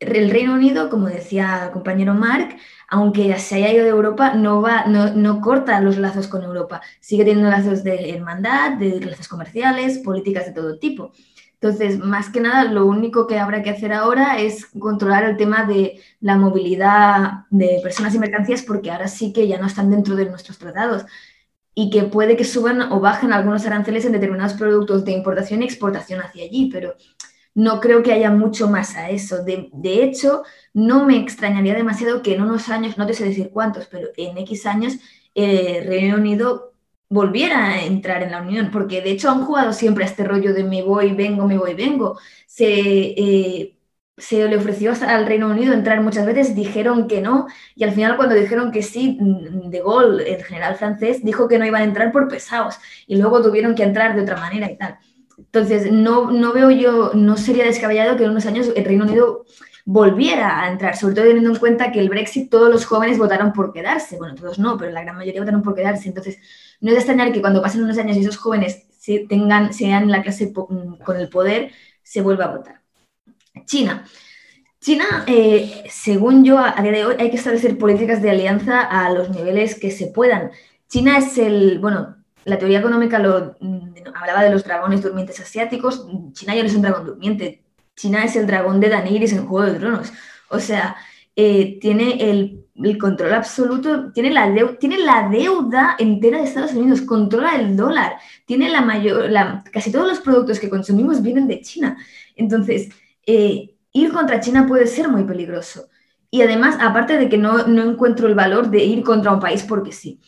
el 0.00 0.30
Reino 0.30 0.54
Unido, 0.54 0.88
como 0.88 1.08
decía 1.08 1.64
el 1.66 1.70
compañero 1.70 2.14
Mark, 2.14 2.56
aunque 2.88 3.38
se 3.38 3.56
haya 3.56 3.74
ido 3.74 3.84
de 3.84 3.90
Europa, 3.90 4.32
no, 4.32 4.62
va, 4.62 4.86
no, 4.86 5.40
corta 5.42 5.82
los 5.82 5.98
lazos 5.98 6.28
con 6.28 6.42
Europa. 6.42 6.80
Sigue 7.00 7.26
teniendo 7.26 7.50
lazos 7.50 7.84
de 7.84 8.08
hermandad, 8.08 8.78
de 8.78 9.00
lazos 9.00 9.28
comerciales, 9.28 9.98
políticas 9.98 10.46
de 10.46 10.52
todo 10.52 10.78
tipo. 10.78 11.12
Entonces, 11.60 11.98
más 11.98 12.30
que 12.30 12.40
nada, 12.40 12.64
lo 12.64 12.86
único 12.86 13.26
que 13.26 13.38
habrá 13.38 13.62
que 13.62 13.70
hacer 13.70 13.92
ahora 13.92 14.38
es 14.38 14.64
controlar 14.78 15.24
el 15.24 15.36
tema 15.36 15.64
de 15.64 16.00
la 16.20 16.36
movilidad 16.36 17.44
de 17.50 17.80
personas 17.82 18.14
y 18.14 18.18
mercancías, 18.18 18.62
porque 18.62 18.90
ahora 18.90 19.08
sí 19.08 19.30
que 19.30 19.46
ya 19.46 19.58
no 19.58 19.66
están 19.66 19.90
dentro 19.90 20.16
de 20.16 20.24
nuestros 20.24 20.56
tratados 20.56 21.04
y 21.74 21.90
que 21.90 22.04
puede 22.04 22.36
que 22.36 22.44
suban 22.44 22.92
o 22.92 23.00
bajen 23.00 23.32
algunos 23.32 23.66
aranceles 23.66 24.04
en 24.04 24.12
determinados 24.12 24.54
productos 24.54 25.04
de 25.04 25.12
importación 25.12 25.62
y 25.62 25.64
exportación 25.64 26.20
hacia 26.20 26.44
allí, 26.44 26.70
pero 26.72 26.94
no 27.54 27.80
creo 27.80 28.02
que 28.02 28.12
haya 28.12 28.30
mucho 28.30 28.68
más 28.68 28.96
a 28.96 29.10
eso. 29.10 29.44
De, 29.44 29.70
hecho, 30.02 30.42
no 30.72 31.04
me 31.04 31.16
extrañaría 31.16 31.74
demasiado 31.74 32.22
que 32.22 32.34
en 32.34 32.42
unos 32.42 32.68
años, 32.68 32.98
no 32.98 33.06
te 33.06 33.14
sé 33.14 33.24
decir 33.24 33.50
cuántos, 33.52 33.86
pero 33.86 34.08
en 34.16 34.38
X 34.38 34.66
años, 34.66 34.94
eh, 35.34 35.82
Reino 35.86 36.16
Unido 36.16 36.72
volviera 37.08 37.68
a 37.68 37.84
entrar 37.84 38.22
en 38.22 38.32
la 38.32 38.42
Unión, 38.42 38.70
porque 38.72 39.00
de 39.00 39.12
hecho 39.12 39.30
han 39.30 39.44
jugado 39.44 39.72
siempre 39.72 40.04
a 40.04 40.08
este 40.08 40.24
rollo 40.24 40.52
de 40.52 40.64
me 40.64 40.82
voy, 40.82 41.12
vengo, 41.12 41.46
me 41.46 41.58
voy, 41.58 41.74
vengo. 41.74 42.18
Se, 42.46 42.64
eh, 42.66 43.76
se 44.16 44.46
le 44.46 44.56
ofreció 44.56 44.92
al 45.06 45.26
Reino 45.26 45.48
Unido 45.48 45.72
entrar 45.72 46.00
muchas 46.00 46.24
veces, 46.24 46.54
dijeron 46.54 47.08
que 47.08 47.20
no, 47.20 47.46
y 47.74 47.84
al 47.84 47.92
final 47.92 48.16
cuando 48.16 48.34
dijeron 48.34 48.70
que 48.70 48.82
sí, 48.82 49.18
De 49.20 49.80
Gaulle, 49.80 50.34
el 50.34 50.44
general 50.44 50.76
francés, 50.76 51.24
dijo 51.24 51.48
que 51.48 51.58
no 51.58 51.66
iban 51.66 51.82
a 51.82 51.84
entrar 51.84 52.12
por 52.12 52.28
pesados, 52.28 52.76
y 53.06 53.16
luego 53.16 53.42
tuvieron 53.42 53.74
que 53.74 53.82
entrar 53.82 54.14
de 54.14 54.22
otra 54.22 54.36
manera 54.36 54.70
y 54.70 54.76
tal. 54.76 54.98
Entonces, 55.36 55.90
no, 55.90 56.30
no 56.30 56.52
veo 56.52 56.70
yo, 56.70 57.12
no 57.14 57.36
sería 57.36 57.64
descabellado 57.64 58.16
que 58.16 58.24
en 58.24 58.30
unos 58.30 58.46
años 58.46 58.70
el 58.76 58.84
Reino 58.84 59.04
Unido 59.04 59.44
volviera 59.84 60.62
a 60.62 60.70
entrar, 60.70 60.96
sobre 60.96 61.14
todo 61.14 61.24
teniendo 61.26 61.50
en 61.50 61.56
cuenta 61.56 61.90
que 61.92 62.00
el 62.00 62.08
Brexit 62.08 62.50
todos 62.50 62.70
los 62.70 62.86
jóvenes 62.86 63.18
votaron 63.18 63.52
por 63.52 63.72
quedarse, 63.72 64.16
bueno, 64.16 64.34
todos 64.36 64.58
no, 64.58 64.78
pero 64.78 64.92
la 64.92 65.02
gran 65.02 65.16
mayoría 65.16 65.40
votaron 65.40 65.62
por 65.62 65.74
quedarse, 65.74 66.08
entonces 66.08 66.38
no 66.80 66.90
es 66.90 66.94
de 66.94 67.00
extrañar 67.00 67.32
que 67.32 67.40
cuando 67.40 67.60
pasen 67.60 67.82
unos 67.82 67.98
años 67.98 68.16
y 68.16 68.20
esos 68.20 68.36
jóvenes 68.36 68.86
tengan, 69.28 69.74
sean 69.74 70.10
la 70.10 70.22
clase 70.22 70.52
con 70.52 71.16
el 71.18 71.28
poder, 71.28 71.72
se 72.02 72.22
vuelva 72.22 72.44
a 72.46 72.56
votar. 72.56 72.83
China. 73.66 74.04
China, 74.80 75.24
eh, 75.26 75.84
según 75.88 76.44
yo, 76.44 76.58
a 76.58 76.74
día 76.82 76.92
de 76.92 77.06
hoy 77.06 77.14
hay 77.18 77.30
que 77.30 77.36
establecer 77.36 77.78
políticas 77.78 78.20
de 78.20 78.30
alianza 78.30 78.82
a 78.82 79.10
los 79.10 79.30
niveles 79.30 79.78
que 79.78 79.90
se 79.90 80.08
puedan. 80.08 80.50
China 80.88 81.16
es 81.18 81.38
el, 81.38 81.78
bueno, 81.78 82.16
la 82.44 82.58
teoría 82.58 82.80
económica 82.80 83.18
lo, 83.18 83.56
mm, 83.60 83.94
hablaba 84.14 84.44
de 84.44 84.50
los 84.50 84.64
dragones 84.64 85.02
durmientes 85.02 85.40
asiáticos. 85.40 86.06
China 86.32 86.54
ya 86.54 86.62
no 86.62 86.68
es 86.68 86.74
un 86.74 86.82
dragón 86.82 87.06
durmiente. 87.06 87.62
China 87.96 88.24
es 88.24 88.36
el 88.36 88.46
dragón 88.46 88.80
de 88.80 88.90
Daniris 88.90 89.32
en 89.32 89.46
Juego 89.46 89.72
de 89.72 89.78
Tronos. 89.78 90.12
O 90.50 90.60
sea, 90.60 90.96
eh, 91.36 91.78
tiene 91.80 92.30
el, 92.30 92.60
control 92.98 93.32
absoluto, 93.34 94.12
tiene 94.12 94.30
la, 94.30 94.52
tiene 94.78 94.98
la 94.98 95.28
deuda 95.28 95.96
entera 95.98 96.38
de 96.38 96.44
Estados 96.44 96.72
Unidos, 96.74 97.02
controla 97.02 97.56
el 97.56 97.76
dólar, 97.76 98.16
tiene 98.46 98.68
la 98.68 98.82
mayor, 98.82 99.30
casi 99.72 99.92
todos 99.92 100.08
los 100.08 100.20
productos 100.20 100.58
que 100.60 100.68
consumimos 100.68 101.22
vienen 101.22 101.46
de 101.46 101.60
China. 101.60 101.96
Entonces, 102.36 102.90
eh, 103.26 103.76
ir 103.92 104.12
contra 104.12 104.40
China 104.40 104.66
puede 104.66 104.86
ser 104.86 105.08
muy 105.08 105.24
peligroso. 105.24 105.88
Y 106.30 106.42
además, 106.42 106.76
aparte 106.80 107.16
de 107.16 107.28
que 107.28 107.38
no, 107.38 107.60
encuentro 107.60 108.26
el 108.26 108.34
valor 108.34 108.70
de 108.70 108.84
ir 108.84 109.04
contra 109.04 109.32
un 109.32 109.40
país 109.40 109.62
porque 109.62 109.92
sí. 109.92 110.20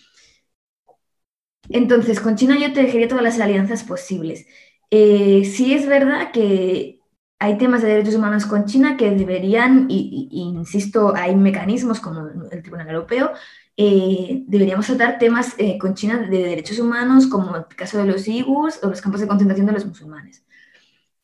Entonces, 1.68 2.20
con 2.20 2.36
China 2.36 2.56
yo 2.58 2.72
tejería 2.72 3.08
todas 3.08 3.24
las 3.24 3.40
alianzas 3.40 3.82
posibles. 3.82 4.46
Eh, 4.90 5.44
sí 5.44 5.74
es 5.74 5.86
verdad 5.86 6.30
que 6.32 7.00
hay 7.40 7.58
temas 7.58 7.82
de 7.82 7.88
derechos 7.88 8.14
humanos 8.14 8.46
con 8.46 8.66
China 8.66 8.96
que 8.96 9.10
deberían, 9.10 9.86
y, 9.90 10.28
insisto, 10.30 11.14
hay 11.14 11.34
mecanismos 11.34 12.00
como 12.00 12.28
el 12.50 12.62
Tribunal 12.62 12.88
Europeo, 12.88 13.32
eh, 13.76 14.44
deberíamos 14.46 14.86
tratar 14.86 15.18
temas 15.18 15.56
con 15.80 15.94
China 15.94 16.18
de 16.18 16.38
derechos 16.38 16.78
humanos, 16.78 17.26
como 17.26 17.56
el 17.56 17.66
caso 17.66 17.98
de 17.98 18.06
los 18.06 18.26
Uyghurs 18.28 18.80
o 18.82 18.88
los 18.88 19.00
campos 19.00 19.20
de 19.20 19.26
concentración 19.26 19.66
de 19.66 19.72
los 19.72 19.86
musulmanes. 19.86 20.44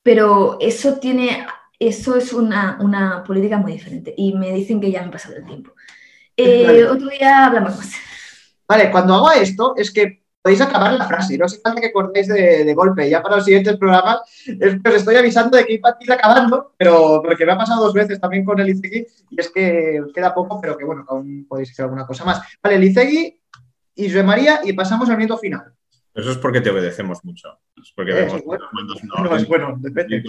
Pero 0.03 0.59
eso 0.61 0.99
tiene 0.99 1.47
eso 1.89 2.17
es 2.17 2.33
una, 2.33 3.25
política 3.27 3.59
muy 3.59 3.73
diferente. 3.73 4.15
Y 4.17 4.35
me 4.35 4.53
dicen 4.53 4.81
que 4.81 4.91
ya 4.91 5.03
me 5.03 5.09
he 5.09 5.13
pasado 5.13 5.37
el 5.37 5.45
tiempo. 5.45 5.73
Eh, 6.37 6.85
otro 6.85 7.09
día 7.09 7.47
hablamos 7.47 7.77
más. 7.77 7.93
Vale, 8.67 8.91
cuando 8.91 9.15
hago 9.15 9.33
esto 9.33 9.75
es 9.77 9.91
que 9.91 10.23
podéis 10.41 10.61
acabar 10.61 10.93
la 10.95 11.07
frase, 11.07 11.39
no 11.39 11.45
hace 11.45 11.61
falta 11.61 11.81
que 11.81 11.93
cortéis 11.93 12.27
de, 12.27 12.75
golpe. 12.75 13.09
Ya 13.09 13.23
para 13.23 13.37
los 13.37 13.45
siguientes 13.45 13.77
programas 13.77 14.21
es 14.47 14.83
que 14.83 14.89
os 14.89 14.95
estoy 14.97 15.17
avisando 15.17 15.57
de 15.57 15.65
que 15.65 15.75
iba 15.75 15.91
a 15.91 15.97
ir 16.01 16.13
acabando, 16.13 16.73
pero 16.77 17.21
porque 17.23 17.47
me 17.47 17.53
ha 17.53 17.59
pasado 17.59 17.85
dos 17.85 17.95
veces 17.95 18.21
también 18.21 18.45
con 18.45 18.59
el 18.59 18.69
Izegui 18.69 19.07
y 19.31 19.41
es 19.41 19.51
que 19.51 20.03
queda 20.15 20.35
poco, 20.35 20.61
pero 20.61 20.77
que 20.77 20.85
bueno, 20.85 21.05
aún 21.09 21.47
podéis 21.49 21.71
hacer 21.71 21.85
alguna 21.85 22.07
cosa 22.07 22.25
más. 22.25 22.41
Vale, 22.63 22.77
el 22.77 22.85
Izegui, 22.85 23.41
Isre 23.95 24.23
María 24.23 24.61
y 24.65 24.73
pasamos 24.73 25.09
al 25.11 25.17
minuto 25.17 25.39
final. 25.39 25.75
Eso 26.15 26.31
es 26.31 26.39
porque 26.39 26.61
te 26.61 26.71
obedecemos 26.71 27.25
mucho. 27.25 27.61
Es 27.77 27.93
porque 27.95 28.13
eh, 28.13 28.43
bueno, 28.45 28.65
no, 29.23 29.37
es 29.37 29.47
bueno, 29.47 29.77
depende. 29.79 30.25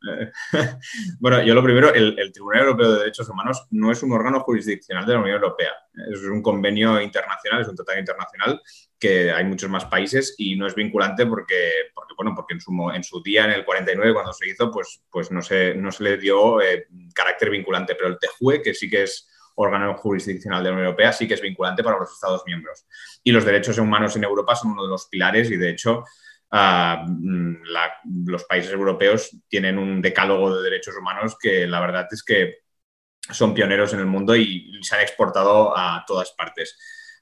bueno, 1.20 1.42
yo 1.42 1.54
lo 1.54 1.62
primero, 1.62 1.92
el, 1.92 2.32
Tribunal 2.32 2.62
Europeo 2.62 2.92
de 2.92 2.98
Derechos 3.00 3.28
Humanos 3.28 3.66
no 3.70 3.92
es 3.92 4.02
un 4.02 4.12
órgano 4.12 4.40
jurisdiccional 4.40 5.04
de 5.04 5.12
la 5.12 5.20
Unión 5.20 5.36
Europea. 5.36 5.72
Es 6.10 6.22
un 6.22 6.42
convenio 6.42 7.00
internacional, 7.00 7.60
es 7.60 7.68
un 7.68 7.76
tratado 7.76 7.98
internacional 7.98 8.62
que 8.98 9.30
hay 9.30 9.44
muchos 9.44 9.70
más 9.70 9.84
países 9.86 10.34
y 10.38 10.56
no 10.56 10.66
es 10.66 10.74
vinculante 10.74 11.26
porque, 11.26 11.70
porque 11.94 12.14
bueno, 12.16 12.34
porque 12.34 12.54
en 12.54 13.02
su, 13.04 13.22
día, 13.22 13.44
en 13.44 13.52
el 13.52 13.64
49, 13.64 14.12
cuando 14.12 14.32
se 14.32 14.48
hizo, 14.48 14.70
pues, 14.70 15.02
pues 15.10 15.30
no, 15.30 15.42
se, 15.42 15.74
no 15.74 15.90
se 15.90 16.04
le 16.04 16.16
dio 16.16 16.60
eh, 16.60 16.86
carácter 17.14 17.50
vinculante. 17.50 17.94
Pero 17.94 18.08
el 18.08 18.18
TEJUE, 18.18 18.62
que 18.62 18.74
sí 18.74 18.88
que 18.88 19.02
es 19.04 19.28
órgano 19.54 19.94
jurisdiccional 19.96 20.62
de 20.62 20.70
la 20.70 20.74
Unión 20.74 20.86
Europea, 20.86 21.12
sí 21.12 21.28
que 21.28 21.34
es 21.34 21.40
vinculante 21.42 21.82
para 21.82 21.98
los 21.98 22.12
Estados 22.12 22.42
miembros. 22.46 22.86
Y 23.22 23.32
los 23.32 23.44
derechos 23.44 23.78
humanos 23.78 24.16
en 24.16 24.24
Europa 24.24 24.56
son 24.56 24.72
uno 24.72 24.84
de 24.84 24.88
los 24.88 25.06
pilares 25.06 25.50
y, 25.50 25.56
de 25.56 25.70
hecho, 25.70 26.04
Mm, 26.52 27.62
los 28.26 28.44
países 28.44 28.72
europeos 28.72 29.30
tienen 29.48 29.78
un 29.78 30.02
decálogo 30.02 30.56
de 30.56 30.64
derechos 30.64 30.96
humanos 30.96 31.36
que 31.40 31.66
la 31.66 31.80
verdad 31.80 32.08
es 32.10 32.22
que 32.24 32.58
son 33.30 33.54
pioneros 33.54 33.92
en 33.92 34.00
el 34.00 34.06
mundo 34.06 34.34
y 34.34 34.72
se 34.82 34.96
han 34.96 35.02
exportado 35.02 35.76
a 35.76 36.04
todas 36.06 36.32
partes. 36.32 36.76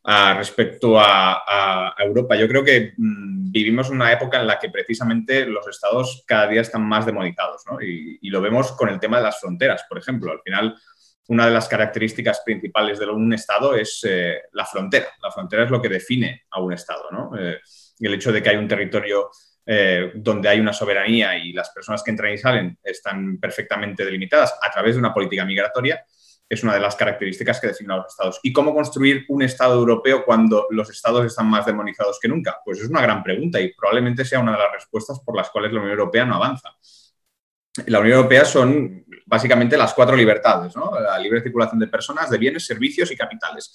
Ah, 0.05 0.35
respecto 0.35 0.99
a, 0.99 1.95
Europa, 1.99 2.37
yo 2.37 2.49
creo 2.49 2.65
que 2.65 2.95
mm, 2.97 3.51
vivimos 3.51 3.91
una 3.91 4.13
época 4.13 4.41
en 4.41 4.47
la 4.47 4.59
que 4.59 4.71
precisamente 4.71 5.45
los 5.45 5.67
estados 5.69 6.25
cada 6.27 6.47
día 6.47 6.63
están 6.63 6.83
más 6.83 7.05
demonizados 7.05 7.65
y, 7.83 8.31
lo 8.31 8.41
vemos 8.41 8.73
con 8.73 8.89
el 8.89 9.01
tema 9.01 9.19
de 9.19 9.25
las 9.25 9.41
fronteras, 9.41 9.85
por 9.89 9.99
ejemplo. 9.99 10.33
Al 10.33 10.41
final, 10.41 10.77
una 11.29 11.47
de 11.47 11.53
las 11.53 11.69
características 11.69 12.41
principales 12.45 12.99
de 12.99 13.07
un 13.07 13.33
estado 13.33 13.75
es 13.75 14.01
eh, 14.09 14.43
la 14.53 14.65
frontera. 14.65 15.09
La 15.23 15.31
frontera 15.31 15.65
es 15.65 15.71
lo 15.71 15.81
que 15.81 15.89
define 15.89 16.45
a 16.51 16.61
un 16.61 16.73
estado. 16.73 17.11
¿no? 17.11 17.33
Eh, 17.39 17.59
el 18.01 18.15
hecho 18.15 18.33
de 18.33 18.43
que 18.43 18.49
hay 18.49 18.57
un 18.57 18.69
territorio 18.69 19.31
eh, 19.67 20.13
donde 20.15 20.49
hay 20.49 20.61
una 20.61 20.73
soberanía 20.73 21.37
y 21.37 21.53
las 21.53 21.69
personas 21.71 22.03
que 22.03 22.11
entran 22.11 22.33
y 22.33 22.39
salen 22.39 22.79
están 22.83 23.39
perfectamente 23.39 24.05
delimitadas 24.05 24.55
a 24.63 24.71
través 24.71 24.95
de 24.95 25.01
una 25.01 25.13
política 25.13 25.45
migratoria, 25.45 26.03
es 26.49 26.63
una 26.63 26.73
de 26.73 26.81
las 26.81 26.97
características 26.97 27.61
que 27.61 27.67
definen 27.67 27.91
a 27.91 27.97
los 27.99 28.07
estados. 28.07 28.41
¿Y 28.43 28.51
cómo 28.51 28.75
construir 28.75 29.27
un 29.29 29.43
estado 29.43 29.75
europeo 29.75 30.25
cuando 30.25 30.67
los 30.71 30.89
estados 30.89 31.27
están 31.27 31.47
más 31.51 31.67
demonizados 31.67 32.19
que 32.19 32.29
nunca? 32.29 32.57
Pues 32.65 32.81
es 32.81 32.89
una 32.89 33.03
gran 33.03 33.23
pregunta 33.23 33.61
y 33.61 33.75
probablemente 33.75 34.25
sea 34.25 34.41
una 34.41 34.53
de 34.53 34.59
las 34.59 34.73
respuestas 34.73 35.21
por 35.21 35.37
las 35.37 35.51
cuales 35.51 35.73
la 35.75 35.81
Unión 35.81 35.99
Europea 35.99 36.25
no 36.25 36.37
avanza. 36.37 36.71
La 37.87 38.01
Unión 38.01 38.17
Europea 38.17 38.47
son 38.47 39.05
básicamente 39.29 39.77
las 39.77 39.95
cuatro 39.95 40.17
libertades, 40.17 40.75
la 40.77 41.19
libre 41.19 41.43
circulación 41.43 41.79
de 41.79 41.87
personas, 41.87 42.31
de 42.31 42.39
bienes, 42.39 42.67
servicios 42.67 43.11
y 43.11 43.17
capitales 43.17 43.73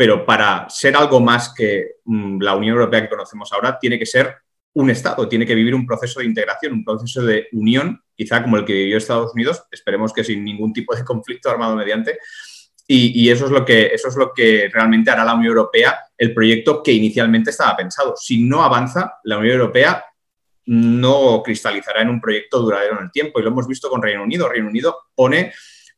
pero 0.00 0.24
para 0.24 0.66
ser 0.70 0.96
algo 0.96 1.20
más 1.20 1.52
que 1.54 1.96
mm, 2.06 2.40
la 2.40 2.56
Unión 2.56 2.74
Europea 2.74 3.02
que 3.02 3.10
conocemos 3.10 3.52
ahora, 3.52 3.78
tiene 3.78 3.98
que 3.98 4.06
ser 4.06 4.34
un 4.72 4.88
Estado, 4.88 5.28
tiene 5.28 5.44
que 5.44 5.54
vivir 5.54 5.74
un 5.74 5.84
proceso 5.84 6.20
de 6.20 6.24
integración, 6.24 6.72
un 6.72 6.84
proceso 6.86 7.20
de 7.20 7.48
unión, 7.52 8.02
quizá 8.14 8.42
como 8.42 8.56
el 8.56 8.64
que 8.64 8.72
vivió 8.72 8.96
Estados 8.96 9.34
Unidos, 9.34 9.62
esperemos 9.70 10.14
que 10.14 10.24
sin 10.24 10.42
ningún 10.42 10.72
tipo 10.72 10.96
de 10.96 11.04
conflicto 11.04 11.50
armado 11.50 11.76
mediante. 11.76 12.18
Y, 12.86 13.28
eso, 13.28 13.44
es 13.44 13.50
lo 13.50 13.62
que, 13.62 13.88
eso 13.88 14.08
es 14.08 14.16
lo 14.16 14.32
que 14.32 14.70
realmente 14.72 15.10
hará 15.10 15.22
la 15.22 15.34
Unión 15.34 15.50
Europea, 15.50 15.98
el 16.16 16.32
proyecto 16.32 16.82
que 16.82 16.92
inicialmente 16.92 17.50
estaba 17.50 17.76
pensado. 17.76 18.14
Si 18.16 18.42
no 18.42 18.64
avanza, 18.64 19.18
la 19.24 19.36
Unión 19.36 19.60
Europea 19.60 20.02
no 20.66 21.42
cristalizará 21.42 22.02
en 22.02 22.10
un 22.10 22.20
proyecto 22.20 22.60
duradero 22.60 22.98
en 22.98 23.04
el 23.04 23.10
tiempo. 23.10 23.40
Y 23.40 23.42
lo 23.42 23.50
hemos 23.50 23.66
visto 23.66 23.88
con 23.88 24.02
Reino 24.02 24.22
Unido. 24.22 24.48
Reino 24.48 24.68
Unido 24.68 24.96
pone 25.14 25.52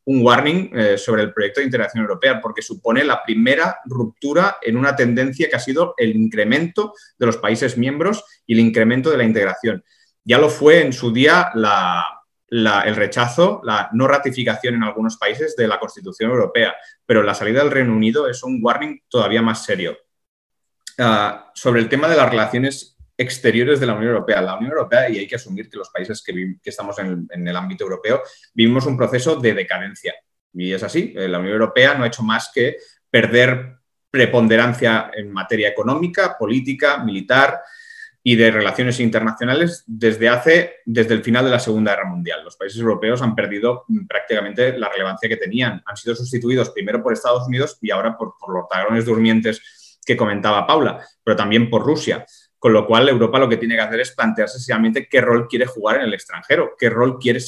un 0.05 0.21
warning 0.25 0.69
eh, 0.73 0.97
sobre 0.97 1.23
el 1.23 1.33
proyecto 1.33 1.59
de 1.59 1.65
integración 1.65 2.03
europea, 2.03 2.41
porque 2.41 2.61
supone 2.61 3.03
la 3.03 3.23
primera 3.23 3.79
ruptura 3.85 4.57
en 4.61 4.77
una 4.77 4.95
tendencia 4.95 5.49
que 5.49 5.55
ha 5.55 5.59
sido 5.59 5.93
el 5.97 6.15
incremento 6.15 6.93
de 7.17 7.25
los 7.25 7.37
países 7.37 7.77
miembros 7.77 8.23
y 8.45 8.53
el 8.53 8.59
incremento 8.59 9.09
de 9.09 9.17
la 9.17 9.23
integración. 9.23 9.83
Ya 10.25 10.37
lo 10.37 10.49
fue 10.49 10.81
en 10.81 10.93
su 10.93 11.11
día 11.11 11.51
el 11.55 12.95
rechazo, 12.95 13.61
la 13.63 13.89
no 13.93 14.07
ratificación 14.07 14.75
en 14.75 14.83
algunos 14.83 15.17
países 15.17 15.55
de 15.55 15.67
la 15.67 15.79
Constitución 15.79 16.31
Europea, 16.31 16.75
pero 17.05 17.23
la 17.23 17.33
salida 17.33 17.59
del 17.59 17.71
Reino 17.71 17.93
Unido 17.93 18.27
es 18.27 18.43
un 18.43 18.59
warning 18.61 19.01
todavía 19.09 19.41
más 19.41 19.65
serio. 19.65 19.97
Ah, 20.99 21.51
sobre 21.55 21.81
el 21.81 21.89
tema 21.89 22.07
de 22.07 22.15
las 22.15 22.29
relaciones 22.29 22.92
exteriores 23.23 23.79
de 23.79 23.85
la 23.85 23.93
Unión 23.93 24.11
Europea. 24.11 24.41
La 24.41 24.55
Unión 24.55 24.71
Europea, 24.71 25.09
y 25.09 25.17
hay 25.17 25.27
que 25.27 25.35
asumir 25.35 25.69
que 25.69 25.77
los 25.77 25.89
países 25.89 26.21
que, 26.23 26.57
estamos 26.63 26.97
en 26.99 27.47
el, 27.47 27.55
ámbito 27.55 27.83
europeo, 27.83 28.21
vivimos 28.53 28.85
un 28.85 28.97
proceso 28.97 29.35
de 29.37 29.53
decadencia. 29.53 30.13
Y 30.53 30.71
es 30.71 30.83
así, 30.83 31.13
eh, 31.15 31.27
la 31.27 31.39
Unión 31.39 31.53
Europea 31.53 31.95
no 31.95 32.03
ha 32.03 32.07
hecho 32.07 32.23
más 32.23 32.51
que 32.53 32.77
perder 33.09 33.77
preponderancia 34.11 35.09
en 35.15 35.31
materia 35.31 35.69
económica, 35.69 36.37
política, 36.37 37.03
militar 37.03 37.61
y 38.25 38.35
de 38.35 38.51
relaciones 38.51 38.99
internacionales 39.01 39.83
desde 39.85 40.29
hace, 40.29 40.75
desde 40.85 41.13
el 41.13 41.23
final 41.23 41.43
de 41.43 41.51
la 41.51 41.59
Segunda 41.59 41.91
Guerra 41.91 42.09
Mundial. 42.09 42.43
Los 42.43 42.55
países 42.55 42.79
europeos 42.79 43.21
han 43.21 43.35
perdido 43.35 43.85
prácticamente 44.07 44.77
la 44.77 44.89
relevancia 44.89 45.27
que 45.27 45.35
tenían. 45.35 45.83
Han 45.85 45.97
sido 45.97 46.15
sustituidos 46.15 46.69
primero 46.69 47.03
por 47.03 47.11
Estados 47.11 47.45
Unidos 47.47 47.77
y 47.81 47.91
ahora 47.91 48.17
por, 48.17 48.35
los 48.47 48.65
dragones 48.71 49.05
durmientes 49.05 49.99
que 50.05 50.15
comentaba 50.15 50.65
Paula, 50.65 51.05
pero 51.23 51.35
también 51.35 51.69
por 51.69 51.83
Rusia. 51.83 52.25
Con 52.63 52.71
lo 52.71 52.87
cual, 52.87 53.09
Europa 53.09 53.39
lo 53.39 53.49
que 53.49 53.57
tiene 53.57 53.75
que 53.75 53.81
hacer 53.81 53.99
es 53.99 54.11
plantearse 54.11 54.57
seriamente 54.57 55.09
qué 55.09 55.19
rol 55.19 55.49
quiere 55.49 55.65
jugar 55.65 55.97
en 55.97 56.03
el 56.03 56.13
extranjero, 56.13 56.75
qué 56.79 56.89
rol 56.89 57.19
quiere, 57.19 57.41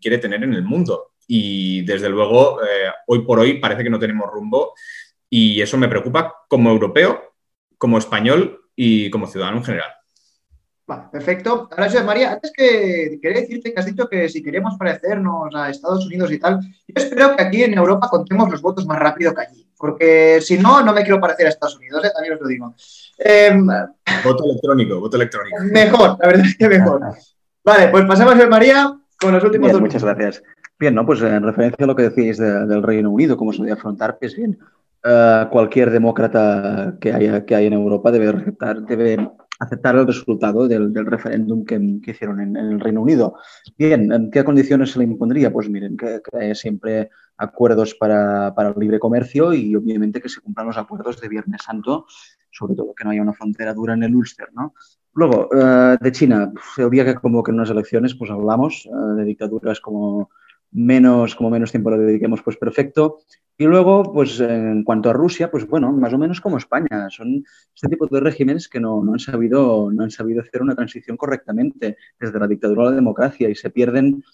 quiere 0.00 0.18
tener 0.18 0.44
en 0.44 0.54
el 0.54 0.62
mundo. 0.62 1.10
Y 1.26 1.82
desde 1.82 2.08
luego, 2.08 2.62
eh, 2.62 2.88
hoy 3.08 3.24
por 3.24 3.40
hoy 3.40 3.54
parece 3.58 3.82
que 3.82 3.90
no 3.90 3.98
tenemos 3.98 4.30
rumbo 4.30 4.74
y 5.28 5.60
eso 5.60 5.76
me 5.76 5.88
preocupa 5.88 6.32
como 6.48 6.70
europeo, 6.70 7.34
como 7.78 7.98
español 7.98 8.60
y 8.76 9.10
como 9.10 9.26
ciudadano 9.26 9.56
en 9.56 9.64
general. 9.64 9.90
Perfecto. 11.10 11.68
Ahora, 11.68 11.86
José 11.86 12.04
María, 12.04 12.30
antes 12.30 12.52
que 12.56 13.18
quería 13.20 13.40
decirte 13.40 13.74
que 13.74 13.80
has 13.80 13.86
dicho 13.86 14.08
que 14.08 14.28
si 14.28 14.40
queremos 14.40 14.76
parecernos 14.78 15.52
a 15.52 15.68
Estados 15.68 16.06
Unidos 16.06 16.30
y 16.30 16.38
tal, 16.38 16.60
yo 16.60 16.94
espero 16.94 17.34
que 17.34 17.42
aquí 17.42 17.64
en 17.64 17.74
Europa 17.74 18.08
contemos 18.08 18.48
los 18.48 18.62
votos 18.62 18.86
más 18.86 19.00
rápido 19.00 19.34
que 19.34 19.42
allí, 19.42 19.68
porque 19.76 20.40
si 20.40 20.58
no, 20.58 20.80
no 20.84 20.92
me 20.92 21.02
quiero 21.02 21.20
parecer 21.20 21.46
a 21.46 21.48
Estados 21.48 21.76
Unidos, 21.76 22.04
¿eh? 22.04 22.10
también 22.14 22.34
os 22.34 22.40
lo 22.40 22.46
digo. 22.46 22.74
Em, 23.22 23.66
voto 24.24 24.44
electrónico, 24.46 24.98
voto 24.98 25.16
electrónico. 25.16 25.56
Mejor, 25.64 26.16
la 26.20 26.26
verdad 26.26 26.46
es 26.46 26.56
que 26.56 26.68
mejor. 26.68 27.00
Vale, 27.64 27.88
pues 27.88 28.04
pasamos, 28.06 28.34
José 28.34 28.46
María, 28.46 28.98
con 29.20 29.34
los 29.34 29.44
últimos 29.44 29.70
dos 29.70 29.80
Muchas 29.80 30.02
gracias. 30.02 30.42
Bien, 30.78 30.94
¿no? 30.94 31.04
Pues 31.04 31.20
en 31.20 31.42
referencia 31.42 31.84
a 31.84 31.86
lo 31.86 31.94
que 31.94 32.04
decíais 32.04 32.38
del 32.38 32.82
Reino 32.82 33.10
Unido, 33.10 33.36
cómo 33.36 33.52
se 33.52 33.60
debe 33.60 33.72
afrontar, 33.72 34.16
pues 34.18 34.34
bien, 34.34 34.58
uh, 35.04 35.50
cualquier 35.50 35.90
demócrata 35.90 36.94
que 36.98 37.12
haya 37.12 37.44
que 37.44 37.54
hay 37.54 37.66
en 37.66 37.74
Europa 37.74 38.10
debe 38.10 38.28
aceptar, 38.30 38.80
debe 38.86 39.30
aceptar 39.60 39.94
el 39.94 40.06
resultado 40.06 40.66
del, 40.66 40.92
del 40.92 41.06
referéndum 41.06 41.64
que, 41.64 42.00
que, 42.02 42.10
hicieron 42.10 42.40
en, 42.40 42.56
en, 42.56 42.66
el 42.66 42.80
Reino 42.80 43.02
Unido. 43.02 43.34
Bien, 43.78 44.10
¿en 44.10 44.30
qué 44.30 44.42
condiciones 44.42 44.90
se 44.90 44.98
le 44.98 45.04
impondría? 45.04 45.52
Pues 45.52 45.68
miren, 45.68 45.96
que, 45.96 46.20
que 46.22 46.54
siempre 46.54 47.10
acuerdos 47.36 47.94
para, 47.94 48.54
para, 48.54 48.70
el 48.70 48.74
libre 48.78 48.98
comercio 48.98 49.52
y 49.52 49.76
obviamente 49.76 50.20
que 50.20 50.28
se 50.28 50.40
cumplan 50.40 50.66
los 50.66 50.78
acuerdos 50.78 51.20
de 51.20 51.28
Viernes 51.28 51.62
Santo, 51.62 52.06
sobre 52.50 52.74
todo 52.74 52.94
que 52.94 53.04
no 53.04 53.10
haya 53.10 53.22
una 53.22 53.34
frontera 53.34 53.74
dura 53.74 53.94
en 53.94 54.02
el 54.02 54.16
Ulster, 54.16 54.48
¿no? 54.54 54.74
Luego, 55.12 55.48
uh, 55.52 55.96
de 56.00 56.12
China, 56.12 56.52
el 56.76 56.90
día 56.90 57.04
que 57.04 57.14
convoquen 57.14 57.56
unas 57.56 57.70
elecciones, 57.70 58.14
pues 58.14 58.30
hablamos 58.30 58.86
uh, 58.86 59.14
de 59.14 59.24
dictaduras 59.24 59.80
como 59.80 60.30
menos, 60.72 61.34
como 61.34 61.50
menos 61.50 61.70
tiempo 61.70 61.90
le 61.90 61.98
dediquemos, 61.98 62.42
pues 62.42 62.56
perfecto. 62.56 63.18
Y 63.58 63.64
luego, 63.64 64.10
pues 64.12 64.40
en 64.40 64.84
cuanto 64.84 65.10
a 65.10 65.12
Rusia, 65.12 65.50
pues 65.50 65.66
bueno, 65.66 65.92
más 65.92 66.14
o 66.14 66.18
menos 66.18 66.40
como 66.40 66.56
España. 66.56 67.10
Son 67.10 67.44
este 67.74 67.88
tipo 67.88 68.06
de 68.06 68.20
regímenes 68.20 68.68
que 68.68 68.80
no, 68.80 69.04
no, 69.04 69.12
han 69.12 69.18
sabido, 69.18 69.90
no 69.92 70.02
han 70.02 70.10
sabido 70.10 70.40
hacer 70.40 70.62
una 70.62 70.74
transición 70.74 71.18
correctamente 71.18 71.98
desde 72.18 72.38
la 72.38 72.48
dictadura 72.48 72.84
a 72.84 72.90
la 72.90 72.96
democracia 72.96 73.50
y 73.50 73.54
se 73.54 73.68
pierden 73.68 74.24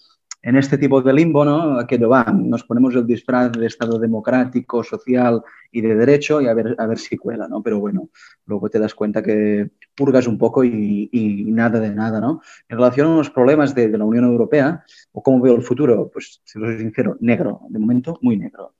en 0.47 0.55
este 0.55 0.77
tipo 0.77 1.01
de 1.01 1.11
limbo, 1.11 1.43
¿no? 1.43 1.77
Aquello 1.77 2.07
va, 2.07 2.23
nos 2.31 2.63
ponemos 2.63 2.95
el 2.95 3.05
disfraz 3.05 3.51
de 3.51 3.67
Estado 3.67 3.99
democrático, 3.99 4.81
social 4.81 5.43
y 5.73 5.81
de 5.81 5.93
derecho 5.93 6.39
y 6.39 6.47
a 6.47 6.53
ver, 6.53 6.73
a 6.77 6.87
ver 6.87 6.97
si 6.99 7.17
cuela, 7.17 7.49
¿no? 7.49 7.61
Pero 7.61 7.81
bueno, 7.81 8.07
luego 8.45 8.69
te 8.69 8.79
das 8.79 8.95
cuenta 8.95 9.21
que 9.21 9.69
purgas 9.93 10.25
un 10.25 10.37
poco 10.37 10.63
y, 10.63 11.09
nada 11.49 11.81
de 11.81 11.93
nada, 11.93 12.21
¿no? 12.21 12.41
En 12.69 12.77
relación 12.77 13.07
a 13.07 13.17
los 13.17 13.29
problemas 13.29 13.75
de, 13.75 13.89
la 13.89 14.05
Unión 14.05 14.23
Europea, 14.23 14.85
o 15.11 15.21
cómo 15.21 15.41
veo 15.41 15.53
el 15.53 15.63
futuro, 15.63 16.09
pues, 16.13 16.41
si 16.45 16.57
lo 16.59 16.67
soy 16.67 16.79
sincero, 16.79 17.17
negro, 17.19 17.59
de 17.67 17.79
momento 17.79 18.17
muy 18.21 18.37
negro. 18.37 18.75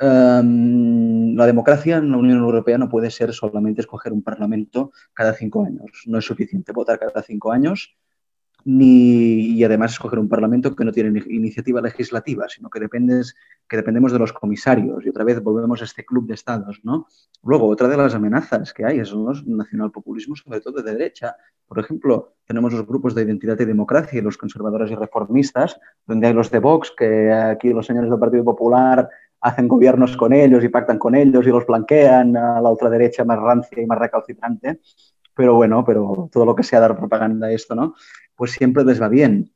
Um, 0.00 1.36
la 1.36 1.46
democracia 1.46 1.98
en 1.98 2.10
la 2.10 2.16
Unión 2.16 2.38
Europea 2.38 2.76
no 2.76 2.88
puede 2.88 3.12
ser 3.12 3.32
solamente 3.32 3.82
escoger 3.82 4.12
un 4.12 4.24
parlamento 4.24 4.90
cada 5.12 5.32
cinco 5.32 5.64
años. 5.64 6.02
No 6.06 6.18
es 6.18 6.24
suficiente 6.24 6.72
votar 6.72 6.98
cada 6.98 7.22
cinco 7.22 7.52
años 7.52 7.96
ni, 8.64 9.56
y 9.56 9.64
además 9.64 9.92
escoger 9.92 10.18
un 10.18 10.28
parlamento 10.28 10.74
que 10.74 10.84
no 10.84 10.92
tiene 10.92 11.22
iniciativa 11.28 11.80
legislativa, 11.80 12.48
sino 12.48 12.70
que, 12.70 12.80
dependes, 12.80 13.34
que 13.68 13.76
dependemos 13.76 14.12
de 14.12 14.18
los 14.18 14.32
comisarios. 14.32 15.04
Y 15.04 15.10
otra 15.10 15.24
vez 15.24 15.42
volvemos 15.42 15.82
a 15.82 15.84
este 15.84 16.04
club 16.04 16.26
de 16.26 16.34
estados. 16.34 16.80
¿no? 16.82 17.06
Luego, 17.42 17.68
otra 17.68 17.88
de 17.88 17.96
las 17.96 18.14
amenazas 18.14 18.72
que 18.72 18.84
hay 18.84 19.04
son 19.04 19.24
los 19.24 19.46
nacionalpopulismos, 19.46 20.40
sobre 20.40 20.60
todo 20.60 20.82
de 20.82 20.92
derecha. 20.92 21.36
Por 21.66 21.78
ejemplo, 21.78 22.34
tenemos 22.46 22.72
los 22.72 22.86
grupos 22.86 23.14
de 23.14 23.22
identidad 23.22 23.58
y 23.60 23.64
democracia 23.64 24.18
y 24.18 24.22
los 24.22 24.38
conservadores 24.38 24.90
y 24.90 24.94
reformistas, 24.94 25.78
donde 26.06 26.28
hay 26.28 26.32
los 26.34 26.50
de 26.50 26.58
Vox, 26.58 26.92
que 26.96 27.32
aquí 27.32 27.70
los 27.70 27.86
señores 27.86 28.10
del 28.10 28.18
Partido 28.18 28.44
Popular 28.44 29.08
hacen 29.40 29.68
gobiernos 29.68 30.16
con 30.16 30.32
ellos 30.32 30.64
y 30.64 30.68
pactan 30.70 30.98
con 30.98 31.14
ellos 31.14 31.46
y 31.46 31.50
los 31.50 31.66
blanquean 31.66 32.34
a 32.34 32.62
la 32.62 32.70
ultraderecha 32.70 33.24
más 33.24 33.38
rancia 33.38 33.82
y 33.82 33.86
más 33.86 33.98
recalcitrante. 33.98 34.80
Pero 35.34 35.54
bueno, 35.54 35.84
pero 35.84 36.28
todo 36.32 36.44
lo 36.44 36.54
que 36.54 36.62
sea 36.62 36.80
dar 36.80 36.96
propaganda 36.96 37.48
a 37.48 37.52
esto, 37.52 37.74
¿no? 37.74 37.94
Pues 38.36 38.52
siempre 38.52 38.84
les 38.84 39.00
va 39.00 39.08
bien. 39.08 39.52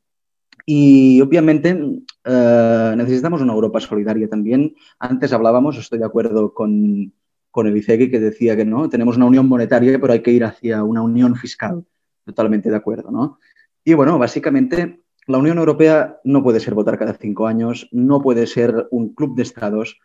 Y 0.65 1.21
obviamente 1.21 1.79
eh, 2.25 2.93
necesitamos 2.97 3.41
una 3.41 3.53
Europa 3.53 3.79
solidaria 3.79 4.29
también. 4.29 4.75
Antes 4.99 5.33
hablábamos, 5.33 5.77
estoy 5.77 5.99
de 5.99 6.05
acuerdo 6.05 6.53
con, 6.53 7.13
con 7.49 7.67
Elisegui, 7.67 8.11
que 8.11 8.19
decía 8.19 8.55
que 8.55 8.65
no, 8.65 8.89
tenemos 8.89 9.17
una 9.17 9.25
unión 9.25 9.47
monetaria, 9.47 9.99
pero 9.99 10.13
hay 10.13 10.21
que 10.21 10.31
ir 10.31 10.43
hacia 10.43 10.83
una 10.83 11.01
unión 11.01 11.35
fiscal. 11.35 11.85
Totalmente 12.25 12.69
de 12.69 12.75
acuerdo, 12.75 13.09
¿no? 13.09 13.39
Y 13.83 13.93
bueno, 13.93 14.19
básicamente 14.19 15.01
la 15.29 15.37
Unión 15.37 15.57
Europea 15.57 16.19
no 16.23 16.43
puede 16.43 16.59
ser 16.59 16.73
votar 16.73 16.97
cada 16.97 17.13
cinco 17.13 17.47
años, 17.47 17.87
no 17.91 18.21
puede 18.21 18.47
ser 18.47 18.87
un 18.91 19.13
club 19.13 19.35
de 19.35 19.43
estados, 19.43 19.99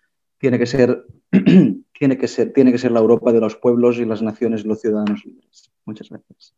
tiene 0.44 0.58
que 0.58 0.66
ser, 0.66 1.06
tiene 1.98 2.18
que 2.18 2.28
ser, 2.28 2.52
tiene 2.52 2.70
que 2.70 2.76
ser 2.76 2.92
la 2.92 3.00
Europa 3.00 3.32
de 3.32 3.40
los 3.40 3.56
pueblos 3.56 3.96
y 3.96 4.04
las 4.04 4.20
naciones 4.20 4.62
y 4.62 4.68
los 4.68 4.78
ciudadanos 4.78 5.24
libres. 5.24 5.72
Muchas 5.86 6.10
gracias. 6.10 6.52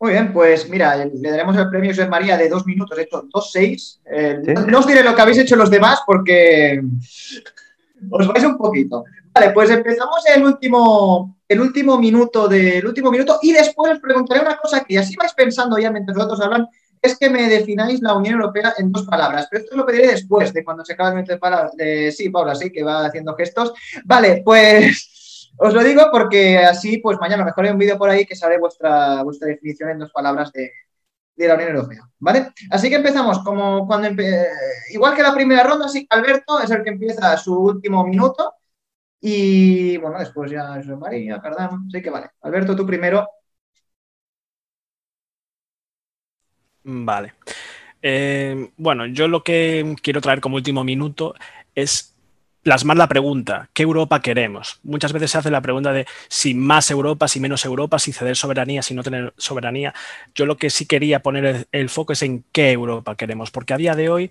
Muy 0.00 0.12
bien, 0.12 0.32
pues 0.32 0.70
mira, 0.70 0.96
le 1.04 1.30
daremos 1.30 1.54
el 1.58 1.68
premio 1.68 1.90
José 1.90 2.08
María 2.08 2.38
de 2.38 2.48
dos 2.48 2.64
minutos, 2.64 2.98
hecho 2.98 3.28
dos 3.30 3.52
seis. 3.52 4.00
Eh, 4.06 4.40
¿Sí? 4.42 4.54
No 4.68 4.78
os 4.78 4.86
diré 4.86 5.02
lo 5.02 5.14
que 5.14 5.20
habéis 5.20 5.36
hecho 5.36 5.54
los 5.54 5.68
demás 5.68 6.00
porque 6.06 6.80
os 8.10 8.26
vais 8.26 8.44
un 8.44 8.56
poquito. 8.56 9.04
Vale, 9.34 9.50
pues 9.50 9.68
empezamos 9.68 10.24
el 10.34 10.42
último, 10.42 11.36
el 11.46 11.60
último 11.60 11.98
minuto 11.98 12.48
del 12.48 12.86
último 12.86 13.10
minuto 13.10 13.38
y 13.42 13.52
después 13.52 13.92
os 13.92 14.00
preguntaré 14.00 14.40
una 14.40 14.56
cosa 14.56 14.82
que 14.82 14.98
así 14.98 15.14
vais 15.14 15.34
pensando 15.34 15.78
ya 15.78 15.90
mientras 15.90 16.16
vosotros 16.16 16.40
hablan, 16.40 16.68
es 17.06 17.18
que 17.18 17.30
me 17.30 17.48
defináis 17.48 18.00
la 18.00 18.14
Unión 18.14 18.34
Europea 18.34 18.74
en 18.78 18.92
dos 18.92 19.04
palabras, 19.04 19.48
pero 19.50 19.62
esto 19.62 19.76
lo 19.76 19.86
pediré 19.86 20.08
después 20.08 20.52
de 20.52 20.64
cuando 20.64 20.84
se 20.84 20.92
acaben 20.92 21.24
de 21.24 21.38
palabras. 21.38 21.76
De... 21.76 22.12
Sí, 22.12 22.28
Paula, 22.30 22.54
sí, 22.54 22.70
que 22.70 22.82
va 22.84 23.06
haciendo 23.06 23.34
gestos. 23.34 23.72
Vale, 24.04 24.42
pues 24.44 25.52
os 25.58 25.72
lo 25.72 25.82
digo 25.82 26.08
porque 26.12 26.58
así, 26.58 26.98
pues 26.98 27.18
mañana 27.18 27.44
mejor 27.44 27.64
hay 27.64 27.70
un 27.70 27.78
vídeo 27.78 27.98
por 27.98 28.10
ahí 28.10 28.26
que 28.26 28.36
sabré 28.36 28.58
vuestra, 28.58 29.22
vuestra 29.22 29.48
definición 29.48 29.90
en 29.90 29.98
dos 30.00 30.12
palabras 30.12 30.52
de, 30.52 30.70
la 31.36 31.54
Unión 31.54 31.70
Europea, 31.70 32.00
¿vale? 32.18 32.52
Así 32.70 32.88
que 32.88 32.96
empezamos 32.96 33.40
como 33.40 33.86
cuando 33.86 34.08
empe... 34.08 34.46
igual 34.90 35.14
que 35.14 35.22
la 35.22 35.34
primera 35.34 35.64
ronda, 35.64 35.86
así 35.86 36.06
Alberto 36.10 36.60
es 36.60 36.70
el 36.70 36.82
que 36.82 36.90
empieza 36.90 37.36
su 37.36 37.54
último 37.58 38.04
minuto 38.06 38.54
y 39.20 39.96
bueno, 39.98 40.18
después 40.18 40.50
ya 40.50 40.78
es 40.78 40.86
María, 40.86 41.40
Cardano, 41.40 41.84
sí 41.90 42.00
que 42.02 42.10
vale. 42.10 42.30
Alberto, 42.42 42.76
tú 42.76 42.86
primero. 42.86 43.28
Vale. 46.88 47.34
Eh, 48.00 48.70
bueno, 48.76 49.06
yo 49.06 49.26
lo 49.26 49.42
que 49.42 49.96
quiero 50.02 50.20
traer 50.20 50.40
como 50.40 50.54
último 50.54 50.84
minuto 50.84 51.34
es 51.74 52.14
plasmar 52.62 52.96
la 52.96 53.08
pregunta, 53.08 53.68
¿qué 53.72 53.82
Europa 53.82 54.22
queremos? 54.22 54.78
Muchas 54.84 55.12
veces 55.12 55.32
se 55.32 55.38
hace 55.38 55.50
la 55.50 55.60
pregunta 55.60 55.92
de 55.92 56.06
si 56.28 56.54
más 56.54 56.88
Europa, 56.92 57.26
si 57.26 57.40
menos 57.40 57.64
Europa, 57.64 57.98
si 57.98 58.12
ceder 58.12 58.36
soberanía, 58.36 58.82
si 58.82 58.94
no 58.94 59.02
tener 59.02 59.34
soberanía. 59.36 59.94
Yo 60.34 60.46
lo 60.46 60.56
que 60.56 60.70
sí 60.70 60.86
quería 60.86 61.20
poner 61.20 61.66
el, 61.72 61.88
foco 61.88 62.12
es 62.12 62.22
en 62.22 62.44
qué 62.52 62.70
Europa 62.70 63.16
queremos, 63.16 63.50
porque 63.50 63.74
a 63.74 63.78
día 63.78 63.96
de 63.96 64.08
hoy, 64.08 64.30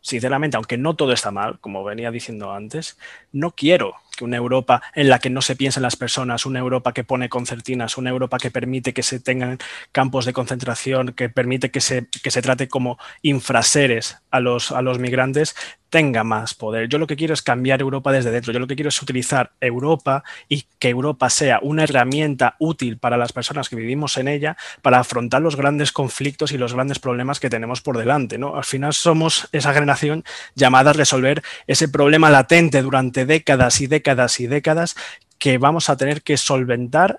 sinceramente, 0.00 0.56
aunque 0.56 0.78
no 0.78 0.94
todo 0.94 1.12
está 1.12 1.32
mal, 1.32 1.58
como 1.58 1.82
venía 1.82 2.12
diciendo 2.12 2.52
antes, 2.52 2.96
no 3.32 3.50
quiero 3.50 3.94
una 4.20 4.36
Europa 4.36 4.82
en 4.94 5.08
la 5.08 5.18
que 5.18 5.30
no 5.30 5.42
se 5.42 5.56
piensen 5.56 5.82
las 5.82 5.96
personas, 5.96 6.46
una 6.46 6.58
Europa 6.58 6.92
que 6.92 7.04
pone 7.04 7.28
concertinas, 7.28 7.96
una 7.98 8.10
Europa 8.10 8.38
que 8.38 8.50
permite 8.50 8.92
que 8.92 9.02
se 9.02 9.20
tengan 9.20 9.58
campos 9.92 10.24
de 10.24 10.32
concentración, 10.32 11.12
que 11.12 11.28
permite 11.28 11.70
que 11.70 11.80
se, 11.80 12.06
que 12.22 12.30
se 12.30 12.42
trate 12.42 12.68
como 12.68 12.98
infraseres 13.22 14.18
a 14.30 14.40
los, 14.40 14.72
a 14.72 14.82
los 14.82 14.98
migrantes, 14.98 15.54
tenga 15.90 16.24
más 16.24 16.54
poder. 16.54 16.88
Yo 16.88 16.98
lo 16.98 17.06
que 17.06 17.16
quiero 17.16 17.34
es 17.34 17.42
cambiar 17.42 17.80
Europa 17.80 18.12
desde 18.12 18.30
dentro. 18.30 18.52
Yo 18.52 18.58
lo 18.58 18.66
que 18.66 18.76
quiero 18.76 18.90
es 18.90 19.02
utilizar 19.02 19.52
Europa 19.60 20.22
y 20.48 20.64
que 20.78 20.88
Europa 20.90 21.30
sea 21.30 21.60
una 21.62 21.84
herramienta 21.84 22.56
útil 22.58 22.98
para 22.98 23.16
las 23.16 23.32
personas 23.32 23.68
que 23.68 23.76
vivimos 23.76 24.16
en 24.18 24.28
ella 24.28 24.56
para 24.82 24.98
afrontar 24.98 25.42
los 25.42 25.56
grandes 25.56 25.92
conflictos 25.92 26.52
y 26.52 26.58
los 26.58 26.74
grandes 26.74 26.98
problemas 26.98 27.40
que 27.40 27.50
tenemos 27.50 27.80
por 27.80 27.96
delante. 27.96 28.38
¿no? 28.38 28.56
Al 28.56 28.64
final 28.64 28.92
somos 28.92 29.48
esa 29.52 29.72
generación 29.72 30.24
llamada 30.54 30.90
a 30.90 30.94
resolver 30.94 31.42
ese 31.66 31.88
problema 31.88 32.30
latente 32.30 32.82
durante 32.82 33.24
décadas 33.24 33.80
y 33.80 33.86
décadas 33.86 34.07
y 34.38 34.46
décadas 34.46 34.96
que 35.38 35.58
vamos 35.58 35.90
a 35.90 35.96
tener 35.96 36.22
que 36.22 36.36
solventar 36.36 37.18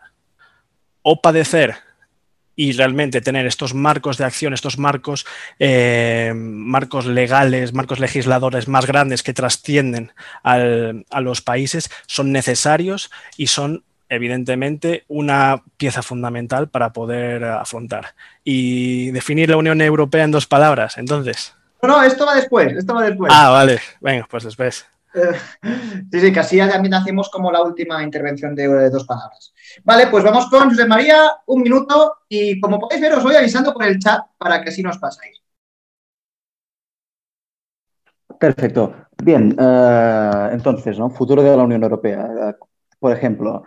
o 1.02 1.22
padecer 1.22 1.76
y 2.56 2.74
realmente 2.74 3.22
tener 3.22 3.46
estos 3.46 3.74
marcos 3.74 4.18
de 4.18 4.26
acción, 4.26 4.54
estos 4.54 4.78
marcos, 4.78 5.26
eh, 5.60 6.34
marcos 6.36 7.06
legales, 7.06 7.74
marcos 7.74 8.02
legisladores 8.02 8.68
más 8.68 8.86
grandes 8.86 9.24
que 9.24 9.34
trascienden 9.34 10.12
al, 10.44 11.06
a 11.10 11.22
los 11.22 11.42
países, 11.42 11.90
son 12.06 12.34
necesarios 12.34 13.12
y 13.38 13.48
son 13.48 13.86
evidentemente 14.10 15.06
una 15.08 15.64
pieza 15.78 16.02
fundamental 16.02 16.68
para 16.68 16.92
poder 16.92 17.46
afrontar. 17.46 18.16
Y 18.44 19.12
definir 19.12 19.50
la 19.50 19.58
Unión 19.58 19.80
Europea 19.80 20.26
en 20.26 20.32
dos 20.32 20.48
palabras, 20.48 20.98
entonces. 20.98 21.56
No, 21.82 21.88
no, 21.88 22.04
esto 22.04 22.26
va 22.26 22.36
después, 22.36 22.74
esto 22.74 22.94
va 22.94 23.04
después. 23.04 23.32
Ah, 23.34 23.52
vale, 23.52 23.80
venga, 24.02 24.28
pues 24.30 24.44
después. 24.44 24.86
Sí, 26.12 26.20
sí, 26.20 26.32
casi 26.32 26.58
también 26.58 26.94
hacemos 26.94 27.30
como 27.30 27.52
la 27.52 27.62
última 27.62 28.04
intervención 28.04 28.56
de, 28.56 28.90
dos 28.90 29.06
palabras. 29.06 29.54
Vale, 29.84 30.08
pues 30.08 30.24
vamos 30.24 30.48
con 30.50 30.70
José 30.70 30.88
María, 30.88 31.32
un 31.48 31.62
minuto, 31.62 32.18
y 32.28 32.60
como 32.60 32.80
podéis 32.80 33.02
ver, 33.02 33.14
os 33.14 33.24
voy 33.24 33.36
avisando 33.36 33.74
por 33.74 33.84
el 33.84 34.00
chat 34.00 34.22
para 34.38 34.62
que 34.62 34.70
así 34.70 34.82
nos 34.82 34.98
pasáis. 34.98 35.42
Perfecto. 38.40 38.96
Bien, 39.22 39.56
uh, 39.60 40.54
entonces, 40.54 40.98
¿no? 40.98 41.10
Futuro 41.10 41.44
de 41.44 41.56
la 41.56 41.64
Unión 41.64 41.84
Europea. 41.84 42.56
Por 43.00 43.12
ejemplo, 43.12 43.64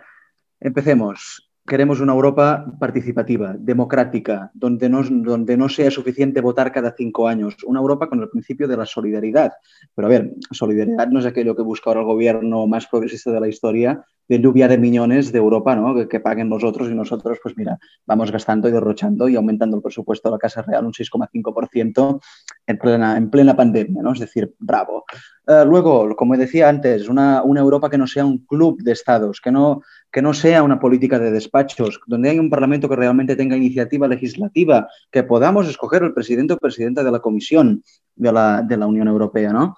empecemos. 0.59 1.52
Queremos 1.65 2.01
una 2.01 2.13
Europa 2.13 2.65
participativa, 2.79 3.55
democrática, 3.57 4.51
donde 4.53 4.89
no, 4.89 5.01
donde 5.03 5.55
no 5.55 5.69
sea 5.69 5.89
suficiente 5.89 6.41
votar 6.41 6.71
cada 6.71 6.93
cinco 6.95 7.27
años. 7.27 7.55
Una 7.65 7.79
Europa 7.79 8.09
con 8.09 8.21
el 8.21 8.29
principio 8.29 8.67
de 8.67 8.75
la 8.75 8.85
solidaridad. 8.85 9.53
Pero 9.95 10.07
a 10.07 10.09
ver, 10.09 10.33
solidaridad 10.51 11.07
no 11.07 11.19
es 11.19 11.25
aquello 11.25 11.55
que 11.55 11.61
busca 11.61 11.89
ahora 11.89 12.01
el 12.01 12.05
gobierno 12.05 12.67
más 12.67 12.87
progresista 12.87 13.31
de 13.31 13.39
la 13.39 13.47
historia, 13.47 14.03
de 14.27 14.39
lluvia 14.39 14.67
de 14.67 14.77
millones 14.77 15.31
de 15.31 15.39
Europa, 15.39 15.75
¿no? 15.75 16.07
Que, 16.07 16.19
paguen 16.19 16.49
los 16.49 16.63
otros 16.63 16.89
y 16.89 16.95
nosotros, 16.95 17.39
pues 17.41 17.57
mira, 17.57 17.77
vamos 18.05 18.31
gastando 18.31 18.69
y 18.69 18.71
derrochando 18.71 19.27
y 19.27 19.35
aumentando 19.35 19.77
el 19.77 19.83
presupuesto 19.83 20.29
de 20.29 20.33
la 20.33 20.39
Casa 20.39 20.61
Real 20.61 20.85
un 20.85 20.93
6,5% 20.93 22.21
en 22.67 22.77
plena, 22.77 23.17
en 23.17 23.29
plena 23.29 23.55
pandemia, 23.55 24.01
¿no? 24.01 24.13
Es 24.13 24.19
decir, 24.19 24.53
bravo. 24.59 25.03
Uh, 25.45 25.65
luego, 25.65 26.15
como 26.15 26.37
decía 26.37 26.69
antes, 26.69 27.09
una, 27.09 27.43
una 27.43 27.59
Europa 27.59 27.89
que 27.89 27.97
no 27.97 28.07
sea 28.07 28.25
un 28.25 28.45
club 28.45 28.81
de 28.81 28.93
estados, 28.93 29.41
que 29.41 29.51
no, 29.51 29.81
que 30.13 30.21
no 30.21 30.35
sea 30.35 30.61
una 30.61 30.79
política 30.79 31.17
de 31.17 31.31
despachos, 31.31 31.99
donde 32.05 32.29
haya 32.29 32.39
un 32.39 32.51
Parlamento 32.51 32.87
que 32.87 32.95
realmente 32.95 33.35
tenga 33.35 33.57
iniciativa 33.57 34.07
legislativa, 34.07 34.87
que 35.11 35.23
podamos 35.23 35.67
escoger 35.67 36.03
el 36.03 36.13
presidente 36.13 36.53
o 36.53 36.59
presidenta 36.59 37.03
de 37.03 37.11
la 37.11 37.19
Comisión 37.19 37.83
de 38.15 38.31
la, 38.31 38.87
Unión 38.87 39.07
Europea, 39.07 39.51
¿no? 39.51 39.75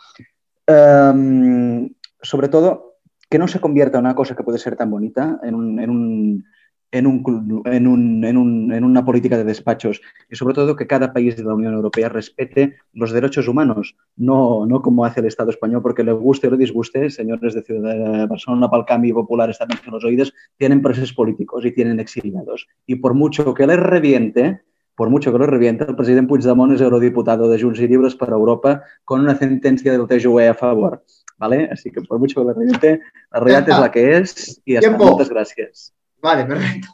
Um, 0.68 1.90
sobre 2.22 2.50
todo, 2.50 2.98
que 3.30 3.40
no 3.40 3.48
se 3.48 3.62
convierta 3.62 3.98
en 3.98 4.06
una 4.06 4.16
cosa 4.16 4.36
que 4.36 4.44
puede 4.44 4.60
ser 4.60 4.76
tan 4.76 4.92
bonita, 4.92 5.40
en, 5.42 5.56
un, 5.56 6.44
en, 6.92 7.08
un, 7.08 7.64
en, 7.66 7.88
un, 7.88 8.72
en, 8.74 8.84
una 8.84 9.04
política 9.04 9.38
de 9.38 9.44
despachos 9.44 10.02
y 10.30 10.36
sobre 10.36 10.54
todo 10.54 10.76
que 10.76 10.88
cada 10.88 11.12
país 11.12 11.36
de 11.36 11.44
la 11.44 11.54
Unión 11.54 11.74
Europea 11.74 12.10
respete 12.10 12.76
los 12.94 13.12
derechos 13.12 13.48
humanos, 13.48 13.96
no, 14.16 14.66
no 14.66 14.82
como 14.82 15.06
hace 15.06 15.20
el 15.20 15.28
Estado 15.28 15.50
español, 15.50 15.82
porque 15.82 16.04
le 16.04 16.14
guste 16.14 16.48
o 16.48 16.52
le 16.52 16.58
disguste, 16.58 17.10
señores 17.10 17.54
de 17.54 17.64
Ciudad 17.64 17.94
de 17.94 18.26
Barcelona, 18.28 18.70
para 18.70 18.82
el 18.82 18.88
cambio 18.88 19.16
popular 19.16 19.50
están 19.50 19.70
en 19.72 19.92
los 19.92 20.04
oídos, 20.04 20.34
tienen 20.58 20.82
presos 20.82 21.14
políticos 21.14 21.66
y 21.66 21.72
tienen 21.72 22.00
exiliados. 22.00 22.68
Y 22.86 22.96
por 22.96 23.14
mucho 23.14 23.54
que 23.54 23.68
les 23.68 23.80
reviente, 23.80 24.62
por 24.96 25.10
mucho 25.10 25.32
que 25.32 25.38
lo 25.38 25.46
reviente, 25.46 25.84
el 25.84 25.96
president 25.96 26.30
Puigdemont 26.30 26.72
és 26.72 26.82
eurodiputado 26.82 27.50
de 27.52 27.60
Junts 27.60 27.82
i 27.84 27.90
Llibres 27.90 28.16
per 28.16 28.30
Europa 28.30 28.82
con 29.04 29.22
una 29.22 29.36
sentencia 29.36 29.92
del 29.92 30.08
TGV 30.08 30.50
a 30.50 30.54
favor. 30.54 31.04
¿vale? 31.38 31.70
Así 31.72 31.92
que 31.92 32.02
por 32.02 32.20
mucho 32.20 32.42
que 32.42 32.48
la 32.48 32.54
realidad, 32.54 33.00
la 33.32 33.40
realidad 33.40 33.70
es 33.70 33.80
la 33.80 33.92
que 33.92 34.18
es 34.18 34.62
y 34.66 34.76
hasta 34.76 34.98
muchas 34.98 35.30
gracias. 35.30 35.94
Vale, 36.26 36.44
perfecto. 36.46 36.88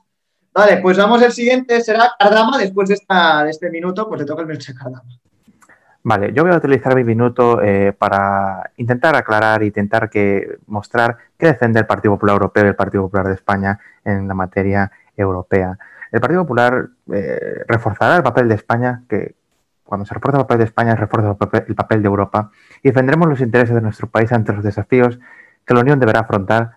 Vale, 0.53 0.77
pues 0.81 0.97
vamos, 0.97 1.21
el 1.21 1.31
siguiente 1.31 1.79
será 1.79 2.11
Cardama. 2.19 2.57
Después 2.57 2.89
de, 2.89 2.95
esta, 2.95 3.47
este 3.47 3.69
minuto, 3.69 4.09
pues 4.09 4.19
le 4.19 4.27
toca 4.27 4.41
el 4.41 4.47
mensaje 4.49 4.73
a 4.77 4.83
Cardama. 4.83 5.09
Vale, 6.03 6.33
yo 6.33 6.43
voy 6.43 6.51
a 6.51 6.57
utilizar 6.57 6.93
mi 6.95 7.05
minuto 7.05 7.61
eh, 7.61 7.93
para 7.97 8.71
intentar 8.75 9.15
aclarar, 9.15 9.63
intentar 9.63 10.09
que 10.09 10.57
mostrar 10.67 11.15
qué 11.37 11.45
defiende 11.45 11.79
el 11.79 11.85
Partido 11.85 12.15
Popular 12.15 12.33
Europeo 12.33 12.65
y 12.65 12.67
el 12.67 12.75
Partido 12.75 13.03
Popular 13.03 13.27
de 13.27 13.35
España 13.35 13.79
en 14.03 14.27
la 14.27 14.33
materia 14.33 14.91
europea. 15.15 15.77
El 16.11 16.19
Partido 16.19 16.41
Popular 16.41 16.89
eh, 17.13 17.63
reforzará 17.69 18.17
el 18.17 18.23
papel 18.23 18.49
de 18.49 18.55
España, 18.55 19.03
que 19.07 19.35
cuando 19.85 20.05
se 20.05 20.13
refuerza 20.13 20.39
el 20.39 20.43
papel 20.43 20.57
de 20.57 20.65
España, 20.65 20.91
se 20.91 20.97
refuerza 20.97 21.37
el 21.67 21.75
papel 21.75 22.01
de 22.01 22.07
Europa, 22.07 22.51
y 22.83 22.89
defenderemos 22.89 23.29
los 23.29 23.39
intereses 23.39 23.75
de 23.75 23.81
nuestro 23.81 24.09
país 24.09 24.29
ante 24.33 24.51
los 24.51 24.63
desafíos 24.65 25.19
que 25.65 25.73
la 25.73 25.79
Unión 25.79 26.01
deberá 26.01 26.19
afrontar 26.19 26.71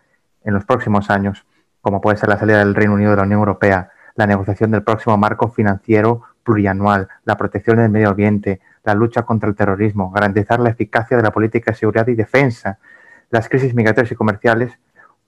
en 0.44 0.55
los 0.55 0.64
próximos 0.64 1.10
años, 1.10 1.44
como 1.85 2.01
puede 2.01 2.16
ser 2.16 2.31
la 2.31 2.39
salida 2.39 2.61
del 2.61 2.74
Reino 2.74 2.94
Unido 2.94 3.11
de 3.11 3.19
la 3.19 3.24
Unión 3.24 3.40
Europea, 3.40 3.90
la 4.15 4.27
negociación 4.27 4.70
del 4.70 4.82
próximo 4.82 5.19
marco 5.19 5.51
financiero 5.51 6.23
plurianual, 6.43 7.09
la 7.27 7.36
protección 7.36 7.77
del 7.77 7.90
medio 7.90 8.09
ambiente, 8.09 8.61
la 8.85 8.94
lucha 8.94 9.24
contra 9.24 9.51
el 9.51 9.55
terrorismo, 9.55 10.11
garantizar 10.11 10.61
la 10.61 10.70
eficacia 10.70 11.15
de 11.15 11.23
la 11.23 11.31
política 11.31 11.73
de 11.73 11.77
seguridad 11.77 12.09
y 12.09 12.15
defensa, 12.15 12.78
las 13.28 13.51
crisis 13.51 13.74
migratorias 13.74 14.11
y 14.12 14.15
comerciales, 14.15 14.78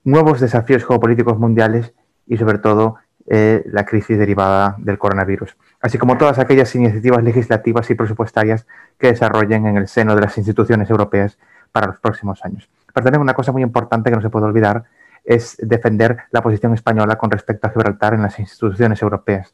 nuevos 0.03 0.39
desafíos 0.39 0.83
geopolíticos 0.83 1.37
mundiales 1.37 1.93
y, 2.25 2.37
sobre 2.37 2.57
todo, 2.57 2.95
eh, 3.27 3.63
la 3.67 3.85
crisis 3.85 4.17
derivada 4.17 4.75
del 4.79 4.97
coronavirus, 4.97 5.55
así 5.79 5.99
como 5.99 6.17
todas 6.17 6.39
aquellas 6.39 6.73
iniciativas 6.73 7.23
legislativas 7.23 7.87
y 7.91 7.93
presupuestarias 7.93 8.65
que 8.97 9.09
desarrollen 9.09 9.67
en 9.67 9.77
el 9.77 9.87
seno 9.87 10.15
de 10.15 10.21
las 10.21 10.39
instituciones 10.39 10.89
europeas 10.89 11.37
para 11.71 11.85
los 11.85 11.99
próximos 11.99 12.43
años. 12.43 12.67
Pero 12.91 13.03
también 13.03 13.21
una 13.21 13.35
cosa 13.35 13.51
muy 13.51 13.61
importante 13.61 14.09
que 14.09 14.15
no 14.15 14.23
se 14.23 14.31
puede 14.31 14.47
olvidar 14.47 14.85
es 15.23 15.57
defender 15.59 16.17
la 16.31 16.41
posición 16.41 16.73
española 16.73 17.17
con 17.17 17.31
respecto 17.31 17.67
a 17.67 17.71
Gibraltar 17.71 18.13
en 18.13 18.21
las 18.21 18.39
instituciones 18.39 19.01
europeas. 19.01 19.53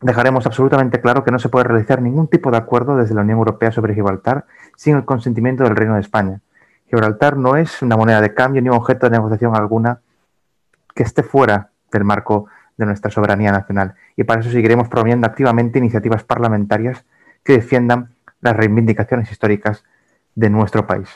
Dejaremos 0.00 0.46
absolutamente 0.46 1.00
claro 1.00 1.22
que 1.22 1.30
no 1.30 1.38
se 1.38 1.48
puede 1.48 1.64
realizar 1.64 2.02
ningún 2.02 2.26
tipo 2.26 2.50
de 2.50 2.56
acuerdo 2.56 2.96
desde 2.96 3.14
la 3.14 3.20
Unión 3.20 3.38
Europea 3.38 3.70
sobre 3.70 3.94
Gibraltar 3.94 4.46
sin 4.76 4.96
el 4.96 5.04
consentimiento 5.04 5.62
del 5.62 5.76
Reino 5.76 5.94
de 5.94 6.00
España. 6.00 6.40
Gibraltar 6.86 7.36
no 7.36 7.56
es 7.56 7.82
una 7.82 7.96
moneda 7.96 8.20
de 8.20 8.34
cambio 8.34 8.60
ni 8.60 8.68
un 8.68 8.76
objeto 8.76 9.06
de 9.06 9.16
negociación 9.16 9.56
alguna 9.56 10.00
que 10.94 11.04
esté 11.04 11.22
fuera 11.22 11.70
del 11.92 12.04
marco 12.04 12.48
de 12.76 12.86
nuestra 12.86 13.10
soberanía 13.10 13.52
nacional. 13.52 13.94
Y 14.16 14.24
para 14.24 14.40
eso 14.40 14.50
seguiremos 14.50 14.88
promoviendo 14.88 15.26
activamente 15.26 15.78
iniciativas 15.78 16.24
parlamentarias 16.24 17.04
que 17.44 17.54
defiendan 17.54 18.10
las 18.40 18.56
reivindicaciones 18.56 19.30
históricas 19.30 19.84
de 20.34 20.50
nuestro 20.50 20.86
país. 20.86 21.08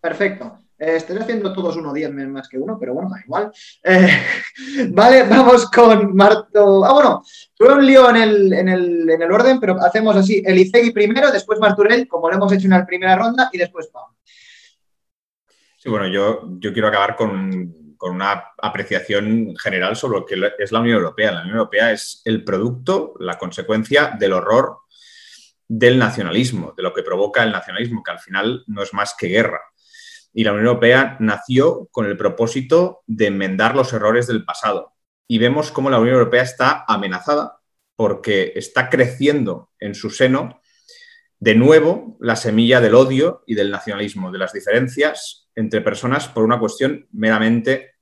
Perfecto. 0.00 0.58
Eh, 0.76 0.96
haciendo 0.96 1.52
todos 1.52 1.76
uno 1.76 1.92
10 1.92 2.12
más 2.28 2.48
que 2.48 2.58
uno, 2.58 2.76
pero 2.78 2.94
bueno, 2.94 3.08
da 3.08 3.20
igual. 3.20 3.52
Eh, 3.82 4.08
vale, 4.90 5.22
vamos 5.22 5.70
con 5.70 6.14
Marto. 6.16 6.84
Ah, 6.84 6.92
bueno, 6.92 7.22
tuve 7.54 7.74
un 7.74 7.86
lío 7.86 8.10
en 8.10 8.16
el, 8.16 8.52
en, 8.52 8.68
el, 8.68 9.10
en 9.10 9.22
el, 9.22 9.32
orden, 9.32 9.60
pero 9.60 9.80
hacemos 9.80 10.16
así: 10.16 10.42
Elisegui 10.44 10.90
primero, 10.90 11.30
después 11.30 11.60
Marturell, 11.60 12.08
como 12.08 12.28
lo 12.28 12.36
hemos 12.36 12.52
hecho 12.52 12.64
en 12.64 12.70
la 12.70 12.84
primera 12.84 13.14
ronda, 13.14 13.50
y 13.52 13.58
después 13.58 13.86
Pau. 13.86 14.06
Sí, 15.76 15.88
bueno, 15.88 16.08
yo, 16.08 16.42
yo 16.58 16.72
quiero 16.72 16.88
acabar 16.88 17.14
con, 17.14 17.94
con, 17.96 18.12
una 18.12 18.42
apreciación 18.60 19.54
general 19.56 19.94
sobre 19.94 20.18
lo 20.18 20.26
que 20.26 20.34
es 20.58 20.72
la 20.72 20.80
Unión 20.80 20.96
Europea. 20.96 21.30
La 21.30 21.42
Unión 21.42 21.58
Europea 21.58 21.92
es 21.92 22.20
el 22.24 22.42
producto, 22.42 23.14
la 23.20 23.38
consecuencia 23.38 24.16
del 24.18 24.32
horror 24.32 24.78
del 25.68 25.98
nacionalismo, 25.98 26.74
de 26.76 26.82
lo 26.82 26.92
que 26.92 27.02
provoca 27.02 27.44
el 27.44 27.52
nacionalismo, 27.52 28.02
que 28.02 28.10
al 28.10 28.18
final 28.18 28.64
no 28.66 28.82
es 28.82 28.92
más 28.92 29.14
que 29.16 29.28
guerra 29.28 29.60
y 30.34 30.42
la 30.42 30.52
Unión 30.52 30.66
Europea 30.66 31.16
nació 31.20 31.88
con 31.92 32.06
el 32.06 32.16
propósito 32.16 33.02
de 33.06 33.28
enmendar 33.28 33.76
los 33.76 33.92
errores 33.92 34.26
del 34.26 34.44
pasado. 34.44 34.92
Y 35.28 35.38
vemos 35.38 35.70
cómo 35.70 35.88
la 35.88 36.00
Unión 36.00 36.16
Europea 36.16 36.42
está 36.42 36.84
amenazada 36.88 37.60
porque 37.96 38.52
está 38.56 38.90
creciendo 38.90 39.70
en 39.78 39.94
su 39.94 40.10
seno 40.10 40.60
de 41.38 41.54
nuevo 41.54 42.16
la 42.20 42.34
semilla 42.34 42.80
del 42.80 42.96
odio 42.96 43.44
y 43.46 43.54
del 43.54 43.70
nacionalismo, 43.70 44.32
de 44.32 44.38
las 44.38 44.52
diferencias 44.52 45.48
entre 45.54 45.80
personas 45.80 46.28
por 46.28 46.42
una 46.42 46.58
cuestión 46.58 47.06
meramente 47.12 47.92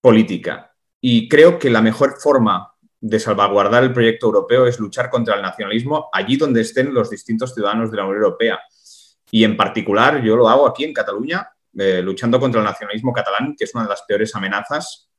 política. 0.00 0.74
Y 1.00 1.28
creo 1.28 1.58
que 1.58 1.70
la 1.70 1.82
mejor 1.82 2.16
forma 2.20 2.72
de 3.00 3.20
salvaguardar 3.20 3.84
el 3.84 3.92
proyecto 3.92 4.26
europeo 4.26 4.66
es 4.66 4.80
luchar 4.80 5.10
contra 5.10 5.36
el 5.36 5.42
nacionalismo 5.42 6.08
allí 6.12 6.36
donde 6.36 6.62
estén 6.62 6.92
los 6.92 7.10
distintos 7.10 7.54
ciudadanos 7.54 7.90
de 7.90 7.98
la 7.98 8.04
Unión 8.04 8.24
Europea 8.24 8.60
y 9.34 9.42
en 9.42 9.56
particular, 9.56 10.22
yo 10.22 10.36
lo 10.36 10.48
hago 10.48 10.64
aquí 10.64 10.84
en 10.84 10.92
Cataluña, 10.92 11.50
eh, 11.76 12.00
luchando 12.00 12.38
contra 12.38 12.60
el 12.60 12.64
nacionalismo 12.64 13.12
catalán, 13.12 13.56
que 13.58 13.64
es 13.64 13.74
una 13.74 13.82
de 13.82 13.88
las 13.88 14.02
peores 14.02 14.32
amenazas 14.36 15.10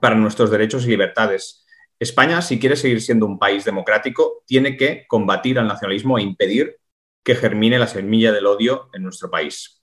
para 0.00 0.14
nuestros 0.14 0.48
derechos 0.48 0.84
y 0.84 0.90
libertades. 0.90 1.66
España, 1.98 2.40
si 2.40 2.60
quiere 2.60 2.76
seguir 2.76 3.02
siendo 3.02 3.26
un 3.26 3.40
país 3.40 3.64
democrático, 3.64 4.44
tiene 4.46 4.76
que 4.76 5.06
combatir 5.08 5.58
al 5.58 5.66
nacionalismo 5.66 6.18
e 6.18 6.22
impedir 6.22 6.78
que 7.24 7.34
germine 7.34 7.80
la 7.80 7.88
semilla 7.88 8.30
del 8.30 8.46
odio 8.46 8.90
en 8.92 9.02
nuestro 9.02 9.28
país. 9.28 9.82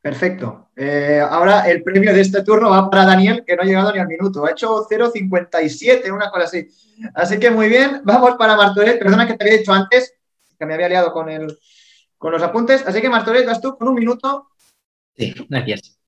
Perfecto. 0.00 0.70
Eh, 0.74 1.20
ahora 1.20 1.70
el 1.70 1.84
premio 1.84 2.12
de 2.12 2.22
este 2.22 2.42
turno 2.42 2.70
va 2.70 2.90
para 2.90 3.04
Daniel, 3.04 3.44
que 3.46 3.54
no 3.54 3.62
ha 3.62 3.64
llegado 3.64 3.92
ni 3.92 4.00
al 4.00 4.08
minuto. 4.08 4.44
Ha 4.44 4.50
hecho 4.50 4.88
0,57, 4.90 6.12
una 6.12 6.32
cosa 6.32 6.46
así. 6.46 6.68
Así 7.14 7.38
que 7.38 7.52
muy 7.52 7.68
bien. 7.68 8.00
Vamos 8.02 8.34
para 8.36 8.56
Martorell. 8.56 8.98
Perdona 8.98 9.24
que 9.24 9.34
te 9.34 9.44
había 9.44 9.58
dicho 9.58 9.72
antes, 9.72 10.16
que 10.58 10.66
me 10.66 10.74
había 10.74 10.88
liado 10.88 11.12
con 11.12 11.28
el, 11.28 11.56
con 12.22 12.30
los 12.30 12.42
apuntes. 12.42 12.86
Así 12.86 13.00
que, 13.00 13.10
Martorell, 13.10 13.44
vas 13.44 13.60
tú 13.60 13.76
con 13.76 13.88
un 13.88 13.94
minuto. 13.96 14.46
Sí, 15.16 15.34
gracias. 15.48 15.98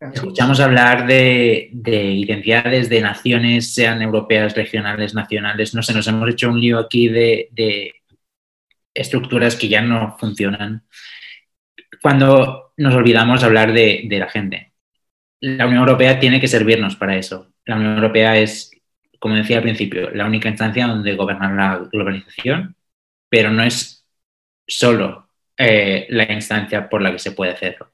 Escuchamos 0.00 0.60
hablar 0.60 1.04
de, 1.06 1.68
de, 1.72 2.12
identidades 2.12 2.88
de 2.88 3.00
naciones, 3.00 3.74
sean 3.74 4.00
europeas, 4.02 4.54
regionales, 4.54 5.14
nacionales. 5.14 5.74
No 5.74 5.82
sé, 5.82 5.94
nos 5.94 6.06
hemos 6.06 6.30
hecho 6.30 6.48
un 6.48 6.60
lío 6.60 6.78
aquí 6.78 7.08
de, 7.08 7.48
de 7.50 7.92
estructuras 8.94 9.56
que 9.56 9.68
ya 9.68 9.82
no 9.82 10.16
funcionan. 10.16 10.84
Cuando 12.00 12.72
nos 12.76 12.94
olvidamos 12.94 13.42
hablar 13.42 13.72
de, 13.72 14.04
de 14.08 14.18
la 14.18 14.28
gente. 14.28 14.72
La 15.40 15.66
Unión 15.66 15.80
Europea 15.80 16.20
tiene 16.20 16.40
que 16.40 16.46
servirnos 16.46 16.94
para 16.94 17.16
eso. 17.16 17.52
La 17.64 17.74
Unión 17.74 17.96
Europea 17.96 18.38
es, 18.38 18.70
como 19.18 19.34
decía 19.34 19.56
al 19.56 19.64
principio, 19.64 20.10
la 20.10 20.24
única 20.24 20.48
instancia 20.48 20.86
donde 20.86 21.16
gobernar 21.16 21.52
la 21.52 21.88
globalización, 21.90 22.76
pero 23.28 23.50
no 23.50 23.64
es 23.64 24.06
solo 24.66 25.21
eh, 25.64 26.06
la 26.10 26.32
instancia 26.32 26.88
por 26.88 27.02
la 27.02 27.12
que 27.12 27.18
se 27.20 27.32
puede 27.32 27.52
hacerlo. 27.52 27.92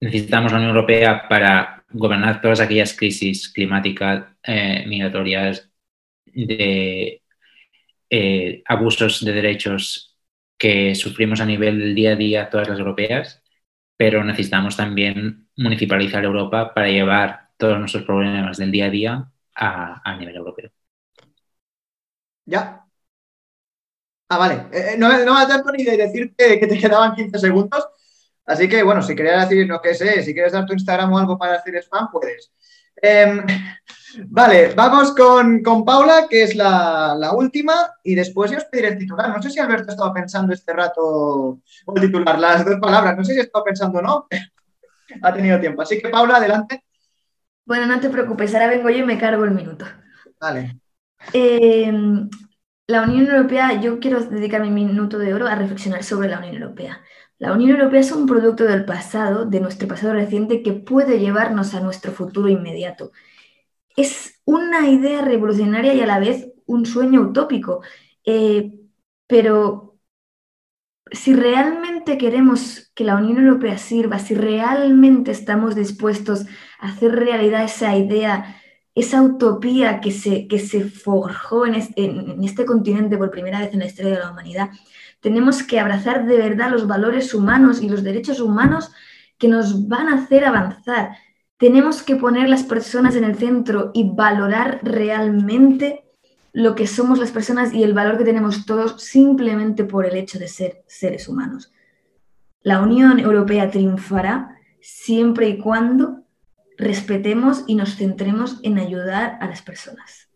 Necesitamos 0.00 0.52
la 0.52 0.58
Unión 0.58 0.74
Europea 0.76 1.28
para 1.28 1.84
gobernar 1.90 2.40
todas 2.40 2.60
aquellas 2.60 2.94
crisis 2.96 3.50
climáticas, 3.52 4.24
eh, 4.42 4.84
migratorias, 4.86 5.70
de 6.26 7.22
eh, 8.10 8.62
abusos 8.66 9.24
de 9.24 9.32
derechos 9.32 10.16
que 10.58 10.94
sufrimos 10.94 11.40
a 11.40 11.46
nivel 11.46 11.78
del 11.78 11.94
día 11.94 12.12
a 12.12 12.16
día 12.16 12.50
todas 12.50 12.68
las 12.68 12.78
europeas, 12.78 13.42
pero 13.96 14.24
necesitamos 14.24 14.76
también 14.76 15.48
municipalizar 15.56 16.24
Europa 16.24 16.74
para 16.74 16.88
llevar 16.88 17.50
todos 17.58 17.78
nuestros 17.78 18.04
problemas 18.04 18.58
del 18.58 18.70
día 18.70 18.86
a 18.86 18.90
día 18.90 19.32
a, 19.54 20.16
nivel 20.18 20.36
europeo. 20.36 20.70
Ya. 22.46 22.85
Ah, 24.28 24.38
vale. 24.38 24.66
Eh, 24.72 24.90
eh, 24.92 24.96
no, 24.98 25.08
no 25.08 25.34
me 25.34 25.40
da 25.40 25.46
tiempo 25.46 25.70
ni 25.72 25.84
de 25.84 25.96
decirte 25.96 26.58
que 26.58 26.66
te 26.66 26.78
quedaban 26.78 27.14
15 27.14 27.38
segundos. 27.38 27.86
Así 28.44 28.68
que, 28.68 28.82
bueno, 28.82 29.02
si 29.02 29.14
querías 29.14 29.48
decir, 29.48 29.66
no 29.66 29.80
que 29.80 29.94
sé, 29.94 30.22
si 30.22 30.32
quieres 30.32 30.52
dar 30.52 30.66
tu 30.66 30.72
Instagram 30.72 31.12
o 31.12 31.18
algo 31.18 31.38
para 31.38 31.56
hacer 31.56 31.74
spam, 31.76 32.10
puedes. 32.10 32.52
Em, 32.96 33.44
vale, 34.28 34.72
vamos 34.74 35.14
con, 35.14 35.84
Paula, 35.84 36.26
que 36.28 36.44
es 36.44 36.54
la, 36.54 37.32
última, 37.34 37.74
y 38.04 38.14
después 38.14 38.50
yo 38.50 38.58
os 38.58 38.64
pediré 38.64 38.88
el 38.88 38.98
titular. 38.98 39.28
No 39.28 39.42
sé 39.42 39.50
si 39.50 39.58
Alberto 39.58 39.90
estaba 39.90 40.12
pensando 40.12 40.54
este 40.54 40.72
rato, 40.72 41.02
o 41.04 41.96
el 41.96 42.02
titular, 42.02 42.38
las 42.38 42.64
dos 42.64 42.76
palabras, 42.80 43.16
no 43.16 43.24
sé 43.24 43.34
si 43.34 43.40
estaba 43.40 43.64
pensando 43.64 43.98
o 43.98 44.02
no. 44.02 44.26
ha 45.22 45.32
tenido 45.32 45.60
tiempo. 45.60 45.82
Así 45.82 46.00
que, 46.00 46.08
Paula, 46.08 46.36
adelante. 46.36 46.84
Bueno, 47.64 47.86
no 47.86 47.98
te 47.98 48.10
preocupes, 48.10 48.54
ahora 48.54 48.68
vengo 48.68 48.90
yo 48.90 48.98
y 48.98 49.04
me 49.04 49.18
cargo 49.18 49.44
el 49.44 49.50
minuto. 49.50 49.86
Vale. 50.40 50.78
Em, 51.32 52.28
la 52.86 53.02
Unión 53.02 53.26
Europea, 53.26 53.80
yo 53.80 53.98
quiero 54.00 54.20
dedicar 54.24 54.62
mi 54.62 54.70
minuto 54.70 55.18
de 55.18 55.34
oro 55.34 55.46
a 55.46 55.54
reflexionar 55.56 56.04
sobre 56.04 56.28
la 56.28 56.38
Unión 56.38 56.54
Europea. 56.56 57.02
La 57.38 57.52
Unión 57.52 57.70
Europea 57.72 58.00
es 58.00 58.12
un 58.12 58.26
producto 58.26 58.64
del 58.64 58.84
pasado, 58.84 59.44
de 59.44 59.60
nuestro 59.60 59.88
pasado 59.88 60.14
reciente, 60.14 60.62
que 60.62 60.72
puede 60.72 61.18
llevarnos 61.18 61.74
a 61.74 61.80
nuestro 61.80 62.12
futuro 62.12 62.48
inmediato. 62.48 63.12
Es 63.96 64.40
una 64.44 64.88
idea 64.88 65.22
revolucionaria 65.22 65.94
y 65.94 66.00
a 66.00 66.06
la 66.06 66.20
vez 66.20 66.48
un 66.66 66.86
sueño 66.86 67.22
utópico. 67.22 67.82
Eh, 68.24 68.72
pero 69.26 69.98
si 71.10 71.34
realmente 71.34 72.18
queremos 72.18 72.90
que 72.94 73.04
la 73.04 73.16
Unión 73.16 73.38
Europea 73.38 73.78
sirva, 73.78 74.18
si 74.18 74.34
realmente 74.34 75.30
estamos 75.30 75.74
dispuestos 75.74 76.46
a 76.78 76.88
hacer 76.88 77.12
realidad 77.12 77.64
esa 77.64 77.96
idea, 77.96 78.60
esa 78.96 79.20
utopía 79.20 80.00
que 80.00 80.10
se, 80.10 80.48
que 80.48 80.58
se 80.58 80.88
forjó 80.88 81.66
en 81.66 81.74
este 81.74 82.64
continente 82.64 83.18
por 83.18 83.30
primera 83.30 83.60
vez 83.60 83.74
en 83.74 83.80
la 83.80 83.86
historia 83.86 84.12
de 84.12 84.18
la 84.20 84.30
humanidad, 84.30 84.70
tenemos 85.20 85.62
que 85.62 85.78
abrazar 85.78 86.26
de 86.26 86.38
verdad 86.38 86.70
los 86.70 86.86
valores 86.86 87.34
humanos 87.34 87.82
y 87.82 87.90
los 87.90 88.02
derechos 88.02 88.40
humanos 88.40 88.90
que 89.36 89.48
nos 89.48 89.86
van 89.86 90.08
a 90.08 90.14
hacer 90.14 90.46
avanzar. 90.46 91.10
Tenemos 91.58 92.02
que 92.02 92.16
poner 92.16 92.48
las 92.48 92.62
personas 92.62 93.16
en 93.16 93.24
el 93.24 93.36
centro 93.36 93.90
y 93.92 94.10
valorar 94.14 94.80
realmente 94.82 96.06
lo 96.54 96.74
que 96.74 96.86
somos 96.86 97.18
las 97.18 97.32
personas 97.32 97.74
y 97.74 97.82
el 97.82 97.92
valor 97.92 98.16
que 98.16 98.24
tenemos 98.24 98.64
todos 98.64 99.02
simplemente 99.02 99.84
por 99.84 100.06
el 100.06 100.16
hecho 100.16 100.38
de 100.38 100.48
ser 100.48 100.84
seres 100.86 101.28
humanos. 101.28 101.70
La 102.62 102.80
Unión 102.80 103.18
Europea 103.18 103.70
triunfará 103.70 104.56
siempre 104.80 105.50
y 105.50 105.58
cuando 105.58 106.25
respetemos 106.76 107.64
y 107.66 107.74
nos 107.74 107.96
centremos 107.96 108.58
en 108.62 108.78
ayudar 108.78 109.38
a 109.40 109.46
las 109.46 109.62
personas. 109.62 110.28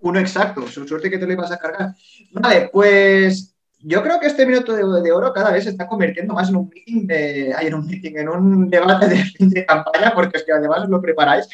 Uno 0.00 0.18
exacto, 0.18 0.66
suerte 0.68 1.10
que 1.10 1.18
te 1.18 1.26
lo 1.26 1.32
ibas 1.32 1.50
a 1.50 1.58
cargar. 1.58 1.94
Vale, 2.32 2.68
pues 2.72 3.54
yo 3.86 4.02
creo 4.02 4.18
que 4.18 4.26
este 4.26 4.46
minuto 4.46 4.74
de, 4.74 5.12
oro 5.12 5.32
cada 5.32 5.50
vez 5.50 5.64
se 5.64 5.70
está 5.70 5.86
convirtiendo 5.86 6.32
más 6.32 6.48
en 6.48 6.56
un 6.56 6.70
meeting 6.70 7.06
de, 7.06 7.50
en 7.50 7.74
un 7.74 7.86
meeting, 7.86 8.16
en 8.16 8.28
un 8.30 8.70
debate 8.70 9.26
de 9.38 9.66
campaña, 9.66 10.12
porque 10.14 10.38
es 10.38 10.44
que 10.44 10.52
además 10.52 10.88
lo 10.88 11.02
preparáis. 11.02 11.46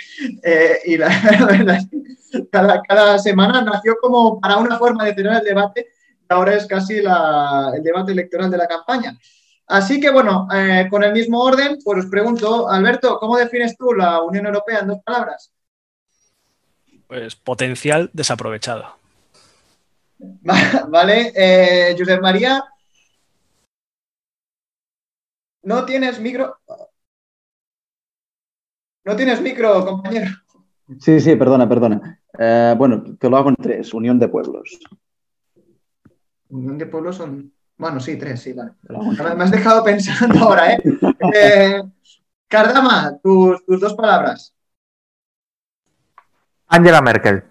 Eh, 0.43 0.79
y 0.85 0.97
la, 0.97 1.09
verdad 1.49 1.77
es 1.77 1.89
que 1.89 2.49
cada, 2.51 3.19
semana 3.19 3.63
nació 3.63 3.97
como 4.01 4.41
para 4.41 4.59
una 4.59 4.79
forma 4.79 5.05
de 5.05 5.13
tener 5.15 5.33
el 5.33 5.45
debate, 5.45 5.89
ahora 6.29 6.55
es 6.55 6.67
casi 6.67 6.99
el 6.99 7.83
debate 7.83 8.13
electoral 8.13 8.49
de 8.49 8.59
la 8.59 8.69
campaña. 8.69 9.19
Así 9.71 10.01
que 10.01 10.11
bueno, 10.11 10.49
eh, 10.53 10.89
con 10.91 11.05
el 11.05 11.13
mismo 11.13 11.41
orden, 11.41 11.79
pues 11.85 12.05
os 12.05 12.11
pregunto, 12.11 12.69
Alberto, 12.69 13.19
¿cómo 13.21 13.37
defines 13.37 13.77
tú 13.77 13.93
la 13.93 14.21
Unión 14.21 14.47
Europea 14.47 14.81
en 14.81 14.89
dos 14.89 14.99
palabras? 15.05 15.53
Pues 17.07 17.37
potencial 17.37 18.11
desaprovechado. 18.13 18.97
Vale, 20.89 21.33
eh, 21.37 21.95
Josep 21.97 22.21
María. 22.21 22.65
No 25.63 25.85
tienes 25.85 26.19
micro. 26.19 26.59
No 29.05 29.15
tienes 29.15 29.41
micro, 29.41 29.87
compañero. 29.87 30.31
Sí, 30.99 31.21
sí, 31.21 31.37
perdona, 31.37 31.69
perdona. 31.69 32.21
Eh, 32.37 32.75
bueno, 32.77 33.05
te 33.21 33.31
lo 33.31 33.37
hago 33.37 33.51
en 33.51 33.57
tres. 33.57 33.95
Unión 33.95 34.19
de 34.19 34.27
pueblos. 34.27 34.81
Unión 36.49 36.77
de 36.77 36.87
pueblos 36.87 37.15
son. 37.15 37.53
Bueno, 37.81 37.99
sí, 37.99 38.17
tres, 38.17 38.43
sí, 38.43 38.53
vale. 38.53 38.73
Me 39.37 39.45
has 39.45 39.51
dejado 39.51 39.83
pensando 39.83 40.39
ahora, 40.45 40.75
¿eh? 40.75 40.83
eh 41.35 41.83
Cardama, 42.47 43.19
tus, 43.23 43.65
tus 43.65 43.81
dos 43.81 43.95
palabras. 43.95 44.55
Angela 46.67 47.01
Merkel. 47.01 47.43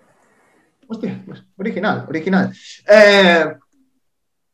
Hostia, 0.87 1.19
pues 1.25 1.43
original, 1.57 2.05
original. 2.07 2.53
Eh, 2.87 3.57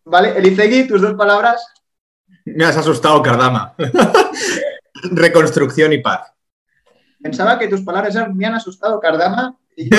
vale, 0.06 0.38
Elisegui, 0.38 0.88
tus 0.88 1.02
dos 1.02 1.14
palabras. 1.16 1.62
Me 2.46 2.64
has 2.64 2.78
asustado, 2.78 3.22
Cardama. 3.22 3.76
Reconstrucción 5.12 5.92
y 5.92 5.98
paz. 5.98 6.35
Pensaba 7.26 7.58
que 7.58 7.68
tus 7.68 7.82
palabras 7.82 8.16
me 8.36 8.46
han 8.46 8.54
asustado, 8.54 9.00
Cardama. 9.00 9.58
que 9.76 9.90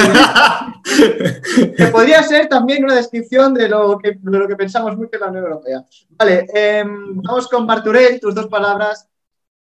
podría 1.91 2.23
ser 2.23 2.49
también 2.49 2.85
una 2.85 2.95
descripción 2.95 3.53
de 3.53 3.69
lo 3.69 3.99
que, 3.99 4.17
lo 4.23 4.47
que 4.47 4.55
pensamos 4.55 4.97
mucho 4.97 5.11
en 5.15 5.21
la 5.21 5.27
Unión 5.27 5.43
Europea. 5.43 5.85
Vale, 6.11 6.47
em, 6.55 7.21
vamos 7.21 7.49
con 7.49 7.67
Barturell, 7.67 8.21
tus 8.21 8.33
dos 8.33 8.47
palabras. 8.47 9.09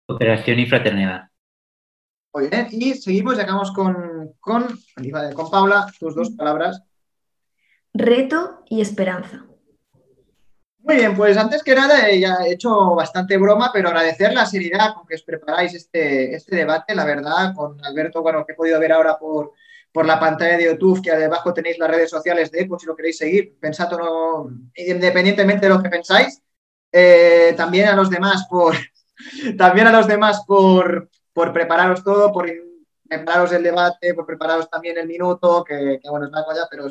Cooperación 0.07 0.57
y 0.57 0.65
fraternidad. 0.65 1.29
Muy 2.33 2.47
bien, 2.47 2.67
y 2.71 2.95
seguimos 2.95 3.37
y 3.37 3.41
acabamos 3.41 3.71
con, 3.73 4.33
con, 4.39 4.65
con 5.35 5.51
Paula, 5.51 5.85
tus 5.99 6.15
dos 6.15 6.31
palabras. 6.31 6.81
Reto 7.93 8.63
y 8.69 8.81
esperanza. 8.81 9.45
Muy 10.83 10.95
bien, 10.95 11.15
pues 11.15 11.37
antes 11.37 11.63
que 11.63 11.75
nada 11.75 12.09
eh, 12.09 12.19
ya 12.19 12.37
he 12.43 12.53
hecho 12.53 12.95
bastante 12.95 13.37
broma, 13.37 13.69
pero 13.71 13.89
agradecer 13.89 14.33
la 14.33 14.45
seriedad 14.47 14.95
con 14.95 15.05
que 15.05 15.15
os 15.15 15.21
preparáis 15.23 15.73
este, 15.75 16.33
este 16.35 16.55
debate, 16.55 16.95
la 16.95 17.05
verdad, 17.05 17.53
con 17.55 17.83
Alberto, 17.85 18.21
bueno, 18.23 18.45
que 18.45 18.53
he 18.53 18.55
podido 18.55 18.79
ver 18.79 18.91
ahora 18.91 19.17
por, 19.19 19.53
por 19.91 20.05
la 20.07 20.19
pantalla 20.19 20.57
de 20.57 20.65
YouTube, 20.65 21.01
que 21.03 21.11
debajo 21.15 21.53
tenéis 21.53 21.77
las 21.77 21.89
redes 21.89 22.09
sociales 22.09 22.49
de 22.51 22.61
ECO, 22.61 22.79
si 22.79 22.87
lo 22.87 22.95
queréis 22.95 23.17
seguir, 23.17 23.57
pensad 23.59 23.91
no, 23.91 24.49
independientemente 24.75 25.67
de 25.67 25.73
lo 25.73 25.83
que 25.83 25.89
pensáis. 25.89 26.41
Eh, 26.91 27.53
también 27.55 27.87
a 27.87 27.95
los 27.95 28.09
demás 28.09 28.47
por 28.49 28.75
también 29.57 29.87
a 29.87 29.91
los 29.91 30.07
demás 30.07 30.43
por, 30.45 31.09
por 31.31 31.53
prepararos 31.53 32.03
todo, 32.03 32.31
por 32.31 32.49
prepararos 33.07 33.51
el 33.53 33.63
debate, 33.63 34.13
por 34.13 34.25
prepararos 34.25 34.69
también 34.69 34.97
el 34.97 35.07
minuto, 35.07 35.63
que, 35.63 35.99
bueno, 36.09 36.25
es 36.25 36.31
una 36.31 36.43
cosa, 36.43 36.67
pero 36.69 36.87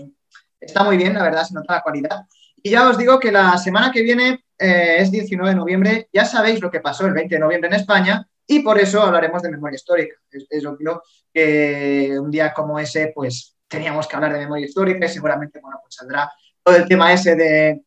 está 0.61 0.85
muy 0.85 0.97
bien, 0.97 1.15
la 1.15 1.23
verdad, 1.23 1.45
se 1.45 1.55
nota 1.55 1.75
la 1.75 1.83
cualidad. 1.83 2.27
Y 2.63 2.71
ya 2.71 2.89
os 2.89 2.99
digo 2.99 3.19
que 3.19 3.33
la 3.33 3.57
semana 3.59 3.91
que 3.91 4.03
viene 4.03 4.45
eh, 4.59 4.97
es 4.99 5.11
19 5.11 5.51
de 5.51 5.57
noviembre, 5.57 6.09
ya 6.13 6.25
sabéis 6.25 6.61
lo 6.61 6.71
que 6.71 6.81
pasó 6.81 7.07
el 7.07 7.15
20 7.15 7.35
de 7.35 7.41
noviembre 7.41 7.69
en 7.69 7.77
España 7.77 8.27
y 8.47 8.61
por 8.61 8.79
eso 8.79 9.03
hablaremos 9.03 9.43
de 9.43 9.51
memoria 9.51 9.77
histórica. 9.77 10.17
Es, 10.29 10.67
obvio 10.67 11.03
que 11.33 12.17
un 12.19 12.31
día 12.31 12.53
como 12.53 12.79
ese, 12.79 13.13
pues 13.15 13.57
teníamos 13.69 14.07
que 14.07 14.17
hablar 14.17 14.33
de 14.33 14.41
memoria 14.41 14.67
histórica 14.67 15.07
y 15.07 15.09
seguramente, 15.09 15.61
bueno, 15.61 15.79
pues 15.83 15.95
saldrá 15.95 16.31
todo 16.63 16.77
el 16.77 16.87
tema 16.87 17.13
ese 17.13 17.37
de, 17.37 17.83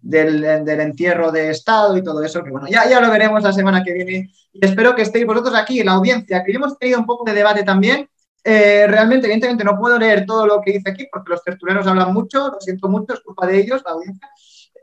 del, 0.00 0.44
entierro 0.80 1.32
de 1.32 1.50
Estado 1.50 1.96
y 1.96 2.04
todo 2.04 2.22
eso, 2.22 2.44
que 2.44 2.50
bueno, 2.50 2.68
ya, 2.68 2.88
ya 2.88 3.00
lo 3.00 3.10
veremos 3.10 3.42
la 3.42 3.52
semana 3.52 3.82
que 3.82 3.92
viene. 3.92 4.30
Y 4.52 4.64
espero 4.64 4.94
que 4.94 5.02
estéis 5.02 5.26
vosotros 5.26 5.54
aquí, 5.54 5.82
la 5.82 5.92
audiencia, 5.92 6.44
que 6.44 6.52
hemos 6.52 6.78
tenido 6.78 7.00
un 7.00 7.06
poco 7.06 7.24
de 7.24 7.34
debate 7.34 7.64
también. 7.64 8.08
Eh, 8.46 8.86
realmente, 8.86 9.26
evidentemente, 9.26 9.64
no 9.64 9.78
puedo 9.78 9.98
leer 9.98 10.26
todo 10.26 10.46
lo 10.46 10.60
que 10.60 10.72
dice 10.72 10.90
aquí 10.90 11.08
porque 11.10 11.30
los 11.30 11.42
tertulianos 11.42 11.86
hablan 11.86 12.12
mucho, 12.12 12.48
lo 12.48 12.60
siento 12.60 12.88
mucho, 12.90 13.14
es 13.14 13.20
culpa 13.20 13.46
de 13.46 13.58
ellos, 13.58 13.82
la 13.84 13.92
audiencia. 13.92 14.28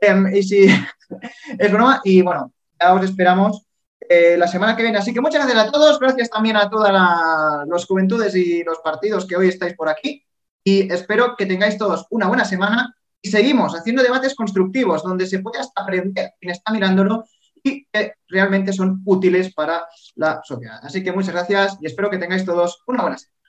Em, 0.00 0.34
y 0.34 0.42
si 0.42 0.66
es 1.58 1.72
broma, 1.72 2.00
y 2.02 2.22
bueno, 2.22 2.52
ya 2.80 2.92
os 2.92 3.04
esperamos 3.04 3.64
eh, 4.08 4.36
la 4.36 4.48
semana 4.48 4.76
que 4.76 4.82
viene. 4.82 4.98
Así 4.98 5.14
que 5.14 5.20
muchas 5.20 5.44
gracias 5.44 5.68
a 5.68 5.70
todos, 5.70 6.00
gracias 6.00 6.28
también 6.28 6.56
a 6.56 6.68
todas 6.68 6.92
las 6.92 7.86
juventudes 7.86 8.34
y 8.34 8.64
los 8.64 8.78
partidos 8.80 9.26
que 9.26 9.36
hoy 9.36 9.48
estáis 9.48 9.74
por 9.74 9.88
aquí. 9.88 10.24
Y 10.64 10.92
espero 10.92 11.36
que 11.36 11.46
tengáis 11.46 11.78
todos 11.78 12.06
una 12.10 12.26
buena 12.26 12.44
semana 12.44 12.94
y 13.20 13.30
seguimos 13.30 13.74
haciendo 13.74 14.02
debates 14.02 14.34
constructivos 14.34 15.02
donde 15.04 15.26
se 15.26 15.38
puede 15.38 15.60
hasta 15.60 15.82
aprender 15.82 16.32
quien 16.40 16.50
está 16.50 16.72
mirándolo 16.72 17.24
y 17.62 17.86
que 17.86 18.14
realmente 18.28 18.72
son 18.72 19.02
útiles 19.04 19.54
para 19.54 19.86
la 20.16 20.40
sociedad. 20.44 20.80
Así 20.82 21.02
que 21.02 21.12
muchas 21.12 21.32
gracias 21.32 21.78
y 21.80 21.86
espero 21.86 22.10
que 22.10 22.18
tengáis 22.18 22.44
todos 22.44 22.82
una 22.86 23.02
buena 23.02 23.18
semana. 23.18 23.41